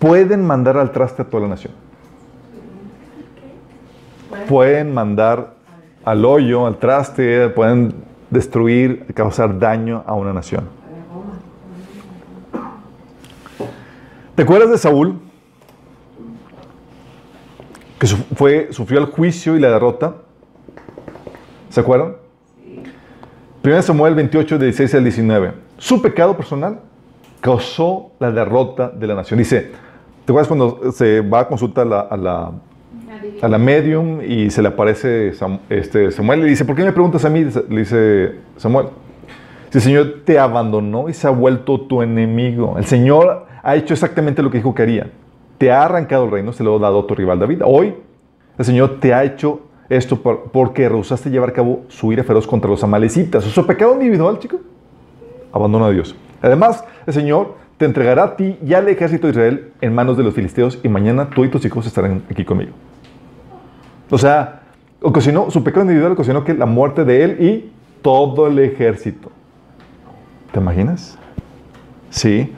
pueden 0.00 0.44
mandar 0.44 0.76
al 0.78 0.90
traste 0.90 1.22
a 1.22 1.24
toda 1.26 1.44
la 1.44 1.50
nación. 1.50 1.74
Pueden 4.48 4.92
mandar 4.92 5.54
al 6.04 6.24
hoyo, 6.24 6.66
al 6.66 6.78
traste, 6.78 7.50
pueden 7.50 7.94
destruir, 8.30 9.06
causar 9.14 9.58
daño 9.58 10.02
a 10.06 10.14
una 10.14 10.32
nación. 10.32 10.68
¿Te 14.34 14.42
acuerdas 14.42 14.70
de 14.70 14.78
Saúl? 14.78 15.20
Que 17.98 18.06
fue, 18.06 18.68
sufrió 18.72 18.98
el 19.00 19.06
juicio 19.06 19.54
y 19.56 19.60
la 19.60 19.70
derrota. 19.70 20.14
¿Se 21.68 21.80
acuerdan? 21.80 22.16
1 23.62 23.82
Samuel 23.82 24.14
28, 24.14 24.58
16 24.58 24.94
al 24.94 25.04
19. 25.04 25.52
Su 25.76 26.00
pecado 26.00 26.34
personal 26.34 26.80
causó 27.42 28.12
la 28.18 28.30
derrota 28.30 28.88
de 28.88 29.06
la 29.06 29.14
nación. 29.14 29.38
Dice, 29.38 29.72
¿te 30.24 30.32
acuerdas 30.32 30.48
cuando 30.48 30.92
se 30.92 31.20
va 31.20 31.40
a 31.40 31.48
consultar 31.48 31.86
a 31.86 31.90
la, 31.90 32.00
a 32.00 32.16
la, 32.16 32.52
a 33.42 33.48
la 33.48 33.58
medium 33.58 34.20
y 34.22 34.50
se 34.50 34.62
le 34.62 34.68
aparece 34.68 35.32
Sam- 35.34 35.60
este, 35.68 36.10
Samuel 36.10 36.40
y 36.46 36.50
dice, 36.50 36.64
¿por 36.64 36.76
qué 36.76 36.84
me 36.84 36.92
preguntas 36.92 37.24
a 37.24 37.30
mí? 37.30 37.44
Le 37.68 37.78
dice 37.80 38.36
Samuel. 38.56 38.86
Si 39.70 39.78
el 39.78 39.82
Señor 39.82 40.14
te 40.24 40.38
abandonó 40.38 41.08
y 41.08 41.14
se 41.14 41.26
ha 41.26 41.30
vuelto 41.30 41.80
tu 41.82 42.02
enemigo. 42.02 42.74
El 42.76 42.84
Señor 42.86 43.46
ha 43.62 43.76
hecho 43.76 43.94
exactamente 43.94 44.42
lo 44.42 44.50
que 44.50 44.58
dijo 44.58 44.74
que 44.74 44.82
haría. 44.82 45.10
Te 45.58 45.70
ha 45.70 45.84
arrancado 45.84 46.24
el 46.24 46.30
reino, 46.30 46.52
se 46.52 46.64
lo 46.64 46.76
ha 46.76 46.78
dado 46.80 47.00
a 47.00 47.06
tu 47.06 47.14
rival 47.14 47.38
David. 47.38 47.60
Hoy 47.64 47.94
el 48.58 48.64
Señor 48.64 48.98
te 49.00 49.14
ha 49.14 49.22
hecho 49.24 49.60
esto 49.88 50.16
por- 50.22 50.50
porque 50.50 50.88
rehusaste 50.88 51.30
llevar 51.30 51.50
a 51.50 51.52
cabo 51.52 51.82
su 51.88 52.12
ira 52.12 52.24
feroz 52.24 52.46
contra 52.46 52.70
los 52.70 52.82
amalecitas. 52.82 53.44
Su 53.44 53.66
pecado 53.66 53.92
individual, 53.94 54.38
chicos, 54.38 54.60
abandona 55.52 55.86
a 55.86 55.90
Dios. 55.90 56.14
Además, 56.42 56.84
el 57.06 57.12
Señor 57.12 57.54
te 57.80 57.86
entregará 57.86 58.24
a 58.24 58.36
ti 58.36 58.58
y 58.62 58.74
al 58.74 58.86
ejército 58.88 59.26
de 59.26 59.30
Israel 59.30 59.72
en 59.80 59.94
manos 59.94 60.18
de 60.18 60.22
los 60.22 60.34
filisteos 60.34 60.78
y 60.82 60.90
mañana 60.90 61.30
tú 61.30 61.46
y 61.46 61.48
tus 61.48 61.64
hijos 61.64 61.86
estarán 61.86 62.22
aquí 62.30 62.44
conmigo. 62.44 62.72
O 64.10 64.18
sea, 64.18 64.64
ocasionó, 65.00 65.50
su 65.50 65.64
pecado 65.64 65.84
individual 65.84 66.12
ocasionó 66.12 66.44
que 66.44 66.52
la 66.52 66.66
muerte 66.66 67.06
de 67.06 67.24
él 67.24 67.36
y 67.40 67.72
todo 68.02 68.48
el 68.48 68.58
ejército. 68.58 69.30
¿Te 70.52 70.60
imaginas? 70.60 71.16
Sí. 72.10 72.52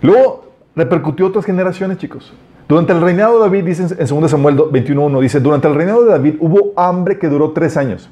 Luego 0.00 0.54
repercutió 0.74 1.26
otras 1.26 1.44
generaciones, 1.44 1.98
chicos. 1.98 2.32
Durante 2.66 2.94
el 2.94 3.02
reinado 3.02 3.34
de 3.34 3.40
David, 3.40 3.64
dice 3.64 3.82
en 3.82 4.20
2 4.20 4.30
Samuel 4.30 4.56
21.1, 4.56 5.20
dice, 5.20 5.38
durante 5.38 5.68
el 5.68 5.74
reinado 5.74 6.02
de 6.02 6.12
David 6.12 6.36
hubo 6.40 6.72
hambre 6.76 7.18
que 7.18 7.28
duró 7.28 7.50
tres 7.50 7.76
años. 7.76 8.08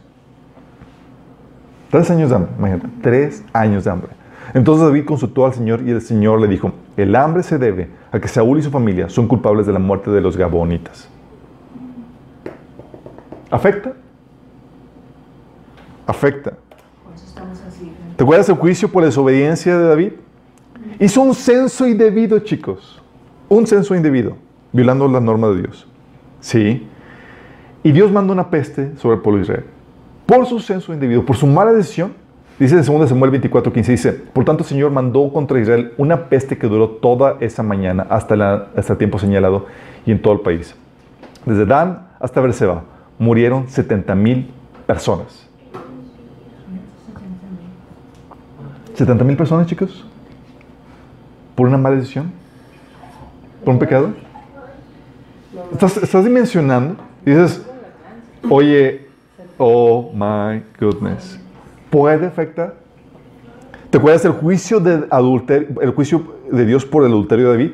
Tres 1.91 2.11
años 2.11 2.29
de 2.29 2.37
hambre, 2.37 2.53
imagínate, 2.59 2.89
tres 3.01 3.43
años 3.55 3.85
de 3.85 3.91
hambre. 3.91 4.22
Entonces 4.55 4.87
David 4.87 5.05
consultó 5.05 5.47
al 5.47 5.55
Señor 5.55 5.83
y 5.87 5.91
el 5.91 6.03
Señor 6.03 6.41
le 6.41 6.49
dijo, 6.49 6.73
el 6.97 7.17
hambre 7.17 7.43
se 7.43 7.59
debe 7.59 7.89
a 8.11 8.21
que 8.21 8.29
Saúl 8.29 8.59
y 8.59 8.63
su 8.63 8.71
familia 8.71 9.09
son 9.09 9.27
culpables 9.27 9.67
de 9.67 9.73
la 9.73 9.79
muerte 9.79 10.11
de 10.11 10.21
los 10.21 10.37
gabonitas. 10.37 11.09
¿Afecta? 13.51 13.95
Afecta. 16.07 16.53
¿Te 18.17 18.25
acuerdas 18.25 18.47
del 18.47 18.57
juicio 18.57 18.91
por 18.91 19.05
desobediencia 19.05 19.77
de 19.79 19.89
David? 19.89 20.13
Hizo 20.99 21.23
un 21.23 21.35
censo 21.35 21.87
indebido, 21.87 22.39
chicos. 22.41 23.03
Un 23.49 23.67
censo 23.67 23.95
indebido, 23.95 24.37
violando 24.73 25.09
la 25.09 25.21
norma 25.21 25.49
de 25.49 25.61
Dios. 25.61 25.87
Sí. 26.41 26.87
Y 27.83 27.93
Dios 27.93 28.13
mandó 28.13 28.33
una 28.33 28.51
peste 28.51 28.97
sobre 28.97 29.17
el 29.17 29.23
pueblo 29.23 29.39
de 29.39 29.45
Israel. 29.45 29.65
Por 30.27 30.47
su 30.47 30.61
censo 30.61 30.93
indebido, 30.93 31.25
por 31.25 31.37
su 31.37 31.47
mala 31.47 31.73
decisión, 31.73 32.15
dice 32.59 32.77
en 32.79 32.85
2 32.85 33.09
Samuel 33.09 33.31
24, 33.31 33.73
15, 33.73 33.93
dice, 33.93 34.13
por 34.13 34.45
tanto 34.45 34.63
el 34.63 34.69
Señor 34.69 34.91
mandó 34.91 35.33
contra 35.33 35.59
Israel 35.61 35.93
una 35.99 36.29
peste 36.29 36.57
que 36.59 36.67
duró 36.69 36.89
toda 36.89 37.37
esa 37.41 37.63
mañana 37.63 38.07
hasta, 38.09 38.37
la- 38.37 38.69
hasta 38.77 38.93
el 38.93 38.99
tiempo 38.99 39.19
señalado 39.19 39.67
y 40.07 40.13
en 40.13 40.21
todo 40.23 40.35
el 40.35 40.41
país. 40.41 40.75
Desde 41.45 41.67
Dan 41.67 42.07
hasta 42.21 42.41
Berseba 42.41 42.85
murieron 43.19 43.69
70 43.69 44.15
mil 44.15 44.51
personas. 44.87 45.49
¿70 48.97 49.25
mil 49.25 49.37
personas, 49.37 49.67
chicos? 49.67 50.05
¿Por 51.55 51.67
una 51.67 51.79
mala 51.79 51.97
decisión? 51.97 52.31
¿Por 53.65 53.75
un 53.75 53.79
pecado? 53.79 54.11
Estás, 55.73 55.97
estás 55.99 56.25
dimensionando 56.25 56.97
y 57.25 57.31
dices, 57.31 57.63
oye, 58.49 59.07
oh 59.59 60.11
my 60.13 60.63
goodness, 60.81 61.39
¿puede 61.93 62.24
afectar? 62.26 62.74
¿Te 63.90 63.99
acuerdas 63.99 64.22
del 64.22 64.32
juicio 64.32 64.80
de 64.80 65.05
adulterio, 65.11 65.68
el 65.82 65.90
juicio 65.90 66.22
de 66.51 66.64
Dios 66.64 66.86
por 66.86 67.05
el 67.05 67.11
adulterio 67.12 67.45
de 67.45 67.51
David? 67.53 67.70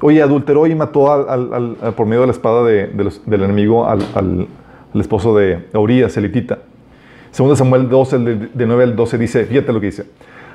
Oye, 0.00 0.22
adulteró 0.22 0.66
y 0.66 0.74
mató 0.74 1.12
al, 1.12 1.76
por 1.94 2.06
medio 2.06 2.22
de 2.22 2.28
la 2.28 2.32
espada 2.32 2.64
de- 2.64 2.86
del 3.26 3.42
enemigo 3.42 3.86
al, 3.86 4.48
esposo 4.94 5.36
de 5.36 5.68
Urias, 5.74 6.16
elitita. 6.16 6.60
Segundo 7.30 7.54
Samuel 7.56 7.90
12, 7.90 8.18
de, 8.20 8.36
de 8.54 8.66
9 8.66 8.84
al 8.84 8.96
12 8.96 9.18
dice, 9.18 9.44
fíjate 9.44 9.70
lo 9.72 9.80
que 9.80 9.86
dice. 9.86 10.06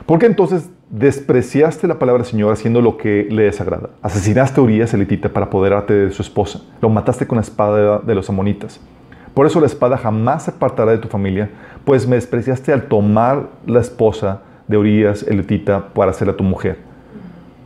¿Por 0.08 0.18
qué 0.18 0.26
entonces 0.26 0.70
despreciaste 0.90 1.88
la 1.88 2.00
palabra 2.00 2.24
del 2.24 2.30
Señor 2.32 2.52
haciendo 2.52 2.82
lo 2.82 2.98
que 2.98 3.28
le 3.30 3.44
desagrada? 3.44 3.92
Asesinaste 4.02 4.60
a 4.60 4.64
Urias, 4.64 4.94
elitita, 4.96 5.30
para 5.30 5.46
apoderarte 5.46 5.94
de 5.94 6.12
su 6.12 6.24
esposa. 6.24 6.62
Lo 6.82 6.90
mataste 6.90 7.28
con 7.28 7.36
la 7.36 7.42
espada 7.44 8.00
de 8.00 8.16
los 8.16 8.28
amonitas. 8.30 8.82
Por 9.34 9.48
eso 9.48 9.60
la 9.60 9.66
espada 9.66 9.98
jamás 9.98 10.44
se 10.44 10.52
apartará 10.52 10.92
de 10.92 11.00
tu 11.00 11.08
familia, 11.08 11.50
pues 11.86 12.08
me 12.08 12.16
despreciaste 12.16 12.72
al 12.72 12.84
tomar 12.84 13.50
la 13.66 13.80
esposa 13.80 14.42
de 14.68 14.78
Urias, 14.78 15.24
elitita, 15.24 15.90
para 15.94 16.12
hacerla 16.12 16.36
tu 16.36 16.44
mujer. 16.44 16.78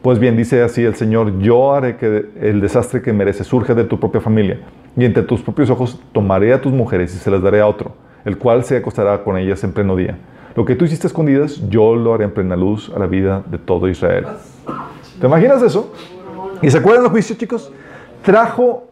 Pues 0.01 0.19
bien, 0.19 0.37
dice 0.37 0.63
así 0.63 0.83
el 0.83 0.95
Señor, 0.95 1.39
yo 1.39 1.73
haré 1.73 1.97
que 1.97 2.29
el 2.39 2.61
desastre 2.61 3.01
que 3.01 3.11
mereces 3.11 3.47
surja 3.47 3.73
de 3.73 3.83
tu 3.83 3.99
propia 3.99 4.21
familia, 4.21 4.59
y 4.95 5.03
entre 5.03 5.23
tus 5.23 5.41
propios 5.41 5.69
ojos 5.69 5.99
tomaré 6.13 6.53
a 6.53 6.61
tus 6.61 6.71
mujeres 6.71 7.13
y 7.13 7.17
se 7.17 7.29
las 7.29 7.41
daré 7.41 7.59
a 7.59 7.67
otro, 7.67 7.91
el 8.23 8.37
cual 8.37 8.63
se 8.63 8.77
acostará 8.77 9.23
con 9.23 9.37
ellas 9.37 9.63
en 9.63 9.73
pleno 9.73 9.95
día. 9.95 10.17
Lo 10.55 10.65
que 10.65 10.75
tú 10.75 10.85
hiciste 10.85 11.05
escondidas, 11.05 11.61
yo 11.69 11.95
lo 11.95 12.13
haré 12.13 12.23
en 12.23 12.31
plena 12.31 12.55
luz 12.55 12.91
a 12.95 12.97
la 12.97 13.05
vida 13.05 13.43
de 13.45 13.57
todo 13.57 13.87
Israel. 13.89 14.25
¿Te 15.19 15.27
imaginas 15.27 15.61
eso? 15.61 15.93
¿Y 16.61 16.71
se 16.71 16.77
acuerdan 16.77 17.03
del 17.03 17.11
juicio, 17.11 17.35
chicos? 17.35 17.71
Trajo 18.23 18.86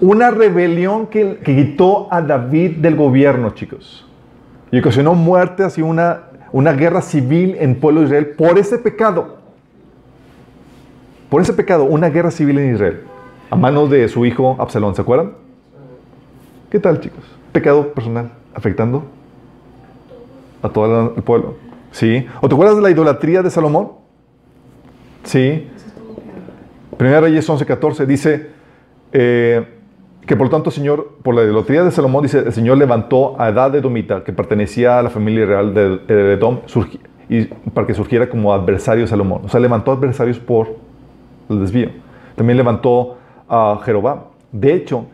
una 0.00 0.30
rebelión 0.30 1.06
que, 1.06 1.38
quitó 1.44 2.12
a 2.12 2.20
David 2.22 2.76
del 2.78 2.96
gobierno, 2.96 3.50
chicos. 3.50 4.06
Y 4.70 4.80
ocasionó 4.80 5.14
muerte, 5.14 5.64
así 5.64 5.82
una, 5.82 6.24
una 6.52 6.72
guerra 6.72 7.00
civil 7.00 7.56
en 7.58 7.78
pueblo 7.80 8.00
de 8.00 8.06
Israel 8.06 8.26
por 8.36 8.58
ese 8.58 8.78
pecado. 8.78 9.36
Por 11.30 11.42
ese 11.42 11.52
pecado, 11.52 11.84
una 11.84 12.08
guerra 12.08 12.30
civil 12.30 12.58
en 12.58 12.74
Israel. 12.74 13.02
A 13.50 13.56
manos 13.56 13.90
de 13.90 14.08
su 14.08 14.26
hijo 14.26 14.56
Absalón, 14.58 14.94
¿se 14.94 15.02
acuerdan? 15.02 15.32
¿Qué 16.70 16.80
tal, 16.80 17.00
chicos? 17.00 17.24
Pecado 17.52 17.92
personal, 17.92 18.32
afectando 18.54 19.04
a 20.62 20.68
todo 20.68 21.14
el 21.16 21.22
pueblo. 21.22 21.56
¿Sí? 21.92 22.26
¿O 22.40 22.48
te 22.48 22.54
acuerdas 22.54 22.76
de 22.76 22.82
la 22.82 22.90
idolatría 22.90 23.42
de 23.42 23.50
Salomón? 23.50 23.92
Sí. 25.24 25.68
Primera 26.96 27.20
Reyes 27.20 27.48
11:14 27.48 28.06
dice 28.06 28.50
eh, 29.12 29.75
que 30.26 30.36
por 30.36 30.48
lo 30.48 30.50
tanto, 30.50 30.72
Señor, 30.72 31.12
por 31.22 31.36
la 31.36 31.44
idolatría 31.44 31.84
de 31.84 31.90
Salomón, 31.92 32.22
dice, 32.22 32.40
el 32.40 32.52
Señor 32.52 32.78
levantó 32.78 33.40
a 33.40 33.48
Edad 33.48 33.70
de 33.70 33.80
Domita, 33.80 34.24
que 34.24 34.32
pertenecía 34.32 34.98
a 34.98 35.02
la 35.02 35.10
familia 35.10 35.46
real 35.46 35.72
de, 35.72 36.32
Edom, 36.32 36.60
para 37.72 37.86
que 37.86 37.94
surgiera 37.94 38.28
como 38.28 38.52
adversario 38.52 39.04
de 39.04 39.08
Salomón. 39.08 39.42
O 39.44 39.48
sea, 39.48 39.60
levantó 39.60 39.92
adversarios 39.92 40.40
por 40.40 40.74
el 41.48 41.60
desvío. 41.60 41.90
También 42.34 42.56
levantó 42.56 43.18
a 43.48 43.78
Jeroboam. 43.84 44.18
De 44.50 44.74
hecho, 44.74 45.06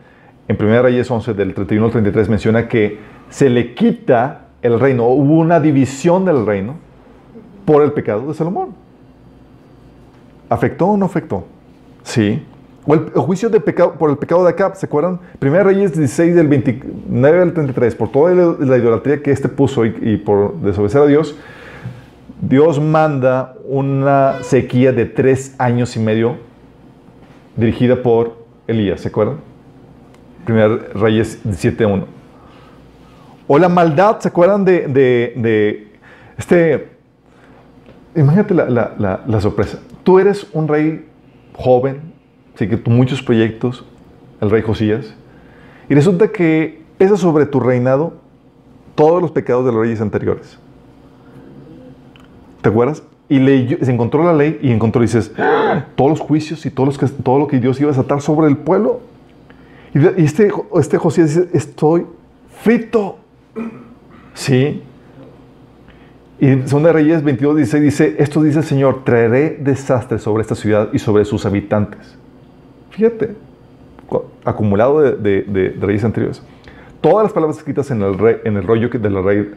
en 0.48 0.56
1 0.58 0.82
Reyes 0.82 1.10
11, 1.10 1.34
del 1.34 1.52
31 1.52 1.86
al 1.86 1.92
33, 1.92 2.28
menciona 2.30 2.66
que 2.66 2.98
se 3.28 3.50
le 3.50 3.74
quita 3.74 4.46
el 4.62 4.80
reino. 4.80 5.06
Hubo 5.08 5.34
una 5.34 5.60
división 5.60 6.24
del 6.24 6.46
reino 6.46 6.76
por 7.66 7.82
el 7.82 7.92
pecado 7.92 8.28
de 8.28 8.34
Salomón. 8.34 8.70
¿Afectó 10.48 10.86
o 10.86 10.96
no 10.96 11.04
afectó? 11.04 11.44
Sí. 12.02 12.42
O 12.84 12.94
el, 12.94 13.10
juicio 13.10 13.48
de 13.48 13.60
pecado, 13.60 13.92
por 13.92 14.10
el 14.10 14.16
pecado 14.18 14.42
de 14.44 14.50
Acab, 14.50 14.74
¿se 14.76 14.86
acuerdan? 14.86 15.20
1 15.40 15.62
Reyes 15.62 15.92
16 15.96 16.34
del 16.34 16.48
29 16.48 17.40
al 17.42 17.52
33, 17.54 17.94
por 17.94 18.10
toda 18.10 18.34
la, 18.34 18.56
la 18.58 18.76
idolatría 18.76 19.22
que 19.22 19.30
este 19.30 19.48
puso 19.48 19.84
y, 19.84 20.16
por 20.16 20.56
desobedecer 20.60 21.02
a 21.02 21.06
Dios, 21.06 21.36
Dios 22.40 22.80
manda 22.80 23.54
una 23.68 24.42
sequía 24.42 24.92
de 24.92 25.04
tres 25.06 25.54
años 25.58 25.94
y 25.96 26.00
medio 26.00 26.38
dirigida 27.56 28.02
por 28.02 28.36
Elías, 28.66 29.00
¿se 29.02 29.08
acuerdan? 29.08 29.36
1 30.48 30.78
Reyes 30.94 31.40
17.1. 31.44 32.04
O 33.46 33.58
la 33.58 33.68
maldad, 33.68 34.18
¿se 34.18 34.28
acuerdan 34.28 34.64
de, 34.64 34.88
de- 34.88 35.34
de 35.36 35.88
este... 36.36 36.88
Imagínate 38.16 38.54
la, 38.54 38.68
la- 38.68 38.94
la- 38.98 39.20
la 39.26 39.40
sorpresa. 39.40 39.78
Tú 40.02 40.18
eres 40.18 40.46
un 40.52 40.66
rey 40.66 41.06
joven, 41.56 42.11
sí 42.54 42.68
que 42.68 42.80
muchos 42.90 43.22
proyectos, 43.22 43.84
el 44.40 44.50
rey 44.50 44.62
Josías, 44.62 45.14
y 45.88 45.94
resulta 45.94 46.28
que 46.28 46.82
pesa 46.98 47.16
sobre 47.16 47.46
tu 47.46 47.60
reinado 47.60 48.14
todos 48.94 49.20
los 49.20 49.30
pecados 49.30 49.64
de 49.64 49.72
los 49.72 49.80
reyes 49.80 50.00
anteriores. 50.00 50.58
¿Te 52.60 52.68
acuerdas? 52.68 53.02
Y 53.28 53.38
se 53.80 53.90
encontró 53.90 54.24
la 54.24 54.34
ley 54.34 54.58
y 54.62 54.70
encontró, 54.70 55.00
dices, 55.00 55.32
¡Ah! 55.38 55.86
todos 55.96 56.10
los 56.10 56.20
juicios 56.20 56.64
y 56.66 56.70
todos 56.70 57.00
los 57.00 57.12
todo 57.16 57.38
lo 57.38 57.46
que 57.46 57.58
Dios 57.58 57.80
iba 57.80 57.88
a 57.88 57.92
desatar 57.92 58.20
sobre 58.20 58.46
el 58.48 58.56
pueblo. 58.56 59.00
Y, 59.94 60.22
este, 60.22 60.50
este 60.78 60.98
Josías 60.98 61.34
dice, 61.34 61.48
estoy 61.52 62.06
frito. 62.62 63.18
Sí. 64.34 64.82
Y 66.38 66.46
en 66.46 66.66
2 66.66 66.82
Reyes 66.92 67.22
22, 67.22 67.56
16 67.56 67.82
dice, 67.82 68.16
esto 68.18 68.42
dice 68.42 68.58
el 68.58 68.64
Señor, 68.64 69.04
traeré 69.04 69.58
desastre 69.60 70.18
sobre 70.18 70.42
esta 70.42 70.54
ciudad 70.54 70.90
y 70.92 70.98
sobre 70.98 71.24
sus 71.24 71.46
habitantes. 71.46 72.18
Fíjate, 72.92 73.34
cu- 74.06 74.24
acumulado 74.44 75.00
de, 75.00 75.76
reyes 75.80 76.04
anteriores. 76.04 76.42
Todas 77.00 77.24
las 77.24 77.32
palabras 77.32 77.58
escritas 77.58 77.90
en 77.90 78.00
el, 78.02 78.16
rollo 78.62 78.88
que, 78.88 78.98
del 78.98 79.22
rey, 79.24 79.50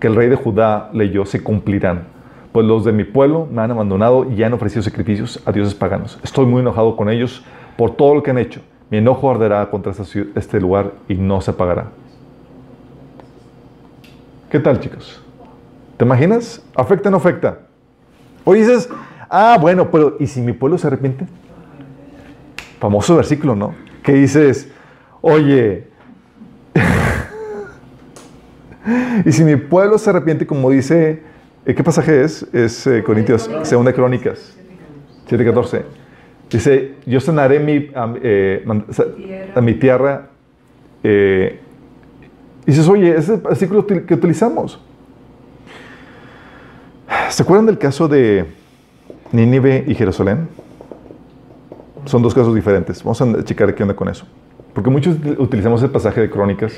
que 0.00 0.06
el 0.06 0.14
rey 0.14 0.28
de 0.28 0.36
Judá 0.36 0.88
leyó 0.92 1.26
se 1.26 1.42
cumplirán. 1.42 2.04
Pues 2.52 2.64
los 2.66 2.84
de 2.84 2.92
mi 2.92 3.04
pueblo 3.04 3.46
me 3.50 3.60
han 3.62 3.70
abandonado 3.72 4.30
y 4.30 4.42
han 4.42 4.52
ofrecido 4.52 4.82
sacrificios 4.82 5.42
a 5.44 5.52
dioses 5.52 5.74
paganos. 5.74 6.18
Estoy 6.22 6.46
muy 6.46 6.60
enojado 6.60 6.96
con 6.96 7.10
ellos 7.10 7.44
por 7.76 7.96
todo 7.96 8.14
lo 8.14 8.22
que 8.22 8.30
han 8.30 8.38
hecho. 8.38 8.60
Mi 8.90 8.98
enojo 8.98 9.30
arderá 9.30 9.68
contra 9.70 9.92
este 10.36 10.60
lugar 10.60 10.92
y 11.08 11.14
no 11.14 11.40
se 11.40 11.50
apagará. 11.50 11.88
¿Qué 14.50 14.60
tal, 14.60 14.78
chicos? 14.78 15.20
¿Te 15.96 16.04
imaginas? 16.04 16.64
¿Afecta 16.76 17.08
o 17.08 17.10
no 17.10 17.16
afecta? 17.16 17.58
O 18.44 18.52
dices, 18.54 18.88
ah, 19.28 19.58
bueno, 19.60 19.90
pero 19.90 20.16
¿y 20.20 20.26
si 20.28 20.40
mi 20.40 20.52
pueblo 20.52 20.78
se 20.78 20.86
arrepiente? 20.86 21.26
Famoso 22.84 23.16
versículo, 23.16 23.56
¿no? 23.56 23.74
Que 24.02 24.12
dices, 24.12 24.68
oye, 25.22 25.86
y 29.24 29.32
si 29.32 29.42
mi 29.42 29.56
pueblo 29.56 29.96
se 29.96 30.10
arrepiente, 30.10 30.46
como 30.46 30.68
dice, 30.68 31.22
eh, 31.64 31.74
¿qué 31.74 31.82
pasaje 31.82 32.22
es? 32.22 32.42
Es 32.52 32.86
eh, 32.86 33.02
Corintios, 33.02 33.50
segunda 33.62 33.90
Crónicas, 33.90 34.54
7.14. 35.30 35.82
Dice, 36.50 36.96
yo 37.06 37.20
sanaré 37.20 37.58
mi, 37.58 37.88
a, 37.94 38.14
eh, 38.22 38.66
a 39.54 39.60
mi 39.62 39.74
tierra. 39.76 40.28
eh, 41.02 41.60
y 42.66 42.70
dices, 42.70 42.86
oye, 42.86 43.12
ese 43.12 43.20
es 43.20 43.28
el 43.30 43.36
versículo 43.38 43.86
que 43.86 44.12
utilizamos. 44.12 44.78
¿Se 47.30 47.42
acuerdan 47.42 47.64
del 47.64 47.78
caso 47.78 48.08
de 48.08 48.44
Nínive 49.32 49.84
y 49.86 49.94
Jerusalén? 49.94 50.48
Son 52.04 52.22
dos 52.22 52.34
casos 52.34 52.54
diferentes. 52.54 53.02
Vamos 53.02 53.20
a 53.22 53.44
checar 53.44 53.74
qué 53.74 53.82
onda 53.82 53.94
con 53.96 54.08
eso. 54.08 54.26
Porque 54.72 54.90
muchos 54.90 55.16
util- 55.16 55.38
utilizamos 55.38 55.82
el 55.82 55.90
pasaje 55.90 56.20
de 56.20 56.30
Crónicas 56.30 56.72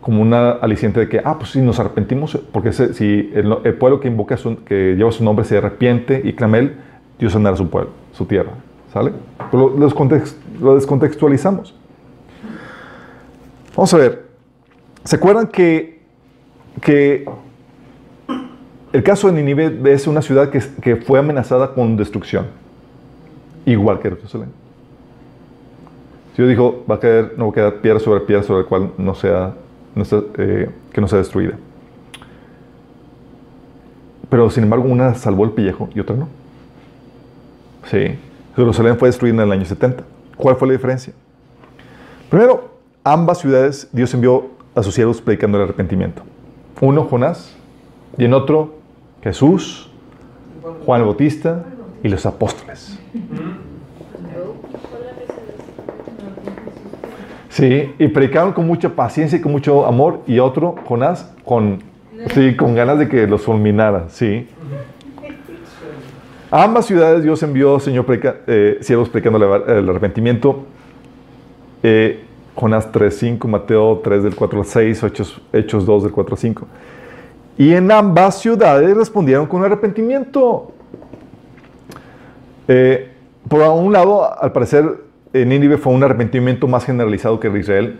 como 0.00 0.20
una 0.20 0.50
aliciente 0.50 1.00
de 1.00 1.08
que, 1.08 1.20
ah, 1.24 1.38
pues 1.38 1.50
si 1.50 1.60
nos 1.60 1.78
arrepentimos, 1.78 2.36
porque 2.52 2.72
si 2.72 3.30
el, 3.34 3.74
pueblo 3.74 4.00
que 4.00 4.08
invoca, 4.08 4.36
que 4.66 4.94
lleva 4.96 5.12
su 5.12 5.22
nombre 5.24 5.44
se 5.44 5.56
arrepiente 5.58 6.20
y 6.24 6.32
clama 6.32 6.58
él, 6.58 6.76
Dios 7.18 7.32
sanará 7.32 7.56
su 7.56 7.68
pueblo, 7.70 7.90
su 8.12 8.24
tierra. 8.26 8.50
¿Sale? 8.92 9.12
Pero 9.50 9.70
lo, 9.70 9.78
lo 9.78 9.88
descontext- 9.88 10.36
lo 10.60 10.74
descontextualizamos. 10.74 11.74
Vamos 13.76 13.94
a 13.94 13.96
ver. 13.96 14.26
¿Se 15.04 15.16
acuerdan 15.16 15.46
que, 15.46 16.00
que 16.80 17.24
el 18.92 19.02
caso 19.02 19.28
de 19.28 19.34
Nínive 19.34 19.92
es 19.92 20.06
una 20.06 20.20
ciudad 20.20 20.50
que, 20.50 20.60
que 20.82 20.96
fue 20.96 21.18
amenazada 21.18 21.72
con 21.74 21.96
destrucción? 21.96 22.46
Igual 23.66 24.00
que 24.00 24.10
Jerusalén. 24.10 24.48
Dios 26.36 26.48
dijo, 26.48 26.84
va 26.90 26.96
a 26.96 27.00
caer, 27.00 27.34
no 27.36 27.46
va 27.46 27.50
a 27.50 27.54
quedar 27.54 27.74
piedra 27.80 28.00
sobre 28.00 28.20
piedra 28.20 28.42
sobre 28.42 28.60
el 28.60 28.66
cual 28.66 28.92
no 28.96 29.14
sea, 29.14 29.54
no 29.94 30.04
sea, 30.04 30.22
eh, 30.38 30.70
que 30.92 31.00
no 31.00 31.08
sea 31.08 31.18
destruida. 31.18 31.58
Pero 34.30 34.48
sin 34.48 34.64
embargo, 34.64 34.88
una 34.88 35.14
salvó 35.14 35.44
el 35.44 35.50
pellejo 35.50 35.90
y 35.94 36.00
otra 36.00 36.16
no. 36.16 36.28
Sí. 37.90 38.18
Jerusalén 38.56 38.98
fue 38.98 39.08
destruida 39.08 39.34
en 39.34 39.40
el 39.40 39.52
año 39.52 39.64
70. 39.64 40.04
¿Cuál 40.36 40.56
fue 40.56 40.68
la 40.68 40.72
diferencia? 40.72 41.12
Primero, 42.30 42.70
ambas 43.04 43.38
ciudades 43.38 43.88
Dios 43.92 44.12
envió 44.14 44.46
a 44.74 44.82
sus 44.82 44.94
siervos 44.94 45.20
predicando 45.20 45.58
el 45.58 45.64
arrepentimiento. 45.64 46.22
Uno, 46.80 47.04
Jonás, 47.04 47.54
y 48.16 48.24
en 48.24 48.34
otro, 48.34 48.74
Jesús, 49.22 49.90
Juan 50.84 51.00
el 51.00 51.06
Bautista 51.06 51.64
y 52.02 52.08
los 52.08 52.24
apóstoles. 52.26 52.98
Sí, 57.48 57.94
y 57.98 58.08
predicaron 58.08 58.52
con 58.52 58.66
mucha 58.66 58.88
paciencia 58.88 59.38
y 59.38 59.42
con 59.42 59.52
mucho 59.52 59.86
amor. 59.86 60.20
Y 60.26 60.38
otro, 60.38 60.74
Jonás, 60.86 61.30
con, 61.44 61.80
sí, 62.32 62.56
con 62.56 62.74
ganas 62.74 62.98
de 62.98 63.08
que 63.08 63.26
los 63.26 63.42
fulminara. 63.42 64.08
Sí. 64.08 64.48
A 66.50 66.64
ambas 66.64 66.86
ciudades 66.86 67.22
Dios 67.22 67.42
envió, 67.42 67.78
Señor, 67.78 68.06
predica, 68.06 68.36
eh, 68.46 68.78
siervos 68.80 69.08
predicando 69.10 69.64
el 69.66 69.88
arrepentimiento. 69.88 70.64
Eh, 71.82 72.24
Jonás 72.54 72.90
3.5, 72.90 73.46
Mateo 73.48 74.00
3 74.02 74.22
del 74.22 74.34
4 74.34 74.60
al 74.60 74.66
6, 74.66 75.02
Hechos, 75.02 75.40
Hechos 75.52 75.84
2 75.84 76.04
del 76.04 76.12
4 76.12 76.34
al 76.34 76.38
5. 76.38 76.66
Y 77.58 77.74
en 77.74 77.90
ambas 77.90 78.40
ciudades 78.40 78.96
respondieron 78.96 79.46
con 79.46 79.62
arrepentimiento. 79.62 80.72
Eh, 82.74 83.08
por 83.50 83.60
un 83.60 83.92
lado, 83.92 84.40
al 84.40 84.52
parecer, 84.52 85.04
en 85.34 85.50
Nínive 85.50 85.76
fue 85.76 85.92
un 85.92 86.02
arrepentimiento 86.02 86.66
más 86.66 86.86
generalizado 86.86 87.38
que 87.38 87.48
en 87.48 87.56
Israel. 87.58 87.98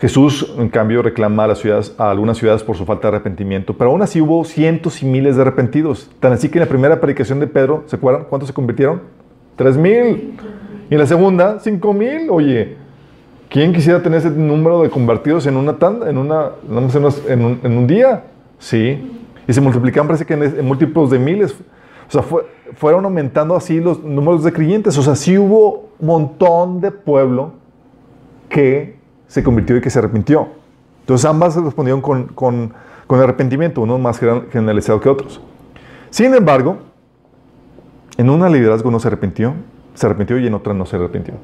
Jesús, 0.00 0.54
en 0.56 0.68
cambio, 0.68 1.02
reclama 1.02 1.44
a, 1.44 2.10
algunas 2.10 2.38
ciudades 2.38 2.62
por 2.62 2.76
su 2.76 2.84
falta 2.84 3.10
de 3.10 3.16
arrepentimiento, 3.16 3.76
pero 3.76 3.90
aún 3.90 4.00
así 4.00 4.20
hubo 4.20 4.44
cientos 4.44 5.02
y 5.02 5.06
miles 5.06 5.34
de 5.34 5.42
arrepentidos. 5.42 6.08
Tan 6.20 6.32
así 6.32 6.48
que 6.48 6.58
en 6.58 6.66
la 6.66 6.68
primera 6.68 7.00
predicación 7.00 7.40
de 7.40 7.48
Pedro, 7.48 7.82
¿se 7.86 7.96
acuerdan? 7.96 8.26
¿Cuántos 8.28 8.46
se 8.46 8.54
convirtieron? 8.54 9.02
Tres 9.56 9.76
mil. 9.76 10.38
Y 10.88 10.94
en 10.94 11.00
la 11.00 11.06
segunda, 11.06 11.58
cinco 11.58 11.92
mil. 11.92 12.30
Oye, 12.30 12.76
¿quién 13.48 13.72
quisiera 13.72 14.00
tener 14.00 14.20
ese 14.20 14.30
número 14.30 14.82
de 14.82 14.88
convertidos 14.88 15.48
en 15.48 15.56
una 15.56 15.78
tanda, 15.78 16.08
en, 16.08 16.16
una, 16.16 16.50
en, 17.26 17.44
un, 17.44 17.60
en 17.64 17.76
un 17.76 17.86
día? 17.88 18.22
Sí. 18.60 19.14
Y 19.48 19.52
se 19.52 19.60
multiplican, 19.60 20.06
parece 20.06 20.24
que 20.24 20.34
en, 20.34 20.44
en 20.44 20.64
múltiplos 20.64 21.10
de 21.10 21.18
miles. 21.18 21.56
O 22.08 22.10
sea, 22.10 22.22
fue, 22.22 22.46
fueron 22.74 23.04
aumentando 23.04 23.54
así 23.54 23.80
los 23.80 24.02
números 24.02 24.42
de 24.42 24.52
creyentes. 24.52 24.96
O 24.96 25.02
sea, 25.02 25.14
sí 25.14 25.36
hubo 25.36 25.90
un 25.98 26.06
montón 26.06 26.80
de 26.80 26.90
pueblo 26.90 27.52
que 28.48 28.96
se 29.26 29.44
convirtió 29.44 29.76
y 29.76 29.80
que 29.80 29.90
se 29.90 29.98
arrepintió. 29.98 30.48
Entonces 31.00 31.24
ambas 31.26 31.56
respondieron 31.56 32.00
con, 32.00 32.28
con, 32.28 32.72
con 33.06 33.20
arrepentimiento, 33.20 33.82
uno 33.82 33.98
más 33.98 34.18
generalizado 34.18 35.00
que 35.00 35.08
otros. 35.08 35.40
Sin 36.10 36.34
embargo, 36.34 36.78
en 38.16 38.30
una 38.30 38.48
liderazgo 38.48 38.90
no 38.90 38.98
se 38.98 39.08
arrepintió, 39.08 39.54
se 39.94 40.06
arrepintió 40.06 40.38
y 40.38 40.46
en 40.46 40.54
otra 40.54 40.74
no 40.74 40.86
se 40.86 40.96
arrepintió. 40.96 41.34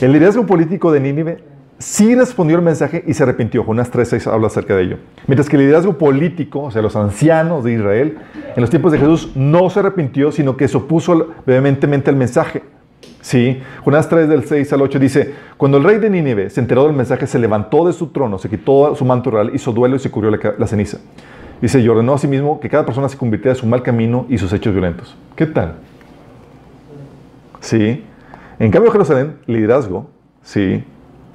El 0.00 0.12
liderazgo 0.12 0.46
político 0.46 0.90
de 0.90 1.00
Nínive 1.00 1.44
sí 1.78 2.14
respondió 2.14 2.56
el 2.56 2.62
mensaje 2.62 3.04
y 3.06 3.14
se 3.14 3.22
arrepintió. 3.22 3.64
Jonás 3.64 3.92
3.6 3.92 4.32
habla 4.32 4.46
acerca 4.46 4.76
de 4.76 4.82
ello. 4.82 4.96
Mientras 5.26 5.48
que 5.48 5.56
el 5.56 5.62
liderazgo 5.62 5.98
político, 5.98 6.62
o 6.62 6.70
sea, 6.70 6.82
los 6.82 6.96
ancianos 6.96 7.64
de 7.64 7.72
Israel, 7.72 8.18
en 8.54 8.60
los 8.60 8.70
tiempos 8.70 8.92
de 8.92 8.98
Jesús 8.98 9.32
no 9.34 9.68
se 9.70 9.80
arrepintió, 9.80 10.32
sino 10.32 10.56
que 10.56 10.68
se 10.68 10.76
opuso 10.76 11.34
vehementemente 11.46 12.10
al 12.10 12.16
mensaje. 12.16 12.62
Sí, 13.20 13.60
Jonás 13.84 14.08
3 14.08 14.28
del 14.28 14.44
6 14.44 14.72
al 14.72 14.82
8 14.82 14.98
dice, 14.98 15.34
cuando 15.56 15.78
el 15.78 15.84
rey 15.84 15.98
de 15.98 16.10
Nínive 16.10 16.50
se 16.50 16.60
enteró 16.60 16.86
del 16.86 16.96
mensaje, 16.96 17.26
se 17.28 17.38
levantó 17.38 17.86
de 17.86 17.92
su 17.92 18.08
trono, 18.08 18.36
se 18.38 18.48
quitó 18.48 18.96
su 18.96 19.04
manto 19.04 19.30
real, 19.30 19.52
hizo 19.54 19.72
duelo 19.72 19.94
y 19.94 20.00
se 20.00 20.10
cubrió 20.10 20.30
la, 20.30 20.54
la 20.58 20.66
ceniza. 20.66 20.98
Dice, 21.60 21.78
y 21.78 21.88
ordenó 21.88 22.14
a 22.14 22.18
sí 22.18 22.26
mismo 22.26 22.58
que 22.58 22.68
cada 22.68 22.84
persona 22.84 23.08
se 23.08 23.16
convirtiera 23.16 23.54
de 23.54 23.60
su 23.60 23.66
mal 23.66 23.82
camino 23.84 24.26
y 24.28 24.38
sus 24.38 24.52
hechos 24.52 24.72
violentos. 24.72 25.16
¿Qué 25.36 25.46
tal? 25.46 25.76
Sí. 27.60 28.04
En 28.58 28.70
cambio, 28.72 28.90
Jerusalén, 28.90 29.36
liderazgo, 29.46 30.10
sí, 30.42 30.84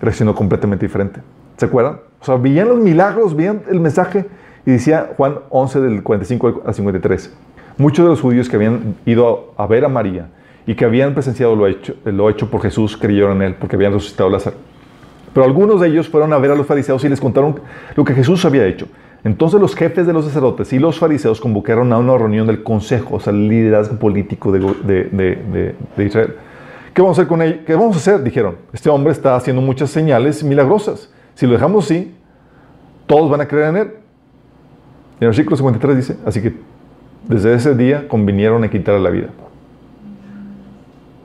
reaccionó 0.01 0.35
completamente 0.35 0.85
diferente. 0.85 1.21
¿Se 1.57 1.65
acuerdan? 1.65 1.99
O 2.21 2.25
sea, 2.25 2.35
veían 2.35 2.67
los 2.67 2.77
milagros, 2.77 3.35
veían 3.35 3.63
el 3.69 3.79
mensaje 3.79 4.25
y 4.65 4.71
decía 4.71 5.11
Juan 5.17 5.39
11 5.49 5.81
del 5.81 6.03
45 6.03 6.63
al 6.65 6.73
53. 6.73 7.33
Muchos 7.77 8.05
de 8.05 8.09
los 8.09 8.21
judíos 8.21 8.49
que 8.49 8.55
habían 8.55 8.95
ido 9.05 9.53
a, 9.57 9.67
ver 9.67 9.85
a 9.85 9.87
María 9.87 10.29
y 10.65 10.75
que 10.75 10.85
habían 10.85 11.13
presenciado 11.13 11.55
lo 11.55 11.67
hecho, 11.67 11.95
lo 12.05 12.29
hecho 12.29 12.49
por 12.49 12.61
Jesús 12.61 12.97
creyeron 12.97 13.37
en 13.37 13.49
él 13.49 13.55
porque 13.59 13.75
habían 13.75 13.93
resucitado 13.93 14.29
Lázaro. 14.29 14.57
Pero 15.33 15.45
algunos 15.45 15.79
de 15.81 15.87
ellos 15.87 16.09
fueron 16.09 16.33
a 16.33 16.37
ver 16.37 16.51
a 16.51 16.55
los 16.55 16.65
fariseos 16.65 17.03
y 17.03 17.09
les 17.09 17.21
contaron 17.21 17.59
lo 17.95 18.03
que 18.03 18.13
Jesús 18.13 18.43
había 18.45 18.65
hecho. 18.65 18.87
Entonces 19.23 19.59
los 19.59 19.75
jefes 19.75 20.07
de 20.07 20.13
los 20.13 20.25
sacerdotes 20.25 20.71
y 20.73 20.79
los 20.79 20.99
fariseos 20.99 21.39
convocaron 21.39 21.91
a 21.93 21.97
una 21.97 22.17
reunión 22.17 22.47
del 22.47 22.63
consejo, 22.63 23.15
o 23.15 23.19
sea, 23.19 23.33
el 23.33 23.47
liderazgo 23.47 23.97
político 23.97 24.51
de, 24.51 24.59
de, 24.59 25.03
de, 25.11 25.75
de 25.95 26.05
Israel. 26.05 26.35
¿Qué 26.97 27.03
vamos 27.03 27.19
a 27.19 27.21
hacer 27.21 27.29
con 27.29 27.43
él? 27.43 27.63
¿Qué 27.63 27.75
vamos 27.75 27.95
a 27.95 27.99
hacer? 27.99 28.23
Dijeron, 28.23 28.55
este 28.73 28.89
hombre 28.89 29.11
está 29.11 29.35
haciendo 29.35 29.61
muchas 29.61 29.91
señales 29.91 30.43
milagrosas. 30.43 31.13
Si 31.35 31.45
lo 31.45 31.53
dejamos 31.53 31.85
así, 31.85 32.11
todos 33.05 33.29
van 33.29 33.39
a 33.39 33.47
creer 33.47 33.69
en 33.69 33.75
él. 33.75 33.87
Y 33.87 35.17
en 35.17 35.25
el 35.25 35.27
versículo 35.27 35.55
53 35.57 35.95
dice, 35.95 36.17
así 36.25 36.41
que 36.41 36.55
desde 37.27 37.53
ese 37.53 37.75
día 37.75 38.07
convinieron 38.07 38.63
a 38.63 38.71
quitarle 38.71 38.99
la 38.99 39.11
vida. 39.11 39.27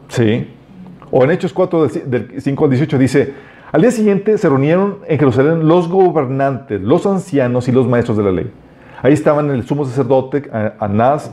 Sí. 0.08 0.46
O 1.10 1.24
en 1.24 1.30
Hechos 1.30 1.54
4, 1.54 1.88
del 2.04 2.34
5 2.38 2.64
al 2.64 2.70
18 2.70 2.98
dice, 2.98 3.32
al 3.72 3.80
día 3.80 3.92
siguiente 3.92 4.36
se 4.36 4.50
reunieron 4.50 4.98
en 5.08 5.18
Jerusalén 5.18 5.66
los 5.66 5.88
gobernantes, 5.88 6.82
los 6.82 7.06
ancianos 7.06 7.66
y 7.68 7.72
los 7.72 7.88
maestros 7.88 8.18
de 8.18 8.24
la 8.24 8.30
ley. 8.30 8.52
Ahí 9.00 9.14
estaban 9.14 9.50
el 9.50 9.66
sumo 9.66 9.86
sacerdote 9.86 10.50
Anás, 10.78 11.32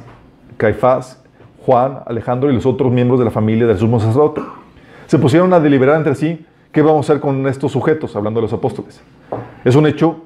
Caifás, 0.55 1.21
Juan, 1.69 1.99
Alejandro 2.07 2.49
y 2.49 2.55
los 2.55 2.65
otros 2.65 2.91
miembros 2.91 3.19
de 3.19 3.25
la 3.25 3.29
familia 3.29 3.67
del 3.67 3.77
sumo 3.77 3.99
sacerdote. 3.99 4.41
Se 5.05 5.19
pusieron 5.19 5.53
a 5.53 5.59
deliberar 5.59 5.97
entre 5.97 6.15
sí 6.15 6.43
qué 6.71 6.81
vamos 6.81 7.07
a 7.07 7.13
hacer 7.13 7.21
con 7.21 7.45
estos 7.45 7.71
sujetos, 7.71 8.15
hablando 8.15 8.39
de 8.39 8.47
los 8.47 8.53
apóstoles. 8.53 8.99
Es 9.63 9.75
un 9.75 9.85
hecho 9.85 10.25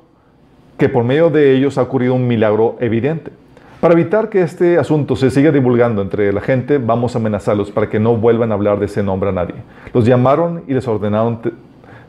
que 0.77 0.87
por 0.87 1.03
medio 1.03 1.29
de 1.29 1.53
ellos 1.53 1.77
ha 1.77 1.81
ocurrido 1.81 2.13
un 2.13 2.29
milagro 2.29 2.77
evidente. 2.79 3.33
Para 3.81 3.93
evitar 3.93 4.29
que 4.29 4.41
este 4.41 4.77
asunto 4.77 5.17
se 5.17 5.29
siga 5.31 5.51
divulgando 5.51 6.01
entre 6.01 6.31
la 6.31 6.39
gente, 6.39 6.77
vamos 6.77 7.13
a 7.13 7.19
amenazarlos 7.19 7.71
para 7.71 7.89
que 7.89 7.99
no 7.99 8.15
vuelvan 8.15 8.53
a 8.53 8.55
hablar 8.55 8.79
de 8.79 8.85
ese 8.85 9.03
nombre 9.03 9.27
a 9.27 9.33
nadie. 9.33 9.55
Los 9.93 10.05
llamaron 10.05 10.63
y 10.65 10.73
les 10.73 10.87
ordenaron 10.87 11.39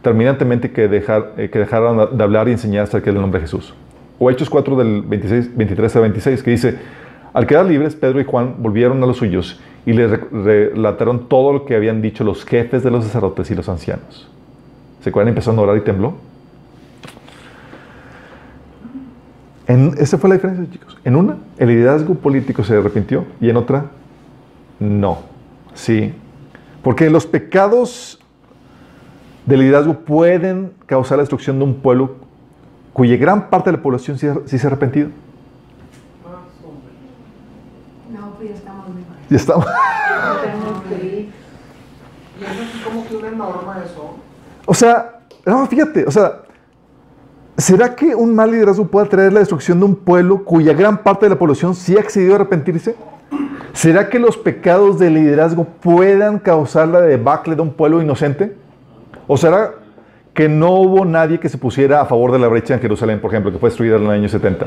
terminantemente 0.00 0.68
eh, 0.76 1.50
que 1.50 1.58
dejaran 1.58 2.16
de 2.16 2.22
hablar 2.22 2.46
y 2.46 2.52
enseñar 2.52 2.84
acerca 2.84 3.10
del 3.10 3.20
nombre 3.20 3.40
de 3.40 3.46
Jesús. 3.46 3.74
O 4.16 4.30
Hechos 4.30 4.48
4 4.48 4.76
del 4.76 5.02
26, 5.02 5.56
23 5.56 5.96
a 5.96 6.00
26, 6.00 6.42
que 6.44 6.50
dice, 6.52 6.78
al 7.34 7.46
quedar 7.48 7.66
libres, 7.66 7.96
Pedro 7.96 8.20
y 8.20 8.24
Juan 8.24 8.54
volvieron 8.58 9.02
a 9.02 9.06
los 9.06 9.16
suyos 9.16 9.60
y 9.84 9.92
le 9.92 10.06
relataron 10.06 11.28
todo 11.28 11.52
lo 11.52 11.64
que 11.66 11.74
habían 11.74 12.00
dicho 12.00 12.24
los 12.24 12.44
jefes 12.44 12.82
de 12.82 12.90
los 12.90 13.04
sacerdotes 13.04 13.50
y 13.50 13.54
los 13.54 13.68
ancianos. 13.68 14.28
¿Se 15.02 15.10
acuerdan? 15.10 15.30
Empezaron 15.30 15.58
a 15.58 15.62
orar 15.62 15.76
y 15.76 15.80
tembló. 15.80 16.14
En, 19.66 19.94
esa 19.98 20.16
fue 20.16 20.30
la 20.30 20.36
diferencia, 20.36 20.64
chicos. 20.70 20.96
En 21.04 21.16
una, 21.16 21.36
el 21.58 21.68
liderazgo 21.68 22.14
político 22.14 22.62
se 22.62 22.76
arrepintió 22.76 23.24
y 23.40 23.50
en 23.50 23.56
otra, 23.56 23.86
no. 24.78 25.18
Sí. 25.74 26.14
Porque 26.82 27.10
los 27.10 27.26
pecados 27.26 28.20
del 29.44 29.60
liderazgo 29.60 29.94
pueden 29.94 30.72
causar 30.86 31.18
la 31.18 31.22
destrucción 31.22 31.58
de 31.58 31.64
un 31.64 31.74
pueblo 31.74 32.16
cuya 32.92 33.16
gran 33.16 33.50
parte 33.50 33.70
de 33.70 33.76
la 33.76 33.82
población 33.82 34.18
sí 34.18 34.58
se 34.58 34.66
ha 34.66 34.70
arrepentido. 34.70 35.08
No, 38.12 38.30
pues 38.36 38.50
ya 38.50 38.56
estamos 39.36 39.66
mejor. 39.66 39.80
Ya 40.42 40.48
estamos. 40.48 40.74
Y 42.40 42.44
es 42.44 42.50
así 42.50 42.82
como 42.84 43.06
que 43.06 43.16
una 43.16 43.30
norma 43.30 43.82
eso. 43.84 44.16
O 44.66 44.74
sea, 44.74 45.20
no, 45.46 45.66
fíjate, 45.66 46.04
o 46.06 46.10
sea, 46.10 46.42
¿será 47.56 47.94
que 47.94 48.14
un 48.14 48.34
mal 48.34 48.50
liderazgo 48.50 48.86
puede 48.86 49.06
traer 49.08 49.32
la 49.32 49.40
destrucción 49.40 49.78
de 49.78 49.86
un 49.86 49.94
pueblo 49.94 50.44
cuya 50.44 50.72
gran 50.72 50.98
parte 50.98 51.26
de 51.26 51.30
la 51.30 51.38
población 51.38 51.74
sí 51.74 51.96
ha 51.96 52.00
accedido 52.00 52.32
a 52.32 52.36
arrepentirse? 52.36 52.96
¿Será 53.72 54.08
que 54.08 54.18
los 54.18 54.36
pecados 54.36 54.98
del 54.98 55.14
liderazgo 55.14 55.64
puedan 55.64 56.38
causar 56.38 56.88
la 56.88 57.00
debacle 57.00 57.56
de 57.56 57.62
un 57.62 57.72
pueblo 57.72 58.00
inocente? 58.00 58.56
¿O 59.26 59.36
será 59.36 59.72
que 60.32 60.48
no 60.48 60.72
hubo 60.74 61.04
nadie 61.04 61.38
que 61.38 61.48
se 61.48 61.58
pusiera 61.58 62.00
a 62.00 62.06
favor 62.06 62.32
de 62.32 62.38
la 62.38 62.48
brecha 62.48 62.74
en 62.74 62.80
Jerusalén, 62.80 63.20
por 63.20 63.30
ejemplo, 63.30 63.52
que 63.52 63.58
fue 63.58 63.68
destruida 63.68 63.96
en 63.96 64.04
el 64.04 64.10
año 64.10 64.28
70? 64.28 64.66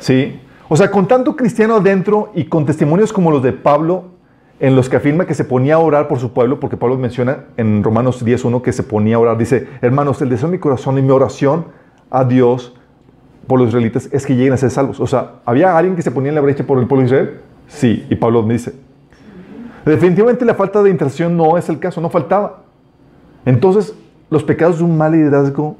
¿Sí? 0.00 0.40
O 0.68 0.76
sea, 0.76 0.90
con 0.90 1.08
tanto 1.08 1.36
cristiano 1.36 1.76
adentro 1.76 2.30
y 2.34 2.44
con 2.44 2.66
testimonios 2.66 3.12
como 3.12 3.30
los 3.30 3.42
de 3.42 3.52
Pablo, 3.52 4.04
en 4.60 4.74
los 4.74 4.88
que 4.88 4.96
afirma 4.96 5.26
que 5.26 5.34
se 5.34 5.44
ponía 5.44 5.76
a 5.76 5.78
orar 5.78 6.08
por 6.08 6.18
su 6.18 6.32
pueblo, 6.32 6.58
porque 6.60 6.76
Pablo 6.76 6.98
menciona 6.98 7.44
en 7.56 7.82
Romanos 7.82 8.24
10.1 8.24 8.60
que 8.60 8.72
se 8.72 8.82
ponía 8.82 9.16
a 9.16 9.18
orar, 9.20 9.38
dice, 9.38 9.68
hermanos, 9.80 10.20
el 10.20 10.28
deseo 10.28 10.48
de 10.48 10.52
mi 10.56 10.58
corazón 10.58 10.98
y 10.98 11.02
mi 11.02 11.10
oración 11.10 11.66
a 12.10 12.24
Dios 12.24 12.74
por 13.46 13.58
los 13.58 13.68
israelitas 13.68 14.08
es 14.12 14.26
que 14.26 14.36
lleguen 14.36 14.52
a 14.52 14.56
ser 14.56 14.70
salvos. 14.70 15.00
O 15.00 15.06
sea, 15.06 15.36
¿había 15.44 15.76
alguien 15.76 15.96
que 15.96 16.02
se 16.02 16.10
ponía 16.10 16.30
en 16.30 16.34
la 16.34 16.40
brecha 16.40 16.64
por 16.64 16.78
el 16.78 16.86
pueblo 16.86 17.02
de 17.02 17.06
Israel? 17.06 17.40
Sí, 17.68 18.06
y 18.10 18.14
Pablo 18.16 18.42
dice, 18.42 18.74
definitivamente 19.84 20.44
la 20.44 20.54
falta 20.54 20.82
de 20.82 20.90
intercesión 20.90 21.36
no 21.36 21.56
es 21.56 21.68
el 21.68 21.78
caso, 21.78 22.00
no 22.00 22.10
faltaba. 22.10 22.64
Entonces, 23.44 23.94
los 24.28 24.42
pecados 24.42 24.78
de 24.78 24.84
un 24.84 24.96
mal 24.96 25.12
liderazgo 25.12 25.76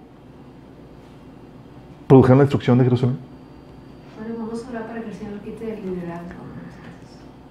produjeron 2.06 2.38
la 2.38 2.44
destrucción 2.44 2.78
de 2.78 2.84
Jerusalén. 2.84 3.18
Bueno, 4.18 4.34
vamos 4.38 4.64
a 4.64 4.70
orar 4.70 4.86
para 4.86 5.02
que 5.02 5.10
el 5.10 5.14
Señor 5.14 5.40
quite 5.40 5.74
el 5.74 5.94
liderazgo. 5.94 6.38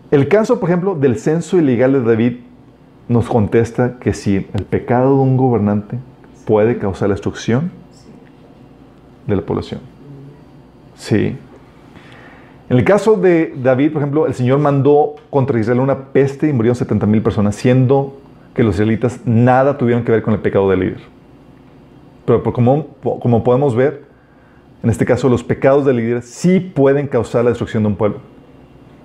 El 0.09 0.29
caso, 0.29 0.59
por 0.59 0.69
ejemplo, 0.69 0.95
del 0.95 1.19
censo 1.19 1.57
ilegal 1.57 1.91
de 1.93 2.01
David 2.01 2.33
nos 3.09 3.27
contesta 3.27 3.97
que 3.99 4.13
si 4.13 4.35
el 4.35 4.63
pecado 4.63 5.15
de 5.15 5.21
un 5.21 5.35
gobernante 5.35 5.97
puede 6.45 6.77
causar 6.77 7.09
la 7.09 7.15
destrucción 7.15 7.71
de 9.25 9.35
la 9.35 9.41
población. 9.41 9.81
Sí. 10.95 11.35
En 12.69 12.77
el 12.77 12.85
caso 12.85 13.17
de 13.17 13.53
David, 13.61 13.91
por 13.91 14.01
ejemplo, 14.01 14.27
el 14.27 14.33
Señor 14.33 14.59
mandó 14.59 15.15
contra 15.29 15.59
Israel 15.59 15.81
una 15.81 16.05
peste 16.05 16.47
y 16.47 16.53
murieron 16.53 16.75
70 16.75 17.05
mil 17.05 17.21
personas, 17.21 17.55
siendo 17.55 18.17
que 18.53 18.63
los 18.63 18.75
israelitas 18.75 19.19
nada 19.25 19.77
tuvieron 19.77 20.03
que 20.03 20.11
ver 20.11 20.21
con 20.21 20.33
el 20.33 20.39
pecado 20.39 20.69
del 20.69 20.79
líder. 20.79 21.01
Pero 22.25 22.43
como, 22.53 22.87
como 23.19 23.43
podemos 23.43 23.75
ver, 23.75 24.05
en 24.83 24.89
este 24.89 25.05
caso 25.05 25.27
los 25.27 25.43
pecados 25.43 25.85
del 25.85 25.97
líder 25.97 26.21
sí 26.23 26.59
pueden 26.59 27.07
causar 27.07 27.43
la 27.43 27.51
destrucción 27.51 27.83
de 27.83 27.87
un 27.87 27.95
pueblo. 27.95 28.19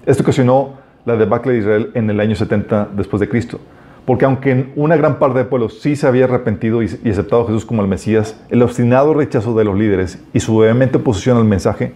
Esto 0.07 0.23
ocasionó 0.23 0.82
la 1.05 1.17
debacle 1.17 1.53
de 1.53 1.59
Israel 1.59 1.91
en 1.95 2.09
el 2.11 2.21
año 2.21 2.37
70 2.37 2.91
después 2.95 3.21
de 3.21 3.29
Cristo. 3.29 3.59
Porque 4.05 4.25
aunque 4.25 4.73
una 4.75 4.97
gran 4.97 5.19
parte 5.19 5.39
del 5.39 5.47
pueblo 5.47 5.69
sí 5.69 5.95
se 5.95 6.07
había 6.07 6.25
arrepentido 6.25 6.83
y, 6.83 6.87
aceptado 6.87 7.43
a 7.43 7.47
Jesús 7.47 7.65
como 7.65 7.83
el 7.83 7.89
Mesías, 7.89 8.41
el 8.49 8.63
obstinado 8.63 9.15
rechazo 9.15 9.55
de 9.55 9.65
los 9.65 9.79
líderes 9.79 10.23
y 10.33 10.41
su 10.41 10.57
vehemente 10.59 10.99
oposición 10.99 11.37
al 11.37 11.45
mensaje 11.45 11.95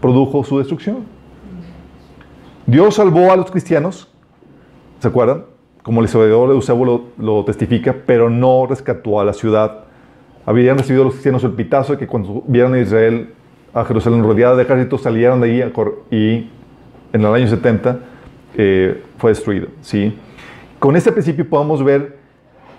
produjo 0.00 0.44
su 0.44 0.58
destrucción. 0.58 0.98
Dios 2.66 2.96
salvó 2.96 3.32
a 3.32 3.36
los 3.36 3.50
cristianos, 3.50 4.08
¿se 4.98 5.08
acuerdan? 5.08 5.44
Como 5.82 6.00
el 6.00 6.06
historiador 6.06 6.50
de 6.50 6.54
Eusebio 6.54 6.84
lo, 6.84 7.04
lo 7.18 7.44
testifica, 7.44 7.96
pero 8.04 8.28
no 8.28 8.66
rescató 8.68 9.18
a 9.18 9.24
la 9.24 9.32
ciudad. 9.32 9.84
Habían 10.44 10.76
recibido 10.76 11.04
los 11.04 11.14
cristianos 11.14 11.42
el 11.44 11.52
pitazo 11.52 11.94
de 11.94 11.98
que 11.98 12.06
cuando 12.06 12.44
vieron 12.46 12.74
a 12.74 12.78
Israel, 12.78 13.32
a 13.72 13.84
Jerusalén 13.84 14.22
rodeada 14.22 14.56
de 14.56 14.64
ejércitos, 14.64 15.00
salieron 15.00 15.40
de 15.40 15.46
ahí 15.50 15.72
y 16.10 16.50
en 17.12 17.20
el 17.20 17.26
año 17.26 17.46
70 17.46 17.98
eh, 18.56 19.02
fue 19.18 19.30
destruido. 19.30 19.68
¿sí? 19.80 20.16
Con 20.78 20.96
este 20.96 21.12
principio 21.12 21.48
podemos 21.48 21.84
ver, 21.84 22.18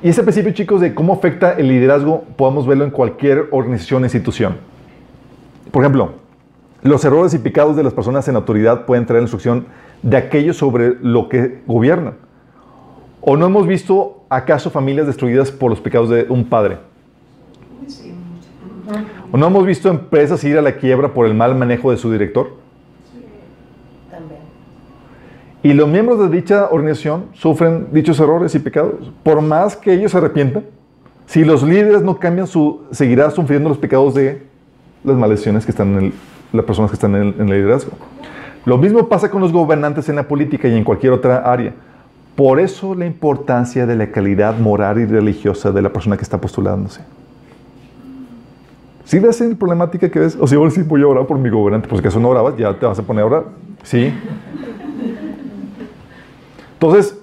y 0.02 0.10
ese 0.10 0.24
principio 0.24 0.52
chicos 0.52 0.82
de 0.82 0.94
cómo 0.94 1.14
afecta 1.14 1.54
el 1.54 1.68
liderazgo, 1.68 2.24
podemos 2.36 2.66
verlo 2.66 2.84
en 2.84 2.92
cualquier 2.92 3.48
organización 3.52 4.04
o 4.04 4.06
institución. 4.06 4.58
Por 5.72 5.84
ejemplo, 5.84 6.14
los 6.84 7.06
errores 7.06 7.34
y 7.34 7.40
pecados 7.40 7.76
de 7.76 7.84
las 7.84 7.94
personas 7.94 8.28
en 8.28 8.36
autoridad 8.36 8.86
pueden 8.86 9.06
traer 9.06 9.22
instrucción 9.22 9.68
de 10.02 10.18
aquellos 10.18 10.58
sobre 10.58 10.96
lo 11.02 11.30
que 11.30 11.62
gobiernan. 11.68 12.16
¿O 13.22 13.38
no 13.38 13.46
hemos 13.46 13.68
visto 13.68 14.24
acaso 14.30 14.72
familias 14.72 15.06
destruidas 15.06 15.52
por 15.52 15.70
los 15.70 15.80
pecados 15.80 16.10
de 16.10 16.26
un 16.28 16.46
padre? 16.46 16.80
¿O 19.32 19.38
no 19.38 19.48
hemos 19.48 19.66
visto 19.66 19.90
empresas 19.90 20.44
ir 20.44 20.58
a 20.58 20.62
la 20.62 20.76
quiebra 20.76 21.14
por 21.14 21.28
el 21.28 21.34
mal 21.34 21.56
manejo 21.56 21.92
de 21.92 21.98
su 21.98 22.12
director? 22.12 22.58
También. 24.10 24.42
Y 25.64 25.74
los 25.74 25.88
miembros 25.88 26.20
de 26.20 26.30
dicha 26.30 26.70
organización 26.72 27.26
sufren 27.34 27.88
dichos 27.92 28.20
errores 28.20 28.56
y 28.56 28.60
pecados. 28.60 29.12
Por 29.24 29.42
más 29.42 29.78
que 29.78 29.94
ellos 29.94 30.12
se 30.12 30.18
arrepientan, 30.18 30.64
si 31.28 31.46
los 31.46 31.62
líderes 31.64 32.02
no 32.02 32.18
cambian, 32.18 32.48
su, 32.48 32.82
seguirá 32.92 33.30
sufriendo 33.30 33.70
los 33.70 33.78
pecados 33.78 34.16
de 34.16 34.42
las 35.04 35.16
maldiciones 35.18 35.64
que 35.66 35.72
están 35.72 35.94
en 35.98 36.04
el- 36.06 36.14
las 36.54 36.66
personas 36.66 36.92
que 36.92 36.96
están 36.96 37.16
en 37.16 37.22
el, 37.22 37.34
en 37.40 37.42
el 37.50 37.62
liderazgo. 37.62 37.92
Lo 38.66 38.78
mismo 38.78 39.08
pasa 39.08 39.30
con 39.32 39.40
los 39.42 39.52
gobernantes 39.54 40.10
en 40.10 40.16
la 40.18 40.24
política 40.28 40.68
y 40.68 40.76
en 40.76 40.84
cualquier 40.84 41.14
otra 41.14 41.38
área. 41.38 41.74
Por 42.36 42.60
eso 42.60 42.96
la 42.96 43.06
importancia 43.06 43.86
de 43.86 43.96
la 43.96 44.08
calidad 44.12 44.58
moral 44.58 45.00
y 45.00 45.06
religiosa 45.06 45.72
de 45.72 45.82
la 45.82 45.90
persona 45.94 46.18
que 46.18 46.24
está 46.24 46.40
postulándose. 46.42 47.02
¿Sí 49.06 49.20
ves 49.20 49.42
la 49.42 49.56
problemática 49.56 50.10
que 50.10 50.20
ves? 50.20 50.38
O 50.40 50.48
sea, 50.48 50.58
ahora 50.58 50.72
sí 50.72 50.82
voy 50.84 51.02
a 51.02 51.08
orar 51.08 51.26
por 51.28 51.38
mi 51.38 51.50
gobernante. 51.50 51.88
Pues 51.88 52.02
que 52.02 52.08
eso 52.08 52.20
no 52.20 52.30
orabas, 52.30 52.56
ya 52.58 52.74
te 52.78 52.86
vas 52.86 52.98
a 52.98 53.04
poner 53.04 53.24
a 53.24 53.26
orar. 53.28 53.44
Sí. 53.84 54.14
Entonces, 56.82 57.16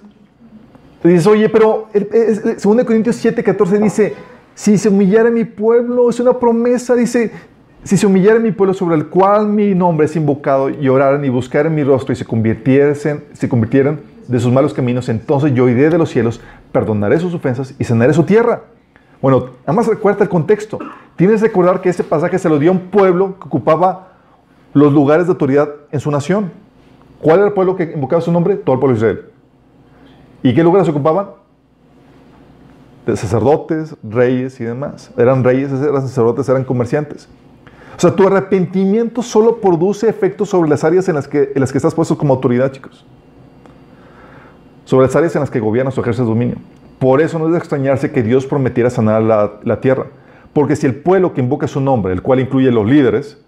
dices, 1.02 1.26
oye, 1.26 1.48
pero 1.48 1.88
el- 1.92 2.08
es- 2.12 2.44
es- 2.44 2.62
2 2.62 2.84
Corintios 2.84 3.16
7, 3.16 3.42
14 3.42 3.78
dice, 3.78 4.14
si 4.54 4.78
se 4.78 4.88
humillara 4.88 5.30
mi 5.30 5.44
pueblo, 5.44 6.08
es 6.08 6.20
una 6.20 6.38
promesa, 6.38 6.94
dice, 6.94 7.32
si 7.82 7.96
se 7.96 8.06
humillara 8.06 8.38
mi 8.38 8.52
pueblo 8.52 8.72
sobre 8.72 8.94
el 8.94 9.06
cual 9.06 9.48
mi 9.48 9.74
nombre 9.74 10.06
es 10.06 10.14
invocado, 10.14 10.70
y 10.70 10.88
oraran 10.88 11.24
y 11.24 11.28
buscaran 11.28 11.74
mi 11.74 11.82
rostro 11.82 12.12
y 12.12 12.16
se 12.16 12.24
convirtiesen, 12.24 13.24
se 13.32 13.48
convirtieran 13.48 13.98
de 14.28 14.38
sus 14.38 14.52
malos 14.52 14.72
caminos, 14.74 15.08
entonces 15.08 15.52
yo 15.54 15.68
iré 15.68 15.90
de 15.90 15.98
los 15.98 16.10
cielos, 16.10 16.40
perdonaré 16.70 17.18
sus 17.18 17.34
ofensas 17.34 17.74
y 17.80 17.84
sanaré 17.84 18.12
su 18.12 18.22
tierra. 18.22 18.62
Bueno, 19.20 19.46
nada 19.62 19.72
más 19.72 19.88
recuerda 19.88 20.22
el 20.22 20.28
contexto. 20.28 20.78
Tienes 21.16 21.40
que 21.40 21.48
recordar 21.48 21.80
que 21.80 21.88
ese 21.88 22.04
pasaje 22.04 22.38
se 22.38 22.48
lo 22.48 22.60
dio 22.60 22.70
a 22.70 22.74
un 22.74 22.90
pueblo 22.90 23.36
que 23.40 23.46
ocupaba 23.48 24.12
los 24.72 24.92
lugares 24.92 25.26
de 25.26 25.32
autoridad 25.32 25.68
en 25.90 25.98
su 25.98 26.12
nación. 26.12 26.52
¿Cuál 27.20 27.38
era 27.38 27.48
el 27.48 27.54
pueblo 27.54 27.74
que 27.74 27.90
invocaba 27.92 28.22
su 28.22 28.30
nombre? 28.30 28.54
Todo 28.54 28.74
el 28.74 28.80
pueblo 28.80 28.96
de 28.96 28.98
Israel. 28.98 29.24
¿Y 30.42 30.54
qué 30.54 30.62
lugares 30.62 30.88
ocupaban? 30.88 31.30
De 33.06 33.16
sacerdotes, 33.16 33.96
reyes 34.02 34.60
y 34.60 34.64
demás. 34.64 35.10
Eran 35.16 35.42
reyes, 35.42 35.72
eran 35.72 36.02
sacerdotes, 36.02 36.48
eran 36.48 36.64
comerciantes. 36.64 37.28
O 37.96 38.00
sea, 38.00 38.14
tu 38.14 38.26
arrepentimiento 38.26 39.22
solo 39.22 39.60
produce 39.60 40.08
efectos 40.08 40.50
sobre 40.50 40.70
las 40.70 40.84
áreas 40.84 41.08
en 41.08 41.16
las 41.16 41.26
que, 41.26 41.50
en 41.54 41.60
las 41.60 41.74
estás 41.74 41.94
puesto 41.94 42.16
como 42.16 42.34
autoridad, 42.34 42.70
chicos. 42.70 43.04
Sobre 44.84 45.06
las 45.06 45.16
áreas 45.16 45.34
en 45.34 45.40
las 45.40 45.50
que 45.50 45.58
gobiernas 45.58 45.98
o 45.98 46.00
ejerces 46.00 46.24
dominio. 46.24 46.56
Por 47.00 47.20
eso 47.20 47.38
no 47.38 47.46
es 47.46 47.52
de 47.52 47.58
extrañarse 47.58 48.12
que 48.12 48.22
Dios 48.22 48.46
prometiera 48.46 48.88
sanar 48.88 49.22
la, 49.22 49.54
la 49.64 49.80
tierra. 49.80 50.06
Porque 50.52 50.76
si 50.76 50.86
el 50.86 50.94
pueblo 50.94 51.34
que 51.34 51.40
invoca 51.40 51.66
su 51.66 51.80
nombre, 51.80 52.12
el 52.12 52.22
cual 52.22 52.40
incluye 52.40 52.70
los 52.70 52.86
líderes, 52.86 53.38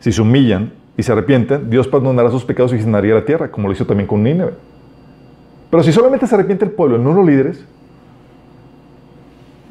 si 0.00 0.12
se 0.12 0.20
humillan 0.20 0.72
y 0.96 1.02
se 1.02 1.12
arrepienten, 1.12 1.70
Dios 1.70 1.88
perdonará 1.88 2.30
sus 2.30 2.44
pecados 2.44 2.72
y 2.74 2.80
sanaría 2.80 3.14
la 3.14 3.24
tierra, 3.24 3.50
como 3.50 3.68
lo 3.68 3.74
hizo 3.74 3.86
también 3.86 4.06
con 4.06 4.22
Nínive. 4.22 4.52
Pero 5.70 5.82
si 5.82 5.92
solamente 5.92 6.26
se 6.26 6.34
arrepiente 6.34 6.64
el 6.64 6.70
pueblo, 6.70 6.98
no 6.98 7.12
los 7.12 7.26
líderes, 7.26 7.64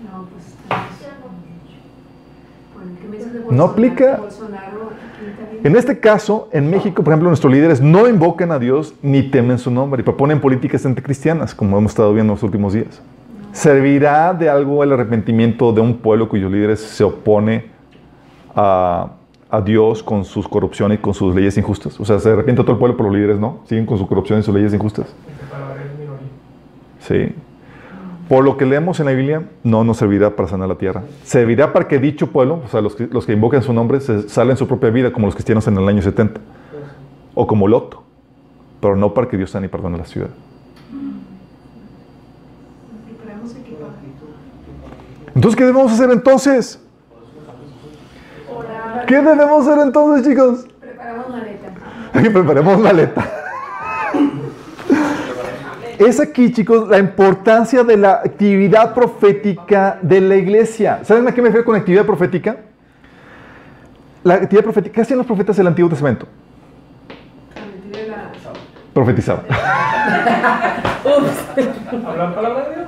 No, 0.03 0.27
pues. 0.31 0.55
Bueno, 2.75 2.91
¿qué 3.01 3.07
me 3.07 3.17
dices 3.17 3.33
de 3.33 3.55
No 3.55 3.63
aplica. 3.63 4.19
En 5.63 5.75
este 5.75 5.99
caso, 5.99 6.49
en 6.53 6.69
México, 6.69 7.03
por 7.03 7.11
ejemplo, 7.11 7.29
nuestros 7.29 7.51
líderes 7.51 7.81
no 7.81 8.07
invocan 8.07 8.51
a 8.51 8.59
Dios 8.59 8.93
ni 9.01 9.23
temen 9.23 9.57
su 9.57 9.71
nombre 9.71 10.01
y 10.01 10.03
proponen 10.03 10.39
políticas 10.39 10.85
anticristianas, 10.85 11.55
como 11.55 11.77
hemos 11.77 11.91
estado 11.91 12.13
viendo 12.13 12.33
en 12.33 12.35
los 12.35 12.43
últimos 12.43 12.73
días. 12.73 13.01
¿Servirá 13.53 14.33
de 14.33 14.49
algo 14.49 14.83
el 14.83 14.93
arrepentimiento 14.93 15.73
de 15.73 15.81
un 15.81 15.97
pueblo 15.97 16.29
cuyos 16.29 16.51
líderes 16.51 16.79
se 16.79 17.03
opone 17.03 17.65
a, 18.55 19.13
a 19.49 19.61
Dios 19.61 20.03
con 20.03 20.23
sus 20.23 20.47
corrupciones 20.47 20.99
y 20.99 21.01
con 21.01 21.15
sus 21.15 21.35
leyes 21.35 21.57
injustas? 21.57 21.99
O 21.99 22.05
sea, 22.05 22.19
se 22.19 22.29
arrepiente 22.29 22.61
todo 22.61 22.73
el 22.73 22.77
pueblo, 22.77 22.95
pero 22.95 23.09
los 23.09 23.17
líderes 23.17 23.39
no. 23.39 23.61
Siguen 23.65 23.87
con 23.87 23.97
su 23.97 24.07
corrupción 24.07 24.39
y 24.39 24.43
sus 24.43 24.53
leyes 24.53 24.73
injustas. 24.73 25.07
Sí. 27.07 27.33
Por 28.27 28.43
lo 28.43 28.57
que 28.57 28.65
leemos 28.65 28.99
en 28.99 29.05
la 29.05 29.13
Biblia, 29.13 29.43
no 29.63 29.85
nos 29.85 29.97
servirá 29.97 30.35
para 30.35 30.49
sanar 30.49 30.67
la 30.67 30.75
tierra. 30.75 31.03
Servirá 31.23 31.71
para 31.71 31.87
que 31.87 31.97
dicho 31.97 32.27
pueblo, 32.27 32.61
o 32.65 32.67
sea, 32.67 32.81
los 32.81 32.95
que, 32.95 33.07
los 33.07 33.25
que 33.25 33.31
invocan 33.31 33.63
su 33.63 33.71
nombre, 33.71 34.01
se 34.01 34.27
salven 34.27 34.57
su 34.57 34.67
propia 34.67 34.89
vida, 34.89 35.13
como 35.13 35.27
los 35.27 35.35
cristianos 35.35 35.65
en 35.67 35.77
el 35.77 35.87
año 35.87 36.01
70. 36.01 36.41
O 37.35 37.47
como 37.47 37.67
Lot. 37.69 37.97
Pero 38.81 38.97
no 38.97 39.13
para 39.13 39.29
que 39.29 39.37
Dios 39.37 39.51
sane 39.51 39.67
y 39.67 39.69
perdone 39.69 39.97
la 39.97 40.05
ciudad. 40.05 40.29
Entonces, 45.33 45.55
¿qué 45.55 45.65
debemos 45.65 45.91
hacer 45.91 46.09
entonces? 46.11 46.81
¿Qué 49.07 49.15
debemos 49.15 49.67
hacer 49.67 49.83
entonces, 49.83 50.27
chicos? 50.27 50.67
Preparamos 50.79 51.29
maleta. 51.29 51.73
Preparemos 52.33 52.79
maleta. 52.79 53.46
Es 55.99 56.19
aquí, 56.19 56.51
chicos, 56.51 56.87
la 56.89 56.99
importancia 56.99 57.83
de 57.83 57.97
la 57.97 58.13
actividad 58.13 58.93
profética 58.93 59.97
de 60.01 60.21
la 60.21 60.35
iglesia. 60.35 60.99
¿Saben 61.03 61.27
a 61.27 61.33
qué 61.33 61.41
me 61.41 61.47
refiero 61.47 61.65
con 61.65 61.75
actividad 61.75 62.05
profética? 62.05 62.57
La 64.23 64.35
actividad 64.35 64.63
profética, 64.63 64.93
¿qué 64.93 65.01
hacían 65.01 65.17
los 65.17 65.25
profetas 65.25 65.57
del 65.57 65.65
Antiguo 65.67 65.89
Testamento? 65.89 66.27
Profetizaban. 68.93 69.45
¿Hablan 72.05 72.35
palabra 72.35 72.69
de 72.69 72.75
Dios? 72.75 72.87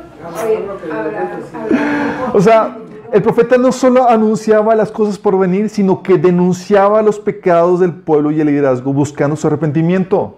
O 2.34 2.42
sea, 2.42 2.78
el 3.12 3.24
profeta 3.24 3.58
no 3.58 3.72
solo 3.72 4.08
anunciaba 4.08 4.76
las 4.76 4.92
cosas 4.92 5.18
por 5.18 5.38
venir, 5.40 5.70
sino 5.70 6.04
que 6.04 6.18
denunciaba 6.18 7.02
los 7.02 7.20
pecados 7.20 7.80
del 7.80 7.94
pueblo 7.94 8.30
y 8.30 8.40
el 8.40 8.48
liderazgo 8.48 8.94
buscando 8.94 9.36
su 9.36 9.48
arrepentimiento. 9.48 10.36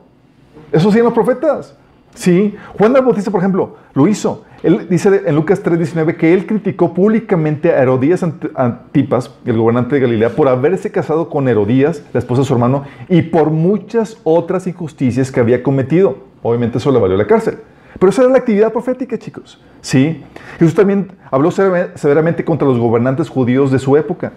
Eso 0.71 0.87
hacían 0.89 1.03
los 1.03 1.13
profetas. 1.13 1.75
Sí. 2.13 2.55
Juan 2.77 2.95
el 2.95 3.01
Bautista, 3.03 3.31
por 3.31 3.39
ejemplo, 3.39 3.77
lo 3.93 4.07
hizo. 4.07 4.43
Él 4.63 4.87
dice 4.89 5.23
en 5.25 5.33
Lucas 5.35 5.63
3:19 5.63 6.17
que 6.17 6.33
él 6.33 6.45
criticó 6.45 6.93
públicamente 6.93 7.71
a 7.73 7.81
Herodías 7.81 8.21
Ant- 8.21 8.51
Antipas, 8.55 9.33
el 9.45 9.57
gobernante 9.57 9.95
de 9.95 10.01
Galilea, 10.01 10.29
por 10.35 10.47
haberse 10.47 10.91
casado 10.91 11.29
con 11.29 11.47
Herodías, 11.47 12.03
la 12.13 12.19
esposa 12.19 12.41
de 12.41 12.47
su 12.47 12.53
hermano, 12.53 12.83
y 13.09 13.23
por 13.23 13.49
muchas 13.49 14.17
otras 14.23 14.67
injusticias 14.67 15.31
que 15.31 15.39
había 15.39 15.63
cometido. 15.63 16.17
Obviamente 16.43 16.77
eso 16.77 16.91
le 16.91 16.99
valió 16.99 17.15
la 17.17 17.25
cárcel. 17.27 17.57
Pero 17.99 18.09
esa 18.09 18.21
era 18.23 18.31
la 18.31 18.37
actividad 18.37 18.71
profética, 18.71 19.17
chicos. 19.17 19.61
Sí. 19.81 20.23
Jesús 20.59 20.75
también 20.75 21.11
habló 21.31 21.49
sever- 21.51 21.91
severamente 21.95 22.43
contra 22.45 22.67
los 22.67 22.77
gobernantes 22.77 23.29
judíos 23.29 23.71
de 23.71 23.79
su 23.79 23.95
época. 23.97 24.33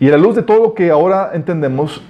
Y 0.00 0.08
a 0.08 0.12
la 0.12 0.18
luz 0.18 0.36
de 0.36 0.42
todo 0.42 0.62
lo 0.62 0.74
que 0.74 0.90
ahora 0.90 1.30
entendemos, 1.34 2.02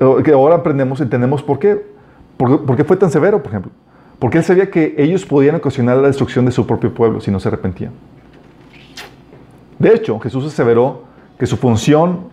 eh, 0.00 0.22
que 0.24 0.32
ahora 0.32 0.56
aprendemos, 0.56 1.00
entendemos 1.00 1.42
por 1.42 1.58
qué. 1.58 1.93
¿Por, 2.36 2.76
qué 2.76 2.84
fue 2.84 2.96
tan 2.96 3.10
severo, 3.10 3.42
por 3.42 3.50
ejemplo? 3.50 3.72
Porque 4.18 4.38
él 4.38 4.44
sabía 4.44 4.70
que 4.70 4.94
ellos 4.98 5.24
podían 5.24 5.54
ocasionar 5.56 5.96
la 5.98 6.08
destrucción 6.08 6.44
de 6.44 6.52
su 6.52 6.66
propio 6.66 6.92
pueblo 6.92 7.20
si 7.20 7.30
no 7.30 7.40
se 7.40 7.48
arrepentían. 7.48 7.92
De 9.78 9.94
hecho, 9.94 10.18
Jesús 10.20 10.46
aseveró 10.46 11.02
que 11.38 11.46
su 11.46 11.56
función 11.56 12.32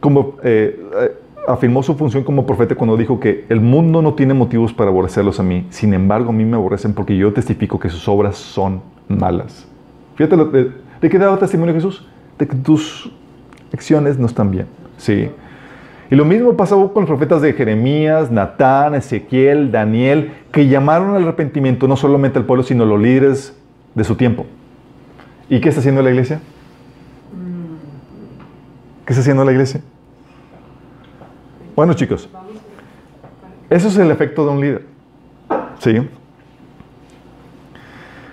como 0.00 0.36
eh, 0.42 0.80
eh, 1.00 1.16
afirmó 1.48 1.82
su 1.82 1.94
función 1.94 2.22
como 2.22 2.46
profeta 2.46 2.74
cuando 2.74 2.96
dijo 2.96 3.18
que 3.18 3.46
el 3.48 3.60
mundo 3.60 4.00
no 4.02 4.14
tiene 4.14 4.34
motivos 4.34 4.72
para 4.72 4.90
aborrecerlos 4.90 5.40
a 5.40 5.42
mí, 5.42 5.66
sin 5.70 5.94
embargo 5.94 6.30
a 6.30 6.32
mí 6.32 6.44
me 6.44 6.56
aborrecen 6.56 6.92
porque 6.92 7.16
yo 7.16 7.32
testifico 7.32 7.80
que 7.80 7.88
sus 7.88 8.06
obras 8.06 8.36
son 8.36 8.82
malas. 9.08 9.66
Fíjate, 10.14 10.36
de, 10.36 10.72
¿de 11.00 11.08
qué 11.08 11.18
daba 11.18 11.38
testimonio 11.38 11.74
Jesús? 11.74 12.06
De 12.38 12.46
que 12.46 12.54
tus 12.54 13.10
acciones 13.72 14.18
no 14.18 14.26
están 14.26 14.50
bien. 14.50 14.66
Sí. 14.98 15.30
Y 16.10 16.14
lo 16.14 16.24
mismo 16.24 16.56
pasó 16.56 16.92
con 16.92 17.02
los 17.02 17.08
profetas 17.08 17.42
de 17.42 17.52
Jeremías, 17.52 18.30
Natán, 18.30 18.94
Ezequiel, 18.94 19.70
Daniel, 19.70 20.32
que 20.52 20.66
llamaron 20.66 21.14
al 21.14 21.22
arrepentimiento 21.22 21.86
no 21.86 21.96
solamente 21.96 22.38
al 22.38 22.46
pueblo, 22.46 22.62
sino 22.62 22.84
a 22.84 22.86
los 22.86 23.00
líderes 23.00 23.56
de 23.94 24.04
su 24.04 24.16
tiempo. 24.16 24.46
¿Y 25.50 25.60
qué 25.60 25.68
está 25.68 25.80
haciendo 25.80 26.02
la 26.02 26.10
iglesia? 26.10 26.40
¿Qué 29.04 29.12
está 29.12 29.20
haciendo 29.20 29.44
la 29.44 29.52
iglesia? 29.52 29.80
Bueno, 31.76 31.92
chicos, 31.94 32.28
eso 33.68 33.88
es 33.88 33.96
el 33.98 34.10
efecto 34.10 34.44
de 34.44 34.50
un 34.50 34.60
líder. 34.60 34.86
¿Sí? 35.78 35.96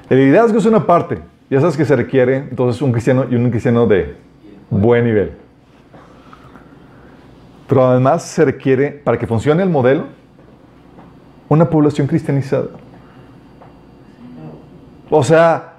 El 0.09 0.17
liderazgo 0.17 0.57
es 0.57 0.65
una 0.65 0.85
parte. 0.85 1.19
Ya 1.49 1.59
sabes 1.59 1.77
que 1.77 1.85
se 1.85 1.95
requiere 1.95 2.37
entonces 2.37 2.81
un 2.81 2.91
cristiano 2.91 3.25
y 3.29 3.35
un 3.35 3.49
cristiano 3.49 3.85
de 3.85 4.15
buen 4.69 5.03
nivel. 5.03 5.44
Pero 7.67 7.87
además 7.87 8.23
se 8.23 8.45
requiere, 8.45 8.91
para 8.91 9.17
que 9.17 9.25
funcione 9.27 9.63
el 9.63 9.69
modelo, 9.69 10.05
una 11.49 11.69
población 11.69 12.07
cristianizada. 12.07 12.67
O 15.09 15.23
sea, 15.23 15.73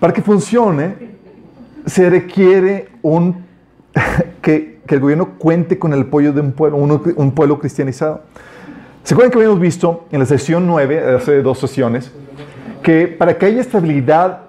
para 0.00 0.12
que 0.12 0.22
funcione, 0.22 0.94
se 1.86 2.10
requiere 2.10 2.88
un, 3.02 3.44
que, 4.42 4.80
que 4.86 4.94
el 4.94 5.00
gobierno 5.00 5.30
cuente 5.38 5.78
con 5.78 5.92
el 5.92 6.02
apoyo 6.02 6.32
de 6.32 6.40
un 6.40 6.52
pueblo, 6.52 6.76
uno- 6.78 7.02
un 7.16 7.32
pueblo 7.32 7.58
cristianizado. 7.58 8.22
¿Se 9.02 9.14
acuerdan 9.14 9.30
que 9.30 9.38
habíamos 9.38 9.60
visto 9.60 10.06
en 10.10 10.20
la 10.20 10.26
sesión 10.26 10.66
9, 10.66 11.16
hace 11.16 11.40
dos 11.42 11.58
sesiones, 11.58 12.12
que 12.82 13.06
para 13.06 13.38
que 13.38 13.46
haya 13.46 13.60
estabilidad 13.60 14.45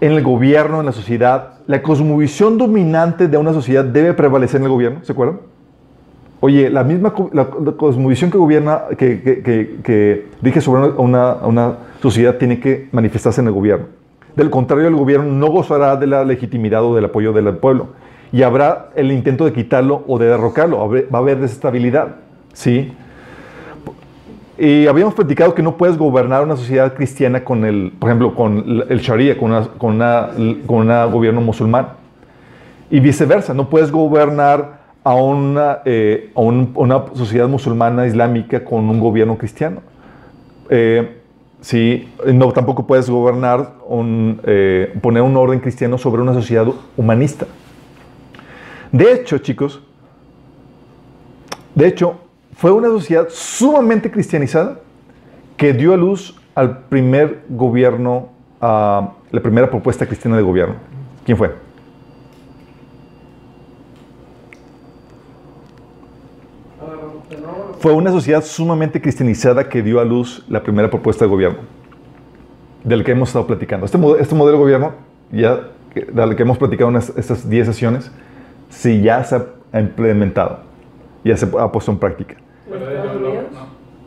en 0.00 0.12
el 0.12 0.22
gobierno, 0.22 0.80
en 0.80 0.86
la 0.86 0.92
sociedad, 0.92 1.54
la 1.66 1.82
cosmovisión 1.82 2.58
dominante 2.58 3.28
de 3.28 3.36
una 3.36 3.52
sociedad 3.52 3.84
debe 3.84 4.14
prevalecer 4.14 4.60
en 4.60 4.64
el 4.64 4.70
gobierno? 4.70 5.00
¿Se 5.02 5.12
acuerdan? 5.12 5.40
Oye, 6.40 6.68
la 6.68 6.84
misma 6.84 7.14
la, 7.32 7.48
la 7.64 7.72
cosmovisión 7.72 8.30
que 8.30 8.38
gobierna, 8.38 8.82
que, 8.98 9.22
que, 9.22 9.42
que, 9.82 10.52
que 10.52 10.60
sobre 10.60 10.90
una, 10.90 11.34
una 11.36 11.74
sociedad 12.02 12.36
tiene 12.36 12.60
que 12.60 12.88
manifestarse 12.92 13.40
en 13.40 13.46
el 13.46 13.54
gobierno. 13.54 13.86
Del 14.36 14.50
contrario, 14.50 14.86
el 14.86 14.94
gobierno 14.94 15.32
no 15.32 15.46
gozará 15.48 15.96
de 15.96 16.06
la 16.06 16.24
legitimidad 16.24 16.84
o 16.84 16.94
del 16.94 17.06
apoyo 17.06 17.32
del 17.32 17.56
pueblo. 17.56 17.88
Y 18.32 18.42
habrá 18.42 18.90
el 18.94 19.10
intento 19.12 19.46
de 19.46 19.52
quitarlo 19.54 20.04
o 20.06 20.18
de 20.18 20.26
derrocarlo. 20.26 20.78
Va 20.88 21.18
a 21.18 21.22
haber 21.22 21.40
desestabilidad. 21.40 22.16
¿Sí? 22.52 22.92
Y 24.58 24.86
habíamos 24.86 25.14
platicado 25.14 25.54
que 25.54 25.62
no 25.62 25.76
puedes 25.76 25.98
gobernar 25.98 26.42
una 26.42 26.56
sociedad 26.56 26.94
cristiana 26.94 27.44
con 27.44 27.64
el, 27.64 27.92
por 27.98 28.08
ejemplo, 28.08 28.34
con 28.34 28.84
el 28.88 29.00
Sharia, 29.00 29.36
con 29.36 29.50
una, 29.50 29.68
con 29.68 29.94
una, 29.96 30.30
con 30.66 30.88
un 30.90 31.12
gobierno 31.12 31.40
musulmán. 31.42 31.88
Y 32.90 33.00
viceversa, 33.00 33.52
no 33.52 33.68
puedes 33.68 33.90
gobernar 33.92 34.80
a 35.04 35.14
una, 35.14 35.80
eh, 35.84 36.30
a 36.34 36.40
un- 36.40 36.72
una 36.74 37.04
sociedad 37.14 37.48
musulmana 37.48 38.06
islámica 38.06 38.64
con 38.64 38.88
un 38.88 38.98
gobierno 38.98 39.36
cristiano. 39.36 39.82
Eh, 40.70 41.20
sí, 41.60 42.08
no, 42.32 42.50
tampoco 42.52 42.86
puedes 42.86 43.10
gobernar, 43.10 43.74
un, 43.86 44.40
eh, 44.44 44.96
poner 45.02 45.22
un 45.22 45.36
orden 45.36 45.60
cristiano 45.60 45.98
sobre 45.98 46.22
una 46.22 46.32
sociedad 46.32 46.66
humanista. 46.96 47.46
De 48.90 49.12
hecho, 49.12 49.36
chicos, 49.38 49.82
de 51.74 51.88
hecho, 51.88 52.20
fue 52.56 52.70
una 52.72 52.88
sociedad 52.88 53.26
sumamente 53.30 54.10
cristianizada 54.10 54.80
que 55.56 55.72
dio 55.72 55.92
a 55.92 55.96
luz 55.96 56.36
al 56.54 56.78
primer 56.88 57.44
gobierno, 57.48 58.28
a 58.60 59.12
la 59.30 59.40
primera 59.42 59.68
propuesta 59.70 60.06
cristiana 60.06 60.36
de 60.36 60.42
gobierno. 60.42 60.76
¿Quién 61.24 61.36
fue? 61.36 61.54
Fue 67.80 67.92
una 67.92 68.10
sociedad 68.10 68.42
sumamente 68.42 69.00
cristianizada 69.00 69.68
que 69.68 69.82
dio 69.82 70.00
a 70.00 70.04
luz 70.04 70.44
la 70.48 70.62
primera 70.62 70.88
propuesta 70.90 71.24
de 71.24 71.30
gobierno, 71.30 71.58
del 72.84 73.04
que 73.04 73.12
hemos 73.12 73.28
estado 73.30 73.46
platicando. 73.46 73.86
Este, 73.86 73.98
este 74.20 74.34
modelo 74.34 74.56
de 74.58 74.62
gobierno, 74.62 74.92
ya 75.30 75.60
del 76.12 76.36
que 76.36 76.42
hemos 76.42 76.58
platicado 76.58 76.90
en 76.90 76.96
es- 76.96 77.12
estas 77.16 77.48
10 77.48 77.66
sesiones, 77.66 78.10
sí 78.70 79.02
ya 79.02 79.22
se 79.24 79.36
ha 79.72 79.80
implementado, 79.80 80.60
ya 81.24 81.36
se 81.36 81.46
ha 81.58 81.72
puesto 81.72 81.90
en 81.90 81.98
práctica. 81.98 82.36
Estados 82.66 83.14
Unidos? 83.16 83.44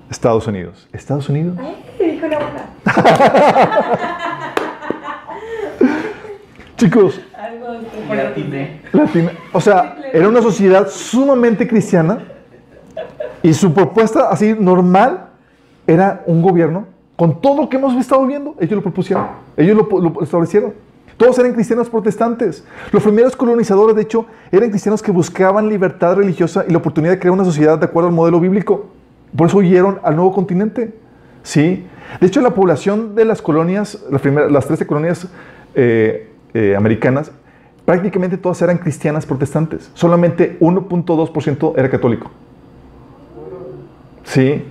Estados 0.10 0.48
Unidos. 0.48 0.88
¿Estados 0.92 1.30
Unidos? 1.30 1.58
Ay, 1.60 2.12
dijo 2.12 2.28
la 2.28 2.40
boca. 2.40 2.66
Chicos, 6.78 7.20
Algo. 7.38 7.68
Latina- 8.94 9.32
o 9.52 9.60
sea, 9.62 9.98
era 10.14 10.28
una 10.30 10.42
sociedad 10.42 10.88
sumamente 10.90 11.68
cristiana 11.68 12.20
y 13.44 13.54
su 13.54 13.74
propuesta 13.74 14.30
así 14.30 14.56
normal 14.58 15.28
era 15.86 16.24
un 16.26 16.42
gobierno 16.42 16.86
con 17.16 17.42
todo 17.42 17.64
lo 17.64 17.70
que 17.70 17.78
hemos 17.78 17.94
estado 17.96 18.26
viendo. 18.26 18.56
Ellos 18.60 18.78
lo 18.78 18.82
propusieron, 18.82 19.28
ellos 19.58 19.76
lo, 19.78 20.00
lo 20.00 20.24
establecieron. 20.24 20.74
Todos 21.20 21.38
eran 21.38 21.52
cristianos 21.52 21.90
protestantes. 21.90 22.64
Los 22.94 23.04
primeros 23.04 23.36
colonizadores, 23.36 23.94
de 23.94 24.04
hecho, 24.04 24.26
eran 24.54 24.70
cristianos 24.70 25.02
que 25.02 25.12
buscaban 25.12 25.68
libertad 25.68 26.16
religiosa 26.16 26.64
y 26.66 26.72
la 26.72 26.78
oportunidad 26.78 27.12
de 27.12 27.20
crear 27.20 27.34
una 27.34 27.44
sociedad 27.44 27.78
de 27.78 27.88
acuerdo 27.88 28.08
al 28.08 28.16
modelo 28.16 28.40
bíblico. 28.40 28.86
Por 29.36 29.48
eso 29.48 29.58
huyeron 29.58 30.00
al 30.02 30.16
nuevo 30.16 30.32
continente. 30.32 30.94
¿Sí? 31.44 31.86
De 32.22 32.28
hecho, 32.28 32.40
la 32.40 32.52
población 32.52 33.16
de 33.16 33.26
las 33.26 33.42
colonias, 33.42 34.02
las, 34.10 34.22
primeras, 34.22 34.50
las 34.50 34.66
13 34.66 34.88
colonias 34.88 35.28
eh, 35.76 36.32
eh, 36.54 36.74
americanas, 36.78 37.34
prácticamente 37.84 38.38
todas 38.38 38.62
eran 38.62 38.78
cristianas 38.78 39.26
protestantes. 39.26 39.92
Solamente 39.96 40.58
1.2% 40.62 41.74
era 41.76 41.90
católico. 41.90 42.32
Sí. 44.24 44.64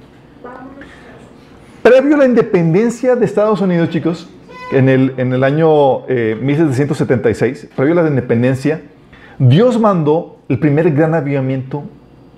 Previo 1.82 2.14
a 2.14 2.18
la 2.20 2.24
independencia 2.24 3.16
de 3.16 3.26
Estados 3.26 3.60
Unidos, 3.60 3.90
chicos, 3.90 4.30
en 4.72 4.88
el, 4.88 5.14
en 5.16 5.32
el 5.32 5.44
año 5.44 6.06
eh, 6.08 6.36
1776, 6.40 7.68
previo 7.74 7.98
a 7.98 8.02
la 8.02 8.08
independencia, 8.08 8.82
Dios 9.38 9.78
mandó 9.80 10.38
el 10.48 10.58
primer 10.58 10.92
gran 10.92 11.14
avivamiento 11.14 11.84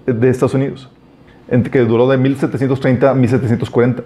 de 0.06 0.28
Estados 0.28 0.54
Unidos, 0.54 0.90
que 1.70 1.80
duró 1.80 2.08
de 2.08 2.18
1730 2.18 3.10
a 3.10 3.14
1740. 3.14 4.02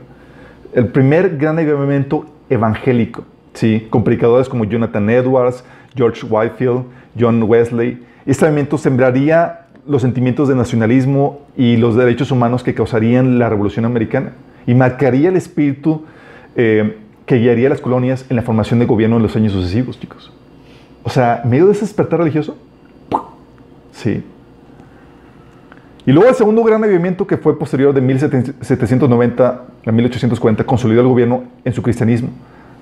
El 0.74 0.88
primer 0.88 1.36
gran 1.36 1.58
avivamiento 1.58 2.26
evangélico, 2.48 3.24
¿sí? 3.52 3.86
con 3.90 4.04
predicadores 4.04 4.48
como 4.48 4.64
Jonathan 4.64 5.08
Edwards, 5.10 5.64
George 5.94 6.26
Whitefield, 6.26 6.84
John 7.18 7.42
Wesley. 7.42 8.02
Este 8.26 8.44
avivamiento 8.44 8.78
sembraría 8.78 9.66
los 9.86 10.02
sentimientos 10.02 10.48
de 10.48 10.54
nacionalismo 10.54 11.42
y 11.56 11.76
los 11.76 11.94
derechos 11.94 12.30
humanos 12.30 12.62
que 12.62 12.74
causarían 12.74 13.38
la 13.38 13.48
Revolución 13.48 13.84
Americana 13.84 14.32
y 14.66 14.74
marcaría 14.74 15.28
el 15.28 15.36
espíritu 15.36 16.04
eh, 16.56 16.96
que 17.26 17.36
guiaría 17.36 17.68
a 17.68 17.70
las 17.70 17.80
colonias 17.80 18.26
en 18.28 18.36
la 18.36 18.42
formación 18.42 18.78
de 18.78 18.86
gobierno 18.86 19.16
en 19.16 19.22
los 19.22 19.34
años 19.36 19.52
sucesivos, 19.52 19.98
chicos. 19.98 20.32
O 21.02 21.10
sea, 21.10 21.42
medio 21.44 21.66
de 21.66 21.72
ese 21.72 21.82
despertar 21.82 22.18
religioso, 22.18 22.56
sí. 23.92 24.24
Y 26.06 26.12
luego 26.12 26.28
el 26.28 26.34
segundo 26.34 26.62
gran 26.62 26.84
avivamiento 26.84 27.26
que 27.26 27.38
fue 27.38 27.58
posterior 27.58 27.94
de 27.94 28.02
1790 28.02 29.64
a 29.86 29.92
1840 29.92 30.64
consolidó 30.64 31.00
el 31.00 31.08
gobierno 31.08 31.44
en 31.64 31.72
su 31.72 31.82
cristianismo, 31.82 32.28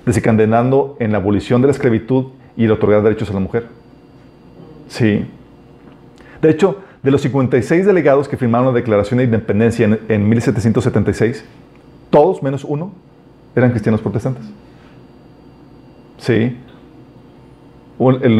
desencadenando 0.05 0.97
en 0.99 1.13
la 1.13 1.19
abolición 1.19 1.61
de 1.61 1.67
la 1.67 1.71
esclavitud 1.71 2.27
y 2.57 2.65
el 2.65 2.71
otorgar 2.71 3.01
derechos 3.01 3.29
a 3.29 3.33
la 3.33 3.39
mujer. 3.39 3.67
Sí. 4.89 5.25
De 6.41 6.49
hecho, 6.49 6.79
de 7.01 7.11
los 7.11 7.21
56 7.21 7.85
delegados 7.85 8.27
que 8.27 8.35
firmaron 8.35 8.67
la 8.67 8.73
Declaración 8.73 9.19
de 9.19 9.23
Independencia 9.23 9.85
en, 9.85 9.99
en 10.09 10.27
1776, 10.27 11.45
todos 12.09 12.43
menos 12.43 12.65
uno 12.65 12.91
eran 13.55 13.71
cristianos 13.71 14.01
protestantes. 14.01 14.43
Sí. 16.17 16.57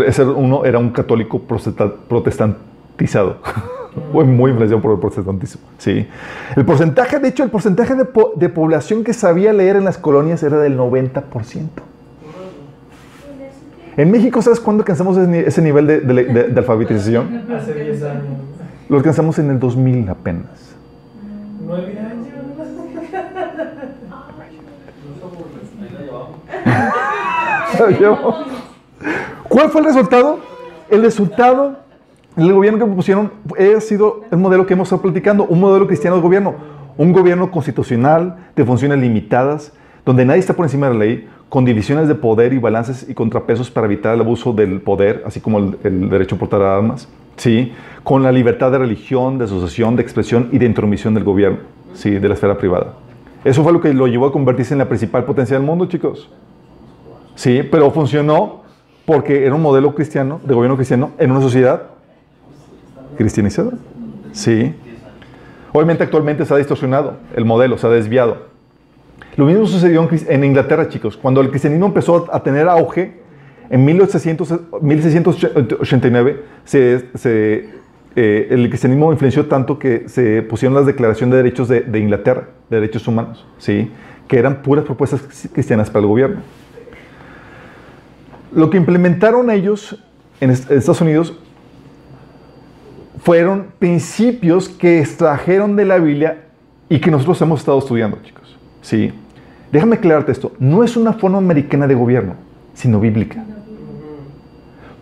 Ese 0.05 0.23
uno 0.25 0.65
era 0.65 0.79
un 0.79 0.89
católico 0.91 1.39
protesta- 1.39 1.93
protestantizado. 2.07 3.37
Fue 4.11 4.23
muy 4.23 4.49
influenciado 4.49 4.81
por 4.81 4.91
el 4.93 4.99
protestantismo. 4.99 5.61
Sí. 5.77 6.07
El 6.55 6.65
porcentaje, 6.65 7.19
de 7.19 7.27
hecho, 7.27 7.43
el 7.43 7.51
porcentaje 7.51 7.93
de, 7.95 8.05
po- 8.05 8.33
de 8.35 8.49
población 8.49 9.03
que 9.03 9.13
sabía 9.13 9.53
leer 9.53 9.75
en 9.75 9.83
las 9.85 9.97
colonias 9.99 10.41
era 10.41 10.57
del 10.57 10.77
90%. 10.77 11.21
En 13.95 14.09
México, 14.09 14.41
¿sabes 14.41 14.59
cuándo 14.59 14.81
alcanzamos 14.81 15.15
ese, 15.17 15.27
ni- 15.27 15.37
ese 15.37 15.61
nivel 15.61 15.85
de, 15.85 15.99
de- 16.01 16.23
de- 16.23 16.43
de 16.49 16.59
alfabetización? 16.59 17.43
Hace 17.55 17.73
10 17.75 18.03
años. 18.03 18.23
Lo 18.89 18.97
alcanzamos 18.97 19.37
en 19.37 19.51
el 19.51 19.59
2000 19.59 20.09
apenas. 20.09 20.75
9 21.63 21.99
años. 21.99 22.12
¿Cuál 29.49 29.69
fue 29.69 29.81
el 29.81 29.87
resultado? 29.87 30.39
El 30.89 31.01
resultado, 31.01 31.77
el 32.37 32.53
gobierno 32.53 32.79
que 32.79 32.85
propusieron 32.85 33.31
ha 33.57 33.81
sido 33.81 34.21
el 34.31 34.37
modelo 34.37 34.65
que 34.65 34.73
hemos 34.73 34.87
estado 34.87 35.01
platicando, 35.01 35.45
un 35.45 35.59
modelo 35.59 35.87
cristiano 35.87 36.17
de 36.17 36.21
gobierno, 36.21 36.55
un 36.97 37.13
gobierno 37.13 37.51
constitucional 37.51 38.37
de 38.55 38.65
funciones 38.65 38.99
limitadas, 38.99 39.73
donde 40.05 40.25
nadie 40.25 40.39
está 40.39 40.53
por 40.53 40.65
encima 40.65 40.87
de 40.87 40.93
la 40.93 40.99
ley, 40.99 41.29
con 41.49 41.65
divisiones 41.65 42.07
de 42.07 42.15
poder 42.15 42.53
y 42.53 42.57
balances 42.57 43.07
y 43.07 43.13
contrapesos 43.13 43.69
para 43.69 43.85
evitar 43.85 44.15
el 44.15 44.21
abuso 44.21 44.53
del 44.53 44.81
poder, 44.81 45.23
así 45.25 45.39
como 45.39 45.59
el, 45.59 45.77
el 45.83 46.09
derecho 46.09 46.35
a 46.35 46.39
portar 46.39 46.61
armas, 46.61 47.07
¿sí? 47.37 47.73
con 48.03 48.23
la 48.23 48.31
libertad 48.31 48.71
de 48.71 48.79
religión, 48.79 49.37
de 49.37 49.45
asociación, 49.45 49.95
de 49.95 50.01
expresión 50.01 50.49
y 50.51 50.57
de 50.57 50.65
intromisión 50.65 51.13
del 51.13 51.23
gobierno, 51.23 51.59
¿sí? 51.93 52.11
de 52.11 52.27
la 52.27 52.33
esfera 52.33 52.57
privada. 52.57 52.93
Eso 53.43 53.61
fue 53.61 53.73
lo 53.73 53.81
que 53.81 53.93
lo 53.93 54.07
llevó 54.07 54.27
a 54.27 54.31
convertirse 54.31 54.73
en 54.73 54.79
la 54.79 54.87
principal 54.87 55.25
potencia 55.25 55.57
del 55.57 55.65
mundo, 55.65 55.85
chicos. 55.85 56.29
Sí, 57.35 57.61
pero 57.69 57.91
funcionó 57.91 58.63
porque 59.05 59.45
era 59.45 59.55
un 59.55 59.61
modelo 59.61 59.93
cristiano, 59.95 60.39
de 60.43 60.53
gobierno 60.53 60.75
cristiano, 60.75 61.11
en 61.17 61.31
una 61.31 61.41
sociedad 61.41 61.83
cristianizada. 63.17 63.71
Sí. 64.31 64.73
Obviamente 65.71 66.03
actualmente 66.03 66.45
se 66.45 66.53
ha 66.53 66.57
distorsionado 66.57 67.17
el 67.35 67.45
modelo, 67.45 67.77
se 67.77 67.87
ha 67.87 67.89
desviado. 67.89 68.53
Lo 69.35 69.45
mismo 69.45 69.65
sucedió 69.65 70.07
en, 70.27 70.43
Inglaterra, 70.43 70.89
chicos. 70.89 71.17
Cuando 71.17 71.41
el 71.41 71.49
cristianismo 71.49 71.87
empezó 71.87 72.27
a 72.31 72.43
tener 72.43 72.69
auge, 72.69 73.23
en 73.69 73.85
1800 73.85 74.53
1689, 74.81 76.43
se, 76.63 77.09
se, 77.15 77.69
eh, 78.15 78.47
el 78.51 78.69
cristianismo 78.69 79.11
influenció 79.11 79.47
tanto 79.47 79.79
que 79.79 80.07
se 80.07 80.43
pusieron 80.43 80.75
las 80.75 80.85
declaraciones 80.85 81.31
de 81.31 81.37
derechos 81.37 81.67
de, 81.67 81.81
de 81.81 81.99
Inglaterra, 81.99 82.49
de 82.69 82.79
derechos 82.79 83.07
humanos, 83.07 83.47
¿sí? 83.57 83.91
que 84.27 84.37
eran 84.37 84.61
puras 84.61 84.85
propuestas 84.85 85.21
cristianas 85.51 85.89
para 85.89 86.01
el 86.01 86.07
gobierno. 86.07 86.41
Lo 88.55 88.69
que 88.69 88.77
implementaron 88.77 89.49
ellos 89.49 89.97
en 90.39 90.51
est- 90.51 90.69
en 90.69 90.77
Estados 90.77 91.01
Unidos 91.01 91.33
fueron 93.19 93.67
principios 93.79 94.69
que 94.69 94.99
extrajeron 94.99 95.75
de 95.75 95.85
la 95.85 95.97
Biblia 95.97 96.45
y 96.89 96.99
que 96.99 97.09
nosotros 97.09 97.41
hemos 97.41 97.61
estado 97.61 97.79
estudiando, 97.79 98.17
chicos. 98.23 98.57
¿Sí? 98.81 99.11
Déjame 99.71 99.95
aclararte 99.95 100.31
esto. 100.31 100.51
No 100.59 100.83
es 100.83 100.97
una 100.97 101.13
forma 101.13 101.37
americana 101.37 101.87
de 101.87 101.95
gobierno, 101.95 102.35
sino 102.73 102.99
bíblica. 102.99 103.43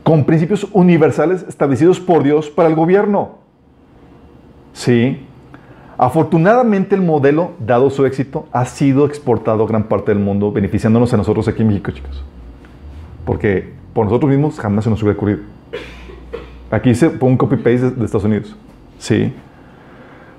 Con 0.04 0.24
principios 0.24 0.68
universales 0.72 1.44
establecidos 1.48 2.00
por 2.00 2.24
Dios 2.24 2.50
para 2.50 2.70
el 2.70 2.76
gobierno. 2.76 3.40
¿Sí? 4.74 5.26
Afortunadamente 5.98 6.96
el 6.96 7.02
modelo, 7.02 7.52
dado 7.60 7.90
su 7.90 8.06
éxito, 8.06 8.48
ha 8.52 8.66
sido 8.66 9.06
exportado 9.06 9.64
a 9.64 9.68
gran 9.68 9.84
parte 9.84 10.12
del 10.14 10.24
mundo, 10.24 10.52
beneficiándonos 10.52 11.14
a 11.14 11.18
nosotros 11.18 11.48
aquí 11.48 11.62
en 11.62 11.68
México, 11.68 11.92
chicos. 11.92 12.24
Porque 13.26 13.74
por 13.94 14.06
nosotros 14.06 14.30
mismos 14.30 14.60
jamás 14.60 14.84
se 14.84 14.90
nos 14.90 15.02
hubiera 15.04 15.18
ocurrido. 15.18 15.40
Aquí 16.70 16.96
se 16.96 17.10
pone 17.10 17.34
un 17.34 17.38
copy-paste 17.38 17.80
de, 17.80 17.92
de 17.92 18.06
Estados 18.06 18.24
Unidos. 18.26 18.56
Sí. 18.98 19.34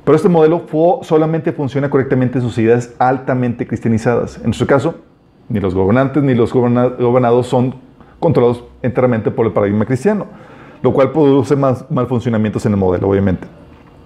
Pero 0.05 0.17
este 0.17 0.29
modelo 0.29 0.67
solamente 1.03 1.53
funciona 1.53 1.89
correctamente 1.89 2.39
en 2.39 2.43
sociedades 2.45 2.95
altamente 2.99 3.67
cristianizadas. 3.67 4.37
En 4.39 4.45
nuestro 4.45 4.67
caso, 4.67 4.97
ni 5.49 5.61
los 5.61 5.75
gobernantes 5.75 6.23
ni 6.23 6.35
los 6.35 6.53
goberna- 6.53 6.89
gobernados 6.89 7.47
son 7.47 7.75
controlados 8.19 8.65
enteramente 8.83 9.31
por 9.31 9.47
el 9.47 9.53
paradigma 9.53 9.85
cristiano, 9.85 10.27
lo 10.83 10.93
cual 10.93 11.13
produce 11.13 11.55
más 11.55 11.89
mal 11.91 12.07
funcionamientos 12.07 12.65
en 12.67 12.73
el 12.73 12.79
modelo, 12.79 13.09
obviamente. 13.09 13.47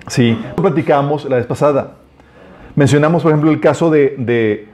Sí, 0.09 0.39
platicamos 0.57 1.25
la 1.27 1.37
vez 1.37 1.47
pasada. 1.47 1.95
Mencionamos, 2.75 3.23
por 3.23 3.33
ejemplo, 3.33 3.51
el 3.51 3.61
caso 3.61 3.91
de, 3.91 4.17
de 4.19 4.69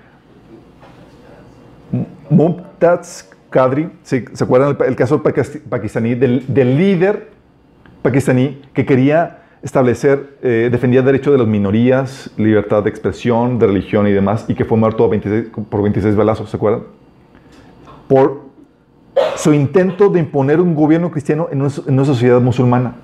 Mumtaz 2.31 3.29
Qadri, 3.53 3.89
¿se, 4.03 4.25
se 4.33 4.43
acuerdan 4.45 4.77
el, 4.81 4.87
el 4.89 4.97
caso 4.97 5.23
pakis- 5.23 5.61
pakistaní 5.69 6.17
del, 6.17 6.45
del 6.53 6.77
líder 6.77 7.29
pakistaní 8.03 8.61
que 8.75 8.85
quería 8.85 9.39
establecer, 9.63 10.39
eh, 10.43 10.69
defendía 10.73 10.99
el 11.01 11.07
derecho 11.07 11.31
de 11.31 11.39
las 11.39 11.47
minorías, 11.47 12.33
libertad 12.37 12.83
de 12.83 12.91
expresión, 12.91 13.61
de 13.61 13.69
religión 13.69 14.09
y 14.09 14.11
demás, 14.11 14.45
y 14.49 14.55
que 14.57 14.65
fue 14.65 14.77
muerto 14.77 15.05
a 15.05 15.09
26 15.09 15.51
por 15.71 15.83
26 15.83 16.17
balazos, 16.17 16.51
¿se 16.51 16.57
acuerdan? 16.57 16.83
Por 18.09 18.41
su 19.37 19.53
intento 19.55 20.09
de 20.09 20.19
imponer 20.19 20.61
un 20.61 20.75
gobierno 20.75 21.13
cristiano 21.13 21.47
en 21.53 21.63
una, 21.63 21.71
en 21.87 21.95
una 21.95 22.05
sociedad 22.05 22.41
musulmana. 22.41 22.95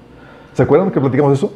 ¿Se 0.55 0.65
acuerdan 0.65 0.91
que 0.91 1.01
platicamos 1.01 1.39
eso? 1.39 1.53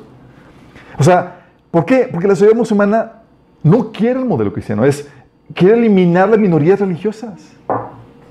O 0.98 1.02
sea, 1.02 1.46
¿por 1.72 1.84
qué? 1.84 2.08
Porque 2.12 2.28
la 2.28 2.36
sociedad 2.36 2.54
musulmana 2.56 3.22
no 3.64 3.90
quiere 3.90 4.20
el 4.20 4.26
modelo 4.26 4.52
cristiano, 4.52 4.84
es 4.84 5.08
quiere 5.52 5.74
eliminar 5.78 6.28
las 6.28 6.38
minorías 6.38 6.78
religiosas. 6.78 7.52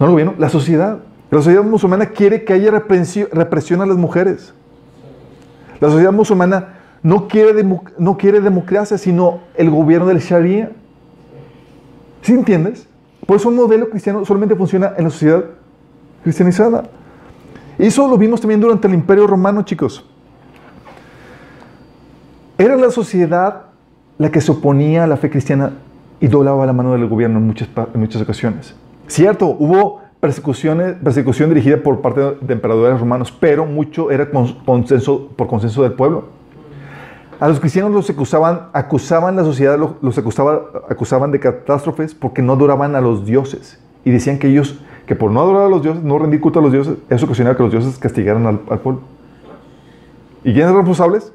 No 0.01 0.07
el 0.07 0.13
gobierno, 0.13 0.33
la 0.39 0.49
sociedad. 0.49 0.97
La 1.29 1.37
sociedad 1.37 1.63
musulmana 1.63 2.07
quiere 2.07 2.43
que 2.43 2.53
haya 2.53 2.71
represión, 2.71 3.81
a 3.81 3.85
las 3.85 3.97
mujeres. 3.97 4.51
La 5.79 5.89
sociedad 5.89 6.11
musulmana 6.11 6.79
no 7.03 7.27
quiere, 7.27 7.63
no 7.99 8.17
quiere 8.17 8.41
democracia, 8.41 8.97
sino 8.97 9.41
el 9.53 9.69
gobierno 9.69 10.07
del 10.07 10.17
Sharia. 10.17 10.71
¿Sí 12.23 12.33
entiendes? 12.33 12.87
Por 13.27 13.37
eso 13.37 13.49
un 13.49 13.55
modelo 13.55 13.91
cristiano 13.91 14.25
solamente 14.25 14.55
funciona 14.55 14.93
en 14.97 15.03
la 15.03 15.09
sociedad 15.11 15.45
cristianizada. 16.23 16.85
Y 17.77 17.85
eso 17.85 18.07
lo 18.07 18.17
vimos 18.17 18.41
también 18.41 18.59
durante 18.59 18.87
el 18.87 18.95
Imperio 18.95 19.27
Romano, 19.27 19.61
chicos. 19.61 20.03
Era 22.57 22.75
la 22.75 22.89
sociedad 22.89 23.67
la 24.17 24.31
que 24.31 24.41
se 24.41 24.51
oponía 24.51 25.03
a 25.03 25.07
la 25.07 25.17
fe 25.17 25.29
cristiana 25.29 25.73
y 26.19 26.25
doblaba 26.25 26.65
la 26.65 26.73
mano 26.73 26.93
del 26.93 27.07
gobierno 27.07 27.37
en 27.37 27.45
muchas, 27.45 27.69
en 27.93 27.99
muchas 27.99 28.19
ocasiones. 28.23 28.75
Cierto, 29.07 29.47
hubo 29.47 30.01
persecuciones, 30.19 30.95
persecución 31.03 31.49
dirigida 31.49 31.77
por 31.77 32.01
parte 32.01 32.21
de 32.41 32.53
emperadores 32.53 32.99
romanos, 32.99 33.31
pero 33.37 33.65
mucho 33.65 34.11
era 34.11 34.29
con- 34.29 34.53
consenso, 34.65 35.29
por 35.35 35.47
consenso 35.47 35.83
del 35.83 35.93
pueblo. 35.93 36.25
A 37.39 37.47
los 37.47 37.59
cristianos 37.59 37.91
los 37.91 38.07
acusaban, 38.09 38.67
acusaban 38.71 39.35
la 39.35 39.43
sociedad, 39.43 39.77
lo- 39.77 39.95
los 40.01 40.17
acusaba- 40.17 40.61
acusaban 40.89 41.31
de 41.31 41.39
catástrofes 41.39 42.13
porque 42.13 42.41
no 42.43 42.53
adoraban 42.53 42.95
a 42.95 43.01
los 43.01 43.25
dioses. 43.25 43.79
Y 44.05 44.11
decían 44.11 44.37
que 44.37 44.47
ellos, 44.47 44.79
que 45.07 45.15
por 45.15 45.31
no 45.31 45.41
adorar 45.41 45.63
a 45.63 45.69
los 45.69 45.81
dioses, 45.81 46.03
no 46.03 46.19
rendir 46.19 46.39
culto 46.39 46.59
a 46.59 46.61
los 46.61 46.71
dioses, 46.71 46.97
eso 47.09 47.25
ocasionaba 47.25 47.57
que 47.57 47.63
los 47.63 47.71
dioses 47.71 47.97
castigaran 47.97 48.45
al, 48.45 48.61
al 48.69 48.79
pueblo. 48.79 49.01
¿Y 50.43 50.53
quiénes 50.53 50.63
eran 50.65 50.75
responsables? 50.77 51.33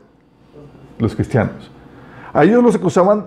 Los 0.99 1.15
cristianos. 1.15 1.71
A 2.33 2.45
ellos 2.45 2.63
los 2.63 2.75
acusaban 2.77 3.27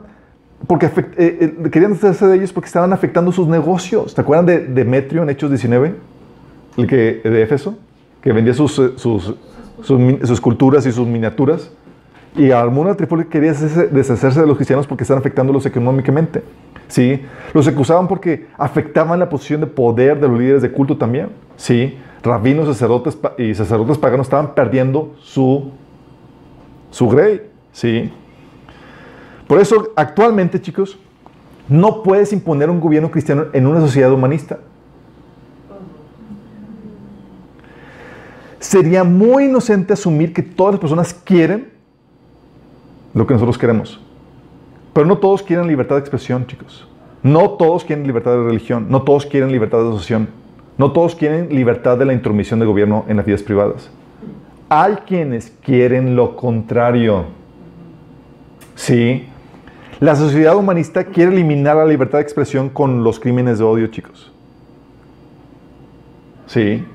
porque 0.67 0.87
afect- 0.87 1.13
eh, 1.17 1.55
eh, 1.65 1.69
querían 1.69 1.93
hacerse 1.93 2.27
de 2.27 2.37
ellos 2.37 2.53
porque 2.53 2.67
estaban 2.67 2.91
afectando 2.93 3.31
sus 3.31 3.47
negocios. 3.47 4.13
¿Te 4.13 4.21
acuerdan 4.21 4.45
de 4.45 4.59
Demetrio 4.59 5.23
en 5.23 5.29
Hechos 5.29 5.49
19? 5.49 5.95
El 6.77 6.87
que, 6.87 7.21
de 7.23 7.41
Éfeso, 7.41 7.75
que 8.21 8.31
vendía 8.31 8.53
sus, 8.53 8.77
eh, 8.79 8.91
sus, 8.95 9.35
sus, 9.81 9.97
sus 10.21 10.29
esculturas 10.31 10.85
y 10.85 10.91
sus 10.91 11.07
miniaturas. 11.07 11.71
Y 12.35 12.51
trifulca 12.95 13.23
que 13.25 13.29
quería 13.31 13.51
hacerse- 13.51 13.87
deshacerse 13.89 14.39
de 14.41 14.47
los 14.47 14.55
cristianos 14.55 14.85
porque 14.85 15.03
estaban 15.03 15.19
afectándolos 15.21 15.65
económicamente. 15.65 16.43
¿Sí? 16.87 17.21
Los 17.53 17.67
acusaban 17.67 18.07
porque 18.07 18.47
afectaban 18.57 19.19
la 19.19 19.29
posición 19.29 19.61
de 19.61 19.67
poder 19.67 20.19
de 20.19 20.27
los 20.27 20.39
líderes 20.39 20.61
de 20.61 20.71
culto 20.71 20.97
también. 20.97 21.29
¿Sí? 21.57 21.97
Rabinos 22.23 22.67
sacerdotes 22.67 23.17
y 23.37 23.53
sacerdotes 23.55 23.97
paganos 23.97 24.27
estaban 24.27 24.53
perdiendo 24.53 25.13
su, 25.21 25.71
su 26.91 27.07
grey. 27.09 27.41
¿Sí? 27.71 28.11
Por 29.49 29.59
eso, 29.59 29.93
actualmente, 29.95 30.61
chicos, 30.61 30.95
no 31.67 32.03
puedes 32.03 32.31
imponer 32.33 32.69
un 32.69 32.79
gobierno 32.79 33.09
cristiano 33.09 33.45
en 33.51 33.65
una 33.65 33.79
sociedad 33.79 34.13
humanista. 34.13 34.59
Sería 38.59 39.03
muy 39.03 39.45
inocente 39.45 39.93
asumir 39.93 40.33
que 40.33 40.43
todas 40.43 40.73
las 40.73 40.79
personas 40.79 41.15
quieren 41.15 41.71
lo 43.15 43.25
que 43.25 43.33
nosotros 43.33 43.57
queremos. 43.57 43.99
Pero 44.93 45.07
no 45.07 45.17
todos 45.17 45.41
quieren 45.41 45.65
libertad 45.65 45.95
de 45.95 46.01
expresión, 46.01 46.45
chicos. 46.45 46.87
No 47.23 47.49
todos 47.53 47.83
quieren 47.83 48.05
libertad 48.05 48.33
de 48.33 48.43
religión. 48.43 48.85
No 48.87 49.01
todos 49.01 49.25
quieren 49.25 49.51
libertad 49.51 49.79
de 49.79 49.87
asociación. 49.87 50.29
No 50.77 50.91
todos 50.91 51.15
quieren 51.15 51.49
libertad 51.49 51.97
de 51.97 52.05
la 52.05 52.13
intromisión 52.13 52.59
del 52.59 52.67
gobierno 52.67 53.03
en 53.07 53.17
las 53.17 53.25
vidas 53.25 53.41
privadas. 53.41 53.89
Hay 54.69 54.93
quienes 55.07 55.51
quieren 55.63 56.15
lo 56.15 56.35
contrario. 56.35 57.25
Sí. 58.75 59.28
La 59.99 60.15
sociedad 60.15 60.55
humanista 60.55 61.03
quiere 61.03 61.31
eliminar 61.33 61.75
la 61.75 61.85
libertad 61.85 62.19
de 62.19 62.23
expresión 62.23 62.69
con 62.69 63.03
los 63.03 63.19
crímenes 63.19 63.59
de 63.59 63.65
odio, 63.65 63.87
chicos. 63.87 64.31
Sí. 66.47 66.85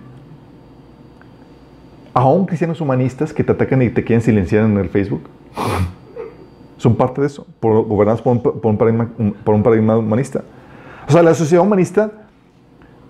Aún 2.14 2.46
cristianos 2.46 2.80
humanistas 2.80 3.32
que 3.32 3.44
te 3.44 3.52
atacan 3.52 3.82
y 3.82 3.90
te 3.90 4.02
quieren 4.02 4.22
silenciar 4.22 4.64
en 4.64 4.78
el 4.78 4.88
Facebook. 4.88 5.28
Son 6.78 6.96
parte 6.96 7.20
de 7.20 7.26
eso, 7.26 7.46
gobernados 7.60 8.22
por 8.22 8.32
un, 8.62 8.76
paradigma, 8.76 9.08
por 9.44 9.54
un 9.54 9.62
paradigma 9.62 9.96
humanista. 9.96 10.42
O 11.06 11.12
sea, 11.12 11.22
la 11.22 11.34
sociedad 11.34 11.64
humanista, 11.64 12.10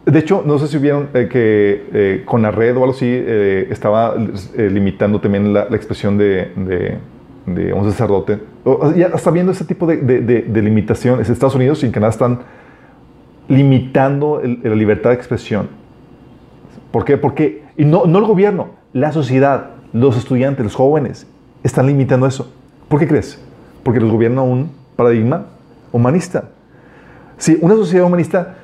de 0.04 0.18
hecho, 0.18 0.42
no 0.44 0.58
sé 0.58 0.66
si 0.66 0.78
vieron 0.78 1.08
eh, 1.14 1.28
que 1.30 1.86
eh, 1.92 2.22
con 2.24 2.42
la 2.42 2.50
red 2.50 2.76
o 2.76 2.80
algo 2.80 2.92
así, 2.92 3.06
eh, 3.08 3.68
estaba 3.70 4.14
limitando 4.56 5.20
también 5.20 5.52
la, 5.52 5.62
expresión 5.70 6.18
de, 6.18 6.98
de 7.46 7.72
un 7.72 7.84
sacerdote. 7.90 8.40
Ya 8.96 9.06
está 9.08 9.30
viendo 9.30 9.52
ese 9.52 9.64
tipo 9.64 9.86
de, 9.86 9.98
de, 9.98 10.20
de- 10.20 10.42
de 10.42 10.62
limitaciones. 10.62 11.28
Estados 11.28 11.54
Unidos 11.54 11.82
y 11.82 11.86
en 11.86 11.92
Canadá 11.92 12.10
están 12.10 12.38
limitando 13.48 14.40
la 14.62 14.74
libertad 14.74 15.10
de 15.10 15.16
expresión 15.16 15.68
¿Por 16.90 17.04
qué? 17.04 17.16
Porque, 17.18 17.64
y 17.76 17.84
no, 17.84 18.06
no 18.06 18.20
el 18.20 18.24
gobierno, 18.24 18.68
la 18.92 19.10
sociedad, 19.10 19.70
los 19.92 20.16
estudiantes, 20.16 20.62
los 20.64 20.76
jóvenes, 20.76 21.26
están 21.64 21.88
limitando 21.88 22.24
eso. 22.24 22.52
¿Por 22.88 23.00
qué 23.00 23.08
crees? 23.08 23.42
Porque 23.82 23.98
los 23.98 24.12
gobierna 24.12 24.42
un 24.42 24.70
paradigma 24.94 25.46
humanista. 25.90 26.50
Si 27.36 27.58
una 27.60 27.74
sociedad 27.74 28.06
humanista 28.06 28.54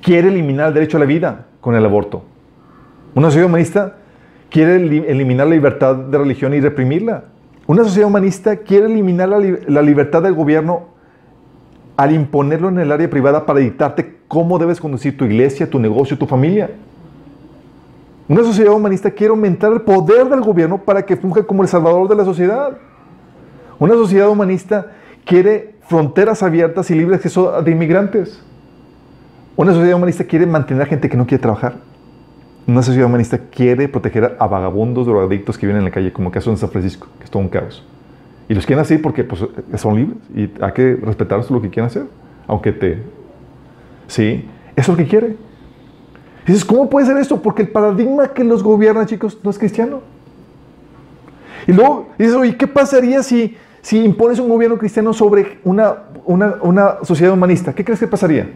quiere 0.00 0.28
eliminar 0.28 0.68
el 0.68 0.74
derecho 0.74 0.96
a 0.96 1.00
la 1.00 1.06
vida 1.06 1.46
con 1.60 1.74
el 1.74 1.84
aborto, 1.84 2.24
una 3.14 3.26
sociedad 3.26 3.46
humanista 3.48 3.96
quiere 4.48 4.76
eli- 4.76 5.04
eliminar 5.06 5.48
la 5.48 5.54
libertad 5.54 5.96
de 5.96 6.16
religión 6.16 6.54
y 6.54 6.60
reprimirla. 6.60 7.24
Una 7.68 7.84
sociedad 7.84 8.08
humanista 8.08 8.56
quiere 8.56 8.86
eliminar 8.86 9.28
la, 9.28 9.38
li- 9.38 9.58
la 9.66 9.82
libertad 9.82 10.22
del 10.22 10.32
gobierno 10.32 10.86
al 11.98 12.12
imponerlo 12.12 12.70
en 12.70 12.78
el 12.78 12.90
área 12.90 13.10
privada 13.10 13.44
para 13.44 13.60
dictarte 13.60 14.20
cómo 14.26 14.58
debes 14.58 14.80
conducir 14.80 15.18
tu 15.18 15.26
iglesia, 15.26 15.68
tu 15.68 15.78
negocio, 15.78 16.16
tu 16.16 16.26
familia. 16.26 16.70
Una 18.26 18.42
sociedad 18.42 18.72
humanista 18.72 19.10
quiere 19.10 19.32
aumentar 19.32 19.70
el 19.70 19.82
poder 19.82 20.30
del 20.30 20.40
gobierno 20.40 20.78
para 20.78 21.04
que 21.04 21.16
funja 21.18 21.42
como 21.42 21.62
el 21.62 21.68
salvador 21.68 22.08
de 22.08 22.14
la 22.14 22.24
sociedad. 22.24 22.78
Una 23.78 23.92
sociedad 23.92 24.30
humanista 24.30 24.92
quiere 25.26 25.74
fronteras 25.82 26.42
abiertas 26.42 26.90
y 26.90 26.94
libre 26.94 27.16
acceso 27.16 27.60
de 27.60 27.70
inmigrantes. 27.70 28.42
Una 29.56 29.72
sociedad 29.72 29.96
humanista 29.96 30.24
quiere 30.24 30.46
mantener 30.46 30.84
a 30.84 30.86
gente 30.86 31.06
que 31.10 31.18
no 31.18 31.26
quiere 31.26 31.42
trabajar. 31.42 31.74
Una 32.68 32.82
sociedad 32.82 33.06
humanista 33.06 33.38
quiere 33.38 33.88
proteger 33.88 34.36
a 34.38 34.46
vagabundos, 34.46 35.06
drogadictos 35.06 35.56
que 35.56 35.64
viven 35.64 35.78
en 35.78 35.86
la 35.86 35.90
calle, 35.90 36.12
como 36.12 36.28
el 36.28 36.34
caso 36.34 36.50
en 36.50 36.58
San 36.58 36.68
Francisco, 36.68 37.08
que 37.16 37.24
es 37.24 37.30
todo 37.30 37.42
un 37.42 37.48
caos. 37.48 37.82
Y 38.46 38.52
los 38.52 38.66
quieren 38.66 38.82
así 38.82 38.98
porque 38.98 39.24
pues, 39.24 39.42
son 39.76 39.96
libres 39.96 40.18
y 40.36 40.50
hay 40.62 40.72
que 40.72 40.96
respetar 40.96 41.40
lo 41.50 41.62
que 41.62 41.70
quieran 41.70 41.86
hacer, 41.86 42.04
aunque 42.46 42.72
te... 42.72 43.02
Sí, 44.06 44.44
eso 44.76 44.92
es 44.92 44.98
lo 44.98 45.02
que 45.02 45.08
quiere. 45.08 45.36
Dices, 46.46 46.62
¿cómo 46.62 46.90
puede 46.90 47.06
ser 47.06 47.16
esto? 47.16 47.40
Porque 47.40 47.62
el 47.62 47.68
paradigma 47.68 48.34
que 48.34 48.44
los 48.44 48.62
gobierna, 48.62 49.06
chicos, 49.06 49.38
no 49.42 49.48
es 49.48 49.58
cristiano. 49.58 50.02
Y 51.66 51.72
luego 51.72 52.10
dices, 52.18 52.34
oye, 52.34 52.54
¿qué 52.54 52.66
pasaría 52.66 53.22
si, 53.22 53.56
si 53.80 54.04
impones 54.04 54.40
un 54.40 54.48
gobierno 54.50 54.76
cristiano 54.76 55.14
sobre 55.14 55.58
una, 55.64 56.04
una, 56.26 56.56
una 56.60 56.96
sociedad 57.02 57.32
humanista? 57.32 57.74
¿Qué 57.74 57.82
crees 57.82 57.98
que 57.98 58.06
pasaría? 58.06 58.50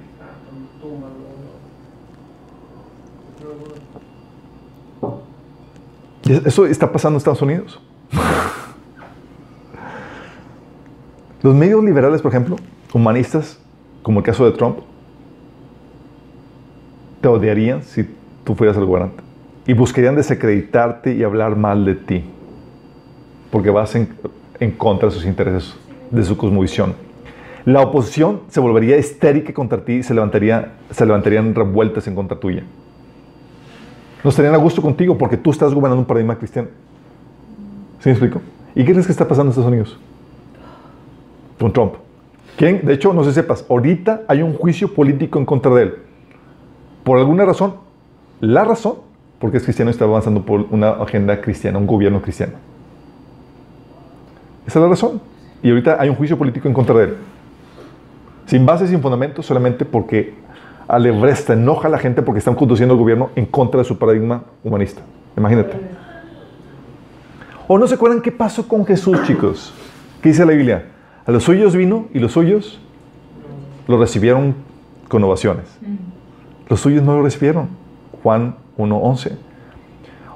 Y 5.01 6.12
Eso 6.29 6.67
está 6.67 6.93
pasando 6.93 7.17
en 7.17 7.19
Estados 7.19 7.43
Unidos. 7.43 7.81
Los 11.43 11.55
medios 11.55 11.83
liberales, 11.83 12.23
por 12.23 12.31
ejemplo, 12.31 12.57
humanistas, 12.93 13.59
como 14.03 14.21
el 14.21 14.25
caso 14.25 14.45
de 14.45 14.53
Trump, 14.53 14.79
te 17.21 17.29
odiarían 17.29 17.83
si 17.83 18.09
tú 18.45 18.55
fueras 18.55 18.77
el 18.77 18.85
gobernante. 18.85 19.23
Y 19.67 19.73
buscarían 19.73 20.15
desacreditarte 20.15 21.15
y 21.15 21.25
hablar 21.25 21.57
mal 21.57 21.85
de 21.85 21.95
ti. 21.95 22.25
Porque 23.51 23.71
vas 23.71 23.95
en, 23.97 24.09
contra 24.77 25.09
de 25.09 25.15
sus 25.15 25.25
intereses, 25.25 25.75
de 26.11 26.23
su 26.23 26.37
cosmovisión. 26.37 26.95
La 27.65 27.81
oposición 27.81 28.43
se 28.49 28.61
volvería 28.61 28.97
histérica 28.97 29.53
contra 29.53 29.85
ti 29.85 29.95
y 29.95 30.03
se 30.03 30.15
levantarían 30.15 31.55
revueltas 31.55 32.07
en 32.07 32.15
contra 32.15 32.39
tuya. 32.39 32.65
No 34.23 34.31
estarían 34.31 34.55
a 34.55 34.59
gusto 34.59 34.81
contigo 34.81 35.19
porque 35.19 35.37
tú 35.37 35.51
estás 35.51 35.75
gobernando 35.75 36.01
un 36.01 36.07
paradigma 36.07 36.37
cristiano. 36.37 36.69
¿Sí 38.01 38.09
me 38.09 38.13
explico? 38.13 38.41
¿Y 38.75 38.85
qué 38.85 38.93
crees 38.93 39.07
que 39.07 39.13
está 39.13 39.27
pasando 39.27 39.49
en 39.49 39.51
Estados 39.51 39.69
Unidos? 39.69 39.99
Con 41.59 41.73
Trump. 41.73 41.95
¿Quién? 42.57 42.85
De 42.85 42.95
hecho, 42.95 43.13
no 43.13 43.25
sé 43.25 43.33
sepas, 43.33 43.65
ahorita 43.69 44.23
hay 44.29 44.43
un 44.43 44.55
juicio 44.55 44.95
político 44.95 45.39
en 45.39 45.47
contra 45.47 45.75
de 45.75 45.83
él. 45.83 45.95
Por 47.05 47.19
alguna 47.19 47.45
razón. 47.45 47.75
La 48.41 48.65
razón, 48.65 48.97
porque 49.39 49.59
es 49.59 49.63
cristiano 49.63 49.91
y 49.91 49.93
está 49.93 50.05
avanzando 50.05 50.45
por 50.45 50.67
una 50.71 50.91
agenda 50.91 51.41
cristiana, 51.41 51.79
un 51.79 51.87
gobierno 51.87 52.21
cristiano. 52.21 52.55
Esa 54.67 54.79
es 54.79 54.83
la 54.83 54.89
razón. 54.89 55.21
Y 55.63 55.71
ahorita 55.71 55.97
hay 56.01 56.09
un 56.09 56.17
juicio 56.17 56.37
político 56.37 56.67
en 56.67 56.75
contra 56.75 56.97
de 56.97 57.05
él. 57.05 57.17
Sin 58.47 58.67
base, 58.67 58.89
sin 58.89 59.01
fundamento, 59.01 59.43
solamente 59.43 59.85
porque 59.85 60.35
alebresta, 60.89 61.53
enoja 61.53 61.89
a 61.89 61.91
la 61.91 61.99
gente 61.99 62.23
porque 62.23 62.39
están 62.39 62.55
conduciendo 62.55 62.95
el 62.95 63.01
gobierno 63.01 63.31
en 63.37 63.47
contra 63.47 63.79
de 63.79 63.85
su 63.85 63.99
paradigma 63.99 64.45
humanista. 64.63 65.03
Imagínate. 65.37 65.77
¿O 67.69 67.79
no 67.79 67.87
se 67.87 67.95
acuerdan 67.95 68.21
qué 68.21 68.33
pasó 68.33 68.67
con 68.69 68.85
Jesús, 68.85 69.23
chicos? 69.25 69.73
¿Qué 70.21 70.31
dice 70.31 70.45
la 70.45 70.53
Biblia? 70.53 70.87
A 71.25 71.31
los 71.31 71.45
suyos 71.45 71.75
vino 71.75 72.07
y 72.13 72.19
los 72.19 72.33
suyos 72.33 72.81
lo 73.87 73.99
recibieron 73.99 74.55
con 75.09 75.23
ovaciones. 75.25 75.65
Los 76.69 76.81
suyos 76.81 77.03
no 77.03 77.17
lo 77.17 77.23
recibieron. 77.23 77.69
Juan 78.23 78.57
1.11. 78.79 79.33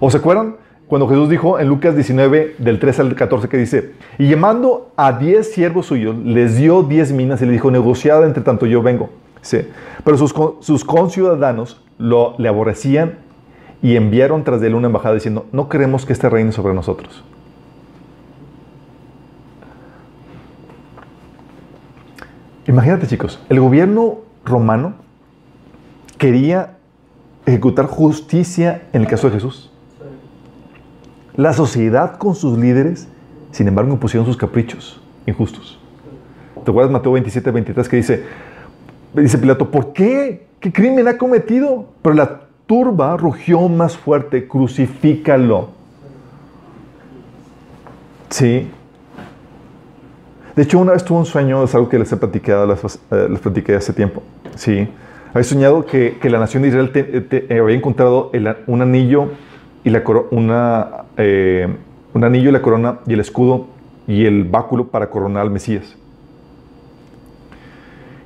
¿O 0.00 0.10
se 0.10 0.18
acuerdan 0.18 0.56
cuando 0.86 1.08
Jesús 1.08 1.28
dijo 1.28 1.58
en 1.58 1.68
Lucas 1.68 1.94
19, 1.96 2.56
del 2.58 2.78
3 2.78 3.00
al 3.00 3.14
14, 3.14 3.48
que 3.48 3.56
dice, 3.56 3.94
y 4.18 4.28
llamando 4.28 4.92
a 4.96 5.12
10 5.12 5.52
siervos 5.52 5.86
suyos, 5.86 6.16
les 6.16 6.56
dio 6.56 6.82
10 6.82 7.12
minas 7.12 7.42
y 7.42 7.46
le 7.46 7.52
dijo, 7.52 7.70
negociada 7.70 8.24
entre 8.24 8.42
tanto 8.42 8.66
yo 8.66 8.82
vengo. 8.82 9.10
Sí. 9.46 9.60
Pero 10.02 10.18
sus, 10.18 10.34
sus 10.58 10.84
conciudadanos 10.84 11.80
lo, 11.98 12.34
le 12.38 12.48
aborrecían 12.48 13.18
y 13.80 13.94
enviaron 13.94 14.42
tras 14.42 14.60
de 14.60 14.66
él 14.66 14.74
una 14.74 14.88
embajada 14.88 15.14
diciendo, 15.14 15.46
no 15.52 15.68
queremos 15.68 16.04
que 16.04 16.12
este 16.12 16.28
reine 16.28 16.50
sobre 16.50 16.74
nosotros. 16.74 17.22
Imagínate 22.66 23.06
chicos, 23.06 23.40
el 23.48 23.60
gobierno 23.60 24.18
romano 24.44 24.94
quería 26.18 26.78
ejecutar 27.46 27.86
justicia 27.86 28.88
en 28.92 29.02
el 29.02 29.06
caso 29.06 29.28
de 29.28 29.34
Jesús. 29.34 29.70
La 31.36 31.52
sociedad 31.52 32.18
con 32.18 32.34
sus 32.34 32.58
líderes, 32.58 33.06
sin 33.52 33.68
embargo, 33.68 33.92
impusieron 33.92 34.26
sus 34.26 34.36
caprichos 34.36 35.00
injustos. 35.24 35.78
¿Te 36.64 36.72
acuerdas 36.72 36.90
Mateo 36.90 37.12
27, 37.12 37.48
23 37.52 37.88
que 37.88 37.96
dice, 37.96 38.24
dice 39.22 39.38
Pilato, 39.38 39.70
¿por 39.70 39.92
qué? 39.92 40.46
¿Qué 40.60 40.72
crimen 40.72 41.06
ha 41.08 41.16
cometido? 41.18 41.86
Pero 42.02 42.14
la 42.14 42.40
turba 42.66 43.16
rugió 43.16 43.68
más 43.68 43.96
fuerte, 43.96 44.48
crucifícalo. 44.48 45.68
Sí. 48.30 48.68
De 50.56 50.62
hecho, 50.62 50.78
una 50.78 50.92
vez 50.92 51.04
tuve 51.04 51.18
un 51.18 51.26
sueño, 51.26 51.62
es 51.62 51.74
algo 51.74 51.88
que 51.88 51.98
les 51.98 52.10
he 52.10 52.16
platicado, 52.16 52.66
les, 52.66 52.98
eh, 53.10 53.28
les 53.30 53.40
platiqué 53.40 53.74
hace 53.74 53.92
tiempo. 53.92 54.22
Sí. 54.54 54.88
Había 55.30 55.44
soñado 55.44 55.84
que, 55.84 56.16
que 56.20 56.30
la 56.30 56.38
nación 56.38 56.62
de 56.62 56.70
Israel 56.70 56.90
te- 56.92 57.46
eh, 57.54 57.60
había 57.60 57.76
encontrado 57.76 58.30
un 58.66 58.82
anillo 58.82 59.28
y 59.84 59.90
la 59.90 60.02
eh, 61.18 61.68
un 62.14 62.24
anillo 62.24 62.48
y 62.48 62.52
la 62.52 62.62
corona 62.62 62.98
y 63.06 63.12
el 63.12 63.20
escudo 63.20 63.66
y 64.08 64.24
el 64.24 64.44
báculo 64.44 64.88
para 64.88 65.10
coronar 65.10 65.42
al 65.42 65.50
Mesías. 65.50 65.94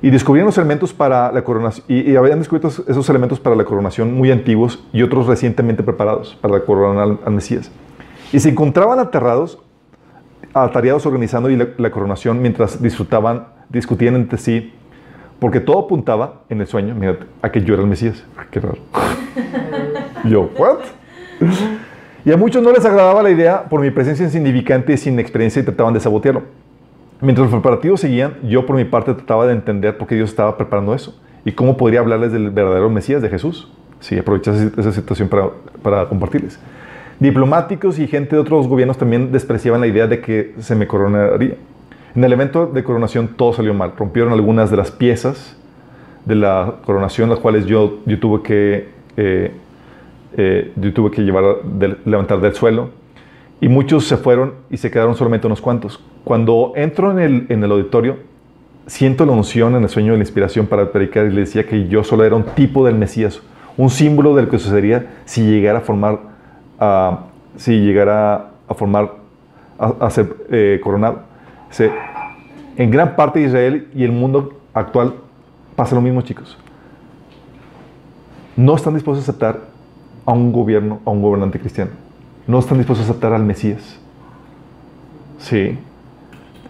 Y 0.03 0.09
descubrieron 0.09 0.47
los 0.47 0.57
elementos 0.57 0.93
para 0.93 1.31
la 1.31 1.43
coronación, 1.43 1.85
y, 1.87 2.11
y 2.11 2.15
habían 2.15 2.39
descubierto 2.39 2.69
esos- 2.87 3.09
elementos 3.09 3.39
para 3.39 3.55
la 3.55 3.63
coronación 3.65 4.13
muy 4.13 4.31
antiguos 4.31 4.83
y 4.93 5.03
otros 5.03 5.27
recientemente 5.27 5.83
preparados 5.83 6.35
para 6.41 6.55
la 6.55 6.59
coronar 6.61 7.19
al, 7.23 7.33
Mesías. 7.33 7.69
Y 8.33 8.39
se 8.39 8.49
encontraban 8.49 8.97
aterrados, 8.99 9.59
atareados 10.53 11.05
organizando 11.05 11.49
la, 11.49 11.67
la 11.77 11.91
coronación 11.91 12.41
mientras 12.41 12.81
disfrutaban, 12.81 13.47
discutían 13.69 14.15
entre 14.15 14.39
sí, 14.39 14.73
porque 15.39 15.59
todo 15.59 15.79
apuntaba 15.79 16.41
en 16.49 16.61
el 16.61 16.67
sueño, 16.67 16.95
a 17.41 17.51
que 17.51 17.61
yo 17.63 17.73
era 17.75 17.83
el 17.83 17.89
Mesías. 17.89 18.23
Ah, 18.37 18.45
Qué 18.49 18.59
raro. 18.59 18.77
yo, 20.25 20.49
¿what? 20.57 20.79
Y 22.23 22.31
a 22.31 22.37
muchos 22.37 22.61
no 22.63 22.71
les 22.71 22.85
agradaba 22.85 23.23
la 23.23 23.31
idea 23.31 23.63
por 23.63 23.81
mi 23.81 23.89
presencia 23.91 24.23
insignificante 24.25 24.93
y 24.93 24.97
sin 24.97 25.19
experiencia 25.19 25.61
y 25.61 25.65
trataban 25.65 25.93
de 25.93 25.99
sabotearlo. 25.99 26.43
Mientras 27.21 27.45
los 27.45 27.61
preparativos 27.61 28.01
seguían, 28.01 28.33
yo 28.43 28.65
por 28.65 28.75
mi 28.75 28.85
parte 28.85 29.13
trataba 29.13 29.45
de 29.45 29.53
entender 29.53 29.97
por 29.97 30.07
qué 30.07 30.15
Dios 30.15 30.29
estaba 30.29 30.57
preparando 30.57 30.93
eso 30.93 31.19
y 31.45 31.51
cómo 31.51 31.77
podría 31.77 31.99
hablarles 31.99 32.31
del 32.31 32.49
verdadero 32.49 32.89
Mesías 32.89 33.21
de 33.21 33.29
Jesús. 33.29 33.71
Sí, 33.99 34.17
aprovechar 34.17 34.55
esa, 34.55 34.91
situación 34.91 35.29
para, 35.29 35.49
para 35.83 36.07
compartirles. 36.07 36.59
Diplomáticos 37.19 37.99
y 37.99 38.07
gente 38.07 38.35
de 38.35 38.41
otros 38.41 38.67
gobiernos 38.67 38.97
también 38.97 39.31
despreciaban 39.31 39.81
la 39.81 39.87
idea 39.87 40.07
de 40.07 40.21
que 40.21 40.55
se 40.59 40.75
me 40.75 40.87
coronaría. 40.87 41.55
En 42.15 42.23
el 42.23 42.33
evento 42.33 42.65
de 42.65 42.83
coronación 42.83 43.27
todo 43.37 43.53
salió 43.53 43.73
mal. 43.75 43.93
Rompieron 43.95 44.33
algunas 44.33 44.71
de 44.71 44.77
las 44.77 44.89
piezas 44.89 45.55
de 46.25 46.35
la 46.35 46.77
coronación, 46.85 47.29
las 47.29 47.39
cuales 47.39 47.67
yo, 47.67 47.99
yo 48.07 48.19
tuve 48.19 48.41
que 48.41 48.89
eh, 49.17 49.51
eh, 50.37 50.71
yo 50.75 50.93
tuve 50.93 51.11
que 51.11 51.21
llevar, 51.21 51.57
levantar 52.05 52.41
del 52.41 52.53
suelo. 52.53 52.89
Y 53.59 53.67
muchos 53.67 54.05
se 54.05 54.17
fueron 54.17 54.53
y 54.69 54.77
se 54.77 54.89
quedaron 54.89 55.15
solamente 55.15 55.45
unos 55.47 55.61
cuantos. 55.61 56.03
Cuando 56.23 56.73
entro 56.75 57.11
en 57.11 57.19
el, 57.19 57.45
en 57.49 57.63
el 57.63 57.71
auditorio, 57.71 58.17
siento 58.87 59.25
la 59.25 59.31
unción 59.31 59.75
en 59.75 59.83
el 59.83 59.89
sueño 59.89 60.11
de 60.13 60.17
la 60.19 60.23
inspiración 60.23 60.67
para 60.67 60.91
predicar 60.91 61.25
y 61.25 61.31
le 61.31 61.41
decía 61.41 61.65
que 61.65 61.87
yo 61.87 62.03
solo 62.03 62.23
era 62.23 62.35
un 62.35 62.43
tipo 62.43 62.85
del 62.85 62.95
Mesías, 62.95 63.41
un 63.77 63.89
símbolo 63.89 64.35
de 64.35 64.43
lo 64.43 64.49
que 64.49 64.59
sucedería 64.59 65.07
si 65.25 65.43
llegara 65.43 65.79
a 65.79 65.81
formar, 65.81 66.19
ah, 66.79 67.25
si 67.57 67.79
llegara 67.79 68.51
a 68.67 68.73
formar, 68.73 69.13
a, 69.79 70.05
a 70.05 70.09
ser 70.09 70.35
eh, 70.51 70.79
coronado. 70.83 71.21
Se- 71.69 71.91
en 72.77 72.91
gran 72.91 73.15
parte 73.15 73.39
de 73.39 73.45
Israel 73.47 73.87
y 73.95 74.03
el 74.03 74.11
mundo 74.11 74.53
actual 74.73 75.15
pasa 75.75 75.95
lo 75.95 76.01
mismo, 76.01 76.21
chicos. 76.21 76.57
No 78.55 78.75
están 78.75 78.93
dispuestos 78.93 79.27
a 79.27 79.31
aceptar 79.31 79.59
a 80.25 80.31
un 80.33 80.51
gobierno, 80.51 80.99
a 81.05 81.09
un 81.09 81.21
gobernante 81.21 81.59
cristiano. 81.59 81.91
No 82.47 82.59
están 82.59 82.77
dispuestos 82.77 83.07
a 83.07 83.11
aceptar 83.11 83.33
al 83.33 83.43
Mesías. 83.43 83.99
Sí. 85.39 85.77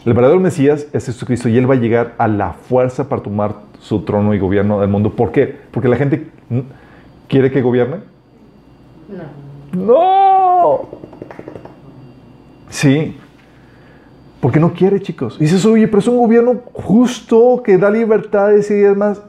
El 0.05 0.13
verdadero 0.13 0.39
Mesías 0.39 0.87
es 0.93 1.05
Jesucristo 1.05 1.47
y 1.47 1.57
Él 1.57 1.69
va 1.69 1.75
a 1.75 1.77
llegar 1.77 2.15
a 2.17 2.27
la 2.27 2.53
fuerza 2.53 3.07
para 3.07 3.21
tomar 3.21 3.55
su 3.79 4.01
trono 4.01 4.33
y 4.33 4.39
gobierno 4.39 4.79
del 4.79 4.89
mundo. 4.89 5.15
¿Por 5.15 5.31
qué? 5.31 5.59
Porque 5.69 5.87
la 5.87 5.95
gente 5.95 6.27
quiere 7.27 7.51
que 7.51 7.61
gobierne. 7.61 7.97
No. 9.73 9.85
¡No! 9.85 10.89
Sí. 12.69 13.15
Porque 14.39 14.59
no 14.59 14.73
quiere, 14.73 14.99
chicos. 15.01 15.37
Y 15.39 15.43
dices, 15.43 15.63
oye, 15.65 15.87
pero 15.87 15.99
es 15.99 16.07
un 16.07 16.17
gobierno 16.17 16.61
justo 16.73 17.61
que 17.63 17.77
da 17.77 17.91
libertades 17.91 18.71
y 18.71 18.75
demás. 18.75 19.21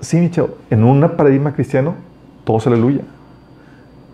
Sí, 0.00 0.16
mi 0.16 0.30
chavo, 0.30 0.56
en 0.70 0.84
un 0.84 1.06
paradigma 1.16 1.52
cristiano, 1.52 1.94
todo 2.44 2.56
es 2.56 2.66
aleluya. 2.66 3.02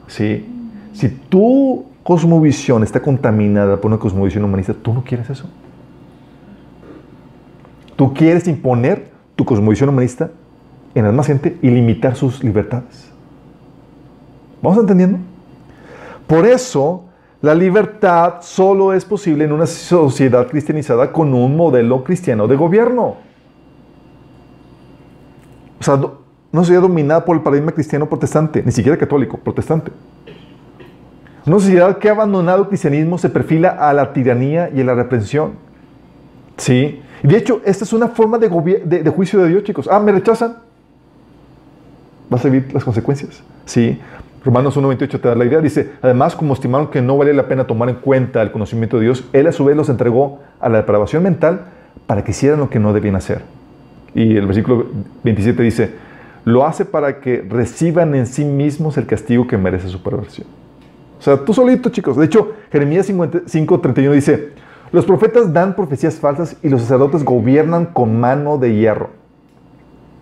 Sí. 0.08 0.44
Si 0.92 1.08
tu 1.08 1.84
cosmovisión 2.02 2.82
está 2.82 3.00
contaminada 3.00 3.76
por 3.76 3.92
una 3.92 4.00
cosmovisión 4.00 4.42
humanista, 4.42 4.74
tú 4.74 4.92
no 4.92 5.04
quieres 5.04 5.30
eso. 5.30 5.48
Tú 8.00 8.14
quieres 8.14 8.48
imponer 8.48 9.10
tu 9.36 9.44
cosmovisión 9.44 9.90
humanista 9.90 10.30
en 10.94 11.04
la 11.04 11.12
más 11.12 11.26
gente 11.26 11.58
y 11.60 11.68
limitar 11.68 12.16
sus 12.16 12.42
libertades. 12.42 13.10
¿Vamos 14.62 14.78
entendiendo? 14.78 15.18
Por 16.26 16.46
eso, 16.46 17.04
la 17.42 17.54
libertad 17.54 18.36
solo 18.40 18.94
es 18.94 19.04
posible 19.04 19.44
en 19.44 19.52
una 19.52 19.66
sociedad 19.66 20.48
cristianizada 20.48 21.12
con 21.12 21.34
un 21.34 21.54
modelo 21.54 22.02
cristiano 22.02 22.48
de 22.48 22.56
gobierno. 22.56 23.16
O 25.78 25.82
sea, 25.82 25.98
no, 25.98 26.20
sociedad 26.54 26.80
dominada 26.80 27.22
por 27.22 27.36
el 27.36 27.42
paradigma 27.42 27.72
cristiano 27.72 28.08
protestante, 28.08 28.62
ni 28.62 28.72
siquiera 28.72 28.96
católico, 28.96 29.36
protestante. 29.36 29.92
Una 31.44 31.58
sociedad 31.58 31.98
que 31.98 32.08
ha 32.08 32.12
abandonado 32.12 32.62
el 32.62 32.68
cristianismo 32.68 33.18
se 33.18 33.28
perfila 33.28 33.68
a 33.68 33.92
la 33.92 34.14
tiranía 34.14 34.70
y 34.74 34.80
a 34.80 34.84
la 34.84 34.94
reprensión. 34.94 35.52
¿Sí? 36.56 37.02
De 37.22 37.36
hecho, 37.36 37.60
esta 37.64 37.84
es 37.84 37.92
una 37.92 38.08
forma 38.08 38.38
de, 38.38 38.48
de, 38.84 39.02
de 39.02 39.10
juicio 39.10 39.40
de 39.42 39.48
Dios, 39.48 39.64
chicos. 39.64 39.88
Ah, 39.90 40.00
me 40.00 40.12
rechazan. 40.12 40.56
Vas 42.28 42.44
a 42.44 42.48
vivir 42.48 42.72
las 42.72 42.84
consecuencias. 42.84 43.42
¿Sí? 43.64 43.98
Romanos 44.44 44.76
1.28 44.76 45.20
te 45.20 45.28
da 45.28 45.34
la 45.34 45.44
idea. 45.44 45.60
Dice, 45.60 45.92
además, 46.00 46.34
como 46.34 46.54
estimaron 46.54 46.88
que 46.88 47.02
no 47.02 47.16
valía 47.16 47.34
la 47.34 47.48
pena 47.48 47.66
tomar 47.66 47.88
en 47.88 47.96
cuenta 47.96 48.40
el 48.42 48.52
conocimiento 48.52 48.98
de 48.98 49.04
Dios, 49.04 49.24
Él 49.32 49.46
a 49.46 49.52
su 49.52 49.64
vez 49.64 49.76
los 49.76 49.88
entregó 49.88 50.40
a 50.60 50.68
la 50.68 50.78
depravación 50.78 51.22
mental 51.22 51.66
para 52.06 52.24
que 52.24 52.30
hicieran 52.30 52.60
lo 52.60 52.70
que 52.70 52.78
no 52.78 52.92
debían 52.92 53.16
hacer. 53.16 53.42
Y 54.14 54.36
el 54.36 54.46
versículo 54.46 54.86
27 55.24 55.62
dice, 55.62 55.94
lo 56.44 56.66
hace 56.66 56.84
para 56.84 57.20
que 57.20 57.44
reciban 57.48 58.14
en 58.14 58.26
sí 58.26 58.44
mismos 58.44 58.96
el 58.96 59.06
castigo 59.06 59.46
que 59.46 59.58
merece 59.58 59.88
su 59.88 60.02
perversión. 60.02 60.46
O 61.18 61.22
sea, 61.22 61.36
tú 61.44 61.52
solito, 61.52 61.90
chicos. 61.90 62.16
De 62.16 62.24
hecho, 62.24 62.52
Jeremías 62.72 63.08
5.31 63.10 64.12
dice, 64.12 64.52
los 64.92 65.04
profetas 65.04 65.52
dan 65.52 65.76
profecías 65.76 66.16
falsas 66.16 66.56
y 66.62 66.68
los 66.68 66.82
sacerdotes 66.82 67.24
gobiernan 67.24 67.86
con 67.86 68.18
mano 68.18 68.58
de 68.58 68.74
hierro. 68.74 69.10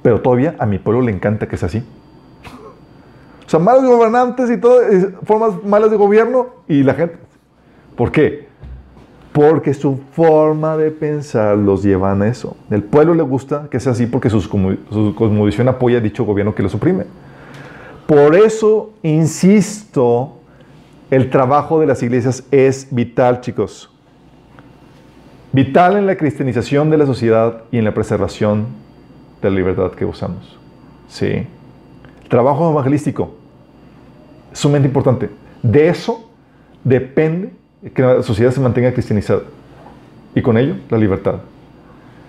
Pero 0.03 0.20
todavía 0.20 0.55
a 0.59 0.66
mi 0.66 0.78
pueblo 0.78 1.03
le 1.03 1.12
encanta 1.12 1.49
que 1.49 1.57
sea 1.57 1.66
así. 1.66 1.82
O 3.47 3.51
sea, 3.51 3.59
malos 3.59 3.85
gobernantes 3.85 4.51
y 4.51 4.59
todo, 4.59 4.81
formas 5.24 5.65
malas 5.65 5.90
de 5.90 5.97
gobierno 5.97 6.49
y 6.69 6.82
la 6.82 6.93
gente. 6.93 7.16
¿Por 7.97 8.12
qué? 8.12 8.47
Porque 9.32 9.73
su 9.73 10.01
forma 10.12 10.77
de 10.77 10.90
pensar 10.90 11.57
los 11.57 11.82
llevan 11.82 12.20
a 12.20 12.28
eso. 12.28 12.57
El 12.70 12.82
pueblo 12.82 13.15
le 13.15 13.23
gusta 13.23 13.69
que 13.70 13.81
sea 13.81 13.93
así 13.93 14.07
porque 14.07 14.28
su, 14.28 14.43
su 14.43 15.15
cosmovisión 15.16 15.69
apoya 15.69 15.99
dicho 16.01 16.24
gobierno 16.24 16.55
que 16.55 16.62
lo 16.62 16.69
suprime. 16.69 17.05
Por 18.07 18.35
eso, 18.35 18.90
insisto, 19.03 20.39
el 21.11 21.31
trabajo 21.31 21.81
de 21.81 21.86
las 21.86 22.03
iglesias 22.03 22.45
es 22.51 22.89
vital, 22.90 23.40
chicos. 23.40 23.90
Vital 25.59 25.97
en 25.97 26.07
la 26.07 26.15
cristianización 26.15 26.89
de 26.89 26.99
la 26.99 27.05
sociedad 27.05 27.65
y 27.73 27.79
en 27.79 27.85
la 27.85 27.93
preservación 27.93 28.67
de 29.43 29.51
la 29.51 29.57
libertad 29.57 29.91
que 29.91 30.05
usamos. 30.05 30.57
Sí. 31.09 31.27
El 32.23 32.29
trabajo 32.29 32.71
evangelístico 32.71 33.35
es 34.53 34.59
sumamente 34.61 34.87
importante. 34.87 35.31
De 35.61 35.89
eso 35.89 36.31
depende 36.85 37.51
que 37.93 38.03
la 38.03 38.23
sociedad 38.23 38.53
se 38.53 38.61
mantenga 38.61 38.93
cristianizada. 38.93 39.41
Y 40.33 40.43
con 40.43 40.57
ello, 40.59 40.77
la 40.91 40.97
libertad. 40.97 41.41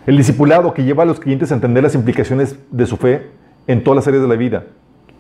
El 0.08 0.18
discipulado 0.18 0.74
que 0.74 0.84
lleva 0.84 1.04
a 1.04 1.06
los 1.06 1.20
clientes 1.20 1.52
a 1.52 1.54
entender 1.54 1.84
las 1.84 1.94
implicaciones 1.94 2.58
de 2.72 2.88
su 2.88 2.98
fe 2.98 3.28
en 3.68 3.84
todas 3.84 3.98
las 3.98 4.08
áreas 4.08 4.24
de 4.24 4.28
la 4.28 4.38
vida. 4.38 4.64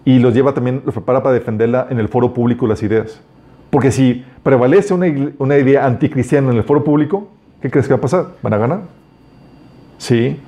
Y 0.03 0.17
los 0.17 0.33
lleva 0.33 0.55
también, 0.55 0.81
los 0.83 0.95
prepara 0.95 1.21
para 1.21 1.35
defenderla 1.35 1.85
en 1.91 1.99
el 1.99 2.07
foro 2.07 2.33
público 2.33 2.65
las 2.65 2.81
ideas. 2.81 3.21
Porque 3.69 3.91
si 3.91 4.25
prevalece 4.41 4.95
una, 4.95 5.05
una 5.37 5.59
idea 5.59 5.85
anticristiana 5.85 6.49
en 6.49 6.57
el 6.57 6.63
foro 6.63 6.83
público, 6.83 7.27
¿qué 7.61 7.69
crees 7.69 7.87
que 7.87 7.93
va 7.93 7.97
a 7.97 8.01
pasar? 8.01 8.27
¿Van 8.41 8.53
a 8.53 8.57
ganar? 8.57 8.81
Sí. 9.97 10.39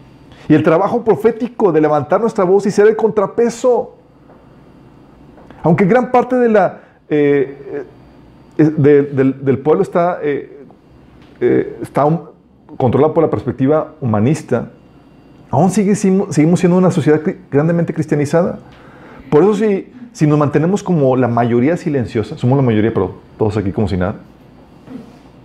Y 0.50 0.54
el 0.54 0.64
trabajo 0.64 1.04
profético 1.04 1.72
de 1.72 1.82
levantar 1.82 2.20
nuestra 2.20 2.44
voz 2.44 2.66
y 2.66 2.72
ser 2.72 2.88
el 2.88 2.96
contrapeso. 2.96 3.96
Aunque 5.64 5.86
gran 5.86 6.12
parte 6.12 6.36
eh, 7.10 7.86
de, 8.58 9.04
del, 9.04 9.46
del, 9.46 9.60
pueblo 9.60 9.84
está, 9.84 10.20
eh, 10.24 10.66
eh, 11.40 11.78
está 11.82 12.06
controlado 12.78 13.14
por 13.14 13.24
la 13.24 13.30
perspectiva 13.30 13.94
humanista, 14.02 14.70
aún 15.52 15.70
sigue, 15.70 15.96
seguimos 15.96 16.60
siendo 16.60 16.78
una 16.78 16.90
sociedad 16.90 17.22
grandemente 17.52 17.94
cristianizada. 17.94 18.60
Por 19.30 19.44
eso 19.44 19.54
si, 19.56 19.92
si 20.14 20.26
nos 20.26 20.40
mantenemos 20.40 20.82
como 20.82 21.16
la 21.16 21.28
mayoría 21.28 21.78
silenciosa, 21.78 22.38
somos 22.38 22.58
la 22.58 22.64
mayoría, 22.64 22.94
pero 22.94 23.16
todos 23.38 23.58
aquí 23.58 23.72
como 23.72 23.88
si 23.88 23.98
nada. 23.98 24.16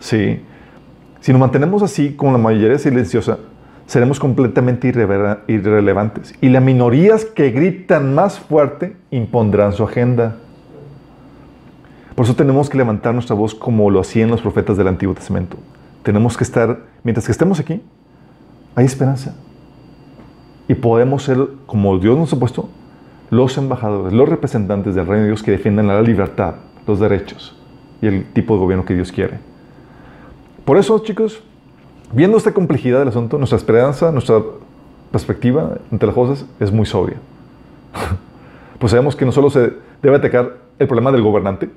Sí. 0.00 0.40
Si 1.26 1.32
nos 1.32 1.40
mantenemos 1.40 1.82
así, 1.82 2.12
como 2.12 2.30
la 2.30 2.38
mayoría 2.38 2.78
silenciosa, 2.78 3.38
seremos 3.86 4.20
completamente 4.20 4.86
irre 4.86 5.08
irrelevantes. 5.48 6.32
Y 6.40 6.50
las 6.50 6.62
minorías 6.62 7.24
que 7.24 7.50
gritan 7.50 8.14
más 8.14 8.38
fuerte 8.38 8.96
impondrán 9.10 9.72
su 9.72 9.82
agenda. 9.82 10.36
Por 12.14 12.26
eso 12.26 12.36
tenemos 12.36 12.70
que 12.70 12.78
levantar 12.78 13.12
nuestra 13.12 13.34
voz 13.34 13.56
como 13.56 13.90
lo 13.90 13.98
hacían 13.98 14.30
los 14.30 14.40
profetas 14.40 14.76
del 14.76 14.86
Antiguo 14.86 15.16
Testamento. 15.16 15.56
Tenemos 16.04 16.36
que 16.36 16.44
estar, 16.44 16.82
mientras 17.02 17.26
que 17.26 17.32
estemos 17.32 17.58
aquí, 17.58 17.82
hay 18.76 18.84
esperanza. 18.84 19.34
Y 20.68 20.74
podemos 20.74 21.24
ser, 21.24 21.38
como 21.66 21.98
Dios 21.98 22.16
nos 22.16 22.32
ha 22.34 22.38
puesto, 22.38 22.68
los 23.30 23.58
embajadores, 23.58 24.12
los 24.12 24.28
representantes 24.28 24.94
del 24.94 25.08
reino 25.08 25.22
de 25.22 25.30
Dios 25.30 25.42
que 25.42 25.50
defiendan 25.50 25.88
la 25.88 26.00
libertad, 26.02 26.54
los 26.86 27.00
derechos 27.00 27.60
y 28.00 28.06
el 28.06 28.32
tipo 28.32 28.54
de 28.54 28.60
gobierno 28.60 28.84
que 28.84 28.94
Dios 28.94 29.10
quiere. 29.10 29.55
Por 30.66 30.78
eso, 30.78 30.98
chicos, 30.98 31.40
viendo 32.12 32.36
esta 32.36 32.52
complejidad 32.52 32.98
del 32.98 33.06
asunto, 33.06 33.38
nuestra 33.38 33.56
esperanza, 33.56 34.10
nuestra 34.10 34.42
perspectiva 35.12 35.78
entre 35.92 36.08
las 36.08 36.14
cosas 36.14 36.44
es 36.58 36.72
muy 36.72 36.86
sobria. 36.86 37.18
pues 38.80 38.90
sabemos 38.90 39.14
que 39.14 39.24
no 39.24 39.30
solo 39.30 39.48
se 39.48 39.74
debe 40.02 40.16
atacar 40.16 40.54
el 40.80 40.88
problema 40.88 41.12
del 41.12 41.22
gobernante, 41.22 41.70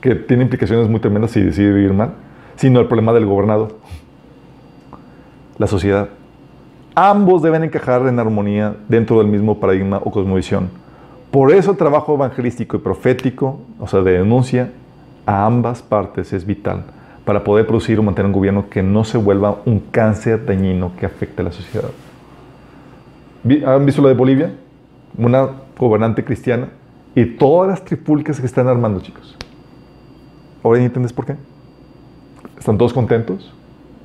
que 0.00 0.14
tiene 0.14 0.44
implicaciones 0.44 0.88
muy 0.88 1.00
tremendas 1.00 1.32
si 1.32 1.40
decide 1.40 1.72
vivir 1.72 1.92
mal, 1.92 2.12
sino 2.54 2.78
el 2.78 2.86
problema 2.86 3.12
del 3.12 3.26
gobernado, 3.26 3.76
la 5.58 5.66
sociedad. 5.66 6.08
Ambos 6.94 7.42
deben 7.42 7.64
encajar 7.64 8.06
en 8.06 8.20
armonía 8.20 8.76
dentro 8.88 9.18
del 9.18 9.26
mismo 9.26 9.58
paradigma 9.58 10.00
o 10.04 10.12
cosmovisión. 10.12 10.70
Por 11.32 11.50
eso 11.50 11.72
el 11.72 11.76
trabajo 11.76 12.14
evangelístico 12.14 12.76
y 12.76 12.80
profético, 12.80 13.58
o 13.80 13.88
sea, 13.88 14.02
de 14.02 14.12
denuncia 14.12 14.70
a 15.26 15.46
ambas 15.46 15.82
partes 15.82 16.32
es 16.32 16.46
vital 16.46 16.84
para 17.24 17.44
poder 17.44 17.66
producir 17.66 17.98
o 17.98 18.02
mantener 18.02 18.26
un 18.26 18.32
gobierno 18.32 18.68
que 18.68 18.82
no 18.82 19.04
se 19.04 19.16
vuelva 19.16 19.62
un 19.64 19.78
cáncer 19.78 20.44
dañino 20.44 20.92
que 20.98 21.06
afecte 21.06 21.42
a 21.42 21.44
la 21.44 21.52
sociedad. 21.52 21.90
¿Han 23.66 23.86
visto 23.86 24.02
lo 24.02 24.08
de 24.08 24.14
Bolivia? 24.14 24.54
Una 25.16 25.48
gobernante 25.78 26.24
cristiana 26.24 26.68
y 27.14 27.24
todas 27.24 27.68
las 27.68 27.84
tripulcas 27.84 28.40
que 28.40 28.46
están 28.46 28.68
armando, 28.68 29.00
chicos. 29.00 29.36
¿Ahora 30.62 30.80
entiendes 30.80 31.12
por 31.12 31.26
qué? 31.26 31.36
¿Están 32.58 32.78
todos 32.78 32.92
contentos? 32.92 33.52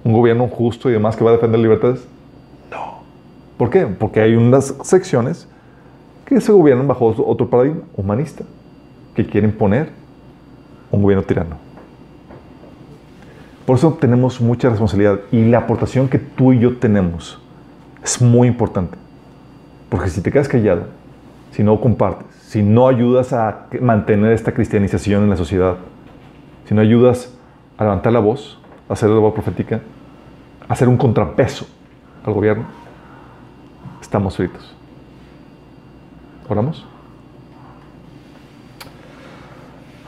¿Un 0.03 0.13
gobierno 0.13 0.47
justo 0.47 0.89
y 0.89 0.93
demás 0.93 1.15
que 1.15 1.23
va 1.23 1.31
a 1.31 1.33
defender 1.33 1.59
libertades? 1.59 2.07
No. 2.71 3.03
¿Por 3.57 3.69
qué? 3.69 3.85
Porque 3.85 4.21
hay 4.21 4.35
unas 4.35 4.75
secciones 4.83 5.47
que 6.25 6.41
se 6.41 6.51
gobiernan 6.51 6.87
bajo 6.87 7.15
otro 7.25 7.49
paradigma 7.49 7.83
humanista, 7.95 8.43
que 9.15 9.25
quieren 9.25 9.51
poner 9.51 9.89
un 10.91 11.01
gobierno 11.01 11.23
tirano. 11.23 11.66
Por 13.67 13.75
eso 13.75 13.97
tenemos 13.99 14.39
mucha 14.39 14.69
responsabilidad 14.69 15.19
y 15.29 15.43
la 15.43 15.57
aportación 15.57 16.07
que 16.07 16.19
tú 16.19 16.53
y 16.53 16.59
yo 16.59 16.77
tenemos 16.77 17.37
es 18.01 18.21
muy 18.21 18.47
importante. 18.47 18.97
Porque 19.89 20.09
si 20.09 20.21
te 20.21 20.31
quedas 20.31 20.47
callado, 20.47 20.83
si 21.51 21.63
no 21.63 21.81
compartes, 21.81 22.27
si 22.43 22.63
no 22.63 22.87
ayudas 22.87 23.33
a 23.33 23.65
mantener 23.81 24.31
esta 24.31 24.53
cristianización 24.53 25.23
en 25.23 25.29
la 25.31 25.35
sociedad, 25.35 25.75
si 26.63 26.73
no 26.73 26.79
ayudas 26.79 27.37
a 27.77 27.83
levantar 27.83 28.13
la 28.13 28.21
voz, 28.21 28.57
a 28.87 28.93
hacer 28.93 29.09
la 29.09 29.19
voz 29.19 29.33
profética, 29.33 29.81
a 30.69 30.71
hacer 30.71 30.87
un 30.87 30.95
contrapeso 30.95 31.67
al 32.25 32.31
gobierno, 32.31 32.63
estamos 33.99 34.37
fritos. 34.37 34.73
¿Oramos? 36.47 36.85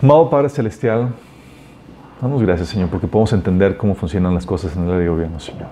Amado 0.01 0.29
Padre 0.29 0.47
Celestial, 0.47 1.09
damos 2.21 2.41
gracias, 2.41 2.69
Señor, 2.69 2.89
porque 2.89 3.07
podemos 3.07 3.33
entender 3.33 3.77
cómo 3.77 3.95
funcionan 3.95 4.33
las 4.33 4.45
cosas 4.45 4.75
en 4.75 4.83
el 4.83 4.89
área 4.89 5.03
de 5.03 5.09
gobierno, 5.09 5.39
Señor. 5.39 5.67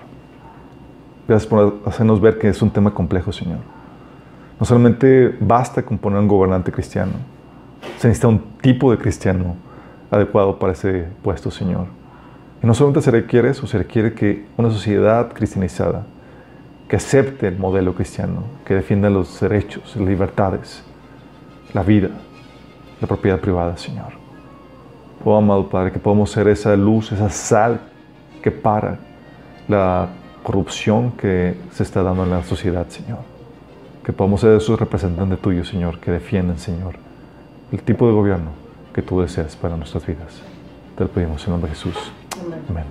Gracias 1.26 1.48
por 1.48 1.80
hacernos 1.84 2.20
ver 2.20 2.38
que 2.38 2.48
es 2.48 2.62
un 2.62 2.70
tema 2.70 2.92
complejo, 2.92 3.32
Señor. 3.32 3.58
No 4.58 4.66
solamente 4.66 5.36
basta 5.40 5.82
con 5.82 5.98
poner 5.98 6.18
un 6.18 6.28
gobernante 6.28 6.72
cristiano, 6.72 7.12
se 7.98 8.08
necesita 8.08 8.28
un 8.28 8.40
tipo 8.60 8.90
de 8.90 8.98
cristiano 8.98 9.56
adecuado 10.10 10.58
para 10.58 10.72
ese 10.72 11.06
puesto, 11.22 11.50
Señor. 11.50 11.86
Y 12.62 12.66
no 12.66 12.74
solamente 12.74 13.02
se 13.02 13.10
requiere 13.10 13.50
eso, 13.50 13.66
se 13.66 13.78
requiere 13.78 14.14
que 14.14 14.46
una 14.56 14.70
sociedad 14.70 15.32
cristianizada, 15.32 16.06
que 16.88 16.96
acepte 16.96 17.46
el 17.46 17.58
modelo 17.58 17.94
cristiano, 17.94 18.42
que 18.64 18.74
defienda 18.74 19.10
los 19.10 19.38
derechos, 19.40 19.94
las 19.96 20.08
libertades, 20.08 20.82
la 21.74 21.82
vida, 21.82 22.08
la 23.00 23.06
propiedad 23.06 23.38
privada, 23.38 23.76
Señor. 23.76 24.17
Oh, 25.24 25.36
amado 25.36 25.68
Padre, 25.68 25.92
que 25.92 25.98
podamos 25.98 26.30
ser 26.30 26.48
esa 26.48 26.76
luz, 26.76 27.12
esa 27.12 27.28
sal 27.28 27.80
que 28.42 28.50
para 28.50 28.98
la 29.66 30.08
corrupción 30.42 31.12
que 31.12 31.56
se 31.72 31.82
está 31.82 32.02
dando 32.02 32.22
en 32.22 32.30
la 32.30 32.42
sociedad, 32.44 32.86
Señor. 32.88 33.18
Que 34.04 34.12
podamos 34.12 34.40
ser 34.40 34.56
esos 34.56 34.78
representantes 34.78 35.40
tuyos, 35.40 35.68
Señor, 35.68 35.98
que 35.98 36.10
defienden, 36.10 36.58
Señor, 36.58 36.94
el 37.72 37.82
tipo 37.82 38.06
de 38.06 38.12
gobierno 38.12 38.52
que 38.94 39.02
tú 39.02 39.20
deseas 39.20 39.56
para 39.56 39.76
nuestras 39.76 40.06
vidas. 40.06 40.40
Te 40.96 41.04
lo 41.04 41.10
pedimos 41.10 41.44
en 41.44 41.52
nombre 41.52 41.70
de 41.70 41.76
Jesús. 41.76 42.12
Amén. 42.70 42.84